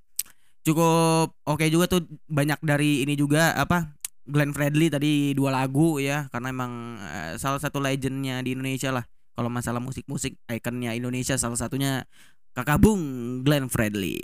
cukup 0.61 1.33
oke 1.45 1.65
juga 1.69 1.85
tuh 1.89 2.05
banyak 2.29 2.59
dari 2.61 3.01
ini 3.01 3.17
juga 3.17 3.57
apa 3.57 3.97
Glenn 4.25 4.53
Fredly 4.53 4.93
tadi 4.93 5.33
dua 5.33 5.49
lagu 5.49 5.97
ya 5.97 6.29
karena 6.29 6.53
emang 6.53 7.01
eh, 7.01 7.33
salah 7.41 7.57
satu 7.57 7.81
legendnya 7.81 8.39
di 8.45 8.53
Indonesia 8.53 8.93
lah 8.93 9.05
kalau 9.33 9.49
masalah 9.49 9.81
musik-musik 9.81 10.37
ikonnya 10.45 10.93
Indonesia 10.93 11.33
salah 11.35 11.57
satunya 11.57 12.05
kakak 12.53 12.77
bung 12.77 13.01
Glenn 13.41 13.67
Fredly 13.67 14.21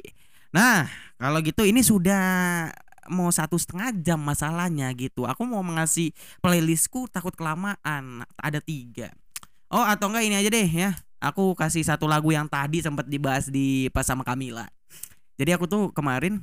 nah 0.54 0.86
kalau 1.18 1.42
gitu 1.42 1.66
ini 1.66 1.82
sudah 1.82 2.24
mau 3.08 3.32
satu 3.32 3.56
setengah 3.56 3.96
jam 4.04 4.20
masalahnya 4.20 4.92
gitu 4.94 5.26
aku 5.26 5.48
mau 5.48 5.64
mengasih 5.64 6.14
playlistku 6.44 7.10
takut 7.10 7.34
kelamaan 7.34 8.28
ada 8.38 8.60
tiga 8.62 9.12
Oh 9.68 9.84
atau 9.84 10.08
enggak 10.08 10.24
ini 10.24 10.36
aja 10.40 10.50
deh 10.52 10.68
ya. 10.68 10.96
Aku 11.20 11.52
kasih 11.58 11.84
satu 11.84 12.08
lagu 12.08 12.32
yang 12.32 12.48
tadi 12.48 12.80
sempat 12.80 13.10
dibahas 13.10 13.52
di 13.52 13.92
pas 13.92 14.08
sama 14.08 14.24
Kamila. 14.24 14.70
Jadi 15.38 15.54
aku 15.54 15.70
tuh 15.70 15.94
kemarin 15.94 16.42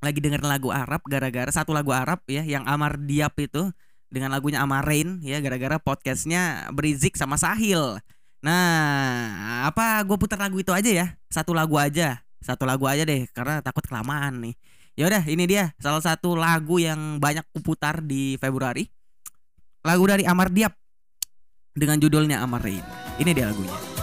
lagi 0.00 0.20
dengerin 0.20 0.48
lagu 0.48 0.72
Arab 0.72 1.04
gara-gara 1.08 1.48
satu 1.52 1.72
lagu 1.76 1.92
Arab 1.92 2.20
ya 2.28 2.44
yang 2.44 2.64
Amar 2.64 2.96
Diap 3.00 3.36
itu 3.40 3.72
dengan 4.08 4.32
lagunya 4.32 4.64
Amarain 4.64 5.20
ya 5.20 5.40
gara-gara 5.44 5.76
podcastnya 5.76 6.68
Berizik 6.72 7.16
sama 7.20 7.36
Sahil. 7.36 8.00
Nah 8.44 9.68
apa 9.68 10.00
gue 10.04 10.16
putar 10.16 10.40
lagu 10.40 10.60
itu 10.60 10.72
aja 10.72 10.88
ya 10.88 11.06
satu 11.32 11.56
lagu 11.56 11.76
aja 11.80 12.20
satu 12.44 12.68
lagu 12.68 12.84
aja 12.84 13.08
deh 13.08 13.24
karena 13.32 13.64
takut 13.64 13.84
kelamaan 13.84 14.40
nih. 14.44 14.54
Ya 14.94 15.10
udah 15.10 15.24
ini 15.26 15.44
dia 15.48 15.72
salah 15.80 16.00
satu 16.00 16.36
lagu 16.38 16.80
yang 16.80 17.18
banyak 17.18 17.44
kuputar 17.52 18.04
di 18.04 18.36
Februari. 18.40 18.86
Lagu 19.84 20.04
dari 20.08 20.24
Amar 20.24 20.48
Diap 20.48 20.72
dengan 21.76 22.00
judulnya 22.00 22.40
Amarain. 22.40 22.84
Ini 23.20 23.30
dia 23.34 23.50
lagunya. 23.50 23.93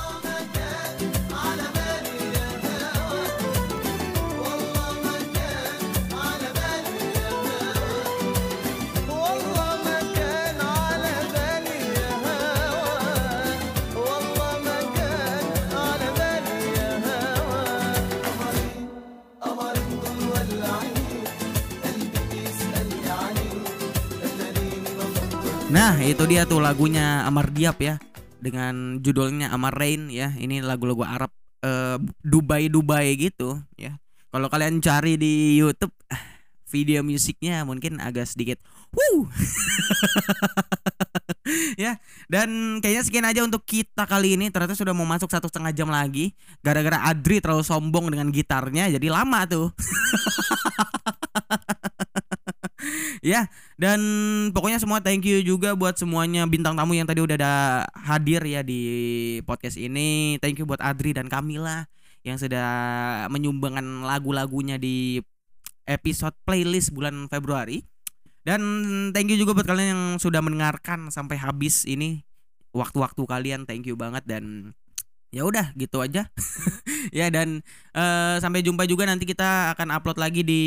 Nah, 25.82 25.98
itu 25.98 26.30
dia 26.30 26.45
tuh 26.45 26.62
lagunya 26.62 27.26
Amar 27.26 27.49
Diap 27.49 27.82
ya 27.82 27.98
dengan 28.38 29.02
judulnya 29.02 29.49
Amar 29.49 29.74
Rain 29.74 30.14
ya. 30.14 30.30
Ini 30.30 30.62
lagu-lagu 30.62 31.02
Arab 31.02 31.34
eh, 31.66 31.98
Dubai 32.22 32.70
Dubai 32.70 33.18
gitu 33.18 33.58
ya. 33.82 33.98
Kalau 34.30 34.45
kalian 34.45 34.78
cari 34.78 35.18
di 35.18 35.58
YouTube 35.58 35.90
ah, 36.14 36.22
video 36.70 37.02
musiknya 37.02 37.66
mungkin 37.66 37.98
agak 37.98 38.30
sedikit 38.30 38.62
wuh. 38.94 39.26
ya, 41.82 41.98
dan 42.30 42.78
kayaknya 42.78 43.02
sekian 43.02 43.26
aja 43.26 43.41
untuk 43.41 43.66
kita 43.66 44.06
kali 44.06 44.38
ini. 44.38 44.53
Ternyata 44.53 44.78
sudah 44.78 44.94
mau 44.94 45.10
masuk 45.10 45.34
satu 45.34 45.49
setengah 45.49 45.74
jam 45.74 45.90
lagi. 45.90 46.38
Gara-gara 46.62 47.10
Adri 47.10 47.41
terlalu 47.41 47.66
sombong 47.66 48.14
dengan 48.14 48.30
gitarnya, 48.30 48.86
jadi 48.86 49.08
lama 49.10 49.49
tuh. 49.49 49.74
ya, 53.20 53.52
dan 53.76 54.00
pokoknya 54.56 54.80
semua 54.80 55.04
thank 55.04 55.28
you 55.28 55.44
juga 55.44 55.76
buat 55.76 56.00
semuanya 56.00 56.48
bintang 56.48 56.80
tamu 56.80 56.96
yang 56.96 57.04
tadi 57.04 57.20
udah 57.20 57.36
ada 57.36 57.56
hadir 57.92 58.40
ya 58.48 58.64
di 58.64 58.82
podcast 59.44 59.76
ini. 59.76 60.40
Thank 60.40 60.64
you 60.64 60.66
buat 60.66 60.80
Adri 60.80 61.12
dan 61.12 61.28
Kamila 61.28 61.92
yang 62.24 62.40
sudah 62.40 62.68
menyumbangkan 63.28 64.08
lagu-lagunya 64.08 64.80
di 64.80 65.20
episode 65.84 66.34
playlist 66.48 66.96
bulan 66.96 67.28
Februari. 67.28 67.84
Dan 68.42 68.62
thank 69.14 69.30
you 69.30 69.38
juga 69.38 69.54
buat 69.54 69.70
kalian 69.70 69.90
yang 69.94 70.04
sudah 70.18 70.42
mendengarkan 70.42 71.14
sampai 71.14 71.38
habis 71.38 71.86
ini 71.86 72.26
waktu-waktu 72.74 73.22
kalian. 73.28 73.70
Thank 73.70 73.86
you 73.86 73.94
banget 73.94 74.26
dan 74.26 74.74
ya 75.32 75.48
udah 75.48 75.72
gitu 75.80 76.03
aja. 76.03 76.28
ya 77.18 77.32
dan 77.32 77.64
eh, 77.95 78.36
sampai 78.44 78.62
jumpa 78.62 78.84
juga 78.86 79.08
nanti 79.08 79.24
kita 79.24 79.74
akan 79.74 79.95
upload 79.95 80.20
lagi 80.20 80.44
di 80.44 80.64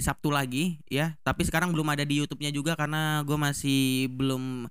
Sabtu 0.00 0.30
lagi 0.30 0.78
ya. 0.86 1.18
Tapi 1.26 1.42
sekarang 1.42 1.74
belum 1.74 1.90
ada 1.92 2.06
di 2.06 2.22
YouTube-nya 2.22 2.54
juga 2.54 2.78
karena 2.78 3.26
gue 3.26 3.36
masih 3.36 4.08
belum 4.14 4.70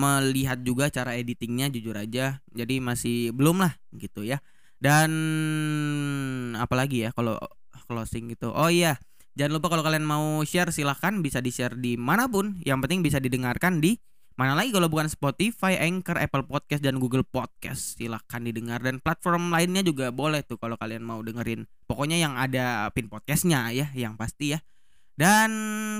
melihat 0.00 0.60
juga 0.64 0.88
cara 0.92 1.16
editingnya 1.16 1.72
jujur 1.72 1.96
aja. 1.96 2.44
Jadi 2.52 2.78
masih 2.78 3.32
belum 3.32 3.64
lah 3.64 3.72
gitu 3.96 4.22
ya. 4.22 4.38
Dan 4.80 5.10
apalagi 6.56 7.08
ya 7.08 7.10
kalau 7.12 7.36
closing 7.84 8.30
gitu. 8.30 8.54
Oh 8.54 8.70
iya, 8.70 8.96
jangan 9.34 9.58
lupa 9.58 9.66
kalau 9.72 9.82
kalian 9.82 10.06
mau 10.06 10.40
share 10.46 10.70
silahkan 10.70 11.18
bisa 11.20 11.42
di 11.42 11.50
share 11.50 11.74
di 11.76 11.98
mana 11.98 12.30
pun. 12.30 12.60
Yang 12.62 12.78
penting 12.86 13.00
bisa 13.02 13.18
didengarkan 13.18 13.82
di 13.82 13.98
Mana 14.40 14.56
lagi 14.56 14.72
kalau 14.72 14.88
bukan 14.88 15.04
Spotify, 15.04 15.76
Anchor, 15.76 16.16
Apple 16.16 16.48
Podcast 16.48 16.80
dan 16.80 16.96
Google 16.96 17.28
Podcast. 17.28 18.00
Silahkan 18.00 18.40
didengar 18.40 18.80
dan 18.80 18.96
platform 18.96 19.52
lainnya 19.52 19.84
juga 19.84 20.08
boleh 20.08 20.40
tuh 20.40 20.56
kalau 20.56 20.80
kalian 20.80 21.04
mau 21.04 21.20
dengerin. 21.20 21.68
Pokoknya 21.84 22.16
yang 22.16 22.40
ada 22.40 22.88
pin 22.96 23.12
podcastnya 23.12 23.68
ya, 23.68 23.92
yang 23.92 24.16
pasti 24.16 24.56
ya. 24.56 24.64
Dan 25.12 25.52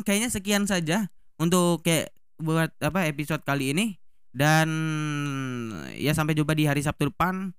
kayaknya 0.09 0.33
sekian 0.33 0.65
saja 0.65 1.13
untuk 1.37 1.85
kayak 1.85 2.17
buat 2.41 2.73
apa 2.81 3.13
episode 3.13 3.45
kali 3.45 3.77
ini. 3.77 4.01
Dan 4.33 4.73
ya 6.01 6.17
sampai 6.17 6.33
jumpa 6.33 6.57
di 6.57 6.65
hari 6.65 6.81
Sabtu 6.81 7.13
depan. 7.13 7.53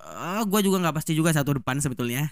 Eh, 0.00 0.42
gue 0.48 0.60
juga 0.64 0.80
nggak 0.80 0.96
pasti 0.96 1.12
juga 1.12 1.30
satu 1.30 1.60
depan 1.60 1.76
sebetulnya. 1.76 2.24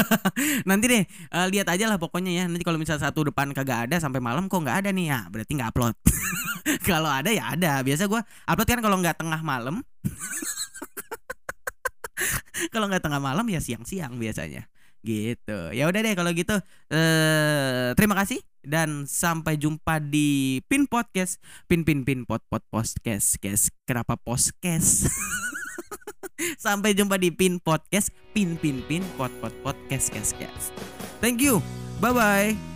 Nanti 0.68 0.84
deh 0.88 1.04
eh, 1.04 1.46
lihat 1.52 1.68
aja 1.68 1.84
lah 1.84 2.00
pokoknya 2.00 2.32
ya. 2.32 2.44
Nanti 2.48 2.64
kalau 2.64 2.80
misal 2.80 2.96
satu 2.96 3.28
depan 3.28 3.52
kagak 3.52 3.88
ada 3.88 4.00
sampai 4.00 4.24
malam 4.24 4.48
kok 4.48 4.64
nggak 4.64 4.84
ada 4.84 4.90
nih 4.90 5.12
ya, 5.12 5.20
berarti 5.28 5.52
nggak 5.52 5.70
upload. 5.76 5.94
kalau 6.88 7.12
ada 7.12 7.28
ya 7.28 7.52
ada. 7.52 7.84
Biasa 7.84 8.08
gue 8.08 8.20
upload 8.48 8.68
kan 8.68 8.80
kalau 8.80 8.96
nggak 9.00 9.16
tengah 9.20 9.40
malam. 9.44 9.84
kalau 12.74 12.88
nggak 12.88 13.04
tengah 13.04 13.20
malam 13.20 13.44
ya 13.52 13.60
siang-siang 13.60 14.16
biasanya. 14.16 14.64
Gitu. 15.02 15.58
Ya 15.76 15.84
udah 15.90 16.00
deh 16.00 16.14
kalau 16.16 16.32
gitu. 16.32 16.56
Eh 16.88 17.92
terima 17.92 18.16
kasih 18.24 18.40
dan 18.64 19.04
sampai 19.04 19.60
jumpa 19.60 20.00
di 20.00 20.64
Pin 20.64 20.88
Podcast. 20.88 21.44
Pin 21.68 21.84
pin 21.84 22.08
pin 22.08 22.24
pot 22.24 22.40
pot 22.48 22.64
podcast. 22.72 23.36
Kes. 23.36 23.68
Kenapa 23.84 24.16
podcast? 24.16 25.12
Sampai 26.56 26.96
jumpa 26.96 27.20
di 27.20 27.30
Pin 27.30 27.60
Podcast, 27.60 28.10
Pin 28.32 28.56
Pin 28.58 28.80
Pin 28.88 29.04
Pot 29.16 29.32
Pot 29.40 29.54
Podcast, 29.62 30.12
guys. 30.14 30.72
Thank 31.22 31.44
you. 31.44 31.60
Bye 32.02 32.14
bye. 32.14 32.71